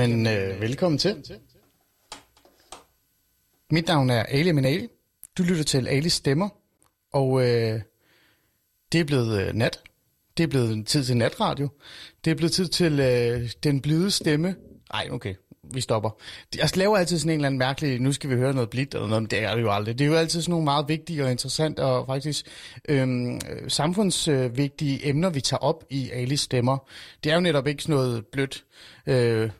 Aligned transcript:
Jamen, 0.00 0.26
øh, 0.26 0.60
velkommen 0.60 0.98
til. 0.98 1.24
Mit 3.70 3.86
navn 3.86 4.10
er 4.10 4.22
Ali 4.22 4.52
Minali. 4.52 4.88
Du 5.38 5.42
lytter 5.42 5.64
til 5.64 5.88
Ali 5.88 6.08
Stemmer, 6.08 6.48
og 7.12 7.42
øh, 7.42 7.80
det 8.92 9.00
er 9.00 9.04
blevet 9.04 9.40
øh, 9.40 9.54
nat. 9.54 9.80
Det 10.36 10.42
er 10.42 10.48
blevet 10.48 10.86
tid 10.86 11.04
til 11.04 11.16
natradio. 11.16 11.68
Det 12.24 12.30
er 12.30 12.34
blevet 12.34 12.52
tid 12.52 12.68
til 12.68 13.00
øh, 13.00 13.50
den 13.62 13.80
blide 13.80 14.10
stemme. 14.10 14.56
Nej, 14.92 15.08
okay, 15.10 15.34
vi 15.74 15.80
stopper. 15.80 16.10
Jeg 16.54 16.62
altså, 16.62 16.76
laver 16.76 16.96
altid 16.96 17.18
sådan 17.18 17.30
en 17.30 17.34
eller 17.34 17.46
anden 17.46 17.58
mærkelig, 17.58 18.00
nu 18.00 18.12
skal 18.12 18.30
vi 18.30 18.34
høre 18.34 18.54
noget 18.54 18.70
blidt 18.70 18.94
eller 18.94 19.06
noget, 19.06 19.22
men 19.22 19.30
det 19.30 19.38
er 19.38 19.54
det 19.54 19.62
jo 19.62 19.72
aldrig. 19.72 19.98
Det 19.98 20.04
er 20.04 20.08
jo 20.08 20.16
altid 20.16 20.42
sådan 20.42 20.50
nogle 20.50 20.64
meget 20.64 20.88
vigtige 20.88 21.24
og 21.24 21.30
interessante 21.30 21.80
og 21.80 22.06
faktisk 22.06 22.46
øhm, 22.88 23.40
samfundsvigtige 23.68 25.08
emner, 25.08 25.30
vi 25.30 25.40
tager 25.40 25.58
op 25.58 25.84
i 25.90 26.10
Alis 26.10 26.40
stemmer. 26.40 26.78
Det 27.24 27.30
er 27.30 27.34
jo 27.34 27.40
netop 27.40 27.66
ikke 27.66 27.82
sådan 27.82 27.94
noget 27.94 28.26
blødt, 28.26 28.64
øh, 29.06 29.50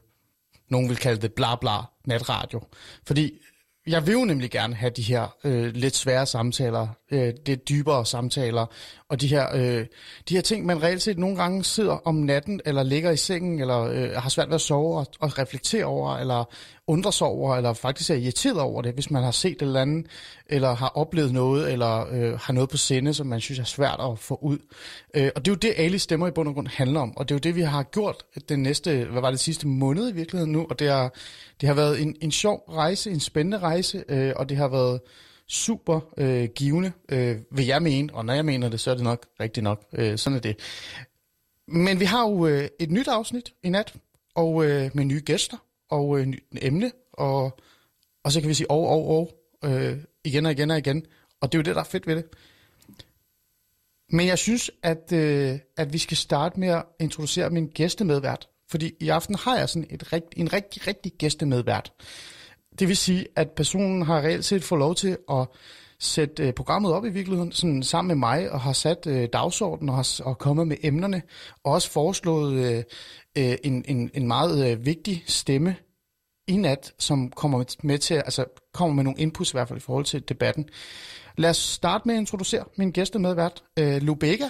nogen 0.69 0.89
vil 0.89 0.97
kalde 0.97 1.23
det 1.23 1.33
bla 1.33 1.57
bla 1.57 1.77
natradio. 2.05 2.63
Fordi 3.07 3.33
jeg 3.87 4.07
vil 4.07 4.13
jo 4.13 4.25
nemlig 4.25 4.51
gerne 4.51 4.75
have 4.75 4.91
de 4.91 5.03
her 5.03 5.37
øh, 5.45 5.75
lidt 5.75 5.97
svære 5.97 6.27
samtaler, 6.27 6.89
øh, 7.11 7.33
det 7.47 7.69
dybere 7.69 8.07
samtaler, 8.07 8.67
og 9.09 9.21
de 9.21 9.27
her, 9.27 9.47
øh, 9.55 9.87
de 10.29 10.35
her 10.35 10.41
ting, 10.41 10.67
man 10.67 10.83
reelt 10.83 11.03
set 11.03 11.19
nogle 11.19 11.37
gange 11.37 11.65
sidder 11.65 12.07
om 12.07 12.15
natten, 12.15 12.61
eller 12.65 12.83
ligger 12.83 13.11
i 13.11 13.17
sengen, 13.17 13.61
eller 13.61 13.81
øh, 13.81 14.11
har 14.11 14.29
svært 14.29 14.49
ved 14.49 14.55
at 14.55 14.61
sove 14.61 14.99
og, 14.99 15.07
og 15.21 15.39
reflektere 15.39 15.85
over, 15.85 16.17
eller 16.17 16.45
undre 16.87 17.13
sig 17.13 17.27
over, 17.27 17.57
eller 17.57 17.73
faktisk 17.73 18.11
er 18.11 18.15
irriteret 18.15 18.61
over 18.61 18.83
det, 18.83 18.95
hvis 18.95 19.11
man 19.11 19.23
har 19.23 19.31
set 19.31 19.53
et 19.53 19.63
eller 19.63 19.81
andet, 19.81 20.07
eller 20.47 20.75
har 20.75 20.89
oplevet 20.89 21.33
noget, 21.33 21.73
eller 21.73 22.07
øh, 22.13 22.39
har 22.41 22.53
noget 22.53 22.71
på 22.71 22.77
sinde, 22.77 23.15
som 23.15 23.27
man 23.27 23.41
synes 23.41 23.59
er 23.59 23.65
svært 23.65 24.01
at 24.01 24.19
få 24.19 24.39
ud. 24.43 24.59
Øh, 25.15 25.31
og 25.37 25.45
det 25.45 25.51
er 25.51 25.55
jo 25.55 25.59
det, 25.59 25.75
Ali 25.77 25.99
stemmer 25.99 26.29
i 26.29 26.31
bund 26.31 26.49
og 26.49 26.55
grund 26.55 26.69
handler 26.69 27.01
om, 27.01 27.17
og 27.17 27.29
det 27.29 27.35
er 27.35 27.37
jo 27.37 27.41
det, 27.41 27.57
vi 27.57 27.63
har 27.63 27.83
gjort 27.83 28.25
den 28.49 28.63
næste, 28.63 29.05
hvad 29.05 29.21
var 29.21 29.31
det 29.31 29.41
sidste 29.41 29.67
måned 29.67 30.09
i 30.09 30.13
virkeligheden 30.13 30.53
nu, 30.53 30.67
og 30.71 30.79
det 30.79 30.89
har, 30.89 31.15
det 31.61 31.67
har 31.67 31.75
været 31.75 32.03
en, 32.03 32.17
en 32.21 32.33
sjov 32.33 32.65
rejse, 32.69 33.11
en 33.11 33.21
spændende 33.21 33.59
rejse, 33.59 34.05
øh, 34.09 34.33
og 34.37 34.49
det 34.49 34.57
har 34.57 34.69
været 34.69 35.01
super 35.49 36.01
øh, 36.17 36.49
givende, 36.55 36.93
øh, 37.09 37.37
vil 37.51 37.67
jeg 37.67 37.83
mene, 37.83 38.15
og 38.15 38.25
når 38.25 38.35
jeg 38.35 38.45
mener 38.45 38.69
det, 38.69 38.81
så 38.81 38.91
er 38.91 38.95
det 38.95 39.05
nok 39.05 39.27
rigtigt 39.41 39.65
nok. 39.65 39.85
Øh, 39.93 40.19
sådan 40.19 40.37
er 40.37 40.41
det. 40.41 40.59
Men 41.69 42.01
vi 42.01 42.05
har 42.05 42.29
jo 42.29 42.47
øh, 42.47 42.69
et 42.79 42.91
nyt 42.91 43.09
afsnit 43.09 43.53
i 43.63 43.69
nat, 43.69 43.95
og 44.35 44.65
øh, 44.65 44.91
med 44.95 45.05
nye 45.05 45.21
gæster, 45.21 45.57
og 45.91 46.19
øh, 46.19 46.27
nyt 46.27 46.45
emne, 46.63 46.93
og, 47.13 47.59
og 48.25 48.33
så 48.33 48.41
kan 48.41 48.49
vi 48.49 48.55
sige 48.55 48.71
og, 48.71 48.89
og, 48.89 49.09
og, 49.09 49.31
øh, 49.65 49.99
igen 50.25 50.47
og 50.47 50.53
igen 50.53 50.71
og 50.71 50.79
igen. 50.79 51.07
Og 51.41 51.53
det 51.53 51.59
er 51.59 51.63
jo 51.63 51.63
det, 51.63 51.75
der 51.75 51.81
er 51.81 51.85
fedt 51.85 52.07
ved 52.07 52.17
det. 52.17 52.25
Men 54.11 54.27
jeg 54.27 54.39
synes, 54.39 54.71
at, 54.83 55.13
øh, 55.13 55.59
at 55.77 55.93
vi 55.93 55.99
skal 55.99 56.17
starte 56.17 56.61
med 56.61 56.69
at 56.69 56.85
introducere 57.01 57.51
min 57.51 57.67
gæstemedvært. 57.67 58.49
Fordi 58.71 58.95
i 59.01 59.09
aften 59.09 59.35
har 59.35 59.59
jeg 59.59 59.69
sådan 59.69 59.87
et 59.91 60.13
rigt, 60.13 60.35
en 60.37 60.53
rigtig, 60.53 60.87
rigtig 60.87 61.13
gæstemedvært. 61.13 61.93
Det 62.79 62.89
vil 62.89 62.97
sige, 62.97 63.27
at 63.37 63.51
personen 63.51 64.03
har 64.03 64.21
reelt 64.21 64.45
set 64.45 64.65
fået 64.65 64.79
lov 64.79 64.95
til 64.95 65.19
at 65.31 65.47
sætte 65.99 66.47
øh, 66.47 66.53
programmet 66.53 66.93
op 66.93 67.05
i 67.05 67.09
virkeligheden 67.09 67.53
sådan 67.53 67.83
sammen 67.83 68.09
med 68.09 68.17
mig, 68.17 68.51
og 68.51 68.61
har 68.61 68.73
sat 68.73 69.07
øh, 69.07 69.29
dagsordenen 69.33 69.89
og, 69.89 69.95
har, 69.97 70.21
og 70.25 70.39
kommet 70.39 70.69
med 70.69 70.77
emnerne, 70.83 71.23
og 71.65 71.73
også 71.73 71.91
foreslået 71.91 72.53
øh, 72.55 72.85
øh, 73.39 73.59
en, 73.65 73.85
en, 73.89 74.11
en 74.15 74.27
meget 74.27 74.73
øh, 74.73 74.87
vigtig 74.87 75.25
stemme 75.27 75.77
i 76.47 76.57
nat, 76.57 76.95
som 76.99 77.31
kommer 77.31 77.77
med 77.83 77.99
til, 77.99 78.15
altså 78.15 78.45
kommer 78.73 78.95
med 78.95 79.05
nogle 79.05 79.21
inputs 79.21 79.51
i 79.51 79.55
hvert 79.55 79.69
fald 79.69 79.79
i 79.79 79.83
forhold 79.83 80.05
til 80.05 80.29
debatten. 80.29 80.69
Lad 81.37 81.51
os 81.51 81.57
starte 81.57 82.09
med 82.09 82.15
at 82.15 82.19
introducere 82.21 82.65
min 82.77 82.91
gæstemedvært, 82.91 83.63
øh, 83.79 84.03
Lubega. 84.03 84.49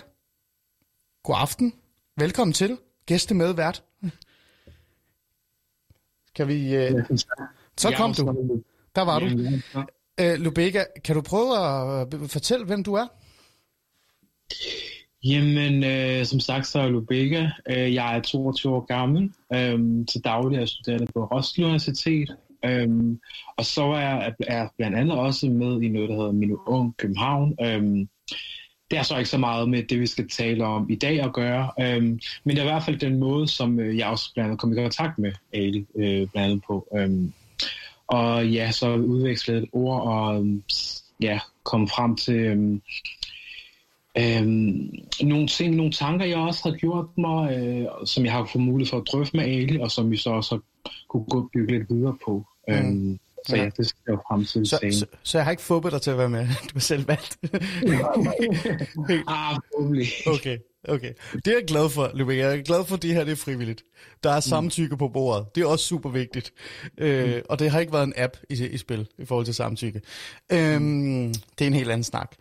God 1.22 1.36
aften. 1.38 1.74
Velkommen 2.16 2.52
til, 2.52 2.78
gæstemedvært. 3.06 3.82
Kan 6.34 6.48
vi... 6.48 6.74
Øh... 6.74 7.04
Så 7.76 7.90
kom 7.96 8.14
du. 8.14 8.62
Der 8.96 9.02
var 9.02 9.18
du. 9.18 9.26
Øh, 10.20 10.38
Lubega, 10.38 10.84
kan 11.04 11.14
du 11.14 11.22
prøve 11.22 11.58
at 11.58 12.14
øh, 12.14 12.28
fortælle, 12.28 12.66
hvem 12.66 12.84
du 12.84 12.94
er? 12.94 13.06
Jamen, 15.24 15.84
øh, 15.84 16.24
som 16.24 16.40
sagt, 16.40 16.66
så 16.66 16.80
er 16.80 16.88
Lubega. 16.88 17.48
Øh, 17.70 17.94
jeg 17.94 18.16
er 18.16 18.22
22 18.22 18.74
år 18.74 18.86
gammel. 18.86 19.32
Øh, 19.54 20.06
til 20.06 20.24
daglig 20.24 20.56
er 20.56 20.60
jeg 20.60 20.68
studerende 20.68 21.06
på 21.12 21.24
Roskilde 21.24 21.66
Universitet. 21.66 22.36
Øh, 22.64 22.88
og 23.56 23.64
så 23.64 23.84
er 23.84 24.00
jeg 24.00 24.34
er 24.46 24.68
blandt 24.78 24.96
andet 24.96 25.18
også 25.18 25.46
med 25.46 25.82
i 25.82 25.88
noget, 25.88 26.08
der 26.08 26.16
hedder 26.16 26.32
Minu 26.32 26.58
Ung 26.66 26.96
København. 26.96 27.54
Øh, 27.60 28.06
det 28.90 28.98
er 28.98 29.02
så 29.02 29.16
ikke 29.16 29.30
så 29.30 29.38
meget 29.38 29.68
med 29.68 29.82
det, 29.82 30.00
vi 30.00 30.06
skal 30.06 30.28
tale 30.28 30.64
om 30.64 30.90
i 30.90 30.94
dag 30.94 31.20
at 31.20 31.32
gøre. 31.32 31.70
Øh, 31.80 32.02
men 32.44 32.56
det 32.56 32.58
er 32.58 32.62
i 32.62 32.70
hvert 32.70 32.84
fald 32.84 32.98
den 32.98 33.18
måde, 33.18 33.48
som 33.48 33.80
øh, 33.80 33.98
jeg 33.98 34.06
også 34.06 34.34
blandt 34.34 34.46
andet 34.46 34.60
kom 34.60 34.72
i 34.72 34.82
kontakt 34.82 35.18
med 35.18 35.32
Ali 35.52 35.86
øh, 35.96 36.28
blandt 36.28 36.36
andet 36.36 36.62
på. 36.66 36.88
Øh, 36.96 37.10
og 38.08 38.48
ja, 38.48 38.70
så 38.70 38.94
udvekslet 38.94 39.56
et 39.56 39.68
ord 39.72 40.02
og 40.02 40.46
ja, 41.20 41.40
kom 41.64 41.88
frem 41.88 42.16
til 42.16 42.34
øhm, 42.34 42.82
øhm, 44.18 44.90
nogle 45.22 45.48
ting, 45.48 45.76
nogle 45.76 45.92
tanker, 45.92 46.26
jeg 46.26 46.38
også 46.38 46.70
har 46.70 46.76
gjort 46.76 47.06
mig, 47.18 47.56
øh, 47.56 47.86
som 48.04 48.24
jeg 48.24 48.32
har 48.32 48.48
fået 48.52 48.64
mulighed 48.64 48.90
for 48.90 48.96
at 48.96 49.08
drøfte 49.12 49.36
med 49.36 49.44
Ali, 49.44 49.78
og 49.78 49.90
som 49.90 50.10
vi 50.10 50.16
så 50.16 50.30
også 50.30 50.58
kunne 51.08 51.24
gå 51.24 51.50
bygge 51.52 51.78
lidt 51.78 51.90
videre 51.90 52.16
på. 52.24 52.46
Mm. 52.68 52.74
Øhm, 52.74 53.18
så 53.46 53.56
ja, 53.56 53.62
ja 53.62 53.70
det 53.76 53.86
skal 53.86 54.00
jeg 54.06 54.18
frem 54.28 54.44
til 54.44 54.66
så, 54.66 54.78
så, 54.92 55.06
så 55.22 55.38
jeg 55.38 55.44
har 55.44 55.50
ikke 55.50 55.62
fået 55.62 55.92
dig 55.92 56.02
til 56.02 56.10
at 56.10 56.18
være 56.18 56.28
med. 56.28 56.46
Du 56.68 56.70
har 56.72 56.80
selv 56.80 57.08
valgt. 57.08 57.38
ah, 59.28 59.56
forhåbentlig. 59.74 60.06
Okay. 60.26 60.58
Okay, 60.88 61.12
det 61.32 61.46
er 61.46 61.52
jeg 61.52 61.64
glad 61.66 61.90
for, 61.90 62.10
Lubega. 62.14 62.42
Jeg 62.42 62.58
er 62.58 62.62
glad 62.62 62.84
for, 62.84 62.96
at 62.96 63.02
det 63.02 63.14
her 63.14 63.24
det 63.24 63.32
er 63.32 63.36
frivilligt. 63.36 63.84
Der 64.22 64.30
er 64.30 64.40
samtykke 64.40 64.94
mm. 64.94 64.98
på 64.98 65.08
bordet. 65.08 65.54
Det 65.54 65.62
er 65.62 65.66
også 65.66 65.84
super 65.84 66.10
vigtigt. 66.10 66.52
Øh, 66.98 67.34
mm. 67.34 67.42
Og 67.48 67.58
det 67.58 67.70
har 67.70 67.80
ikke 67.80 67.92
været 67.92 68.04
en 68.06 68.12
app 68.16 68.36
i, 68.50 68.66
i 68.66 68.78
spil 68.78 69.06
i 69.18 69.24
forhold 69.24 69.44
til 69.44 69.54
samtykke. 69.54 70.00
Øh, 70.52 70.80
det 71.58 71.60
er 71.60 71.66
en 71.66 71.74
helt 71.74 71.90
anden 71.90 72.04
snak. 72.04 72.32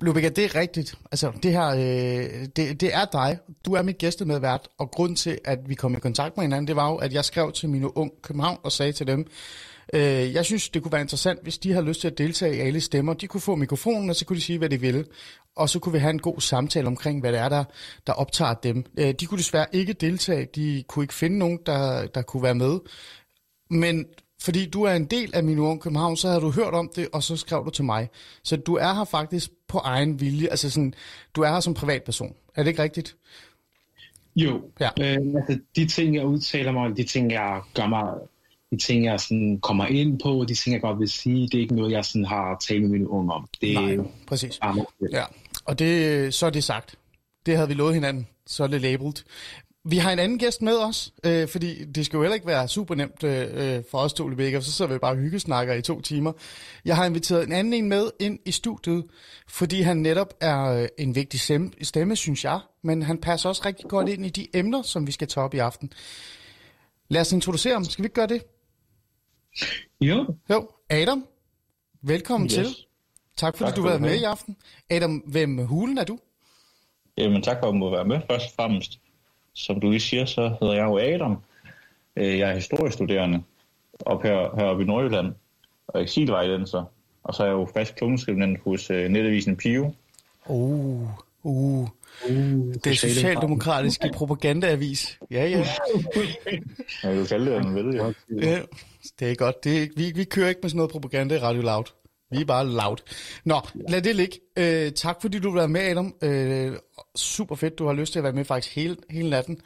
Lubega, 0.00 0.28
det 0.28 0.44
er 0.44 0.54
rigtigt. 0.54 0.94
Altså, 1.12 1.32
det 1.42 1.52
her, 1.52 1.66
øh, 1.66 2.46
det, 2.56 2.80
det 2.80 2.94
er 2.94 3.04
dig. 3.04 3.38
Du 3.64 3.72
er 3.72 3.82
mit 3.82 3.98
gæstemedvært, 3.98 4.68
og 4.78 4.90
grund 4.90 5.16
til, 5.16 5.38
at 5.44 5.58
vi 5.66 5.74
kom 5.74 5.96
i 5.96 6.00
kontakt 6.00 6.36
med 6.36 6.44
hinanden, 6.44 6.68
det 6.68 6.76
var 6.76 6.90
jo, 6.90 6.96
at 6.96 7.12
jeg 7.12 7.24
skrev 7.24 7.52
til 7.52 7.68
mine 7.68 7.96
unge 7.96 8.12
København 8.22 8.58
og 8.62 8.72
sagde 8.72 8.92
til 8.92 9.06
dem, 9.06 9.26
Øh, 9.92 10.34
jeg 10.34 10.44
synes, 10.44 10.68
det 10.68 10.82
kunne 10.82 10.92
være 10.92 11.00
interessant, 11.00 11.42
hvis 11.42 11.58
de 11.58 11.72
har 11.72 11.82
lyst 11.82 12.00
til 12.00 12.08
at 12.08 12.18
deltage 12.18 12.56
i 12.56 12.60
alle 12.60 12.80
stemmer. 12.80 13.14
De 13.14 13.26
kunne 13.26 13.40
få 13.40 13.56
mikrofonen, 13.56 14.10
og 14.10 14.16
så 14.16 14.24
kunne 14.24 14.36
de 14.36 14.42
sige, 14.42 14.58
hvad 14.58 14.68
de 14.68 14.80
ville. 14.80 15.04
Og 15.56 15.70
så 15.70 15.78
kunne 15.78 15.92
vi 15.92 15.98
have 15.98 16.10
en 16.10 16.18
god 16.18 16.40
samtale 16.40 16.86
omkring, 16.86 17.20
hvad 17.20 17.32
det 17.32 17.40
er, 17.40 17.48
der, 17.48 17.64
der 18.06 18.12
optager 18.12 18.54
dem. 18.54 18.84
Øh, 18.98 19.14
de 19.20 19.26
kunne 19.26 19.38
desværre 19.38 19.66
ikke 19.72 19.92
deltage. 19.92 20.48
De 20.54 20.84
kunne 20.88 21.04
ikke 21.04 21.14
finde 21.14 21.38
nogen, 21.38 21.58
der, 21.66 22.06
der 22.06 22.22
kunne 22.22 22.42
være 22.42 22.54
med. 22.54 22.78
Men 23.70 24.06
fordi 24.44 24.66
du 24.66 24.82
er 24.82 24.92
en 24.92 25.04
del 25.04 25.30
af 25.34 25.44
min 25.44 25.58
ung 25.58 25.80
København, 25.80 26.16
så 26.16 26.28
havde 26.28 26.40
du 26.40 26.50
hørt 26.50 26.74
om 26.74 26.90
det, 26.96 27.08
og 27.12 27.22
så 27.22 27.36
skrev 27.36 27.64
du 27.64 27.70
til 27.70 27.84
mig. 27.84 28.08
Så 28.42 28.56
du 28.56 28.74
er 28.74 28.94
her 28.94 29.04
faktisk 29.04 29.50
på 29.68 29.78
egen 29.78 30.20
vilje. 30.20 30.48
Altså 30.48 30.70
sådan, 30.70 30.94
du 31.34 31.42
er 31.42 31.48
her 31.48 31.60
som 31.60 31.74
privatperson. 31.74 32.34
Er 32.54 32.62
det 32.62 32.70
ikke 32.70 32.82
rigtigt? 32.82 33.16
Jo. 34.36 34.62
Ja. 34.80 34.88
Øh, 35.00 35.16
altså, 35.36 35.58
de 35.76 35.86
ting, 35.86 36.14
jeg 36.16 36.26
udtaler 36.26 36.72
mig, 36.72 36.96
de 36.96 37.04
ting, 37.04 37.32
jeg 37.32 37.60
gør 37.74 37.86
mig 37.86 38.14
de 38.70 38.78
ting, 38.78 39.04
jeg 39.04 39.20
sådan 39.20 39.60
kommer 39.60 39.86
ind 39.86 40.20
på, 40.20 40.44
de 40.48 40.54
ting, 40.54 40.72
jeg 40.72 40.80
godt 40.80 41.00
vil 41.00 41.08
sige, 41.08 41.42
det 41.48 41.54
er 41.54 41.60
ikke 41.60 41.76
noget, 41.76 41.92
jeg 41.92 42.04
sådan 42.04 42.24
har 42.24 42.64
talt 42.68 42.82
med 42.82 42.90
mine 42.90 43.08
unge 43.08 43.32
om. 43.32 43.48
Det 43.60 43.74
Nej, 43.74 43.96
præcis. 44.26 44.60
Ja. 45.12 45.24
Og 45.64 45.78
det, 45.78 46.34
så 46.34 46.46
er 46.46 46.50
det 46.50 46.64
sagt. 46.64 46.94
Det 47.46 47.56
havde 47.56 47.68
vi 47.68 47.74
lovet 47.74 47.94
hinanden, 47.94 48.26
så 48.46 48.62
er 48.62 48.66
det 48.66 48.80
labeled. 48.80 49.14
Vi 49.86 49.96
har 49.96 50.12
en 50.12 50.18
anden 50.18 50.38
gæst 50.38 50.62
med 50.62 50.78
os, 50.78 51.12
øh, 51.24 51.48
fordi 51.48 51.84
det 51.84 52.06
skal 52.06 52.16
jo 52.16 52.22
heller 52.22 52.34
ikke 52.34 52.46
være 52.46 52.68
super 52.68 52.94
nemt 52.94 53.24
øh, 53.24 53.82
for 53.90 53.98
os 53.98 54.12
to, 54.12 54.30
Rebecca, 54.30 54.60
så 54.60 54.72
så 54.72 54.86
vi 54.86 54.98
bare 54.98 55.16
hyggesnakker 55.16 55.74
i 55.74 55.82
to 55.82 56.00
timer. 56.00 56.32
Jeg 56.84 56.96
har 56.96 57.06
inviteret 57.06 57.46
en 57.46 57.52
anden 57.52 57.72
en 57.72 57.88
med 57.88 58.10
ind 58.20 58.38
i 58.44 58.52
studiet, 58.52 59.04
fordi 59.48 59.80
han 59.80 59.96
netop 59.96 60.34
er 60.40 60.64
øh, 60.64 60.88
en 60.98 61.14
vigtig 61.14 61.40
stemme, 61.40 61.70
stemme, 61.82 62.16
synes 62.16 62.44
jeg, 62.44 62.60
men 62.82 63.02
han 63.02 63.18
passer 63.18 63.48
også 63.48 63.62
rigtig 63.66 63.88
godt 63.88 64.08
ind 64.08 64.26
i 64.26 64.28
de 64.28 64.46
emner, 64.54 64.82
som 64.82 65.06
vi 65.06 65.12
skal 65.12 65.28
tage 65.28 65.44
op 65.44 65.54
i 65.54 65.58
aften. 65.58 65.92
Lad 67.08 67.20
os 67.20 67.32
introducere 67.32 67.72
ham. 67.72 67.84
Skal 67.84 68.02
vi 68.02 68.06
ikke 68.06 68.14
gøre 68.14 68.26
det? 68.26 68.42
Jo. 70.00 70.36
Jo, 70.50 70.68
Adam, 70.90 71.26
velkommen 72.02 72.46
yes. 72.46 72.54
til. 72.54 72.66
Tak 73.36 73.56
fordi 73.56 73.70
tak 73.70 73.76
du 73.76 73.82
har 73.82 73.88
været 73.88 74.02
med 74.02 74.14
i 74.20 74.24
aften. 74.24 74.56
Adam, 74.90 75.16
hvem 75.16 75.66
hulen 75.66 75.98
er 75.98 76.04
du? 76.04 76.18
Jamen 77.16 77.42
tak 77.42 77.56
for 77.60 77.68
at 77.68 77.74
må 77.74 77.90
være 77.90 78.04
med 78.04 78.20
først 78.30 78.46
og 78.46 78.52
fremmest. 78.56 78.98
Som 79.54 79.80
du 79.80 79.90
lige 79.90 80.00
siger, 80.00 80.24
så 80.24 80.56
hedder 80.60 80.74
jeg 80.74 80.84
jo 80.84 80.98
Adam. 80.98 81.36
Øh, 82.16 82.38
jeg 82.38 82.50
er 82.50 82.54
historiestuderende 82.54 83.42
op 84.00 84.22
her, 84.22 84.56
heroppe 84.56 84.82
i 84.82 84.86
Nordjylland 84.86 85.34
og 85.86 86.02
eksilvejlenser. 86.02 86.84
Og 87.24 87.34
så 87.34 87.42
er 87.42 87.46
jeg 87.46 87.52
jo 87.52 87.68
fast 87.74 87.94
klungenskrivende 87.94 88.56
hos 88.64 88.90
uh, 88.90 88.96
netavisen 88.96 89.56
Pio. 89.56 89.92
Uh, 90.46 91.08
uh. 91.42 91.88
Uh, 92.28 92.74
det 92.74 92.86
er 92.86 92.94
socialdemokratiske 92.94 94.10
propagandaavis. 94.14 95.18
Ja, 95.30 95.48
ja. 95.48 95.64
ja, 97.04 97.20
du 97.20 97.24
kalder 97.24 97.54
det, 97.54 97.64
den 97.64 97.74
vel, 97.74 97.94
ja. 97.94 98.12
ja. 98.50 98.60
Det 99.20 99.30
er 99.30 99.34
godt. 99.34 99.64
Det 99.64 99.82
er, 99.82 99.86
vi, 99.96 100.12
vi 100.14 100.24
kører 100.24 100.48
ikke 100.48 100.60
med 100.62 100.70
sådan 100.70 100.76
noget 100.76 100.90
propaganda 100.90 101.34
i 101.34 101.38
Radio 101.38 101.62
Loud. 101.62 101.84
Vi 102.34 102.40
er 102.40 102.44
bare 102.44 102.66
loud. 102.66 102.96
Nå, 103.44 103.60
lad 103.88 104.02
det 104.02 104.16
ligge. 104.16 104.40
Øh, 104.56 104.92
tak 104.92 105.16
fordi 105.20 105.38
du 105.38 105.54
var 105.54 105.66
med, 105.66 105.80
Adam. 105.80 106.14
Øh, 106.22 106.72
super 107.16 107.54
fedt, 107.54 107.78
du 107.78 107.86
har 107.86 107.92
lyst 107.92 108.12
til 108.12 108.18
at 108.18 108.22
være 108.22 108.32
med 108.32 108.44
faktisk 108.44 108.74
hele, 108.74 108.96
hele 109.10 109.30
natten. 109.30 109.60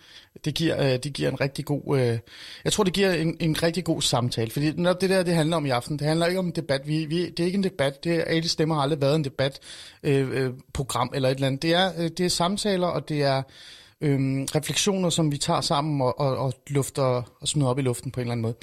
Det 0.44 0.54
giver, 0.54 0.82
øh, 0.82 0.98
det 0.98 1.12
giver 1.12 1.30
en 1.30 1.40
rigtig 1.40 1.64
god... 1.64 1.98
Øh, 1.98 2.18
jeg 2.64 2.72
tror, 2.72 2.84
det 2.84 2.92
giver 2.92 3.12
en, 3.12 3.36
en 3.40 3.62
rigtig 3.62 3.84
god 3.84 4.02
samtale. 4.02 4.50
Fordi 4.50 4.72
når 4.72 4.92
det 4.92 5.10
der, 5.10 5.22
det 5.22 5.34
handler 5.34 5.56
om 5.56 5.66
i 5.66 5.70
aften. 5.70 5.98
Det 5.98 6.06
handler 6.06 6.26
ikke 6.26 6.38
om 6.38 6.46
en 6.46 6.52
debat. 6.52 6.88
Vi, 6.88 7.04
vi, 7.04 7.30
det 7.30 7.40
er 7.40 7.44
ikke 7.44 7.56
en 7.56 7.64
debat. 7.64 8.04
Det 8.04 8.14
er, 8.14 8.24
alle 8.24 8.48
stemmer 8.48 8.74
har 8.74 8.82
aldrig 8.82 9.00
været 9.00 9.16
en 9.16 9.24
debat, 9.24 9.60
øh, 10.02 10.30
øh, 10.30 10.52
program 10.74 11.10
eller 11.14 11.28
et 11.28 11.34
eller 11.34 11.46
andet. 11.46 11.62
Det 11.62 11.74
er, 11.74 11.92
øh, 11.98 12.10
det 12.18 12.20
er 12.20 12.28
samtaler, 12.28 12.86
og 12.86 13.08
det 13.08 13.22
er 13.22 13.42
øh, 14.00 14.20
refleksioner, 14.54 15.10
som 15.10 15.32
vi 15.32 15.38
tager 15.38 15.60
sammen 15.60 16.00
og, 16.00 16.20
og, 16.20 16.36
og 16.36 16.52
lufter 16.66 17.02
og 17.40 17.48
smider 17.48 17.68
op 17.68 17.78
i 17.78 17.82
luften 17.82 18.10
på 18.10 18.20
en 18.20 18.22
eller 18.22 18.32
anden 18.32 18.42
måde. 18.42 18.54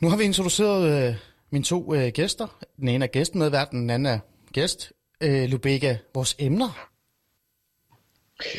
Nu 0.00 0.08
har 0.08 0.16
vi 0.16 0.24
introduceret... 0.24 1.08
Øh, 1.08 1.14
mine 1.50 1.64
to 1.64 1.94
øh, 1.94 2.12
gæster. 2.12 2.64
Den 2.76 2.88
ene 2.88 3.04
er 3.04 3.08
gæstmedvært, 3.08 3.70
den 3.70 3.90
anden 3.90 4.06
er 4.06 4.18
gæst. 4.52 4.92
Øh, 5.20 5.48
Lubega, 5.48 5.96
vores 6.14 6.36
emner. 6.38 6.88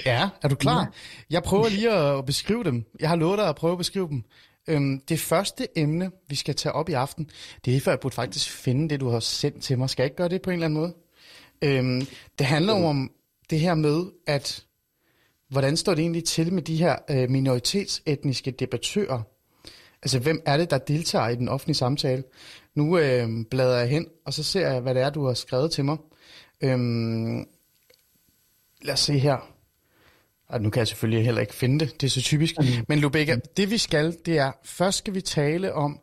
Ja, 0.05 0.29
er 0.41 0.47
du 0.47 0.55
klar? 0.55 0.79
Ja. 0.79 0.85
Jeg 1.29 1.43
prøver 1.43 1.69
lige 1.69 1.91
at 1.91 2.25
beskrive 2.25 2.63
dem. 2.63 2.85
Jeg 2.99 3.09
har 3.09 3.15
lovet 3.15 3.37
dig 3.37 3.49
at 3.49 3.55
prøve 3.55 3.71
at 3.71 3.77
beskrive 3.77 4.07
dem. 4.07 4.23
Øhm, 4.67 5.01
det 5.09 5.19
første 5.19 5.67
emne, 5.75 6.11
vi 6.27 6.35
skal 6.35 6.55
tage 6.55 6.73
op 6.73 6.89
i 6.89 6.93
aften, 6.93 7.29
det 7.65 7.75
er, 7.75 7.81
for 7.81 7.91
jeg 7.91 7.99
burde 7.99 8.15
faktisk 8.15 8.49
finde 8.51 8.89
det, 8.89 8.99
du 8.99 9.09
har 9.09 9.19
sendt 9.19 9.63
til 9.63 9.77
mig. 9.77 9.89
Skal 9.89 10.03
jeg 10.03 10.05
ikke 10.05 10.17
gøre 10.17 10.29
det 10.29 10.41
på 10.41 10.49
en 10.49 10.53
eller 10.53 10.65
anden 10.65 10.79
måde? 10.79 10.93
Øhm, 11.61 12.07
det 12.39 12.47
handler 12.47 12.79
jo 12.79 12.85
om 12.85 13.11
det 13.49 13.59
her 13.59 13.75
med, 13.75 14.05
at 14.27 14.65
hvordan 15.49 15.77
står 15.77 15.93
det 15.93 16.01
egentlig 16.01 16.23
til 16.23 16.53
med 16.53 16.61
de 16.61 16.75
her 16.75 16.95
øh, 17.09 17.29
minoritetsetniske 17.29 18.51
debattører? 18.51 19.21
Altså, 20.01 20.19
hvem 20.19 20.41
er 20.45 20.57
det, 20.57 20.69
der 20.69 20.77
deltager 20.77 21.27
i 21.27 21.35
den 21.35 21.49
offentlige 21.49 21.75
samtale? 21.75 22.23
Nu 22.79 22.97
øh, 22.97 23.29
bladrer 23.51 23.79
jeg 23.79 23.89
hen, 23.89 24.07
og 24.25 24.33
så 24.33 24.43
ser 24.43 24.69
jeg, 24.69 24.81
hvad 24.81 24.95
det 24.95 25.01
er, 25.01 25.09
du 25.09 25.25
har 25.25 25.33
skrevet 25.33 25.71
til 25.71 25.85
mig. 25.85 25.97
Øhm, 26.61 27.47
lad 28.81 28.93
os 28.93 28.99
se 28.99 29.17
her. 29.17 29.37
Og 30.47 30.61
nu 30.61 30.69
kan 30.69 30.79
jeg 30.79 30.87
selvfølgelig 30.87 31.25
heller 31.25 31.41
ikke 31.41 31.55
finde 31.55 31.85
det, 31.85 32.01
det 32.01 32.07
er 32.07 32.11
så 32.11 32.21
typisk. 32.21 32.55
Mm. 32.59 32.65
Men 32.87 32.99
Lubega, 32.99 33.35
det 33.57 33.71
vi 33.71 33.77
skal, 33.77 34.17
det 34.25 34.37
er, 34.37 34.51
først 34.63 34.97
skal 34.97 35.13
vi 35.13 35.21
tale 35.21 35.73
om 35.73 35.99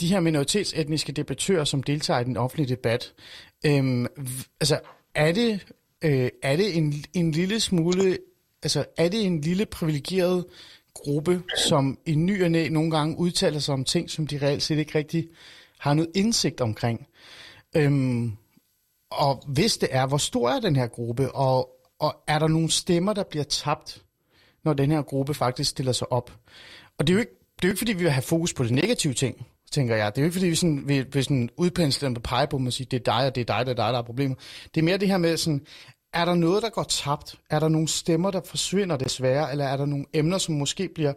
de 0.00 0.08
her 0.08 0.20
minoritetsetniske 0.20 1.12
debattører, 1.12 1.64
som 1.64 1.82
deltager 1.82 2.20
i 2.20 2.24
den 2.24 2.36
offentlige 2.36 2.68
debat. 2.68 3.12
Øhm, 3.66 4.06
altså, 4.60 4.80
er 5.14 5.32
det, 5.32 5.66
øh, 6.02 6.28
er 6.42 6.56
det 6.56 6.76
en, 6.76 7.04
en 7.14 7.30
lille 7.30 7.60
smule, 7.60 8.18
altså, 8.62 8.84
er 8.96 9.08
det 9.08 9.24
en 9.24 9.40
lille 9.40 9.66
privilegeret 9.66 10.44
gruppe, 10.94 11.42
som 11.56 11.98
i 12.06 12.14
ny 12.14 12.44
og 12.44 12.50
næ 12.50 12.68
nogle 12.68 12.90
gange 12.90 13.18
udtaler 13.18 13.58
sig 13.58 13.74
om 13.74 13.84
ting, 13.84 14.10
som 14.10 14.26
de 14.26 14.38
reelt 14.42 14.62
set 14.62 14.78
ikke 14.78 14.98
rigtig 14.98 15.28
har 15.78 15.94
noget 15.94 16.10
indsigt 16.14 16.60
omkring. 16.60 17.06
Øhm, 17.76 18.32
og 19.10 19.42
hvis 19.46 19.76
det 19.76 19.88
er, 19.92 20.06
hvor 20.06 20.16
stor 20.16 20.50
er 20.50 20.60
den 20.60 20.76
her 20.76 20.86
gruppe, 20.86 21.32
og, 21.32 21.70
og 21.98 22.16
er 22.26 22.38
der 22.38 22.48
nogle 22.48 22.70
stemmer, 22.70 23.12
der 23.12 23.24
bliver 23.30 23.44
tabt, 23.44 24.02
når 24.64 24.72
den 24.72 24.90
her 24.90 25.02
gruppe 25.02 25.34
faktisk 25.34 25.70
stiller 25.70 25.92
sig 25.92 26.12
op? 26.12 26.32
Og 26.98 27.06
det 27.06 27.12
er 27.12 27.14
jo 27.14 27.20
ikke, 27.20 27.32
det 27.56 27.64
er 27.64 27.68
jo 27.68 27.72
ikke 27.72 27.78
fordi, 27.78 27.92
vi 27.92 28.02
vil 28.02 28.12
have 28.12 28.22
fokus 28.22 28.54
på 28.54 28.64
de 28.64 28.74
negative 28.74 29.14
ting, 29.14 29.46
tænker 29.72 29.96
jeg. 29.96 30.14
Det 30.14 30.18
er 30.18 30.22
jo 30.22 30.26
ikke 30.26 30.34
fordi, 30.34 30.46
vi, 30.46 30.54
sådan, 30.54 30.88
vi 30.88 31.00
vil 31.12 31.24
sådan 31.24 31.50
udpensle 31.56 32.06
dem 32.06 32.14
på 32.14 32.20
pege 32.20 32.46
på 32.46 32.58
dem 32.58 32.66
og 32.66 32.72
sige, 32.72 32.86
det 32.90 32.96
er 33.08 33.12
dig, 33.12 33.26
og 33.26 33.34
det 33.34 33.40
er 33.40 33.56
dig, 33.56 33.66
det 33.66 33.72
er 33.78 33.84
dig, 33.84 33.92
der 33.92 33.98
er 33.98 34.02
problemet. 34.02 34.38
Det 34.74 34.80
er 34.80 34.84
mere 34.84 34.98
det 34.98 35.08
her 35.08 35.18
med 35.18 35.36
sådan, 35.36 35.66
er 36.12 36.24
der 36.24 36.34
noget, 36.34 36.62
der 36.62 36.68
går 36.68 36.82
tabt? 36.82 37.34
Er 37.50 37.58
der 37.58 37.68
nogle 37.68 37.88
stemmer, 37.88 38.30
der 38.30 38.40
forsvinder 38.44 38.96
desværre? 38.96 39.50
Eller 39.50 39.64
er 39.64 39.76
der 39.76 39.86
nogle 39.86 40.04
emner, 40.12 40.38
som 40.38 40.54
måske 40.54 40.88
bliver 40.94 41.12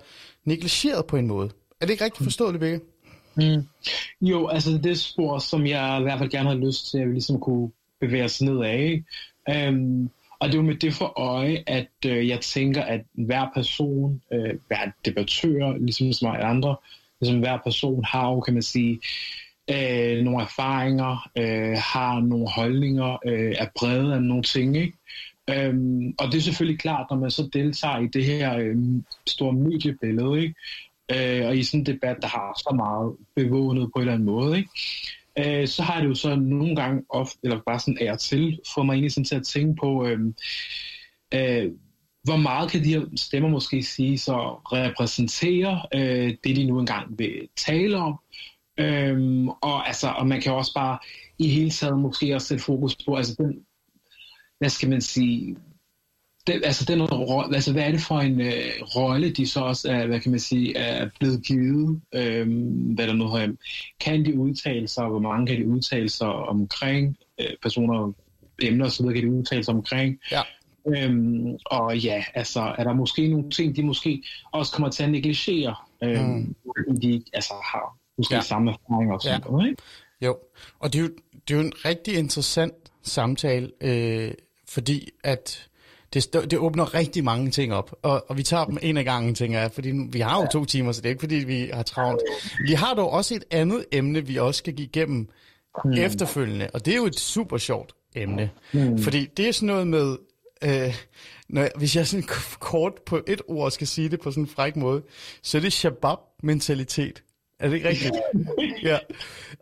negligeret 0.46 1.06
på 1.06 1.18
en 1.18 1.28
måde? 1.28 1.50
Er 1.82 1.86
det 1.86 1.90
ikke 1.94 2.04
rigtigt 2.04 2.24
forstået, 2.24 2.54
Lebække? 2.54 2.80
Mm. 3.36 3.68
Jo, 4.22 4.48
altså 4.48 4.78
det 4.84 5.00
spor, 5.00 5.40
som 5.40 5.68
jeg 5.68 6.00
i 6.00 6.04
hvert 6.04 6.20
fald 6.20 6.30
gerne 6.30 6.50
har 6.50 6.56
lyst 6.56 6.92
til, 6.92 6.98
at 6.98 7.08
vi 7.08 7.14
ligesom 7.14 7.40
kunne 7.40 7.72
bevæge 8.00 8.24
os 8.24 8.42
ned 8.42 8.64
af. 8.64 9.04
Øhm, 9.50 10.10
og 10.40 10.48
det 10.48 10.54
er 10.54 10.58
jo 10.58 10.66
med 10.68 10.76
det 10.76 10.94
for 10.94 11.20
øje, 11.20 11.64
at 11.68 11.88
øh, 12.06 12.28
jeg 12.28 12.40
tænker, 12.42 12.82
at 12.82 13.02
hver 13.14 13.46
person, 13.54 14.22
øh, 14.34 14.54
hver 14.68 14.92
debattør, 15.06 15.78
ligesom 15.78 16.14
så 16.14 16.26
mange 16.26 16.44
andre, 16.44 16.76
ligesom 17.22 17.40
hver 17.40 17.58
person 17.64 18.04
har 18.04 18.30
jo, 18.30 18.40
kan 18.40 18.54
man 18.54 18.64
sige, 18.64 19.00
øh, 19.72 20.24
nogle 20.24 20.44
erfaringer, 20.44 21.30
øh, 21.38 21.78
har 21.78 22.20
nogle 22.20 22.48
holdninger, 22.50 23.18
øh, 23.26 23.56
er 23.58 23.68
brede 23.80 24.14
af 24.14 24.22
nogle 24.22 24.44
ting, 24.44 24.78
ikke? 24.78 24.94
Øhm, 25.50 26.16
og 26.20 26.28
det 26.32 26.38
er 26.38 26.42
selvfølgelig 26.42 26.80
klart, 26.80 27.08
når 27.10 27.18
man 27.18 27.32
så 27.32 27.50
deltager 27.54 28.00
i 28.00 28.08
det 28.08 28.26
her 28.26 28.58
øh, 28.58 28.76
store 29.28 29.54
mediebillede, 29.54 30.42
ikke? 30.42 30.56
Øh, 31.12 31.48
og 31.48 31.58
i 31.58 31.64
sådan 31.64 31.80
en 31.80 31.86
debat, 31.86 32.18
der 32.22 32.28
har 32.28 32.54
så 32.58 32.76
meget 32.76 33.16
bevåget 33.36 33.90
på 33.96 34.00
en 34.00 34.02
eller 34.02 34.14
anden 34.14 34.26
måde, 34.26 34.58
ikke? 34.58 34.70
Øh, 35.38 35.68
så 35.68 35.84
har 35.84 36.02
det 36.02 36.10
jo 36.10 36.16
så 36.16 36.36
nogle 36.36 36.76
gange 36.76 37.04
ofte, 37.10 37.40
eller 37.44 37.60
bare 37.66 37.80
sådan 37.80 37.98
er 38.02 38.16
til, 38.16 38.60
får 38.74 38.84
mig 38.84 38.94
egentlig 38.94 39.12
sådan 39.12 39.26
til 39.26 39.36
at 39.36 39.46
tænke 39.46 39.76
på, 39.82 40.08
øh, 40.08 40.20
øh, 41.34 41.72
hvor 42.24 42.38
meget 42.38 42.72
kan 42.72 42.84
de 42.84 42.90
her 42.90 43.06
stemmer 43.16 43.50
måske 43.50 43.84
sige 43.84 44.18
så 44.18 44.38
repræsentere 44.54 45.82
øh, 45.96 46.36
det, 46.44 46.56
de 46.56 46.68
nu 46.68 46.80
engang 46.80 47.20
vil 47.20 47.48
tale 47.58 47.98
om. 47.98 48.20
Øhm, 48.78 49.50
og, 49.50 49.88
altså, 49.88 50.10
og 50.10 50.28
man 50.28 50.42
kan 50.42 50.54
også 50.54 50.74
bare 50.74 51.00
i 51.40 51.48
hele 51.48 51.70
taget 51.70 52.00
måske 52.00 52.36
også 52.36 52.48
sætte 52.48 52.64
fokus 52.64 52.96
på, 53.06 53.16
altså 53.16 53.36
den, 53.38 53.66
hvad 54.60 54.70
skal 54.70 54.90
man 54.90 55.02
sige, 55.02 55.56
det, 56.54 56.66
altså, 56.66 56.86
den 56.86 57.02
altså, 57.54 57.72
hvad 57.72 57.84
er 57.84 57.92
det 57.92 58.02
for 58.02 58.20
en 58.20 58.42
øh, 58.42 58.72
rolle, 58.96 59.30
de 59.30 59.48
så 59.48 59.60
også 59.60 59.92
er, 59.92 60.08
hvad 60.08 60.20
kan 60.20 60.32
man 60.32 60.40
sige, 60.40 60.78
er 60.78 61.10
blevet 61.20 61.44
givet? 61.46 62.02
Øhm, 62.16 62.94
hvad 62.96 63.08
der 63.08 63.14
nu 63.14 63.28
har, 63.28 63.54
kan 64.00 64.26
de 64.26 64.40
udtale 64.40 64.88
sig, 64.88 65.08
hvor 65.08 65.20
mange 65.20 65.48
kan 65.48 65.58
de 65.58 65.68
udtale 65.68 66.10
sig 66.10 66.28
omkring 66.28 67.18
øh, 67.42 67.48
personer, 67.62 68.14
emner 68.62 68.86
osv., 68.86 69.06
kan 69.06 69.24
de 69.24 69.32
udtale 69.32 69.64
sig 69.64 69.74
omkring? 69.74 70.20
Ja. 70.32 70.42
Øhm, 70.88 71.58
og 71.66 71.98
ja, 71.98 72.24
altså, 72.34 72.76
er 72.78 72.84
der 72.84 72.94
måske 72.94 73.28
nogle 73.28 73.50
ting, 73.50 73.76
de 73.76 73.84
måske 73.84 74.24
også 74.52 74.72
kommer 74.74 74.90
til 74.90 75.04
at 75.04 75.12
negligere, 75.12 75.76
øhm, 76.04 76.56
mm. 76.88 77.00
de 77.02 77.24
altså, 77.34 77.54
har 77.54 77.98
måske 78.18 78.36
ja. 78.36 78.42
samme 78.42 78.72
erfaringer 78.72 79.14
og 79.14 79.22
sådan 79.22 79.42
ja. 79.46 79.50
noget, 79.50 79.70
ikke? 79.70 79.82
Jo, 80.22 80.38
og 80.80 80.94
det 80.94 81.00
er 81.00 81.04
jo, 81.04 81.10
det 81.48 81.54
er 81.54 81.58
jo 81.58 81.66
en 81.66 81.74
rigtig 81.86 82.18
interessant 82.18 82.74
samtale, 83.04 83.72
øh, 83.82 84.32
fordi 84.70 85.10
at 85.24 85.69
det, 86.14 86.34
det 86.34 86.60
åbner 86.60 86.94
rigtig 86.94 87.24
mange 87.24 87.52
ting 87.52 87.74
op, 87.74 87.96
og, 88.02 88.26
og 88.30 88.38
vi 88.38 88.44
tager 88.44 88.66
dem 88.66 88.78
en 88.82 88.98
af 88.98 89.06
gangen, 89.06 89.36
tænker 89.36 89.60
jeg, 89.60 89.72
fordi 89.72 89.92
vi 90.12 90.20
har 90.20 90.42
jo 90.42 90.48
to 90.52 90.66
timer, 90.66 90.92
så 90.92 91.02
det 91.02 91.06
er 91.06 91.10
ikke 91.10 91.20
fordi, 91.20 91.36
vi 91.36 91.70
har 91.74 91.84
travlt. 91.84 92.22
Vi 92.68 92.74
har 92.74 92.94
dog 92.94 93.12
også 93.12 93.36
et 93.36 93.44
andet 93.52 93.86
emne, 93.92 94.28
vi 94.28 94.38
også 94.38 94.58
skal 94.58 94.74
give 94.74 94.88
igennem 94.88 95.30
mm. 95.86 95.92
efterfølgende, 95.92 96.70
og 96.74 96.86
det 96.86 96.92
er 96.92 96.98
jo 96.98 97.06
et 97.06 97.20
super 97.20 97.58
sjovt 97.58 97.94
emne, 98.16 98.50
mm. 98.74 98.98
fordi 98.98 99.26
det 99.38 99.48
er 99.48 99.52
sådan 99.52 99.68
noget 99.68 99.88
med, 99.88 100.18
øh, 100.64 100.96
når 101.50 101.62
jeg, 101.62 101.72
hvis 101.78 101.96
jeg 101.96 102.08
sådan 102.08 102.28
kort 102.60 102.94
på 103.06 103.22
et 103.28 103.42
ord 103.48 103.72
skal 103.72 103.88
sige 103.88 104.10
det 104.10 104.20
på 104.20 104.32
sådan 104.32 104.44
en 104.44 104.50
fræk 104.50 104.76
måde, 104.76 105.02
så 105.44 105.58
er 105.58 105.62
det 105.62 105.74
shabab-mentalitet. 105.74 107.24
Er 107.60 107.68
det 107.68 107.76
ikke 107.76 107.90
rigtigt? 107.90 108.16
ja. 108.90 108.98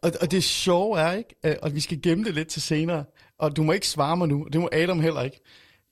Og, 0.02 0.12
og 0.22 0.32
det 0.32 0.44
sjove 0.44 1.00
er, 1.00 1.12
ikke, 1.12 1.64
og 1.64 1.76
vi 1.76 1.80
skal 1.80 2.02
gemme 2.02 2.24
det 2.24 2.34
lidt 2.34 2.48
til 2.48 2.62
senere, 2.62 3.04
og 3.40 3.56
du 3.56 3.64
må 3.64 3.72
ikke 3.72 3.88
svare 3.88 4.18
mig 4.18 4.28
nu, 4.28 4.48
det 4.54 4.62
må 4.62 4.70
Adam 4.72 5.00
heller 5.00 5.22
ikke. 5.22 5.42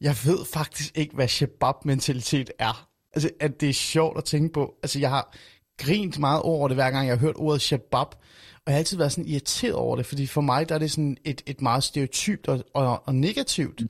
Jeg 0.02 0.16
ved 0.26 0.46
faktisk 0.46 0.98
ikke, 0.98 1.16
hvad 1.16 1.28
shabab-mentalitet 1.28 2.52
er. 2.60 2.88
Altså, 3.14 3.30
at 3.40 3.62
det 3.62 3.70
er 3.70 3.74
sjovt 3.74 4.18
at 4.18 4.24
tænke 4.24 4.54
på. 4.54 4.74
Altså, 4.84 5.00
jeg 5.00 5.10
har 5.10 5.36
grint 5.78 6.20
meget 6.20 6.42
over 6.42 6.68
det, 6.68 6.78
hver 6.78 6.92
gang 6.92 7.08
jeg 7.08 7.16
har 7.16 7.22
hørt 7.22 7.36
ordet 7.38 7.62
shabab. 7.62 8.08
Og 8.66 8.72
jeg 8.72 8.74
har 8.74 8.78
altid 8.78 8.98
været 8.98 9.12
sådan 9.12 9.30
irriteret 9.30 9.74
over 9.74 9.96
det, 9.96 10.06
fordi 10.06 10.28
for 10.28 10.42
mig 10.42 10.70
der 10.70 10.76
er 10.76 10.80
det 10.80 10.92
sådan 10.92 11.18
et, 11.24 11.42
et 11.46 11.62
meget 11.62 11.84
stereotypt 11.84 12.48
og, 12.48 12.64
og, 12.74 13.08
og 13.08 13.16
negativt 13.16 13.82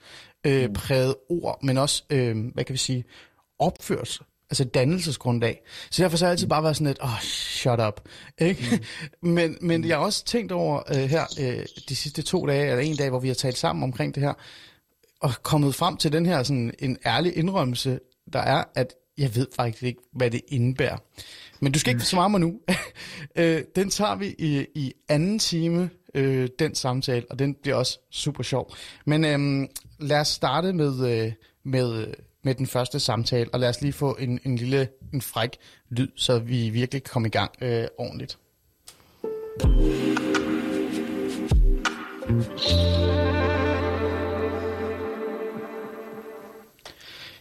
øh, 0.45 0.73
præget 0.73 1.15
ord, 1.29 1.63
men 1.63 1.77
også, 1.77 2.03
øh, 2.09 2.45
hvad 2.53 2.63
kan 2.63 2.73
vi 2.73 2.77
sige, 2.77 3.03
opførsel 3.59 4.25
altså 4.49 4.63
dannelsesgrundlag. 4.63 5.61
Så 5.91 6.03
derfor 6.03 6.17
så 6.17 6.25
har 6.25 6.29
jeg 6.29 6.31
altid 6.31 6.47
bare 6.47 6.63
været 6.63 6.75
sådan 6.75 6.87
lidt, 6.87 7.01
åh, 7.03 7.13
oh, 7.13 7.19
shut 7.21 7.79
up. 7.87 8.01
Ikke? 8.37 8.81
Mm. 9.21 9.29
men, 9.35 9.57
men 9.61 9.85
jeg 9.87 9.97
har 9.97 10.05
også 10.05 10.25
tænkt 10.25 10.51
over 10.51 10.81
øh, 10.89 10.95
her 10.95 11.23
øh, 11.39 11.65
de 11.89 11.95
sidste 11.95 12.21
to 12.21 12.47
dage, 12.47 12.69
eller 12.69 12.83
en 12.83 12.95
dag, 12.95 13.09
hvor 13.09 13.19
vi 13.19 13.27
har 13.27 13.35
talt 13.35 13.57
sammen 13.57 13.83
omkring 13.83 14.15
det 14.15 14.23
her, 14.23 14.33
og 15.25 15.33
kommet 15.43 15.75
frem 15.75 15.97
til 15.97 16.11
den 16.11 16.25
her 16.25 16.43
sådan 16.43 16.73
en 16.79 16.97
ærlig 17.05 17.37
indrømmelse, 17.37 17.99
der 18.33 18.39
er, 18.39 18.63
at 18.75 18.93
jeg 19.17 19.35
ved 19.35 19.47
faktisk 19.55 19.83
ikke, 19.83 20.01
hvad 20.13 20.31
det 20.31 20.41
indebærer. 20.47 20.97
Men 21.59 21.71
du 21.71 21.79
skal 21.79 21.93
ikke 21.93 22.05
svare 22.05 22.29
mig 22.29 22.39
nu. 22.39 22.59
øh, 23.35 23.63
den 23.75 23.89
tager 23.89 24.15
vi 24.15 24.35
i, 24.37 24.65
i 24.75 24.93
anden 25.09 25.39
time, 25.39 25.89
øh, 26.13 26.49
den 26.59 26.75
samtale, 26.75 27.25
og 27.29 27.39
den 27.39 27.55
bliver 27.61 27.75
også 27.75 27.99
super 28.11 28.43
sjov. 28.43 28.73
Men 29.05 29.25
øh, 29.25 29.67
lad 29.99 30.19
os 30.19 30.27
starte 30.27 30.73
med, 30.73 31.09
øh, 31.09 31.31
med, 31.63 32.07
med 32.43 32.55
den 32.55 32.67
første 32.67 32.99
samtale, 32.99 33.49
og 33.53 33.59
lad 33.59 33.69
os 33.69 33.81
lige 33.81 33.93
få 33.93 34.17
en, 34.19 34.39
en 34.43 34.55
lille 34.55 34.87
en 35.13 35.21
fræk 35.21 35.57
lyd, 35.89 36.07
så 36.15 36.39
vi 36.39 36.69
virkelig 36.69 37.03
kan 37.03 37.11
komme 37.11 37.27
i 37.27 37.31
gang 37.31 37.51
øh, 37.61 37.87
ordentligt. 37.97 38.37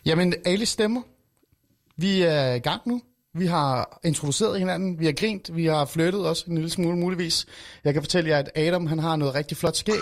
Jamen, 0.06 0.34
alle 0.44 0.66
stemmer. 0.66 1.02
Vi 1.96 2.22
er 2.22 2.54
i 2.54 2.58
gang 2.58 2.82
nu. 2.86 3.02
Vi 3.34 3.46
har 3.46 4.00
introduceret 4.04 4.58
hinanden, 4.58 4.98
vi 4.98 5.04
har 5.04 5.12
grint, 5.12 5.56
vi 5.56 5.66
har 5.66 5.84
flyttet 5.84 6.26
også 6.26 6.44
en 6.48 6.54
lille 6.54 6.70
smule 6.70 6.96
muligvis. 6.96 7.46
Jeg 7.84 7.92
kan 7.92 8.02
fortælle 8.02 8.30
jer, 8.30 8.38
at 8.38 8.50
Adam 8.54 8.86
han 8.86 8.98
har 8.98 9.16
noget 9.16 9.34
rigtig 9.34 9.56
flot 9.56 9.76
skæg. 9.76 9.94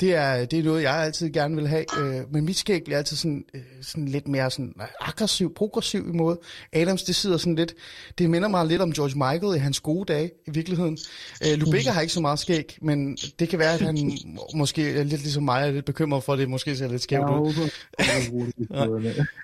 Det 0.00 0.14
er, 0.14 0.44
det 0.44 0.58
er 0.58 0.62
noget, 0.62 0.82
jeg 0.82 0.94
altid 0.94 1.30
gerne 1.30 1.56
vil 1.56 1.68
have. 1.68 1.84
Øh, 2.00 2.32
men 2.32 2.44
mit 2.44 2.56
skæg 2.56 2.84
bliver 2.84 2.98
altid 2.98 3.16
sådan, 3.16 3.44
øh, 3.54 3.60
sådan 3.82 4.08
lidt 4.08 4.28
mere 4.28 4.50
sådan 4.50 4.74
aggressiv, 5.00 5.54
progressiv 5.54 6.08
i 6.08 6.16
måde. 6.16 6.38
Adams, 6.72 7.02
det 7.02 7.14
sidder 7.14 7.36
sådan 7.36 7.54
lidt... 7.54 7.74
Det 8.18 8.30
minder 8.30 8.48
mig 8.48 8.66
lidt 8.66 8.82
om 8.82 8.92
George 8.92 9.14
Michael 9.32 9.56
i 9.56 9.58
hans 9.58 9.80
gode 9.80 10.12
dage, 10.12 10.30
i 10.46 10.50
virkeligheden. 10.50 10.98
Øh, 11.46 11.58
Lubega 11.58 11.90
har 11.90 12.00
ikke 12.00 12.12
så 12.12 12.20
meget 12.20 12.38
skæg, 12.38 12.78
men 12.82 13.16
det 13.38 13.48
kan 13.48 13.58
være, 13.58 13.74
at 13.74 13.80
han 13.80 14.18
måske 14.54 14.90
er 14.90 15.02
lidt 15.02 15.22
ligesom 15.22 15.42
mig, 15.42 15.66
er 15.66 15.70
lidt 15.70 15.84
bekymret 15.84 16.24
for, 16.24 16.32
at 16.32 16.38
det 16.38 16.50
måske 16.50 16.76
ser 16.76 16.88
lidt 16.88 17.02
skævt 17.02 17.30
ud. 17.30 17.70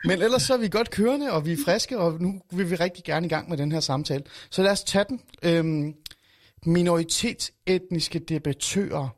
men 0.08 0.22
ellers 0.22 0.42
så 0.42 0.54
er 0.54 0.58
vi 0.58 0.68
godt 0.68 0.90
kørende, 0.90 1.32
og 1.32 1.46
vi 1.46 1.52
er 1.52 1.56
friske, 1.64 1.98
og 1.98 2.22
nu 2.22 2.40
vil 2.52 2.70
vi 2.70 2.74
rigtig 2.74 3.04
gerne 3.04 3.26
i 3.26 3.28
gang 3.28 3.48
med 3.48 3.56
den 3.56 3.72
her 3.72 3.80
samtale. 3.80 4.22
Så 4.50 4.62
lad 4.62 4.70
os 4.70 4.84
tage 4.84 5.04
den. 5.08 5.20
Øhm, 5.42 5.94
minoritetsetniske 6.66 8.18
debattører 8.18 9.15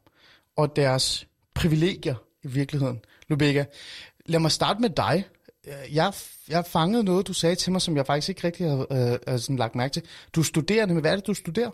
og 0.58 0.76
deres 0.76 1.26
privilegier 1.54 2.14
i 2.44 2.48
virkeligheden. 2.48 3.00
Lubega, 3.28 3.64
lad 4.26 4.40
mig 4.40 4.50
starte 4.50 4.80
med 4.80 4.90
dig. 4.90 5.24
Jeg, 5.92 6.12
jeg 6.48 6.64
fangede 6.66 7.04
noget, 7.04 7.26
du 7.26 7.32
sagde 7.32 7.54
til 7.54 7.72
mig, 7.72 7.82
som 7.82 7.96
jeg 7.96 8.06
faktisk 8.06 8.28
ikke 8.28 8.46
rigtig 8.46 8.66
har 8.70 8.86
øh, 9.28 9.38
sådan 9.38 9.56
lagt 9.56 9.74
mærke 9.74 9.92
til. 9.92 10.02
Du 10.34 10.40
er 10.40 10.44
studerende, 10.44 10.94
men 10.94 11.00
hvad 11.00 11.12
er 11.12 11.16
det, 11.16 11.26
du 11.26 11.34
studerer? 11.34 11.70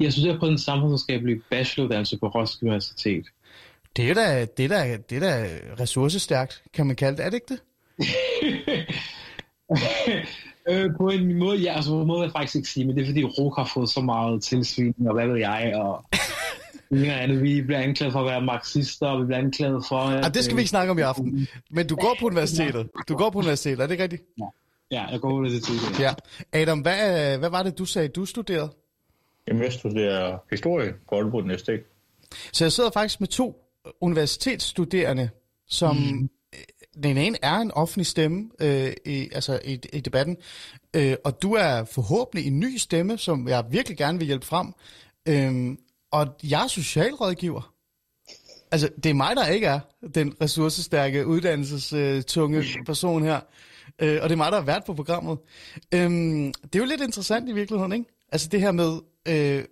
Jeg 0.00 0.12
studerer 0.12 0.40
på 0.40 0.46
den 0.46 0.58
samfundsvidenskabelige 0.58 1.42
bacheloruddannelse 1.50 2.18
på 2.18 2.28
Roskilde 2.28 2.70
Universitet. 2.70 3.24
Det 3.96 4.10
er 4.10 4.14
da, 4.14 4.44
det 4.44 4.64
er 4.64 4.68
da, 4.68 4.98
det 5.10 5.16
er 5.16 5.20
da 5.20 5.48
ressourcestærkt, 5.80 6.62
kan 6.74 6.86
man 6.86 6.96
kalde 6.96 7.16
det, 7.16 7.24
er 7.24 7.30
det 7.30 7.36
ikke 7.36 7.54
det? 7.54 7.60
øh, 10.68 10.90
på 10.96 11.08
en 11.08 11.38
måde, 11.38 11.58
ja, 11.58 11.74
altså 11.74 11.90
på 11.90 12.00
en 12.00 12.06
måde 12.06 12.20
vil 12.20 12.26
jeg 12.26 12.32
faktisk 12.32 12.56
ikke 12.56 12.68
sige, 12.68 12.86
men 12.86 12.96
det 12.96 13.02
er 13.02 13.06
fordi 13.06 13.24
ROK 13.24 13.56
har 13.56 13.70
fået 13.74 13.88
så 13.88 14.00
meget 14.00 14.42
tilsvin, 14.42 14.94
og 15.06 15.14
hvad 15.14 15.26
ved 15.26 15.38
jeg, 15.38 15.72
og 15.74 16.04
Ja, 16.92 17.18
andet. 17.18 17.42
Vi 17.42 17.62
bliver 17.62 17.80
anklaget 17.80 18.12
for 18.12 18.20
at 18.20 18.26
være 18.26 18.42
marxister, 18.42 19.06
og 19.06 19.20
vi 19.20 19.26
bliver 19.26 19.38
anklaget 19.38 19.84
for... 19.88 19.96
At, 19.96 20.24
ja, 20.24 20.28
det 20.28 20.44
skal 20.44 20.56
vi 20.56 20.60
ikke 20.60 20.70
snakke 20.70 20.90
om 20.90 20.98
i 20.98 21.02
aften. 21.02 21.48
Men 21.70 21.86
du 21.86 21.96
går 21.96 22.16
på 22.20 22.26
universitetet. 22.26 22.88
Du 23.08 23.16
går 23.16 23.30
på 23.30 23.38
universitetet, 23.38 23.82
er 23.82 23.86
det 23.86 23.92
ikke 23.92 24.02
rigtigt? 24.02 24.22
Ja, 24.38 24.44
ja 24.90 25.06
jeg 25.06 25.20
går 25.20 25.28
på 25.28 25.36
universitetet. 25.36 26.00
Ja. 26.00 26.14
Adam, 26.52 26.80
hvad, 26.80 27.38
hvad 27.38 27.50
var 27.50 27.62
det, 27.62 27.78
du 27.78 27.84
sagde, 27.84 28.08
du 28.08 28.24
studerede? 28.24 28.70
Jamen, 29.48 29.62
jeg 29.62 29.72
studerer 29.72 30.38
historie 30.50 30.94
på 31.08 31.14
Aalborg 31.14 31.42
Universitet. 31.42 31.80
Så 32.52 32.64
jeg 32.64 32.72
sidder 32.72 32.90
faktisk 32.90 33.20
med 33.20 33.28
to 33.28 33.56
universitetsstuderende, 34.00 35.30
som 35.68 35.96
mm. 35.96 36.30
den 37.02 37.18
ene 37.18 37.38
er 37.42 37.56
en 37.56 37.70
offentlig 37.70 38.06
stemme 38.06 38.50
øh, 38.60 38.92
i, 39.06 39.28
altså 39.32 39.60
i, 39.64 39.80
i 39.92 40.00
debatten, 40.00 40.36
øh, 40.96 41.16
og 41.24 41.42
du 41.42 41.52
er 41.52 41.84
forhåbentlig 41.84 42.46
en 42.46 42.60
ny 42.60 42.76
stemme, 42.76 43.18
som 43.18 43.48
jeg 43.48 43.64
virkelig 43.70 43.98
gerne 43.98 44.18
vil 44.18 44.26
hjælpe 44.26 44.46
frem. 44.46 44.72
Øh, 45.28 45.76
og 46.12 46.26
jeg 46.42 46.62
er 46.62 46.66
socialrådgiver. 46.66 47.74
Altså, 48.72 48.88
det 49.02 49.10
er 49.10 49.14
mig, 49.14 49.36
der 49.36 49.46
ikke 49.46 49.66
er 49.66 49.80
den 50.14 50.34
ressourcestærke, 50.40 51.26
uddannelsestunge 51.26 52.64
person 52.86 53.22
her. 53.22 53.40
Øh, 53.98 54.18
og 54.22 54.28
det 54.28 54.32
er 54.32 54.36
mig, 54.36 54.52
der 54.52 54.58
har 54.58 54.66
været 54.66 54.84
på 54.84 54.94
programmet. 54.94 55.38
Øhm, 55.94 56.52
det 56.62 56.74
er 56.74 56.78
jo 56.78 56.84
lidt 56.84 57.00
interessant 57.00 57.48
i 57.48 57.52
virkeligheden, 57.52 57.92
ikke? 57.92 58.04
Altså 58.32 58.48
det 58.48 58.60
her 58.60 58.72
med, 58.72 58.98
øh, 59.28 59.64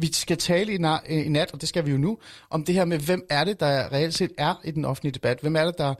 vi 0.00 0.12
skal 0.12 0.36
tale 0.36 0.72
i, 0.72 0.76
na- 0.76 1.12
øh, 1.12 1.26
i 1.26 1.28
nat, 1.28 1.50
og 1.52 1.60
det 1.60 1.68
skal 1.68 1.86
vi 1.86 1.90
jo 1.90 1.98
nu, 1.98 2.18
om 2.50 2.64
det 2.64 2.74
her 2.74 2.84
med, 2.84 2.98
hvem 2.98 3.26
er 3.30 3.44
det, 3.44 3.60
der 3.60 3.92
reelt 3.92 4.14
set 4.14 4.32
er 4.38 4.60
i 4.64 4.70
den 4.70 4.84
offentlige 4.84 5.12
debat? 5.12 5.38
Hvem 5.40 5.56
er 5.56 5.64
det, 5.64 5.78
der, 5.78 5.94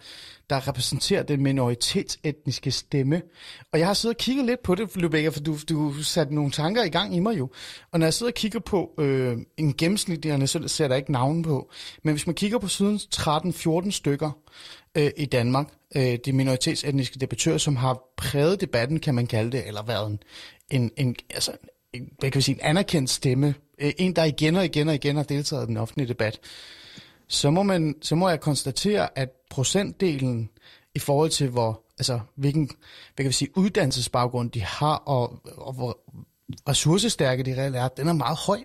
der 0.50 0.68
repræsenterer 0.68 1.22
den 1.22 1.42
minoritetsetniske 1.42 2.70
stemme? 2.70 3.22
Og 3.72 3.78
jeg 3.78 3.86
har 3.86 3.94
siddet 3.94 4.16
og 4.16 4.18
kigget 4.18 4.46
lidt 4.46 4.62
på 4.62 4.74
det, 4.74 4.96
Lubega, 4.96 5.28
for 5.28 5.40
du, 5.40 5.56
du 5.68 6.02
satte 6.02 6.34
nogle 6.34 6.50
tanker 6.50 6.84
i 6.84 6.88
gang 6.88 7.16
i 7.16 7.18
mig 7.18 7.38
jo. 7.38 7.50
Og 7.92 7.98
når 7.98 8.06
jeg 8.06 8.14
sidder 8.14 8.30
og 8.30 8.34
kigger 8.34 8.60
på 8.60 8.90
øh, 8.98 9.38
en 9.56 9.74
gennemsnitlig, 9.74 10.48
så 10.48 10.68
ser 10.68 10.88
der 10.88 10.96
ikke 10.96 11.12
navn 11.12 11.42
på, 11.42 11.70
men 12.02 12.14
hvis 12.14 12.26
man 12.26 12.34
kigger 12.34 12.58
på 12.58 12.68
siden 12.68 13.00
13-14 13.16 13.90
stykker 13.90 14.30
øh, 14.94 15.10
i 15.16 15.26
Danmark, 15.26 15.66
øh, 15.96 16.18
de 16.24 16.32
minoritetsetniske 16.32 17.18
debattører, 17.18 17.58
som 17.58 17.76
har 17.76 18.02
præget 18.16 18.60
debatten, 18.60 19.00
kan 19.00 19.14
man 19.14 19.26
kalde 19.26 19.52
det, 19.52 19.66
eller 19.66 19.82
været 19.82 20.06
en, 20.06 20.20
en, 20.70 20.90
en 20.96 21.16
altså, 21.30 21.52
en, 21.92 22.12
hvad 22.18 22.30
kan 22.30 22.38
vi 22.38 22.42
sige, 22.42 22.54
en 22.54 22.60
anerkendt 22.60 23.10
stemme 23.10 23.54
øh, 23.78 23.92
en, 23.98 24.16
der 24.16 24.24
igen 24.24 24.56
og 24.56 24.64
igen 24.64 24.88
og 24.88 24.94
igen 24.94 25.16
har 25.16 25.22
deltaget 25.22 25.64
i 25.64 25.66
den 25.66 25.76
offentlige 25.76 26.08
debat, 26.08 26.40
så 27.28 27.50
må, 27.50 27.62
man, 27.62 27.94
så 28.02 28.14
må 28.14 28.28
jeg 28.28 28.40
konstatere, 28.40 29.18
at 29.18 29.28
procentdelen 29.50 30.50
i 30.94 30.98
forhold 30.98 31.30
til, 31.30 31.48
hvor, 31.48 31.82
altså, 31.98 32.20
hvilken 32.34 32.70
hvad 33.14 33.24
kan 33.24 33.28
vi 33.28 33.32
sige, 33.32 33.58
uddannelsesbaggrund 33.58 34.50
de 34.50 34.60
har, 34.60 34.96
og, 34.96 35.40
og 35.56 35.72
hvor 35.72 35.98
ressourcestærke 36.68 37.42
de 37.42 37.62
reelt 37.62 37.76
er, 37.76 37.88
den 37.88 38.08
er 38.08 38.12
meget 38.12 38.38
høj. 38.38 38.58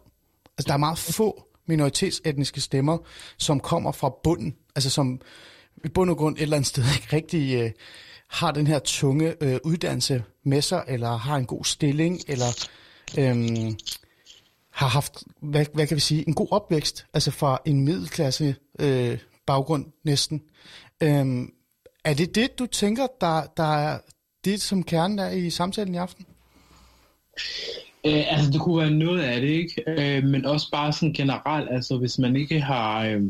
Altså, 0.57 0.67
der 0.67 0.73
er 0.73 0.77
meget 0.77 0.97
få 0.97 1.45
minoritetsetniske 1.67 2.61
stemmer, 2.61 2.97
som 3.37 3.59
kommer 3.59 3.91
fra 3.91 4.13
bunden, 4.23 4.55
altså 4.75 4.89
som 4.89 5.21
i 5.85 5.89
bund 5.89 6.09
og 6.09 6.17
grund 6.17 6.35
et 6.35 6.41
eller 6.41 6.57
andet 6.57 6.67
sted 6.67 6.83
ikke 6.95 7.15
rigtig 7.15 7.61
øh, 7.61 7.71
har 8.27 8.51
den 8.51 8.67
her 8.67 8.79
tunge 8.79 9.43
øh, 9.43 9.59
uddannelse 9.63 10.23
med 10.43 10.61
sig, 10.61 10.83
eller 10.87 11.17
har 11.17 11.37
en 11.37 11.45
god 11.45 11.63
stilling, 11.63 12.19
eller 12.27 12.67
øh, 13.17 13.35
har 14.71 14.87
haft, 14.87 15.23
hvad, 15.41 15.65
hvad 15.73 15.87
kan 15.87 15.95
vi 15.95 16.01
sige, 16.01 16.27
en 16.27 16.33
god 16.33 16.47
opvækst, 16.51 17.05
altså 17.13 17.31
fra 17.31 17.59
en 17.65 17.85
middelklasse 17.85 18.55
øh, 18.79 19.17
baggrund 19.45 19.85
næsten. 20.03 20.41
Øhm, 21.03 21.53
er 22.05 22.13
det 22.13 22.35
det, 22.35 22.59
du 22.59 22.65
tænker, 22.65 23.07
der, 23.21 23.43
der 23.57 23.77
er 23.77 23.99
det, 24.45 24.61
som 24.61 24.83
kernen 24.83 25.19
er 25.19 25.29
i 25.29 25.49
samtalen 25.49 25.95
i 25.95 25.97
aften? 25.97 26.25
Øh, 28.05 28.33
altså, 28.33 28.51
det 28.51 28.61
kunne 28.61 28.81
være 28.81 28.91
noget 28.91 29.21
af 29.21 29.41
det, 29.41 29.47
ikke? 29.47 29.83
Øh, 29.87 30.23
men 30.23 30.45
også 30.45 30.71
bare 30.71 30.93
sådan 30.93 31.13
generelt, 31.13 31.69
altså 31.71 31.97
hvis 31.97 32.19
man 32.19 32.35
ikke 32.35 32.61
har... 32.61 33.05
Øh, 33.05 33.21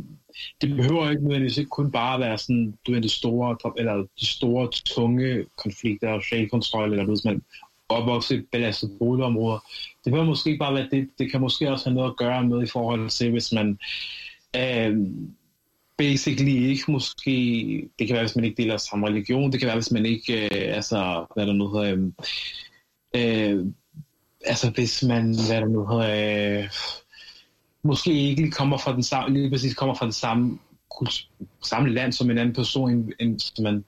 det 0.61 0.75
behøver 0.75 1.09
ikke 1.09 1.23
nødvendigvis 1.23 1.57
ikke 1.57 1.69
kun 1.69 1.91
bare 1.91 2.19
være 2.19 2.37
sådan, 2.37 2.73
du 2.87 2.91
ved, 2.91 3.01
de 3.01 3.09
store, 3.09 3.73
eller 3.77 4.05
de 4.19 4.25
store, 4.25 4.69
tunge 4.85 5.45
konflikter, 5.57 6.09
og 6.09 6.21
kontrol, 6.51 6.91
eller 6.91 7.05
noget, 7.05 7.25
man 7.25 7.41
opvokset 7.89 8.35
i 8.35 8.41
belastede 8.51 8.97
boligområder. 8.99 9.59
Det 10.05 10.13
kan 10.13 10.25
måske 10.25 10.57
bare 10.57 10.73
være 10.73 10.87
det. 10.91 11.09
Det 11.19 11.31
kan 11.31 11.41
måske 11.41 11.71
også 11.71 11.89
have 11.89 11.95
noget 11.95 12.09
at 12.09 12.17
gøre 12.17 12.43
med 12.43 12.63
i 12.63 12.69
forhold 12.69 13.09
til, 13.09 13.31
hvis 13.31 13.51
man 13.51 13.79
øh, 14.55 14.97
basically 15.97 16.51
ikke 16.51 16.91
måske, 16.91 17.31
det 17.99 18.07
kan 18.07 18.13
være, 18.13 18.23
hvis 18.23 18.35
man 18.35 18.45
ikke 18.45 18.63
deler 18.63 18.77
samme 18.77 19.07
religion, 19.07 19.51
det 19.51 19.59
kan 19.59 19.67
være, 19.67 19.75
hvis 19.75 19.91
man 19.91 20.05
ikke, 20.05 20.45
øh, 20.45 20.75
altså, 20.75 21.25
hvad 21.33 21.47
der 21.47 21.53
nu 21.53 21.67
hedder, 21.67 22.11
øh, 23.15 23.55
øh, 23.55 23.65
altså 24.45 24.69
hvis 24.69 25.03
man, 25.03 25.23
hvad 25.23 25.61
der 25.61 25.67
nu 25.67 25.87
hedder, 25.87 26.59
øh, 26.59 26.69
måske 27.83 28.13
ikke 28.13 28.41
lige 28.41 28.51
kommer 28.51 28.77
fra 28.77 28.93
den 28.93 29.03
samme, 29.03 29.37
lige 29.37 29.49
præcis 29.49 29.73
kommer 29.73 29.95
fra 29.95 30.05
den 30.05 30.13
samme, 30.13 30.59
samme 31.63 31.89
land 31.89 32.11
som 32.11 32.29
en 32.29 32.37
anden 32.37 32.55
person, 32.55 32.91
end, 32.91 33.11
en, 33.19 33.39
som 33.39 33.63
man 33.63 33.85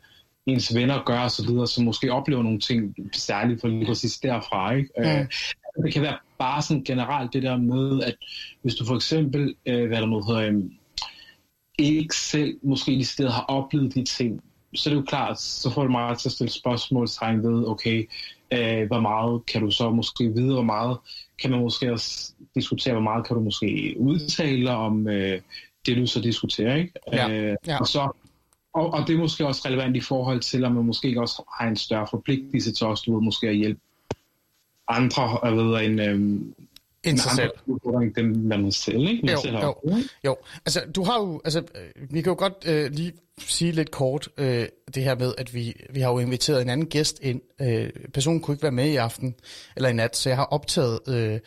ens 0.47 0.75
venner 0.75 1.03
gør 1.05 1.19
og 1.19 1.31
så 1.31 1.45
videre, 1.47 1.67
som 1.67 1.83
måske 1.83 2.13
oplever 2.13 2.43
nogle 2.43 2.59
ting 2.59 2.95
særligt 3.13 3.61
for 3.61 3.67
lige 3.67 3.85
præcis 3.85 4.19
derfra. 4.19 4.73
Ikke? 4.73 4.89
Mm. 4.97 5.03
Øh, 5.03 5.25
det 5.85 5.93
kan 5.93 6.01
være 6.01 6.17
bare 6.37 6.61
sådan 6.61 6.83
generelt 6.83 7.33
det 7.33 7.43
der 7.43 7.57
med, 7.57 8.03
at 8.03 8.15
hvis 8.61 8.75
du 8.75 8.85
for 8.85 8.95
eksempel, 8.95 9.55
øh, 9.65 9.87
hvad 9.87 10.01
der 10.01 10.05
nu 10.05 10.23
hedder, 10.23 10.51
øh, 10.51 10.63
ikke 11.79 12.15
selv 12.15 12.57
måske 12.63 12.91
i 12.91 13.03
stedet 13.03 13.31
har 13.31 13.45
oplevet 13.47 13.95
de 13.95 14.03
ting, 14.03 14.43
så 14.75 14.89
er 14.89 14.93
det 14.93 15.01
jo 15.01 15.05
klart, 15.05 15.41
så 15.41 15.69
får 15.69 15.83
du 15.83 15.91
meget 15.91 16.19
til 16.19 16.29
at 16.29 16.33
stille 16.33 16.51
spørgsmålstegn 16.51 17.43
ved, 17.43 17.67
okay, 17.67 18.09
øh, 18.51 18.87
hvor 18.87 18.99
meget 18.99 19.45
kan 19.45 19.61
du 19.61 19.71
så 19.71 19.89
måske 19.89 20.33
vide, 20.35 20.53
hvor 20.53 20.63
meget 20.63 20.97
kan 21.41 21.51
man 21.51 21.59
måske 21.59 21.93
også 21.93 22.33
diskutere, 22.55 22.93
hvor 22.93 23.01
meget 23.01 23.27
kan 23.27 23.35
du 23.35 23.41
måske 23.41 23.95
udtale 23.97 24.71
om 24.71 25.07
øh, 25.07 25.41
det, 25.85 25.97
du 25.97 26.07
så 26.07 26.21
diskuterer, 26.21 26.75
ikke? 26.75 26.93
Ja. 27.13 27.29
Øh, 27.29 27.55
ja. 27.67 27.79
Og 27.79 27.87
så 27.87 28.26
og, 28.73 28.93
og 28.93 29.07
det 29.07 29.15
er 29.15 29.19
måske 29.19 29.47
også 29.47 29.61
relevant 29.65 29.95
i 29.95 30.01
forhold 30.01 30.39
til, 30.39 30.65
at 30.65 30.71
man 30.71 30.85
måske 30.85 31.21
også 31.21 31.43
har 31.59 31.67
en 31.67 31.75
større 31.75 32.07
forpligtelse 32.09 32.71
til 32.71 32.87
også, 32.87 33.03
du 33.05 33.15
ved, 33.15 33.23
måske 33.23 33.47
at 33.47 33.55
hjælpe 33.55 33.79
andre, 34.87 35.45
jeg 35.47 35.57
ved, 35.57 35.85
en, 35.85 35.99
øhm, 35.99 36.53
end 37.03 37.17
sig 37.17 37.31
selv. 37.31 37.51
Dem, 38.15 38.25
man 38.25 38.71
selv, 38.71 39.07
ikke? 39.07 39.25
Man 39.25 39.35
jo, 39.35 39.41
selv 39.41 39.55
jo, 39.55 39.75
jo. 40.25 40.37
Altså, 40.65 40.81
du 40.95 41.03
har 41.03 41.19
jo, 41.19 41.41
altså, 41.45 41.59
øh, 41.59 42.13
vi 42.13 42.21
kan 42.21 42.31
jo 42.31 42.35
godt 42.39 42.53
øh, 42.65 42.91
lige 42.91 43.13
sige 43.39 43.71
lidt 43.71 43.91
kort 43.91 44.29
øh, 44.37 44.65
det 44.95 45.03
her 45.03 45.15
med, 45.15 45.33
at 45.37 45.53
vi, 45.53 45.73
vi 45.89 45.99
har 45.99 46.11
jo 46.11 46.19
inviteret 46.19 46.61
en 46.61 46.69
anden 46.69 46.87
gæst 46.87 47.19
ind. 47.21 47.41
Øh, 47.61 47.89
personen 48.13 48.41
kunne 48.41 48.53
ikke 48.53 48.63
være 48.63 48.71
med 48.71 48.89
i 48.89 48.95
aften, 48.95 49.35
eller 49.75 49.89
i 49.89 49.93
nat, 49.93 50.15
så 50.15 50.29
jeg 50.29 50.37
har 50.37 50.45
optaget 50.45 50.99
øh, 51.07 51.39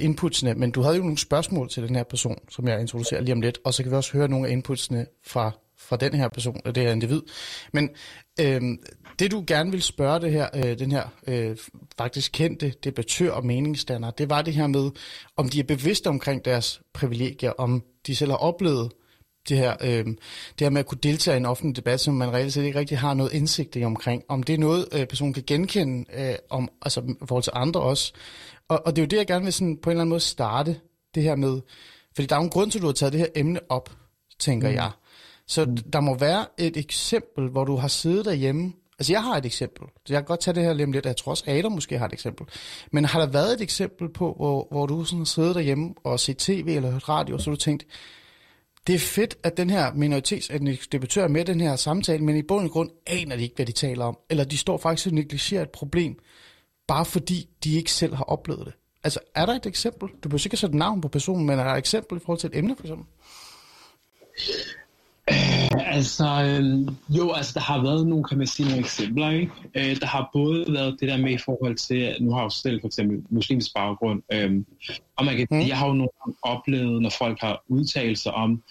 inputsene, 0.00 0.54
men 0.54 0.70
du 0.70 0.82
havde 0.82 0.96
jo 0.96 1.02
nogle 1.02 1.18
spørgsmål 1.18 1.68
til 1.68 1.82
den 1.82 1.96
her 1.96 2.02
person, 2.02 2.38
som 2.48 2.68
jeg 2.68 2.80
introducerer 2.80 3.20
lige 3.20 3.32
om 3.32 3.40
lidt, 3.40 3.58
og 3.64 3.74
så 3.74 3.82
kan 3.82 3.92
vi 3.92 3.96
også 3.96 4.12
høre 4.12 4.28
nogle 4.28 4.48
af 4.48 4.52
inputsene 4.52 5.06
fra 5.26 5.50
fra 5.88 5.96
den 5.96 6.14
her 6.14 6.28
person, 6.28 6.60
det 6.64 6.76
her 6.76 6.92
individ. 6.92 7.22
Men 7.72 7.90
øh, 8.40 8.60
det 9.18 9.30
du 9.30 9.44
gerne 9.46 9.70
vil 9.70 9.82
spørge 9.82 10.20
det 10.20 10.32
her, 10.32 10.48
øh, 10.54 10.78
den 10.78 10.92
her 10.92 11.04
øh, 11.26 11.56
faktisk 11.98 12.32
kendte 12.32 12.74
debattør 12.84 13.30
og 13.30 13.46
meningsstander, 13.46 14.10
det 14.10 14.30
var 14.30 14.42
det 14.42 14.54
her 14.54 14.66
med, 14.66 14.90
om 15.36 15.48
de 15.48 15.60
er 15.60 15.64
bevidste 15.64 16.08
omkring 16.08 16.44
deres 16.44 16.80
privilegier, 16.92 17.50
om 17.50 17.82
de 18.06 18.16
selv 18.16 18.30
har 18.30 18.38
oplevet 18.38 18.92
det 19.48 19.56
her, 19.56 19.76
øh, 19.80 20.06
det 20.06 20.60
her 20.60 20.70
med 20.70 20.80
at 20.80 20.86
kunne 20.86 20.98
deltage 21.02 21.36
i 21.36 21.36
en 21.36 21.46
offentlig 21.46 21.76
debat, 21.76 22.00
som 22.00 22.14
man 22.14 22.32
reelt 22.32 22.52
set 22.52 22.64
ikke 22.64 22.78
rigtig 22.78 22.98
har 22.98 23.14
noget 23.14 23.32
indsigt 23.32 23.76
i 23.76 23.84
omkring. 23.84 24.22
Om 24.28 24.42
det 24.42 24.54
er 24.54 24.58
noget, 24.58 24.88
øh, 24.92 25.06
personen 25.06 25.34
kan 25.34 25.42
genkende, 25.46 26.04
øh, 26.14 26.34
om, 26.50 26.68
altså 26.82 27.00
i 27.00 27.26
forhold 27.28 27.42
til 27.42 27.52
andre 27.54 27.80
også. 27.80 28.12
Og, 28.68 28.86
og 28.86 28.96
det 28.96 29.02
er 29.02 29.06
jo 29.06 29.08
det, 29.08 29.16
jeg 29.16 29.26
gerne 29.26 29.44
vil 29.44 29.52
sådan, 29.52 29.76
på 29.76 29.90
en 29.90 29.92
eller 29.92 30.00
anden 30.00 30.08
måde 30.08 30.20
starte 30.20 30.80
det 31.14 31.22
her 31.22 31.36
med. 31.36 31.60
Fordi 32.14 32.26
der 32.26 32.36
er 32.36 32.40
jo 32.40 32.44
en 32.44 32.50
grund 32.50 32.70
til, 32.70 32.78
at 32.78 32.82
du 32.82 32.86
har 32.86 32.92
taget 32.92 33.12
det 33.12 33.20
her 33.20 33.28
emne 33.36 33.60
op, 33.68 33.90
tænker 34.38 34.68
mm. 34.68 34.74
jeg. 34.74 34.90
Så 35.52 35.64
mm. 35.64 35.76
der 35.76 36.00
må 36.00 36.14
være 36.14 36.46
et 36.58 36.76
eksempel, 36.76 37.48
hvor 37.48 37.64
du 37.64 37.76
har 37.76 37.88
siddet 37.88 38.24
derhjemme. 38.24 38.72
Altså 38.98 39.12
jeg 39.12 39.22
har 39.22 39.36
et 39.36 39.46
eksempel. 39.46 39.86
Så 40.06 40.12
jeg 40.12 40.20
kan 40.20 40.24
godt 40.24 40.40
tage 40.40 40.54
det 40.54 40.62
her 40.62 40.84
om 40.84 40.92
lidt. 40.92 41.06
Jeg 41.06 41.16
tror 41.16 41.30
også, 41.30 41.44
Adam 41.46 41.72
måske 41.72 41.98
har 41.98 42.06
et 42.06 42.12
eksempel. 42.12 42.46
Men 42.92 43.04
har 43.04 43.20
der 43.20 43.26
været 43.26 43.52
et 43.52 43.60
eksempel 43.60 44.08
på, 44.08 44.34
hvor, 44.36 44.68
hvor 44.70 44.86
du 44.86 45.04
sådan 45.04 45.18
har 45.18 45.24
siddet 45.24 45.54
derhjemme 45.54 45.94
og 46.04 46.20
set 46.20 46.36
tv 46.36 46.68
eller 46.76 46.90
hørt 46.90 47.08
radio, 47.08 47.34
og 47.34 47.40
så 47.40 47.50
du 47.50 47.56
tænkt, 47.56 47.86
det 48.86 48.94
er 48.94 48.98
fedt, 48.98 49.38
at 49.42 49.56
den 49.56 49.70
her 49.70 49.92
minoritetsetnisk 49.94 50.92
debattør 50.92 51.28
med 51.28 51.44
den 51.44 51.60
her 51.60 51.76
samtale, 51.76 52.24
men 52.24 52.36
i 52.36 52.42
bund 52.42 52.64
og 52.64 52.70
grund 52.70 52.90
aner 53.06 53.36
de 53.36 53.42
ikke, 53.42 53.56
hvad 53.56 53.66
de 53.66 53.72
taler 53.72 54.04
om. 54.04 54.18
Eller 54.30 54.44
de 54.44 54.58
står 54.58 54.76
faktisk 54.78 55.06
og 55.06 55.12
negligerer 55.12 55.62
et 55.62 55.70
problem, 55.70 56.18
bare 56.86 57.04
fordi 57.04 57.48
de 57.64 57.74
ikke 57.74 57.92
selv 57.92 58.14
har 58.14 58.24
oplevet 58.24 58.66
det. 58.66 58.74
Altså, 59.04 59.20
er 59.34 59.46
der 59.46 59.52
et 59.52 59.66
eksempel? 59.66 60.08
Du 60.08 60.28
behøver 60.28 60.46
ikke 60.46 60.56
sætte 60.56 60.76
navn 60.76 61.00
på 61.00 61.08
personen, 61.08 61.46
men 61.46 61.58
er 61.58 61.64
der 61.64 61.70
et 61.70 61.78
eksempel 61.78 62.16
i 62.16 62.20
forhold 62.20 62.38
til 62.38 62.50
et 62.52 62.56
emne, 62.56 62.76
for 62.76 62.82
eksempel? 62.84 63.06
Uh, 65.30 65.94
altså, 65.94 66.24
øh, 66.24 66.94
jo, 67.16 67.32
altså, 67.32 67.52
der 67.54 67.60
har 67.60 67.82
været 67.82 68.06
nogle, 68.06 68.24
kan 68.24 68.38
man 68.38 68.46
sige, 68.46 68.66
nogle 68.66 68.80
eksempler, 68.80 69.30
ikke? 69.30 69.52
Uh, 69.76 70.00
der 70.00 70.06
har 70.06 70.30
både 70.32 70.72
været 70.72 70.96
det 71.00 71.08
der 71.08 71.16
med 71.16 71.32
i 71.32 71.38
forhold 71.38 71.76
til, 71.76 72.16
nu 72.20 72.30
har 72.30 72.38
jeg 72.38 72.44
jo 72.44 72.50
selv 72.50 72.80
for 72.80 72.86
eksempel 72.86 73.22
muslimsk 73.30 73.74
baggrund, 73.74 74.22
øh, 74.32 74.64
og 75.16 75.24
man 75.24 75.36
kan, 75.36 75.46
mm. 75.50 75.60
jeg 75.60 75.78
har 75.78 75.86
jo 75.86 75.92
nogle 75.92 76.10
oplevet, 76.42 77.02
når 77.02 77.10
folk 77.18 77.40
har 77.40 77.64
udtalt 77.68 78.18
sig 78.18 78.34
om, 78.34 78.62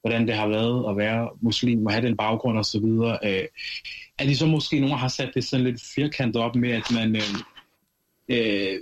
hvordan 0.00 0.26
det 0.26 0.34
har 0.34 0.48
været 0.48 0.90
at 0.90 0.96
være 0.96 1.28
muslim 1.40 1.86
og 1.86 1.92
have 1.92 2.06
den 2.06 2.16
baggrund 2.16 2.58
og 2.58 2.64
så 2.64 2.80
videre, 2.80 3.18
øh, 3.24 3.44
at 4.18 4.26
de 4.26 4.36
så 4.36 4.46
måske 4.46 4.80
nogle 4.80 4.96
har 4.96 5.08
sat 5.08 5.30
det 5.34 5.44
sådan 5.44 5.66
lidt 5.66 5.82
firkantet 5.94 6.42
op 6.42 6.54
med, 6.54 6.70
at 6.70 6.90
man 6.94 7.16
øh, 7.16 7.22
øh, 8.28 8.80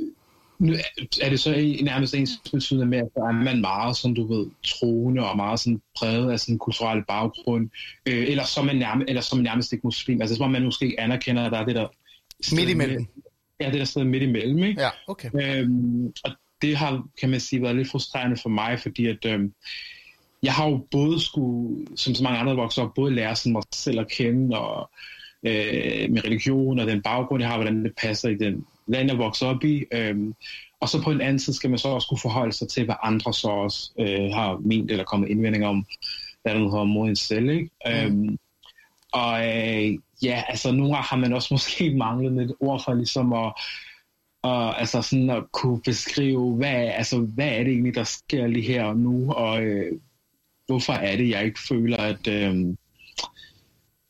nu 0.58 0.74
er 1.22 1.30
det 1.30 1.40
så 1.40 1.50
nærmest 1.82 2.14
ens 2.14 2.30
betydende 2.52 2.86
med, 2.86 2.98
at 2.98 3.08
er 3.16 3.32
man 3.32 3.60
meget, 3.60 3.96
som 3.96 4.14
du 4.14 4.26
ved, 4.26 4.46
troende 4.62 5.30
og 5.30 5.36
meget 5.36 5.60
sådan 5.60 5.80
præget 5.98 6.32
af 6.32 6.40
sådan 6.40 6.54
en 6.54 6.58
kulturel 6.58 7.04
baggrund, 7.04 7.70
øh, 8.06 8.28
eller, 8.28 8.44
så 8.44 8.62
man 8.62 8.76
nærmest, 8.76 9.08
eller 9.08 9.22
som 9.22 9.38
nærmest 9.38 9.72
ikke 9.72 9.86
muslim. 9.86 10.20
Altså, 10.20 10.36
som 10.36 10.50
man 10.50 10.64
måske 10.64 10.84
ikke 10.84 11.00
anerkender, 11.00 11.44
at 11.44 11.52
der 11.52 11.58
er 11.58 11.64
det 11.64 11.74
der... 11.74 11.88
Midt 12.52 12.68
imellem. 12.68 13.06
Ja, 13.60 13.66
det 13.66 13.74
der 13.74 13.84
sted 13.84 14.04
midt 14.04 14.22
imellem, 14.22 14.64
ikke? 14.64 14.80
Ja, 14.80 14.88
okay. 15.06 15.30
Øhm, 15.34 16.06
og 16.24 16.30
det 16.62 16.76
har, 16.76 17.08
kan 17.20 17.30
man 17.30 17.40
sige, 17.40 17.62
været 17.62 17.76
lidt 17.76 17.90
frustrerende 17.90 18.36
for 18.42 18.48
mig, 18.48 18.80
fordi 18.80 19.06
at... 19.06 19.24
øhm, 19.24 19.52
jeg 20.42 20.54
har 20.54 20.68
jo 20.68 20.86
både 20.90 21.20
skulle, 21.20 21.86
som 21.96 22.14
så 22.14 22.22
mange 22.22 22.38
andre 22.38 22.56
voksne 22.56 22.84
op, 22.84 22.94
både 22.94 23.14
lære 23.14 23.36
sådan 23.36 23.52
mig 23.52 23.62
selv 23.72 24.00
at 24.00 24.10
kende, 24.10 24.58
og 24.58 24.90
øh, 25.42 26.10
med 26.10 26.24
religion 26.24 26.78
og 26.78 26.86
den 26.86 27.02
baggrund, 27.02 27.42
jeg 27.42 27.50
har, 27.50 27.56
hvordan 27.56 27.84
det 27.84 27.92
passer 28.02 28.28
i 28.28 28.34
den 28.34 28.64
land, 28.88 29.10
jeg 29.10 29.18
vokser 29.18 29.46
op 29.46 29.64
i. 29.64 29.84
Øhm, 29.92 30.34
og 30.80 30.88
så 30.88 31.02
på 31.02 31.10
en 31.10 31.20
anden 31.20 31.38
side 31.38 31.56
skal 31.56 31.70
man 31.70 31.78
så 31.78 31.88
også 31.88 32.08
kunne 32.08 32.18
forholde 32.18 32.52
sig 32.52 32.68
til, 32.68 32.84
hvad 32.84 32.94
andre 33.02 33.34
så 33.34 33.48
også 33.48 33.90
øh, 33.98 34.30
har 34.30 34.58
ment 34.60 34.90
eller 34.90 35.04
kommet 35.04 35.28
indvendinger 35.28 35.68
om, 35.68 35.86
hvad 36.42 36.54
der 36.54 36.58
hedder 36.58 36.84
mod 36.84 37.08
en 37.08 37.16
selv. 37.16 37.50
Ikke? 37.50 37.70
Mm. 37.86 37.92
Øhm, 37.92 38.38
og 39.12 39.46
øh, 39.46 39.98
ja, 40.22 40.42
altså 40.48 40.72
nogle 40.72 40.92
gange 40.92 41.08
har 41.08 41.16
man 41.16 41.32
også 41.32 41.48
måske 41.54 41.94
manglet 41.94 42.44
et 42.44 42.54
ord 42.60 42.82
for 42.84 42.94
ligesom 42.94 43.32
at, 43.32 43.52
og, 44.42 44.80
altså 44.80 45.02
sådan 45.02 45.30
at 45.30 45.52
kunne 45.52 45.80
beskrive, 45.80 46.54
hvad, 46.54 46.74
altså, 46.74 47.18
hvad 47.18 47.48
er 47.48 47.64
det 47.64 47.72
egentlig, 47.72 47.94
der 47.94 48.04
sker 48.04 48.46
lige 48.46 48.66
her 48.72 48.84
og 48.84 48.96
nu, 48.96 49.32
og 49.32 49.62
øh, 49.62 49.92
hvorfor 50.66 50.92
er 50.92 51.16
det, 51.16 51.28
jeg 51.28 51.44
ikke 51.44 51.60
føler, 51.68 51.96
at, 51.96 52.26
øh, 52.26 52.74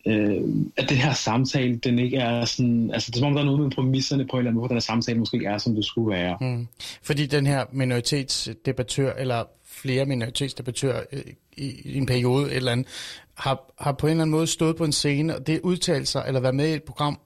øh, 0.08 0.42
at 0.76 0.88
det 0.88 0.96
her 0.96 1.12
samtale, 1.12 1.76
den 1.76 1.98
ikke 1.98 2.16
er 2.16 2.44
sådan, 2.44 2.90
altså 2.92 3.10
det 3.10 3.16
er 3.16 3.20
som 3.20 3.28
om, 3.28 3.34
der 3.34 3.40
er 3.40 3.46
noget 3.46 3.60
med 3.60 3.70
præmisserne 3.70 4.26
på 4.30 4.38
eller 4.38 4.50
anden 4.50 4.68
den 4.68 4.72
her 4.76 4.80
samtale 4.80 5.18
måske 5.18 5.36
ikke 5.36 5.46
er, 5.46 5.58
som 5.58 5.74
det 5.74 5.84
skulle 5.84 6.16
være. 6.16 6.36
Mm. 6.40 6.66
Fordi 7.02 7.26
den 7.26 7.46
her 7.46 7.64
minoritetsdebattør, 7.72 9.12
eller 9.12 9.44
flere 9.66 10.04
minoritetsdebattører 10.06 11.02
øh, 11.12 11.22
i, 11.56 11.72
i 11.84 11.96
en 11.96 12.06
periode 12.06 12.46
et 12.46 12.56
eller 12.56 12.72
andet, 12.72 12.86
har, 13.34 13.72
har 13.78 13.92
på 13.92 14.06
en 14.06 14.10
eller 14.10 14.22
anden 14.22 14.36
måde 14.36 14.46
stået 14.46 14.76
på 14.76 14.84
en 14.84 14.92
scene, 14.92 15.36
og 15.36 15.46
det 15.46 15.60
udtalt 15.60 16.08
sig, 16.08 16.24
eller 16.26 16.40
været 16.40 16.54
med 16.54 16.68
i 16.68 16.74
et 16.74 16.82
program, 16.82 17.20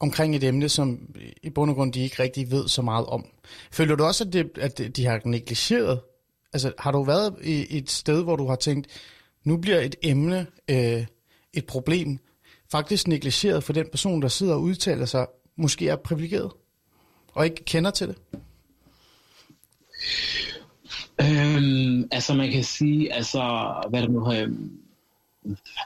omkring 0.00 0.36
et 0.36 0.44
emne, 0.44 0.68
som 0.68 0.98
i 1.42 1.50
bund 1.50 1.70
og 1.70 1.76
grund 1.76 1.92
de 1.92 2.02
ikke 2.02 2.22
rigtig 2.22 2.50
ved 2.50 2.68
så 2.68 2.82
meget 2.82 3.06
om. 3.06 3.26
Føler 3.72 3.96
du 3.96 4.04
også, 4.04 4.24
at, 4.24 4.32
det, 4.32 4.58
at 4.60 4.96
de 4.96 5.06
har 5.06 5.20
negligeret? 5.24 6.00
Altså 6.52 6.72
har 6.78 6.92
du 6.92 7.02
været 7.02 7.34
i 7.42 7.78
et 7.78 7.90
sted, 7.90 8.22
hvor 8.22 8.36
du 8.36 8.46
har 8.46 8.56
tænkt, 8.56 8.86
nu 9.44 9.56
bliver 9.56 9.80
et 9.80 9.96
emne 10.02 10.46
øh, 10.70 11.06
et 11.54 11.66
problem, 11.66 12.18
faktisk 12.74 13.08
negligeret 13.08 13.64
for 13.64 13.72
den 13.72 13.86
person, 13.90 14.22
der 14.22 14.28
sidder 14.28 14.54
og 14.54 14.62
udtaler 14.62 15.06
sig, 15.06 15.26
måske 15.56 15.88
er 15.88 15.96
privilegeret 15.96 16.52
og 17.32 17.44
ikke 17.44 17.64
kender 17.64 17.90
til 17.90 18.08
det? 18.08 18.16
Øhm, 21.20 22.08
altså 22.12 22.34
man 22.34 22.50
kan 22.50 22.64
sige, 22.64 23.12
altså 23.12 23.74
hvad 23.90 24.02
det 24.02 24.10
nu 24.10 24.32
øhm, 24.32 24.78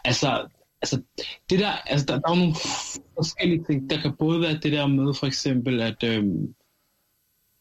altså, 0.04 0.48
altså 0.82 1.02
det 1.50 1.58
der, 1.58 1.70
altså 1.70 2.06
der, 2.06 2.18
der 2.18 2.30
er 2.30 2.34
nogle 2.34 2.54
forskellige 3.14 3.64
ting. 3.64 3.90
Der 3.90 4.00
kan 4.00 4.12
både 4.18 4.40
være 4.40 4.58
det 4.62 4.72
der 4.72 4.86
med 4.86 5.14
for 5.14 5.26
eksempel, 5.26 5.80
at 5.80 6.02
øhm, 6.04 6.54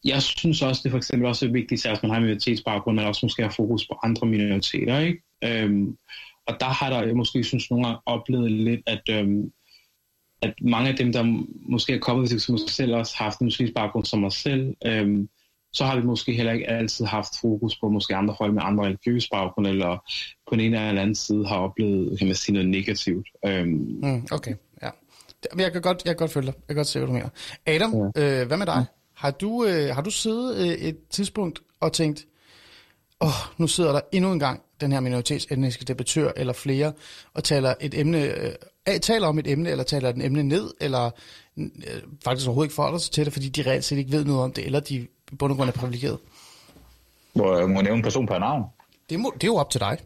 jeg 0.04 0.22
synes 0.22 0.62
også, 0.62 0.80
det 0.84 0.90
for 0.90 0.98
eksempel 0.98 1.28
også 1.28 1.46
er 1.46 1.52
vigtigt, 1.52 1.86
at 1.86 2.02
man 2.02 2.12
har 2.12 2.20
minoritetsbaggrund, 2.20 2.96
men 2.96 3.06
også 3.06 3.26
måske 3.26 3.42
har 3.42 3.54
fokus 3.56 3.86
på 3.86 3.98
andre 4.02 4.26
minoriteter, 4.26 4.98
ikke? 4.98 5.22
Øhm, 5.44 5.96
og 6.48 6.60
der 6.60 6.66
har 6.66 6.90
der, 6.90 7.02
jeg 7.02 7.16
måske 7.16 7.44
synes, 7.44 7.70
nogle 7.70 7.86
gange 7.86 8.00
oplevet 8.06 8.52
lidt, 8.52 8.80
at, 8.86 9.02
øhm, 9.10 9.52
at 10.42 10.54
mange 10.62 10.90
af 10.90 10.96
dem, 10.96 11.12
der 11.12 11.44
måske 11.68 11.94
er 11.94 11.98
kommet, 11.98 12.30
hvis 12.30 12.48
måske 12.48 12.72
selv 12.72 12.94
også 12.94 13.14
har 13.16 13.24
haft 13.24 13.40
en 13.40 13.44
muslimsk 13.44 13.74
baggrund 13.74 14.04
som 14.04 14.18
mig 14.18 14.32
selv, 14.32 14.74
øhm, 14.86 15.28
så 15.72 15.84
har 15.84 15.96
vi 15.96 16.02
måske 16.02 16.32
heller 16.32 16.52
ikke 16.52 16.68
altid 16.68 17.04
haft 17.04 17.32
fokus 17.40 17.78
på 17.80 17.88
måske 17.88 18.16
andre 18.16 18.34
folk 18.38 18.54
med 18.54 18.62
andre 18.64 18.84
religiøse 18.84 19.28
baggrund, 19.32 19.66
eller 19.66 20.12
på 20.48 20.54
en 20.54 20.60
eller 20.60 21.02
anden 21.02 21.14
side 21.14 21.46
har 21.46 21.56
oplevet, 21.56 22.18
kan 22.18 22.26
man 22.26 22.36
sige, 22.36 22.52
noget 22.52 22.68
negativt. 22.68 23.28
Øhm, 23.46 23.68
mm, 24.02 24.26
okay, 24.32 24.54
ja. 24.82 24.90
Jeg 25.58 25.72
kan, 25.72 25.82
godt, 25.82 26.02
jeg 26.04 26.10
kan 26.10 26.16
godt 26.16 26.32
følge 26.32 26.46
dig. 26.46 26.54
Jeg 26.54 26.66
kan 26.68 26.76
godt 26.76 26.86
se, 26.86 26.98
hvad 26.98 27.06
du 27.06 27.12
mener. 27.12 27.28
Adam, 27.66 28.10
ja. 28.16 28.40
øh, 28.40 28.46
hvad 28.46 28.56
med 28.56 28.66
dig? 28.66 28.76
Ja. 28.76 28.84
Har 29.14 29.30
du, 29.30 29.64
øh, 29.64 29.94
har 29.94 30.02
du 30.02 30.10
siddet 30.10 30.56
øh, 30.56 30.88
et 30.88 30.96
tidspunkt 31.10 31.62
og 31.80 31.92
tænkt, 31.92 32.26
åh, 33.20 33.28
oh, 33.28 33.60
nu 33.60 33.66
sidder 33.66 33.92
der 33.92 34.00
endnu 34.12 34.32
en 34.32 34.38
gang 34.38 34.62
den 34.80 34.92
her 34.92 35.00
minoritetsetniske 35.00 35.84
debattør 35.84 36.32
eller 36.36 36.52
flere, 36.52 36.92
og 37.34 37.44
taler 37.44 37.74
et 37.80 37.98
emne, 37.98 38.22
øh, 38.22 39.00
taler 39.00 39.26
om 39.26 39.38
et 39.38 39.46
emne, 39.46 39.70
eller 39.70 39.84
taler 39.84 40.08
et 40.08 40.24
emne 40.24 40.42
ned, 40.42 40.70
eller 40.80 41.10
øh, 41.58 41.64
faktisk 42.24 42.48
overhovedet 42.48 42.66
ikke 42.66 42.74
forholder 42.74 42.98
sig 42.98 43.12
til 43.12 43.24
det, 43.24 43.32
fordi 43.32 43.48
de 43.48 43.70
reelt 43.70 43.84
set 43.84 43.98
ikke 43.98 44.12
ved 44.12 44.24
noget 44.24 44.40
om 44.42 44.52
det, 44.52 44.66
eller 44.66 44.80
de 44.80 44.94
i 45.32 45.36
bund 45.38 45.52
og 45.52 45.56
grund 45.56 45.68
er 45.68 45.72
privilegeret. 45.72 46.18
Hvor 47.32 47.58
jeg 47.58 47.68
må 47.68 47.80
nævne 47.80 47.96
en 47.96 48.02
person 48.02 48.26
per 48.26 48.38
navn. 48.38 48.64
Det, 49.10 49.20
må, 49.20 49.32
det 49.34 49.44
er 49.44 49.48
jo 49.48 49.56
op 49.56 49.70
til 49.70 49.80
dig. 49.80 49.98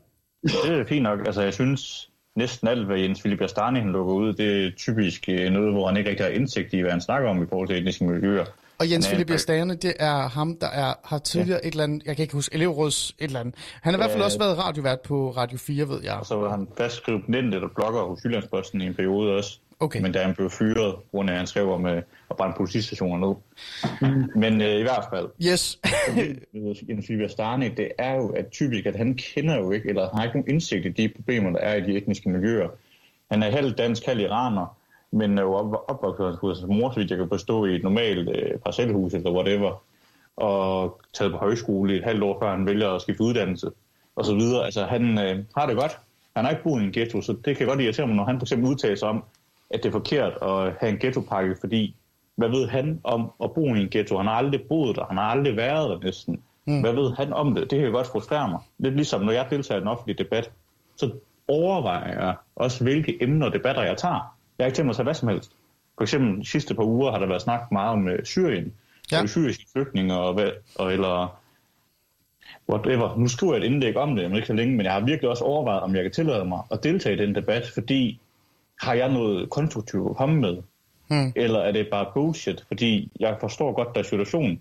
Det 0.42 0.78
er 0.80 0.84
fint 0.88 1.02
nok. 1.02 1.18
Altså, 1.26 1.42
jeg 1.42 1.54
synes, 1.54 2.10
næsten 2.36 2.68
alt, 2.68 2.86
hvad 2.86 2.98
Jens 2.98 3.20
Philip 3.20 3.40
Astani 3.40 3.80
han 3.80 3.92
lukker 3.92 4.14
ud, 4.14 4.32
det 4.32 4.66
er 4.66 4.70
typisk 4.76 5.28
øh, 5.28 5.50
noget, 5.50 5.72
hvor 5.72 5.86
han 5.86 5.96
ikke 5.96 6.10
rigtig 6.10 6.26
har 6.26 6.32
indsigt 6.32 6.72
i, 6.72 6.80
hvad 6.80 6.90
han 6.90 7.00
snakker 7.00 7.30
om 7.30 7.42
i 7.42 7.46
forhold 7.46 7.68
til 7.68 7.78
etniske 7.78 8.04
miljøer. 8.04 8.44
Og 8.82 8.90
Jens 8.90 9.08
Philip 9.08 9.30
Jastane, 9.30 9.74
det 9.74 9.94
er 9.98 10.28
ham, 10.28 10.56
der 10.56 10.66
er, 10.66 10.94
har 11.04 11.18
tidligere 11.18 11.60
ja. 11.62 11.68
et 11.68 11.72
eller 11.72 11.84
andet, 11.84 12.02
jeg 12.06 12.16
kan 12.16 12.22
ikke 12.22 12.34
huske, 12.34 12.54
elevråds 12.54 13.14
et 13.18 13.24
eller 13.24 13.40
andet. 13.40 13.54
Han 13.82 13.94
har 13.94 13.98
ja, 13.98 14.04
i 14.04 14.06
hvert 14.06 14.10
fald 14.10 14.22
også 14.22 14.38
været 14.38 14.58
radiovært 14.58 15.00
på 15.00 15.30
Radio 15.30 15.58
4, 15.58 15.88
ved 15.88 16.02
jeg. 16.02 16.14
Og 16.14 16.26
så 16.26 16.36
var 16.36 16.50
han 16.50 16.68
fast 16.76 16.96
skribent 16.96 17.54
eller 17.54 17.68
blogger 17.74 18.02
hos 18.02 18.24
Jyllandsposten 18.24 18.80
i 18.80 18.86
en 18.86 18.94
periode 18.94 19.36
også. 19.36 19.58
Okay. 19.80 20.00
Men 20.00 20.12
da 20.12 20.22
han 20.22 20.34
blev 20.34 20.50
fyret, 20.50 20.94
grund 21.10 21.30
af, 21.30 21.34
at 21.34 21.38
han 21.38 21.46
skrev 21.46 21.72
om 21.72 21.86
øh, 21.86 22.02
at 22.30 22.36
brænde 22.36 22.54
politistationer 22.56 23.18
ned. 23.28 23.34
Mm. 24.10 24.40
Men 24.40 24.60
øh, 24.60 24.78
i 24.78 24.82
hvert 24.82 25.04
fald. 25.12 25.28
Yes. 25.42 25.78
Jens 26.88 27.04
Philip 27.06 27.22
Jastane, 27.22 27.68
det 27.76 27.88
er 27.98 28.14
jo 28.14 28.28
at 28.28 28.46
typisk, 28.52 28.86
at 28.86 28.96
han 28.96 29.14
kender 29.14 29.58
jo 29.58 29.70
ikke, 29.70 29.88
eller 29.88 30.16
har 30.16 30.24
ikke 30.24 30.36
nogen 30.36 30.50
indsigt 30.50 30.86
i 30.86 30.88
de 30.88 31.08
problemer, 31.16 31.50
der 31.50 31.58
er 31.58 31.74
i 31.74 31.80
de 31.80 31.96
etniske 31.96 32.28
miljøer. 32.28 32.68
Han 33.30 33.42
er 33.42 33.50
halvt 33.50 33.78
dansk, 33.78 34.06
halvt 34.06 34.20
iraner 34.20 34.76
men 35.12 35.38
er 35.38 35.42
jo 35.42 35.52
opvokset 35.88 36.36
hos 36.36 36.60
hans 36.60 36.68
mor, 36.68 36.90
så 36.90 37.00
vidt 37.00 37.10
jeg 37.10 37.18
kan 37.18 37.28
forstå, 37.28 37.64
i 37.64 37.76
et 37.76 37.82
normalt 37.82 38.28
øh, 38.28 38.58
parcelhus 38.58 39.14
eller 39.14 39.30
whatever, 39.30 39.82
og 40.36 41.00
taget 41.14 41.32
på 41.32 41.38
højskole 41.38 41.96
et 41.96 42.04
halvt 42.04 42.22
år 42.22 42.38
før 42.42 42.50
han 42.50 42.66
vælger 42.66 42.90
at 42.90 43.02
skifte 43.02 43.22
uddannelse, 43.22 43.70
og 44.16 44.24
så 44.24 44.34
videre. 44.34 44.64
Altså, 44.64 44.84
han 44.84 45.18
øh, 45.18 45.44
har 45.56 45.66
det 45.66 45.76
godt. 45.76 45.98
Han 46.36 46.44
har 46.44 46.50
ikke 46.50 46.62
boet 46.62 46.82
i 46.82 46.84
en 46.84 46.92
ghetto, 46.92 47.20
så 47.20 47.36
det 47.44 47.56
kan 47.56 47.66
godt 47.66 47.80
irritere 47.80 48.06
mig, 48.06 48.16
når 48.16 48.24
han 48.24 48.38
for 48.38 48.44
eksempel 48.44 48.70
udtaler 48.70 48.96
sig 48.96 49.08
om, 49.08 49.24
at 49.70 49.82
det 49.82 49.88
er 49.88 49.92
forkert 49.92 50.32
at 50.42 50.72
have 50.80 50.92
en 50.92 50.98
ghettopakke, 50.98 51.56
fordi 51.60 51.94
hvad 52.34 52.48
ved 52.48 52.68
han 52.68 53.00
om 53.04 53.32
at 53.42 53.52
bo 53.52 53.74
i 53.74 53.80
en 53.80 53.88
ghetto? 53.90 54.16
Han 54.16 54.26
har 54.26 54.34
aldrig 54.34 54.62
boet 54.68 54.96
der, 54.96 55.04
han 55.04 55.16
har 55.16 55.24
aldrig 55.24 55.56
været 55.56 55.90
der 55.90 55.98
næsten. 56.04 56.40
Mm. 56.66 56.80
Hvad 56.80 56.92
ved 56.92 57.12
han 57.12 57.32
om 57.32 57.54
det? 57.54 57.70
Det 57.70 57.80
kan 57.80 57.92
godt 57.92 58.06
frustrere 58.06 58.48
mig. 58.48 58.60
Lidt 58.78 58.94
ligesom 58.94 59.20
når 59.20 59.32
jeg 59.32 59.46
deltager 59.50 59.78
i 59.78 59.82
en 59.82 59.88
offentlig 59.88 60.18
debat, 60.18 60.50
så 60.96 61.10
overvejer 61.48 62.24
jeg 62.24 62.34
også, 62.56 62.84
hvilke 62.84 63.22
emner 63.22 63.46
og 63.46 63.52
debatter 63.52 63.82
jeg 63.82 63.96
tager. 63.96 64.31
Jeg 64.58 64.64
har 64.64 64.66
ikke 64.66 64.82
mig 64.82 64.90
at 64.90 64.96
tage 64.96 65.04
hvad 65.04 65.14
som 65.14 65.28
helst. 65.28 65.52
For 65.98 66.02
eksempel 66.02 66.40
de 66.40 66.46
sidste 66.46 66.74
par 66.74 66.84
uger 66.84 67.10
har 67.10 67.18
der 67.18 67.26
været 67.26 67.42
snakket 67.42 67.72
meget 67.72 67.90
om 67.90 68.06
uh, 68.06 68.12
Syrien, 68.24 68.72
ja. 69.12 69.22
og 69.22 69.28
syriske 69.28 69.66
flygtninge, 69.72 70.14
og, 70.14 70.34
hvad, 70.34 70.50
og, 70.74 70.92
eller 70.92 71.42
whatever. 72.70 73.16
Nu 73.16 73.28
skriver 73.28 73.54
jeg 73.54 73.62
et 73.62 73.66
indlæg 73.66 73.96
om 73.96 74.16
det, 74.16 74.30
men 74.30 74.36
ikke 74.36 74.46
så 74.46 74.52
længe, 74.52 74.76
men 74.76 74.86
jeg 74.86 74.92
har 74.92 75.00
virkelig 75.00 75.30
også 75.30 75.44
overvejet, 75.44 75.80
om 75.80 75.94
jeg 75.94 76.02
kan 76.02 76.12
tillade 76.12 76.44
mig 76.44 76.62
at 76.70 76.84
deltage 76.84 77.16
i 77.16 77.26
den 77.26 77.34
debat, 77.34 77.70
fordi 77.74 78.20
har 78.80 78.94
jeg 78.94 79.12
noget 79.12 79.50
konstruktivt 79.50 80.10
at 80.10 80.16
komme 80.16 80.40
med? 80.40 80.56
Hmm. 81.08 81.32
Eller 81.36 81.58
er 81.58 81.72
det 81.72 81.88
bare 81.90 82.06
bullshit? 82.14 82.64
Fordi 82.68 83.12
jeg 83.20 83.36
forstår 83.40 83.72
godt 83.72 83.94
der 83.94 84.02
situation, 84.02 84.60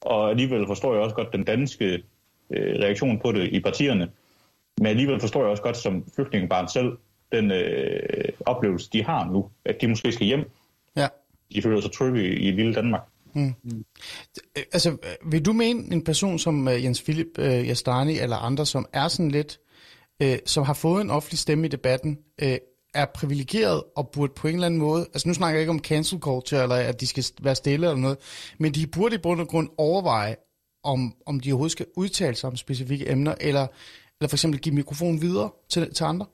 og 0.00 0.30
alligevel 0.30 0.66
forstår 0.66 0.94
jeg 0.94 1.02
også 1.02 1.16
godt 1.16 1.32
den 1.32 1.44
danske 1.44 2.02
øh, 2.50 2.80
reaktion 2.80 3.18
på 3.18 3.32
det 3.32 3.48
i 3.52 3.60
partierne. 3.60 4.10
Men 4.78 4.86
alligevel 4.86 5.20
forstår 5.20 5.40
jeg 5.40 5.50
også 5.50 5.62
godt 5.62 5.76
som 5.76 6.04
flygtningebarn 6.14 6.68
selv 6.68 6.98
den 7.36 7.50
øh, 7.50 8.28
oplevelse, 8.46 8.90
de 8.92 9.04
har 9.04 9.30
nu, 9.30 9.50
at 9.64 9.76
de 9.80 9.88
måske 9.88 10.12
skal 10.12 10.26
hjem. 10.26 10.50
Ja. 10.96 11.08
De 11.54 11.62
føler 11.62 11.80
sig 11.80 11.92
trygge 11.92 12.24
i, 12.24 12.48
i 12.48 12.50
lille 12.50 12.74
Danmark. 12.74 13.02
Mm. 13.34 13.54
Altså, 14.72 14.96
vil 15.26 15.44
du 15.44 15.52
mene 15.52 15.92
en 15.92 16.04
person 16.04 16.38
som 16.38 16.66
uh, 16.66 16.84
Jens 16.84 17.02
Philip 17.02 17.38
uh, 17.38 17.44
Jastani 17.44 18.18
eller 18.18 18.36
andre, 18.36 18.66
som 18.66 18.86
er 18.92 19.08
sådan 19.08 19.30
lidt, 19.30 19.58
uh, 20.24 20.34
som 20.46 20.64
har 20.64 20.74
fået 20.74 21.00
en 21.00 21.10
offentlig 21.10 21.38
stemme 21.38 21.66
i 21.66 21.68
debatten, 21.68 22.18
uh, 22.42 22.48
er 22.94 23.06
privilegeret 23.14 23.82
og 23.96 24.10
burde 24.12 24.32
på 24.36 24.48
en 24.48 24.54
eller 24.54 24.66
anden 24.66 24.80
måde, 24.80 25.06
altså 25.14 25.28
nu 25.28 25.34
snakker 25.34 25.56
jeg 25.56 25.60
ikke 25.60 25.70
om 25.70 25.78
cancel 25.78 26.18
culture, 26.18 26.62
eller 26.62 26.76
at 26.76 27.00
de 27.00 27.06
skal 27.06 27.24
være 27.42 27.54
stille 27.54 27.86
eller 27.86 28.00
noget, 28.00 28.18
men 28.58 28.74
de 28.74 28.86
burde 28.86 29.14
i 29.14 29.18
bund 29.18 29.40
og 29.40 29.48
grund 29.48 29.68
overveje, 29.78 30.36
om, 30.84 31.14
om 31.26 31.40
de 31.40 31.52
overhovedet 31.52 31.72
skal 31.72 31.86
udtale 31.96 32.34
sig 32.36 32.50
om 32.50 32.56
specifikke 32.56 33.10
emner, 33.10 33.34
eller, 33.40 33.66
eller 34.20 34.28
for 34.28 34.36
eksempel 34.36 34.60
give 34.60 34.74
mikrofonen 34.74 35.20
videre 35.20 35.50
til, 35.68 35.94
til 35.94 36.04
andre? 36.04 36.26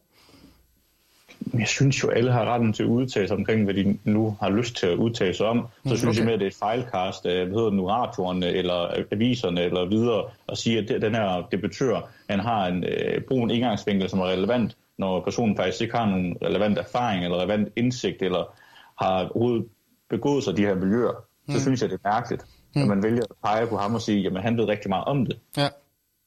Jeg 1.59 1.69
synes 1.69 2.03
jo, 2.03 2.09
alle 2.09 2.33
har 2.33 2.45
retten 2.45 2.73
til 2.73 2.83
at 2.83 2.89
udtale 2.89 3.29
sig 3.29 3.37
omkring, 3.37 3.65
hvad 3.65 3.75
de 3.75 3.99
nu 4.05 4.37
har 4.41 4.51
lyst 4.51 4.77
til 4.77 4.87
at 4.87 4.97
udtale 4.97 5.35
sig 5.35 5.47
om. 5.47 5.59
Så 5.59 5.65
okay. 5.85 5.91
Mm, 5.91 5.97
synes 5.97 6.19
jeg 6.19 6.29
at 6.29 6.41
det 6.41 6.47
er 6.47 6.51
et 6.51 6.55
fejlkast 6.55 7.27
af, 7.27 7.47
hvad 7.47 7.57
hedder 7.57 7.71
nu, 7.71 7.87
radioerne 7.87 8.47
eller 8.47 9.05
aviserne 9.13 9.63
eller 9.63 9.85
videre, 9.85 10.25
at 10.49 10.59
sige, 10.59 10.79
at 10.79 11.03
den 11.03 11.15
her 11.15 11.49
debattør, 11.53 12.09
han 12.31 12.41
har 12.41 12.67
en 12.67 12.85
øh, 12.85 13.23
brun 13.29 13.51
indgangsvinkel, 13.51 14.09
som 14.09 14.21
er 14.21 14.27
relevant, 14.27 14.77
når 14.99 15.21
personen 15.21 15.57
faktisk 15.57 15.83
ikke 15.83 15.97
har 15.97 16.07
nogen 16.07 16.37
relevant 16.43 16.79
erfaring 16.79 17.25
eller 17.25 17.39
relevant 17.39 17.69
indsigt, 17.77 18.23
eller 18.23 18.55
har 19.03 19.29
overhovedet 19.29 19.67
begået 20.11 20.45
sig 20.45 20.57
de 20.57 20.63
her 20.63 20.75
miljøer, 20.75 21.25
så 21.49 21.57
mm. 21.57 21.61
synes 21.61 21.83
jeg, 21.83 21.91
det 21.91 22.01
er 22.05 22.11
mærkeligt, 22.11 22.45
mm. 22.75 22.83
at 22.83 22.89
man 22.89 23.03
vælger 23.03 23.23
at 23.23 23.37
pege 23.45 23.67
på 23.67 23.77
ham 23.77 23.95
og 23.95 24.01
sige, 24.01 24.21
jamen 24.21 24.43
han 24.43 24.57
ved 24.57 24.65
rigtig 24.65 24.89
meget 24.89 25.05
om 25.05 25.27
det. 25.27 25.39
Ja. 25.57 25.69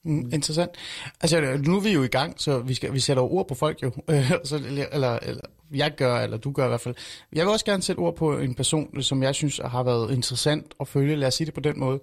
Mm, 0.06 0.30
interessant. 0.34 0.72
Altså, 1.22 1.58
nu 1.66 1.76
er 1.76 1.80
vi 1.80 1.90
jo 1.90 2.04
i 2.04 2.08
gang, 2.08 2.42
så 2.42 2.60
vi, 2.60 2.74
skal, 2.74 2.94
vi 2.94 3.00
sætter 3.00 3.24
ord 3.24 3.48
på 3.48 3.56
folk 3.56 3.84
jo. 3.84 3.92
så, 4.44 4.56
eller, 4.56 5.20
eller 5.22 5.40
jeg 5.74 5.96
gør, 5.98 6.20
eller 6.20 6.38
du 6.38 6.52
gør 6.52 6.66
i 6.66 6.68
hvert 6.68 6.82
fald. 6.82 6.96
Jeg 7.34 7.46
vil 7.46 7.52
også 7.54 7.66
gerne 7.66 7.84
sætte 7.84 8.00
ord 8.00 8.16
på 8.16 8.38
en 8.38 8.56
person, 8.56 9.02
som 9.02 9.24
jeg 9.24 9.36
synes 9.36 9.62
har 9.66 9.84
været 9.84 10.14
interessant 10.14 10.74
at 10.80 10.88
følge. 10.88 11.16
Lad 11.16 11.28
os 11.28 11.34
sige 11.34 11.46
det 11.46 11.54
på 11.54 11.60
den 11.60 11.80
måde. 11.80 12.00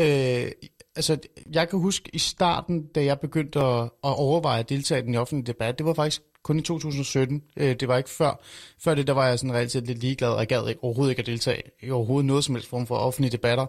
Øh, 0.00 0.50
altså, 0.96 1.18
jeg 1.52 1.68
kan 1.68 1.78
huske 1.78 2.10
i 2.12 2.18
starten, 2.18 2.86
da 2.86 3.04
jeg 3.04 3.20
begyndte 3.20 3.60
at, 3.60 3.82
at 3.82 3.90
overveje 4.02 4.60
at 4.60 4.68
deltage 4.68 5.02
i 5.02 5.06
den 5.06 5.14
offentlige 5.14 5.46
debat, 5.46 5.78
det 5.78 5.86
var 5.86 5.94
faktisk 5.94 6.22
kun 6.42 6.58
i 6.58 6.62
2017. 6.62 7.42
Øh, 7.56 7.76
det 7.80 7.88
var 7.88 7.96
ikke 7.96 8.10
før. 8.10 8.42
Før 8.78 8.94
det, 8.94 9.06
der 9.06 9.12
var 9.12 9.26
jeg 9.28 9.38
sådan 9.38 9.54
relativt 9.54 9.86
lidt 9.86 9.98
ligeglad, 9.98 10.30
og 10.30 10.38
jeg 10.38 10.46
gad 10.46 10.68
ikke, 10.68 10.84
overhovedet 10.84 11.12
ikke 11.12 11.20
at 11.20 11.26
deltage 11.26 11.62
i 11.82 11.90
overhovedet 11.90 12.26
noget 12.26 12.44
som 12.44 12.54
helst 12.54 12.68
form 12.68 12.86
for 12.86 12.96
offentlige 12.96 13.32
debatter. 13.32 13.66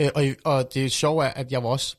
Øh, 0.00 0.08
og, 0.14 0.24
og 0.44 0.74
det 0.74 0.92
sjove 0.92 1.24
er, 1.24 1.28
at 1.28 1.52
jeg 1.52 1.62
var 1.62 1.68
også 1.68 1.96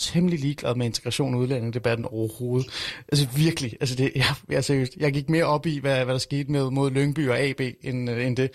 temmelig 0.00 0.38
ligeglad 0.38 0.74
med 0.74 0.86
integration 0.86 1.34
og 1.34 1.40
udlændingedebatten 1.40 2.06
overhovedet. 2.06 2.66
Altså 3.08 3.26
virkelig. 3.36 3.76
Altså 3.80 3.94
det, 3.94 4.12
jeg, 4.14 4.24
jeg, 4.48 4.64
seriøst, 4.64 4.96
jeg 4.96 5.12
gik 5.12 5.28
mere 5.28 5.44
op 5.44 5.66
i, 5.66 5.78
hvad, 5.78 6.04
hvad 6.04 6.14
der 6.14 6.18
skete 6.18 6.52
med 6.52 6.70
mod 6.70 6.90
Lyngby 6.90 7.28
og 7.28 7.40
AB, 7.40 7.60
end, 7.82 8.10
øh, 8.10 8.26
end 8.26 8.36
det. 8.36 8.50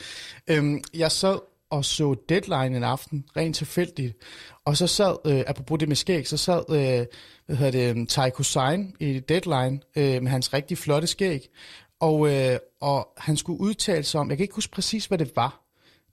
Øhm, 0.48 0.84
jeg 0.94 1.12
sad 1.12 1.40
og 1.70 1.86
så 1.86 2.16
Deadline 2.30 2.78
en 2.78 2.84
aften, 2.84 3.26
rent 3.38 3.56
tilfældigt. 3.56 4.18
Og 4.66 4.78
så 4.78 4.88
sad, 4.88 5.16
øh, 5.26 5.44
apropos 5.48 5.80
det 5.80 5.88
med 5.88 5.96
skæg, 5.96 6.28
så 6.28 6.38
sad, 6.38 6.64
øh, 6.70 7.06
hvad 7.46 7.56
hedder 7.56 7.72
det, 7.72 7.90
øhm, 7.90 8.00
um, 8.00 8.08
Taiko 8.08 8.44
Sein 8.44 8.96
i 9.00 9.20
Deadline 9.20 9.80
øh, 9.96 10.24
med 10.24 10.32
hans 10.32 10.54
rigtig 10.54 10.78
flotte 10.78 11.08
skæg. 11.08 11.50
Og, 12.00 12.34
øh, 12.34 12.58
og 12.82 13.08
han 13.18 13.38
skulle 13.38 13.60
udtale 13.60 14.04
sig 14.04 14.22
om, 14.22 14.30
jeg 14.30 14.38
kan 14.38 14.44
ikke 14.44 14.56
huske 14.56 14.72
præcis, 14.72 15.06
hvad 15.06 15.18
det 15.18 15.32
var. 15.36 15.62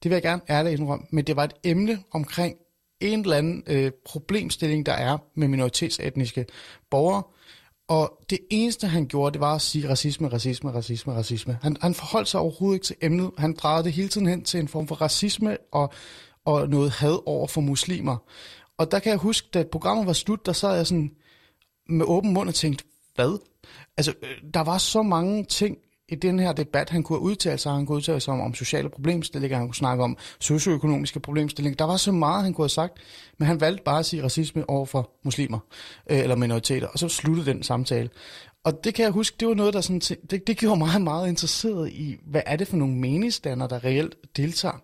Det 0.03 0.11
vil 0.11 0.17
jeg 0.17 0.23
gerne 0.23 0.43
ærligt 0.51 0.81
indrømme, 0.81 1.07
men 1.11 1.25
det 1.25 1.37
var 1.37 1.45
et 1.45 1.55
emne 1.65 1.99
omkring 2.11 2.57
en 3.03 3.21
eller 3.21 3.37
anden 3.37 3.63
øh, 3.67 3.91
problemstilling, 4.05 4.87
der 4.87 4.93
er 4.93 5.19
med 5.35 5.49
minoritetsetniske 5.49 6.47
borgere. 6.91 7.23
Og 7.89 8.19
det 8.31 8.39
eneste, 8.51 8.87
han 8.87 9.07
gjorde, 9.07 9.33
det 9.33 9.41
var 9.41 9.55
at 9.55 9.63
sige 9.63 9.89
racisme, 9.89 10.29
racisme, 10.29 10.71
racisme, 10.71 11.13
racisme. 11.13 11.59
Han, 11.63 11.77
han 11.81 11.95
forholdt 11.95 12.29
sig 12.29 12.41
overhovedet 12.41 12.77
ikke 12.77 12.87
til 12.87 12.97
emnet. 13.03 13.31
Han 13.39 13.55
drejede 13.55 13.85
det 13.85 13.93
hele 13.93 14.09
tiden 14.09 14.27
hen 14.27 14.45
til 14.45 14.61
en 14.61 14.69
form 14.69 14.89
for 14.89 14.95
racisme 14.95 15.57
og, 15.73 15.93
og 16.45 16.69
noget 16.69 16.91
had 16.91 17.23
over 17.27 17.47
for 17.47 17.61
muslimer. 17.61 18.17
Og 18.79 18.91
der 18.91 18.99
kan 18.99 19.11
jeg 19.11 19.19
huske, 19.19 19.49
da 19.55 19.65
programmet 19.73 20.07
var 20.07 20.13
slut, 20.13 20.47
der 20.47 20.53
sad 20.53 20.77
jeg 20.77 20.87
sådan 20.87 21.11
med 21.89 22.07
åben 22.09 22.33
mund 22.33 22.49
og 22.49 22.55
tænkte, 22.55 22.85
hvad? 23.15 23.39
Altså, 23.97 24.15
øh, 24.23 24.53
der 24.55 24.61
var 24.61 24.79
så 24.79 25.03
mange 25.03 25.45
ting 25.45 25.79
i 26.13 26.15
den 26.15 26.39
her 26.39 26.53
debat, 26.53 26.91
han 26.91 27.03
kunne 27.03 27.19
udtale 27.19 27.59
sig, 27.59 27.73
han 27.73 27.87
kunne 27.87 27.97
udtale 27.97 28.21
sig 28.21 28.35
om, 28.35 28.41
om 28.41 28.55
sociale 28.55 28.89
problemstillinger, 28.89 29.59
han 29.59 29.67
kunne 29.67 29.75
snakke 29.75 30.05
om 30.05 30.17
socioøkonomiske 30.41 31.21
problemstillinger. 31.21 31.77
Der 31.77 31.85
var 31.85 31.97
så 31.97 32.13
meget, 32.13 32.45
han 32.45 32.55
kunne 32.55 32.63
have 32.63 32.69
sagt, 32.69 32.93
men 33.39 33.49
han 33.49 33.61
valgte 33.61 33.83
bare 33.85 33.99
at 33.99 34.07
sige 34.07 34.23
racisme 34.23 34.71
over 34.71 34.87
for 34.87 35.11
muslimer 35.25 35.59
øh, 36.11 36.19
eller 36.19 36.37
minoriteter, 36.37 36.89
og 36.89 36.99
så 36.99 37.09
sluttede 37.09 37.47
den 37.47 37.63
samtale. 37.63 38.11
Og 38.65 38.85
det 38.85 38.95
kan 38.95 39.03
jeg 39.03 39.13
huske, 39.13 39.37
det 39.41 39.49
var 39.49 39.55
noget, 39.55 39.75
der 39.75 39.81
sådan, 39.81 40.01
det, 40.31 40.47
det 40.47 40.57
gjorde 40.57 40.79
mig 40.79 41.03
meget 41.13 41.29
interesseret 41.29 41.89
i, 41.89 42.17
hvad 42.27 42.43
er 42.47 42.57
det 42.57 42.69
for 42.69 42.77
nogle 42.77 42.95
meningsdannere, 42.95 43.69
der 43.69 43.85
reelt 43.85 44.15
deltager. 44.37 44.83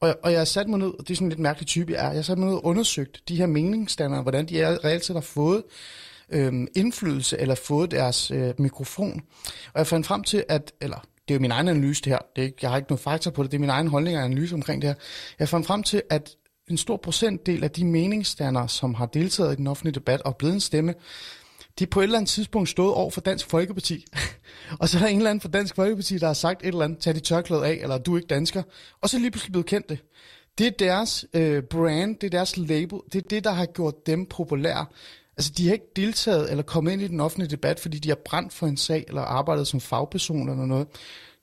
Og, 0.00 0.16
og 0.22 0.32
jeg 0.32 0.46
satte 0.46 0.70
mig 0.70 0.78
ned, 0.78 0.88
og 0.98 0.98
det 0.98 1.10
er 1.10 1.14
sådan 1.14 1.26
en 1.26 1.30
lidt 1.30 1.40
mærkelig 1.40 1.66
type, 1.66 1.92
jeg 1.92 2.06
er, 2.06 2.12
jeg 2.12 2.24
satte 2.24 2.40
mig 2.40 2.48
ned 2.48 2.56
og 2.56 2.64
undersøgte 2.64 3.20
de 3.28 3.36
her 3.36 3.46
meningsstander, 3.46 4.22
hvordan 4.22 4.48
de 4.48 4.60
er, 4.60 4.84
reelt 4.84 5.04
set 5.04 5.16
har 5.16 5.20
fået 5.20 5.62
øh, 6.32 6.66
indflydelse 6.76 7.38
eller 7.38 7.54
fået 7.54 7.90
deres 7.90 8.30
øh, 8.30 8.54
mikrofon. 8.58 9.22
Og 9.72 9.78
jeg 9.78 9.86
fandt 9.86 10.06
frem 10.06 10.24
til, 10.24 10.44
at, 10.48 10.72
eller 10.80 10.98
det 11.28 11.34
er 11.34 11.38
jo 11.38 11.40
min 11.40 11.50
egen 11.50 11.68
analyse 11.68 12.02
det 12.02 12.12
her, 12.12 12.18
det 12.36 12.42
er 12.42 12.46
ikke, 12.46 12.58
jeg 12.62 12.70
har 12.70 12.76
ikke 12.76 12.90
noget 12.90 13.00
fakta 13.00 13.30
på 13.30 13.42
det, 13.42 13.50
det 13.50 13.56
er 13.56 13.60
min 13.60 13.70
egen 13.70 13.88
holdning 13.88 14.18
og 14.18 14.24
analyse 14.24 14.54
omkring 14.54 14.82
det 14.82 14.90
her. 14.90 14.94
Jeg 15.38 15.48
fandt 15.48 15.66
frem 15.66 15.82
til, 15.82 16.02
at 16.10 16.36
en 16.70 16.76
stor 16.76 16.96
procentdel 16.96 17.64
af 17.64 17.70
de 17.70 17.84
meningsstandere, 17.84 18.68
som 18.68 18.94
har 18.94 19.06
deltaget 19.06 19.52
i 19.52 19.56
den 19.56 19.66
offentlige 19.66 19.94
debat 19.94 20.22
og 20.22 20.36
blevet 20.36 20.54
en 20.54 20.60
stemme, 20.60 20.94
de 21.78 21.86
på 21.86 22.00
et 22.00 22.04
eller 22.04 22.18
andet 22.18 22.30
tidspunkt 22.30 22.68
stået 22.68 22.94
over 22.94 23.10
for 23.10 23.20
Dansk 23.20 23.50
Folkeparti. 23.50 24.04
og 24.80 24.88
så 24.88 24.98
er 24.98 25.02
der 25.02 25.08
en 25.08 25.16
eller 25.16 25.30
anden 25.30 25.40
fra 25.40 25.48
Dansk 25.48 25.74
Folkeparti, 25.74 26.18
der 26.18 26.26
har 26.26 26.34
sagt 26.34 26.62
et 26.62 26.68
eller 26.68 26.84
andet, 26.84 26.98
tag 26.98 27.14
dit 27.14 27.22
tørklæde 27.22 27.66
af, 27.66 27.78
eller 27.82 27.98
du 27.98 28.12
er 28.12 28.18
ikke 28.18 28.28
dansker. 28.28 28.62
Og 29.00 29.08
så 29.08 29.16
er 29.16 29.20
lige 29.20 29.30
pludselig 29.30 29.52
blevet 29.52 29.66
kendt 29.66 29.88
det. 29.88 29.98
Det 30.58 30.66
er 30.66 30.70
deres 30.70 31.24
øh, 31.34 31.62
brand, 31.62 32.16
det 32.16 32.26
er 32.26 32.30
deres 32.30 32.56
label, 32.56 32.98
det 33.12 33.24
er 33.24 33.28
det, 33.28 33.44
der 33.44 33.50
har 33.50 33.66
gjort 33.66 34.06
dem 34.06 34.26
populære. 34.26 34.86
Altså, 35.36 35.52
de 35.56 35.66
har 35.66 35.72
ikke 35.72 35.92
deltaget 35.96 36.50
eller 36.50 36.62
kommet 36.62 36.92
ind 36.92 37.02
i 37.02 37.08
den 37.08 37.20
offentlige 37.20 37.50
debat, 37.50 37.80
fordi 37.80 37.98
de 37.98 38.08
har 38.08 38.18
brændt 38.24 38.52
for 38.52 38.66
en 38.66 38.76
sag 38.76 39.04
eller 39.08 39.22
arbejdet 39.22 39.66
som 39.66 39.80
fagpersoner 39.80 40.52
eller 40.52 40.66
noget. 40.66 40.86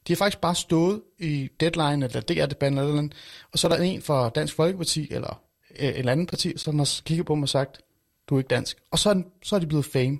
De 0.07 0.13
har 0.13 0.17
faktisk 0.17 0.41
bare 0.41 0.55
stået 0.55 1.01
i 1.19 1.49
deadline 1.59 2.05
eller 2.05 2.21
DR-debatten 2.21 2.79
eller 2.79 2.93
noget, 2.93 3.13
og 3.51 3.59
så 3.59 3.67
er 3.67 3.75
der 3.75 3.83
en 3.83 4.01
fra 4.01 4.29
Dansk 4.29 4.55
Folkeparti 4.55 5.07
eller 5.11 5.41
øh, 5.79 5.99
en 5.99 6.07
anden 6.07 6.25
parti, 6.25 6.57
som 6.57 6.79
har 6.79 7.01
kigget 7.05 7.25
på 7.25 7.35
mig 7.35 7.43
og 7.43 7.49
sagt, 7.49 7.81
du 8.29 8.35
er 8.35 8.39
ikke 8.39 8.47
dansk. 8.47 8.77
Og 8.91 8.99
så 8.99 9.09
er, 9.09 9.13
den, 9.13 9.25
så 9.43 9.55
er 9.55 9.59
de 9.59 9.67
blevet 9.67 9.85
fame. 9.85 10.19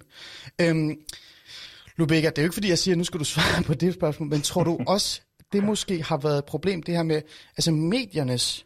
Øhm, 0.62 0.96
Lubega, 1.96 2.30
det 2.30 2.38
er 2.38 2.42
jo 2.42 2.46
ikke 2.46 2.54
fordi, 2.54 2.70
jeg 2.70 2.80
siger, 2.80 2.94
at 2.94 2.98
nu 2.98 3.04
skal 3.04 3.20
du 3.20 3.26
svare 3.26 3.64
på 3.64 3.74
det 3.74 3.94
spørgsmål, 3.94 4.30
men 4.30 4.42
tror 4.42 4.64
du 4.64 4.80
også, 4.88 5.22
det 5.54 5.64
måske 5.64 6.04
har 6.04 6.18
været 6.18 6.38
et 6.38 6.46
problem, 6.46 6.84
det 6.84 6.96
her 6.96 7.04
med 7.04 7.22
altså 7.58 7.72
mediernes 7.72 8.66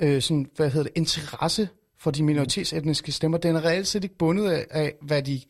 øh, 0.00 0.22
sådan, 0.22 0.50
hvad 0.56 0.70
hedder 0.70 0.82
det, 0.82 0.92
interesse 0.96 1.68
for 2.00 2.10
de 2.10 2.22
minoritetsetniske 2.22 3.12
stemmer, 3.12 3.38
den 3.38 3.56
er 3.56 3.64
reelt 3.64 3.86
set 3.86 4.04
ikke 4.04 4.18
bundet 4.18 4.50
af, 4.50 4.66
af 4.70 4.94
hvad, 5.02 5.22
de, 5.22 5.40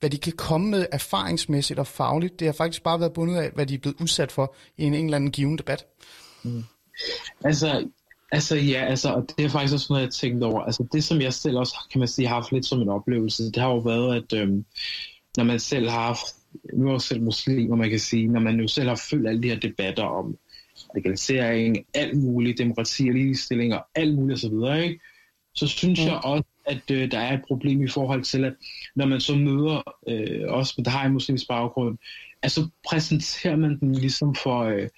hvad 0.00 0.10
de 0.10 0.18
kan 0.18 0.32
komme 0.32 0.70
med 0.70 0.86
erfaringsmæssigt 0.92 1.78
og 1.78 1.86
fagligt. 1.86 2.40
Det 2.40 2.46
har 2.46 2.52
faktisk 2.52 2.82
bare 2.82 3.00
været 3.00 3.12
bundet 3.12 3.36
af, 3.36 3.50
hvad 3.50 3.66
de 3.66 3.74
er 3.74 3.78
blevet 3.78 3.96
udsat 4.00 4.32
for 4.32 4.54
i 4.76 4.84
en, 4.84 4.94
en 4.94 5.04
eller 5.04 5.16
anden 5.16 5.30
given 5.30 5.58
debat. 5.58 5.84
Mm. 6.42 6.62
Altså, 7.44 7.88
altså 8.32 8.56
ja, 8.56 8.84
altså, 8.84 9.12
og 9.12 9.26
det 9.38 9.44
er 9.44 9.48
faktisk 9.48 9.74
også 9.74 9.86
noget, 9.90 10.02
jeg 10.02 10.12
tænkt 10.12 10.44
over. 10.44 10.62
Altså 10.62 10.86
det, 10.92 11.04
som 11.04 11.20
jeg 11.20 11.32
selv 11.32 11.56
også, 11.56 11.76
kan 11.92 11.98
man 11.98 12.08
sige, 12.08 12.28
har 12.28 12.34
haft 12.34 12.52
lidt 12.52 12.66
som 12.66 12.80
en 12.80 12.88
oplevelse, 12.88 13.44
det 13.44 13.56
har 13.56 13.68
jo 13.68 13.78
været, 13.78 14.16
at 14.16 14.40
øhm, 14.40 14.64
når 15.36 15.44
man 15.44 15.60
selv 15.60 15.88
har 15.88 16.02
haft, 16.02 16.26
nu 16.74 16.88
er 16.88 16.92
jeg 16.92 17.00
selv 17.00 17.22
muslim, 17.22 17.70
og 17.70 17.78
man 17.78 17.90
kan 17.90 18.00
sige, 18.00 18.28
når 18.28 18.40
man 18.40 18.60
jo 18.60 18.68
selv 18.68 18.88
har 18.88 19.02
følt 19.10 19.28
alle 19.28 19.42
de 19.42 19.48
her 19.48 19.60
debatter 19.60 20.04
om 20.04 20.36
legalisering, 20.94 21.86
alt 21.94 22.18
muligt, 22.18 22.58
demokrati 22.58 23.08
og 23.08 23.14
ligestilling 23.14 23.74
og 23.74 23.86
alt 23.94 24.14
muligt 24.14 24.44
osv., 24.44 24.82
ikke? 24.82 25.00
Så 25.56 25.66
synes 25.66 26.00
mm. 26.00 26.06
jeg 26.06 26.20
også, 26.24 26.48
at 26.66 26.90
øh, 26.90 27.10
der 27.10 27.18
er 27.18 27.34
et 27.34 27.42
problem 27.48 27.82
i 27.82 27.88
forhold 27.88 28.22
til, 28.22 28.44
at 28.44 28.52
når 28.94 29.06
man 29.06 29.20
så 29.20 29.34
møder 29.34 29.94
øh, 30.08 30.48
os, 30.48 30.72
der 30.72 30.90
har 30.90 31.06
en 31.06 31.12
muslimsk 31.12 31.48
baggrund, 31.48 31.98
at 32.42 32.52
så 32.52 32.68
præsenterer 32.88 33.56
man 33.56 33.80
dem 33.80 33.92
ligesom 33.92 34.34
for 34.34 34.62
øh, 34.62 34.88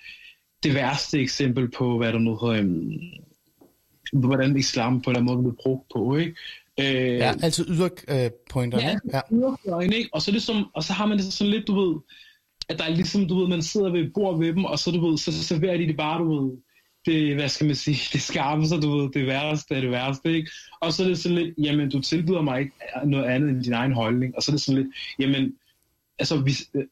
det 0.62 0.74
værste 0.74 1.20
eksempel 1.20 1.70
på, 1.70 1.98
hvad 1.98 2.12
der 2.12 2.18
nu 2.18 2.36
hedder, 2.36 2.62
øh, 2.62 4.20
hvordan 4.20 4.56
islam 4.56 5.00
på 5.00 5.12
den 5.12 5.24
måde 5.24 5.38
bliver 5.38 5.54
brugt 5.62 5.86
på, 5.94 6.16
ikke? 6.16 6.34
Øh, 6.80 7.18
ja, 7.18 7.34
altid 7.42 7.66
yderpointerne. 7.68 8.84
Ja, 8.84 8.98
ja. 9.12 9.20
yderpoint, 9.32 9.94
ikke? 9.94 10.10
Og 10.12 10.22
så, 10.22 10.30
det 10.30 10.42
som, 10.42 10.70
og 10.74 10.84
så 10.84 10.92
har 10.92 11.06
man 11.06 11.18
det 11.18 11.32
sådan 11.32 11.50
lidt, 11.50 11.66
du 11.68 11.80
ved, 11.80 12.00
at 12.68 12.78
der 12.78 12.84
er 12.84 12.88
ligesom, 12.88 13.28
du 13.28 13.40
ved, 13.40 13.48
man 13.48 13.62
sidder 13.62 13.90
ved 13.90 14.00
et 14.00 14.12
bord 14.14 14.38
ved 14.38 14.52
dem, 14.52 14.64
og 14.64 14.78
så, 14.78 14.90
du 14.90 15.08
ved, 15.08 15.18
så 15.18 15.44
serverer 15.44 15.76
de 15.76 15.86
det 15.86 15.96
bare, 15.96 16.18
du 16.18 16.34
ved, 16.34 16.56
det, 17.06 17.34
hvad 17.34 17.48
skal 17.48 17.66
man 17.66 17.76
sige, 17.76 17.96
det 18.12 18.22
skarpe 18.22 18.66
sig, 18.66 18.82
du 18.82 18.96
ved, 18.96 19.10
det 19.10 19.26
værste 19.26 19.74
er 19.74 19.80
det 19.80 19.90
værste, 19.90 20.32
ikke? 20.32 20.50
Og 20.80 20.92
så 20.92 21.02
er 21.02 21.08
det 21.08 21.18
sådan 21.18 21.38
lidt, 21.38 21.54
jamen, 21.58 21.90
du 21.90 22.00
tilbyder 22.00 22.42
mig 22.42 22.60
ikke 22.60 22.72
noget 23.04 23.24
andet 23.24 23.50
end 23.50 23.64
din 23.64 23.72
egen 23.72 23.92
holdning, 23.92 24.36
og 24.36 24.42
så 24.42 24.50
er 24.50 24.54
det 24.54 24.62
sådan 24.62 24.82
lidt, 24.82 24.94
jamen, 25.18 25.54
altså, 26.18 26.40
vi, 26.40 26.52
øh, 26.74 26.84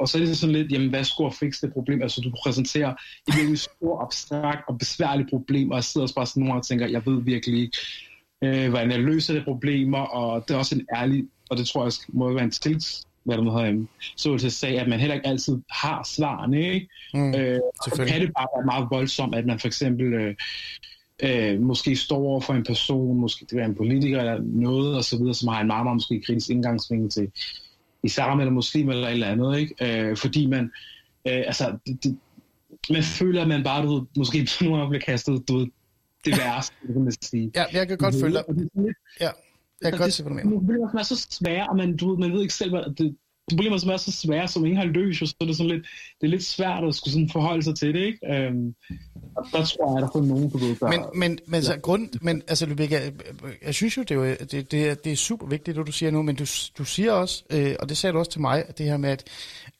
og 0.00 0.08
så 0.08 0.18
er 0.18 0.22
det 0.22 0.38
sådan 0.38 0.56
lidt, 0.56 0.72
jamen, 0.72 0.90
hvad 0.90 1.04
skulle 1.04 1.32
fikse 1.32 1.66
det 1.66 1.74
problem? 1.74 2.02
Altså, 2.02 2.20
du 2.20 2.32
præsenterer 2.42 2.94
et 3.28 3.36
virkelig 3.36 3.58
stort, 3.58 4.02
abstrakt 4.02 4.64
og 4.68 4.78
besværligt 4.78 5.30
problem, 5.30 5.70
og 5.70 5.76
jeg 5.76 5.84
sidder 5.84 6.02
også 6.04 6.14
bare 6.14 6.26
sådan 6.26 6.40
nogle 6.40 6.60
og 6.60 6.66
tænker, 6.66 6.86
jeg 6.86 7.06
ved 7.06 7.22
virkelig 7.22 7.60
ikke, 7.60 7.78
øh, 8.44 8.70
hvordan 8.70 8.90
jeg 8.90 9.00
løser 9.00 9.34
det 9.34 9.44
problemer, 9.44 9.98
og 9.98 10.48
det 10.48 10.54
er 10.54 10.58
også 10.58 10.74
en 10.74 10.86
ærlig, 10.96 11.24
og 11.50 11.56
det 11.56 11.66
tror 11.66 11.84
jeg 11.84 11.92
må 12.08 12.32
være 12.32 12.44
en 12.44 12.50
tils, 12.50 13.04
hedder, 13.26 13.84
så 14.16 14.38
til 14.38 14.52
sige, 14.52 14.80
at 14.80 14.88
man 14.88 15.00
heller 15.00 15.14
ikke 15.14 15.26
altid 15.26 15.58
har 15.70 16.02
svarene, 16.02 16.74
ikke? 16.74 16.88
Mm, 17.14 17.34
øh, 17.34 17.60
og 17.78 18.06
kan 18.06 18.20
det 18.20 18.32
bare 18.36 18.48
være 18.56 18.66
meget 18.66 18.86
voldsomt, 18.90 19.34
at 19.34 19.46
man 19.46 19.58
for 19.58 19.66
eksempel 19.66 20.14
øh, 20.14 20.34
øh, 21.22 21.60
måske 21.60 21.96
står 21.96 22.16
over 22.16 22.40
for 22.40 22.54
en 22.54 22.64
person, 22.64 23.16
måske 23.16 23.46
det 23.50 23.58
er 23.58 23.64
en 23.64 23.74
politiker 23.74 24.18
eller 24.18 24.40
noget, 24.42 24.96
og 24.96 25.04
så 25.04 25.16
videre, 25.18 25.34
som 25.34 25.48
har 25.48 25.60
en 25.60 25.66
meget, 25.66 25.84
meget 25.84 25.96
måske 25.96 26.22
kritisk 26.26 26.50
indgangsvinkel 26.50 27.10
til 27.10 27.30
islam 28.02 28.40
eller 28.40 28.52
muslim 28.52 28.88
eller 28.88 29.06
et 29.06 29.12
eller 29.12 29.26
andet, 29.26 29.58
ikke? 29.58 30.08
Øh, 30.08 30.16
fordi 30.16 30.46
man, 30.46 30.64
øh, 31.28 31.42
altså, 31.46 31.76
det, 31.86 32.04
det, 32.04 32.18
man 32.90 33.02
føler, 33.02 33.42
at 33.42 33.48
man 33.48 33.64
bare, 33.64 33.86
du 33.86 33.94
ved, 33.94 34.02
måske 34.16 34.48
nogle 34.60 34.76
gange 34.76 34.90
bliver 34.90 35.04
kastet, 35.04 35.48
du 35.48 35.58
ved, 35.58 35.66
det 36.24 36.38
værste, 36.38 36.74
kan 36.86 37.02
man 37.02 37.12
sige. 37.22 37.50
Ja, 37.54 37.64
jeg 37.72 37.88
kan 37.88 37.98
godt 37.98 38.14
føle 38.20 38.34
dig. 38.34 38.44
Ja, 39.20 39.30
jeg 39.82 39.92
kan 39.92 40.00
godt 40.00 40.12
se, 40.12 40.22
hvad 40.22 40.30
du 40.30 40.36
mener. 40.36 40.58
Problemer, 40.58 40.88
som 40.90 40.98
er 40.98 41.02
så 41.02 41.26
svære, 41.30 41.68
og 41.68 41.76
man, 41.76 41.96
du 41.96 42.10
ved, 42.10 42.18
man 42.18 42.32
ved 42.32 42.42
ikke 42.42 42.54
selv, 42.54 42.70
hvad 42.70 42.94
det, 42.94 43.16
problemer, 43.50 43.78
som 43.78 43.90
er 43.90 43.96
så 43.96 44.12
svære, 44.12 44.48
som 44.48 44.64
ingen 44.64 44.78
har 44.78 44.84
løst, 44.84 45.18
så 45.18 45.34
er 45.40 45.44
det, 45.44 45.56
sådan 45.56 45.70
lidt, 45.70 45.86
det 46.20 46.26
er 46.26 46.30
lidt 46.30 46.44
svært 46.44 46.84
at 46.84 46.94
skulle 46.94 47.12
sådan 47.12 47.30
forholde 47.32 47.62
sig 47.62 47.76
til 47.76 47.94
det, 47.94 48.00
ikke? 48.00 48.34
Øhm, 48.34 48.74
og 49.36 49.46
der 49.52 49.64
tror 49.64 49.98
jeg, 49.98 50.04
at 50.04 50.10
der 50.12 50.20
er 50.20 50.24
nogen, 50.24 50.50
du 50.50 50.58
ved, 50.58 50.76
der... 50.76 50.88
Men, 50.88 51.00
men, 51.14 51.38
men, 51.46 51.62
så, 51.62 51.78
grund, 51.82 52.08
men 52.20 52.42
altså, 52.48 52.66
Lubega, 52.66 53.00
jeg, 53.02 53.12
jeg 53.62 53.74
synes 53.74 53.96
jo, 53.96 54.02
det 54.02 54.16
er, 54.16 54.44
det, 54.44 54.70
det, 54.70 54.88
er, 54.88 54.94
det 54.94 55.12
er 55.12 55.16
super 55.16 55.46
vigtigt, 55.46 55.76
det 55.76 55.86
du 55.86 55.92
siger 55.92 56.10
nu, 56.10 56.22
men 56.22 56.36
du, 56.36 56.44
du 56.78 56.84
siger 56.84 57.12
også, 57.12 57.44
øh, 57.50 57.76
og 57.80 57.88
det 57.88 57.96
sagde 57.96 58.12
du 58.12 58.18
også 58.18 58.30
til 58.30 58.40
mig, 58.40 58.64
at 58.68 58.78
det 58.78 58.86
her 58.86 58.96
med, 58.96 59.10
at, 59.10 59.24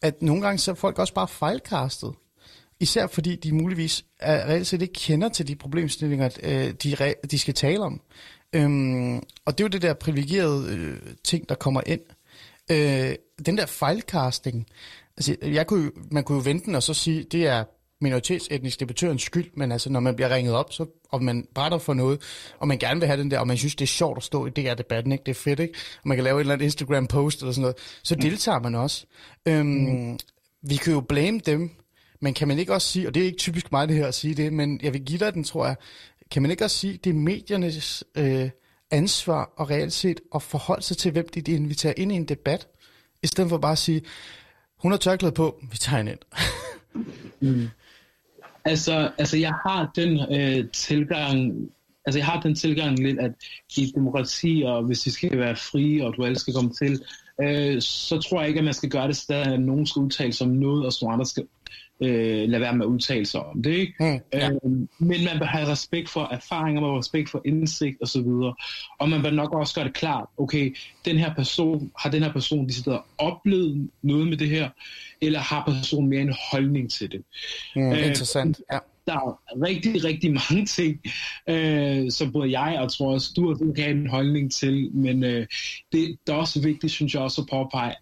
at 0.03 0.23
nogle 0.23 0.43
gange 0.43 0.59
så 0.59 0.71
er 0.71 0.75
folk 0.75 0.99
også 0.99 1.15
bare 1.15 1.29
fejlkastet. 1.29 2.13
Især 2.81 3.07
fordi 3.07 3.37
de 3.37 3.53
muligvis 3.55 4.05
er, 4.19 4.49
reelt 4.49 4.67
set 4.67 4.83
ikke 4.83 4.95
kender 4.95 5.29
til 5.29 5.49
de 5.49 5.57
problemstillinger, 5.57 6.29
øh, 6.43 6.71
de, 6.71 7.15
de 7.31 7.39
skal 7.39 7.55
tale 7.55 7.81
om. 7.81 8.01
Øhm, 8.53 9.17
og 9.17 9.59
det 9.59 9.61
er 9.61 9.65
jo 9.65 9.69
det 9.69 9.83
der 9.83 9.95
privilegerede 9.95 10.77
øh, 10.77 10.99
ting, 11.25 11.49
der 11.49 11.55
kommer 11.55 11.81
ind. 11.87 12.01
Øh, 12.71 13.15
den 13.47 13.59
der 13.59 13.67
fejlcasting, 13.67 14.67
altså 15.17 15.37
jeg 15.43 15.67
kunne, 15.67 15.91
man 16.11 16.25
kunne 16.25 16.37
jo 16.37 16.43
vente 16.45 16.67
den 16.67 16.75
og 16.75 16.83
så 16.83 16.95
sige, 16.95 17.25
det 17.33 17.47
er 17.47 17.65
minoritetsetnisk 18.01 18.81
debattørens 18.81 19.23
skyld, 19.23 19.51
men 19.57 19.73
altså 19.73 19.91
når 19.91 20.01
man 20.01 20.17
bliver 20.17 20.35
ringet 20.35 20.55
op, 20.55 20.73
så, 20.73 20.87
og 21.11 21.23
man 21.25 21.47
brætter 21.55 21.79
for 21.79 21.95
noget, 21.95 22.21
og 22.59 22.69
man 22.69 22.79
gerne 22.79 23.01
vil 23.01 23.07
have 23.07 23.21
den 23.21 23.31
der, 23.31 23.39
og 23.39 23.47
man 23.47 23.57
synes, 23.57 23.75
det 23.75 23.85
er 23.85 23.89
sjovt 23.89 24.17
at 24.17 24.23
stå 24.23 24.47
i 24.47 24.51
det 24.51 24.65
her 24.65 24.75
debatten, 24.75 25.13
ikke? 25.13 25.25
det 25.25 25.31
er 25.31 25.41
fedt, 25.41 25.61
ikke? 25.61 25.75
og 26.03 26.09
man 26.09 26.17
kan 26.17 26.25
lave 26.25 26.37
et 26.37 26.41
eller 26.41 26.55
andet 26.55 26.65
Instagram-post 26.65 27.41
eller 27.41 27.53
sådan 27.53 27.61
noget, 27.61 27.77
så 28.03 28.15
mm. 28.15 28.21
deltager 28.21 28.59
man 28.59 28.75
også. 28.75 29.07
Øhm, 29.49 29.67
mm. 29.67 30.19
Vi 30.63 30.77
kan 30.77 30.93
jo 30.93 31.01
blame 31.01 31.41
dem, 31.47 31.71
men 32.21 32.35
kan 32.35 32.49
man 32.49 32.59
ikke 32.59 32.75
også 32.75 32.89
sige, 32.89 33.07
og 33.07 33.15
det 33.15 33.21
er 33.21 33.25
ikke 33.25 33.39
typisk 33.39 33.73
mig 33.73 33.89
det 33.89 33.97
her 33.97 34.07
at 34.07 34.15
sige 34.15 34.35
det, 34.35 34.53
men 34.53 34.81
jeg 34.83 34.93
vil 34.93 35.05
give 35.05 35.19
dig 35.19 35.35
den, 35.35 35.45
tror 35.45 35.67
jeg, 35.67 35.77
kan 36.31 36.43
man 36.43 36.51
ikke 36.51 36.65
også 36.65 36.77
sige, 36.77 37.01
det 37.05 37.11
er 37.11 37.15
mediernes 37.15 38.05
øh, 38.15 38.51
ansvar 38.91 39.53
og 39.57 39.71
reelt 39.71 39.93
set 39.93 40.21
at 40.35 40.43
forholde 40.43 40.83
sig 40.83 40.97
til, 40.97 41.13
hvem 41.13 41.29
de, 41.35 41.41
de 41.41 41.53
inviterer 41.53 41.95
ind 41.97 42.13
i 42.13 42.15
en 42.15 42.25
debat, 42.25 42.69
i 43.23 43.27
stedet 43.27 43.51
for 43.51 43.59
bare 43.59 43.73
at 43.73 43.79
sige, 43.79 44.03
hun 44.79 44.93
har 44.93 44.99
tørklæde 44.99 45.33
på, 45.33 45.61
vi 45.71 45.77
tager 45.77 45.97
hende 45.97 46.13
ind. 46.13 46.21
mm. 47.51 47.69
Altså, 48.65 49.11
altså, 49.19 49.37
jeg 49.37 49.53
har 49.67 49.91
den 49.95 50.35
øh, 50.35 50.71
tilgang, 50.71 51.53
altså 52.07 52.19
jeg 52.19 52.27
har 52.27 52.41
den 52.41 52.55
tilgang 52.55 52.99
lidt, 52.99 53.19
at 53.19 53.33
i 53.77 53.93
demokrati, 53.95 54.63
og 54.67 54.83
hvis 54.83 55.07
vi 55.07 55.11
skal 55.11 55.39
være 55.39 55.57
frie, 55.57 56.07
og 56.07 56.17
du 56.17 56.25
alle 56.25 56.39
skal 56.39 56.55
komme 56.55 56.73
til, 56.73 57.03
øh, 57.43 57.83
så 57.83 58.21
tror 58.21 58.41
jeg 58.41 58.49
ikke, 58.49 58.59
at 58.59 58.65
man 58.65 58.75
skal 58.75 58.91
gøre 58.91 59.09
det 59.09 59.17
stadig, 59.17 59.53
at 59.53 59.61
nogen 59.61 59.87
skal 59.87 60.01
udtale 60.01 60.33
sig 60.33 60.47
om 60.47 60.53
noget, 60.53 60.87
og 60.87 60.93
så 60.93 61.07
andre 61.07 61.27
skal 61.27 61.47
øh, 62.01 62.49
lade 62.49 62.61
være 62.61 62.77
med 62.77 62.87
at 62.87 62.89
udtale 62.89 63.27
sig 63.27 63.41
om 63.41 63.63
det. 63.63 63.71
Ikke? 63.71 63.95
Mm, 64.01 64.21
ja. 64.33 64.51
øh, 64.51 64.61
men 64.99 65.25
man 65.25 65.39
bør 65.39 65.47
have 65.47 65.69
respekt 65.69 66.09
for 66.09 66.29
erfaringer, 66.33 66.81
man 66.81 66.91
bør 66.91 66.99
respekt 66.99 67.31
for 67.31 67.43
indsigt 67.45 67.97
osv. 68.03 68.27
Og, 68.27 68.57
og 68.99 69.09
man 69.09 69.23
bør 69.23 69.31
nok 69.31 69.55
også 69.55 69.75
gøre 69.75 69.85
det 69.85 69.95
klart, 69.95 70.29
okay, 70.39 70.77
den 71.05 71.19
her 71.19 71.35
person, 71.35 71.91
har 71.99 72.11
den 72.11 72.23
her 72.23 72.33
person 72.33 72.69
de 72.69 72.73
sidder 72.73 73.07
oplevet 73.19 73.91
noget 74.03 74.27
med 74.27 74.37
det 74.37 74.49
her, 74.49 74.69
eller 75.21 75.39
har 75.39 75.65
personen 75.65 76.11
mere 76.11 76.21
en 76.21 76.35
holdning 76.51 76.91
til 76.91 77.13
det? 77.13 77.23
Mm, 77.77 77.93
øh, 77.93 78.07
interessant, 78.07 78.61
ja 78.73 78.79
der 79.07 79.17
er 79.17 79.63
rigtig, 79.63 80.05
rigtig 80.05 80.33
mange 80.33 80.67
ting, 80.67 81.01
øh, 81.49 82.11
som 82.11 82.33
både 82.33 82.61
jeg 82.61 82.79
og 82.81 82.93
tror 82.93 83.13
også, 83.13 83.33
du 83.37 83.73
kan 83.75 83.85
have 83.85 83.91
en 83.91 84.11
holdning 84.11 84.53
til, 84.53 84.91
men 84.95 85.25
øh, 85.25 85.47
det, 85.93 86.17
det 86.27 86.33
er 86.33 86.37
også 86.37 86.61
vigtigt, 86.61 86.93
synes 86.93 87.15
jeg 87.15 87.23
også 87.23 87.41
at 87.41 87.49
påpege, 87.51 87.95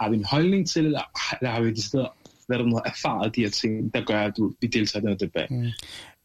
har 0.00 0.08
vi 0.10 0.16
en 0.16 0.24
holdning 0.24 0.68
til, 0.68 0.86
eller, 0.86 1.02
eller 1.40 1.50
har 1.50 1.60
vi 1.60 1.70
det 1.70 1.84
stedet 1.84 2.08
hvad 2.46 2.58
der 2.58 2.64
nu 2.64 2.74
har 2.74 2.82
erfaret 2.86 3.36
de 3.36 3.40
her 3.40 3.50
ting, 3.50 3.94
der 3.94 4.04
gør, 4.04 4.20
at 4.20 4.32
du, 4.36 4.52
vi 4.60 4.66
deltager 4.66 5.00
i 5.00 5.02
den 5.02 5.08
her 5.08 5.16
debat. 5.16 5.50
Mm. 5.50 5.66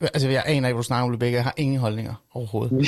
Altså, 0.01 0.29
jeg 0.29 0.43
aner 0.45 0.67
ikke, 0.67 0.73
hvor 0.73 0.81
du 0.81 0.85
snakker 0.85 1.03
om, 1.03 1.11
Rebecca. 1.11 1.35
Jeg 1.35 1.43
har 1.43 1.53
ingen 1.57 1.79
holdninger 1.79 2.23
overhovedet. 2.33 2.87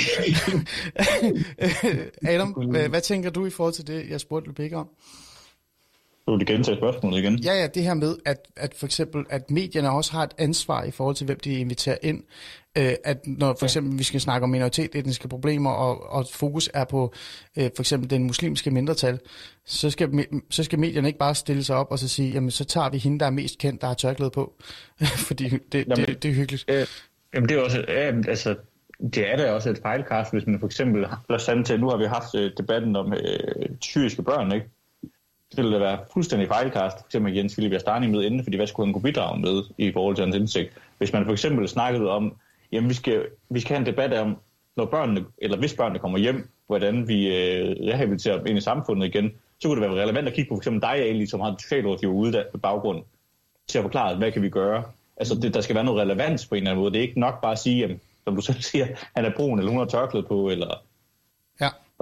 Adam, 2.34 2.48
hvad, 2.48 2.88
hvad 2.88 3.00
tænker 3.00 3.30
du 3.30 3.46
i 3.46 3.50
forhold 3.50 3.74
til 3.74 3.86
det, 3.86 4.10
jeg 4.10 4.20
spurgte 4.20 4.50
Rebecca 4.50 4.76
om? 4.76 4.88
Du 6.26 6.36
vil 6.36 6.46
gentage 6.46 6.76
spørgsmålet 6.76 7.18
igen. 7.18 7.38
Ja, 7.38 7.60
ja, 7.60 7.66
det 7.66 7.82
her 7.82 7.94
med, 7.94 8.16
at, 8.24 8.48
at 8.56 8.74
for 8.74 8.86
eksempel, 8.86 9.24
at 9.30 9.50
medierne 9.50 9.90
også 9.90 10.12
har 10.12 10.22
et 10.22 10.34
ansvar 10.38 10.84
i 10.84 10.90
forhold 10.90 11.16
til, 11.16 11.26
hvem 11.26 11.40
de 11.40 11.58
inviterer 11.58 11.96
ind. 12.02 12.22
Øh, 12.78 12.92
at 13.04 13.26
når 13.26 13.56
for 13.58 13.66
eksempel 13.66 13.98
vi 13.98 14.04
skal 14.04 14.20
snakke 14.20 14.44
om 14.44 14.50
minoritetsetniske 14.50 15.28
problemer, 15.28 15.70
og, 15.70 16.12
og 16.12 16.26
fokus 16.32 16.70
er 16.74 16.84
på 16.84 17.14
øh, 17.58 17.70
for 17.76 17.82
eksempel 17.82 18.10
den 18.10 18.24
muslimske 18.24 18.70
mindretal, 18.70 19.18
så 19.64 19.90
skal, 19.90 20.26
så 20.50 20.64
skal 20.64 20.78
medierne 20.78 21.08
ikke 21.08 21.18
bare 21.18 21.34
stille 21.34 21.64
sig 21.64 21.76
op 21.76 21.90
og 21.90 21.98
så 21.98 22.08
sige, 22.08 22.30
jamen 22.30 22.50
så 22.50 22.64
tager 22.64 22.90
vi 22.90 22.98
hende, 22.98 23.18
der 23.18 23.26
er 23.26 23.30
mest 23.30 23.58
kendt, 23.58 23.80
der 23.80 23.86
har 23.86 23.94
tørklæde 23.94 24.30
på. 24.30 24.52
Fordi 25.28 25.48
det, 25.48 25.84
jamen, 25.88 26.06
det, 26.06 26.22
det 26.22 26.30
er 26.30 26.34
hyggeligt. 26.34 26.64
Øh, 26.68 26.86
jamen 27.34 27.48
det 27.48 27.56
er 27.56 27.62
også, 27.62 27.84
ja, 27.88 28.12
altså, 28.28 28.56
det 29.14 29.32
er 29.32 29.36
da 29.36 29.52
også 29.52 29.70
et 29.70 29.78
fejlkast, 29.82 30.32
hvis 30.32 30.46
man 30.46 30.60
for 30.60 30.66
eksempel, 30.66 31.00
lad 31.28 31.36
os 31.48 31.66
til, 31.66 31.80
nu 31.80 31.88
har 31.88 31.96
vi 31.96 32.04
haft 32.04 32.34
øh, 32.34 32.50
debatten 32.56 32.96
om 32.96 33.12
øh, 33.12 33.68
syriske 33.80 34.22
børn, 34.22 34.52
ikke? 34.52 34.66
Det 35.56 35.64
ville 35.64 35.80
være 35.80 35.98
fuldstændig 36.12 36.48
fejlkast, 36.48 36.96
for 36.98 37.06
eksempel 37.06 37.34
Jens 37.34 37.54
Philip 37.54 37.72
Astani 37.72 38.06
med 38.06 38.22
inden, 38.22 38.44
fordi 38.44 38.56
hvad 38.56 38.66
skulle 38.66 38.86
han 38.86 38.92
kunne 38.92 39.02
bidrage 39.02 39.40
med 39.40 39.62
i 39.78 39.92
forhold 39.92 40.16
til 40.16 40.24
hans 40.24 40.36
indsigt? 40.36 40.72
Hvis 40.98 41.12
man 41.12 41.24
for 41.24 41.32
eksempel 41.32 41.68
snakkede 41.68 42.10
om, 42.10 42.36
jamen 42.72 42.88
vi 42.88 42.94
skal, 42.94 43.26
vi 43.50 43.60
skal 43.60 43.76
have 43.76 43.80
en 43.80 43.92
debat 43.92 44.12
om, 44.12 44.36
når 44.76 44.84
børnene, 44.84 45.24
eller 45.38 45.58
hvis 45.58 45.74
børnene 45.74 45.98
kommer 45.98 46.18
hjem, 46.18 46.48
hvordan 46.66 47.08
vi 47.08 47.26
øh, 47.26 47.76
rehabiliterer 47.88 48.36
dem 48.36 48.46
ind 48.46 48.58
i 48.58 48.60
samfundet 48.60 49.06
igen, 49.06 49.32
så 49.60 49.68
kunne 49.68 49.80
det 49.80 49.90
være 49.90 50.02
relevant 50.02 50.28
at 50.28 50.34
kigge 50.34 50.48
på 50.48 50.54
for 50.54 50.60
eksempel 50.60 50.82
dig, 50.82 50.94
Ali, 50.94 51.26
som 51.26 51.40
har 51.40 51.50
en 51.50 51.58
socialrådgiver 51.58 52.12
ude 52.12 52.32
der, 52.32 52.44
baggrund, 52.62 53.02
til 53.68 53.78
at 53.78 53.82
forklare, 53.82 54.16
hvad 54.16 54.32
kan 54.32 54.42
vi 54.42 54.48
gøre? 54.48 54.82
Altså, 55.16 55.34
det, 55.34 55.54
der 55.54 55.60
skal 55.60 55.74
være 55.74 55.84
noget 55.84 56.00
relevans 56.00 56.46
på 56.46 56.54
en 56.54 56.58
eller 56.58 56.70
anden 56.70 56.82
måde. 56.82 56.92
Det 56.92 56.98
er 56.98 57.02
ikke 57.02 57.20
nok 57.20 57.40
bare 57.40 57.52
at 57.52 57.58
sige, 57.58 57.78
jamen, 57.78 58.00
som 58.24 58.36
du 58.36 58.42
selv 58.42 58.60
siger, 58.60 58.86
han 59.16 59.24
er 59.24 59.30
brun, 59.36 59.58
eller 59.58 59.70
hun 59.70 59.78
har 59.78 59.86
tørklæde 59.86 60.26
på, 60.26 60.48
eller 60.50 60.74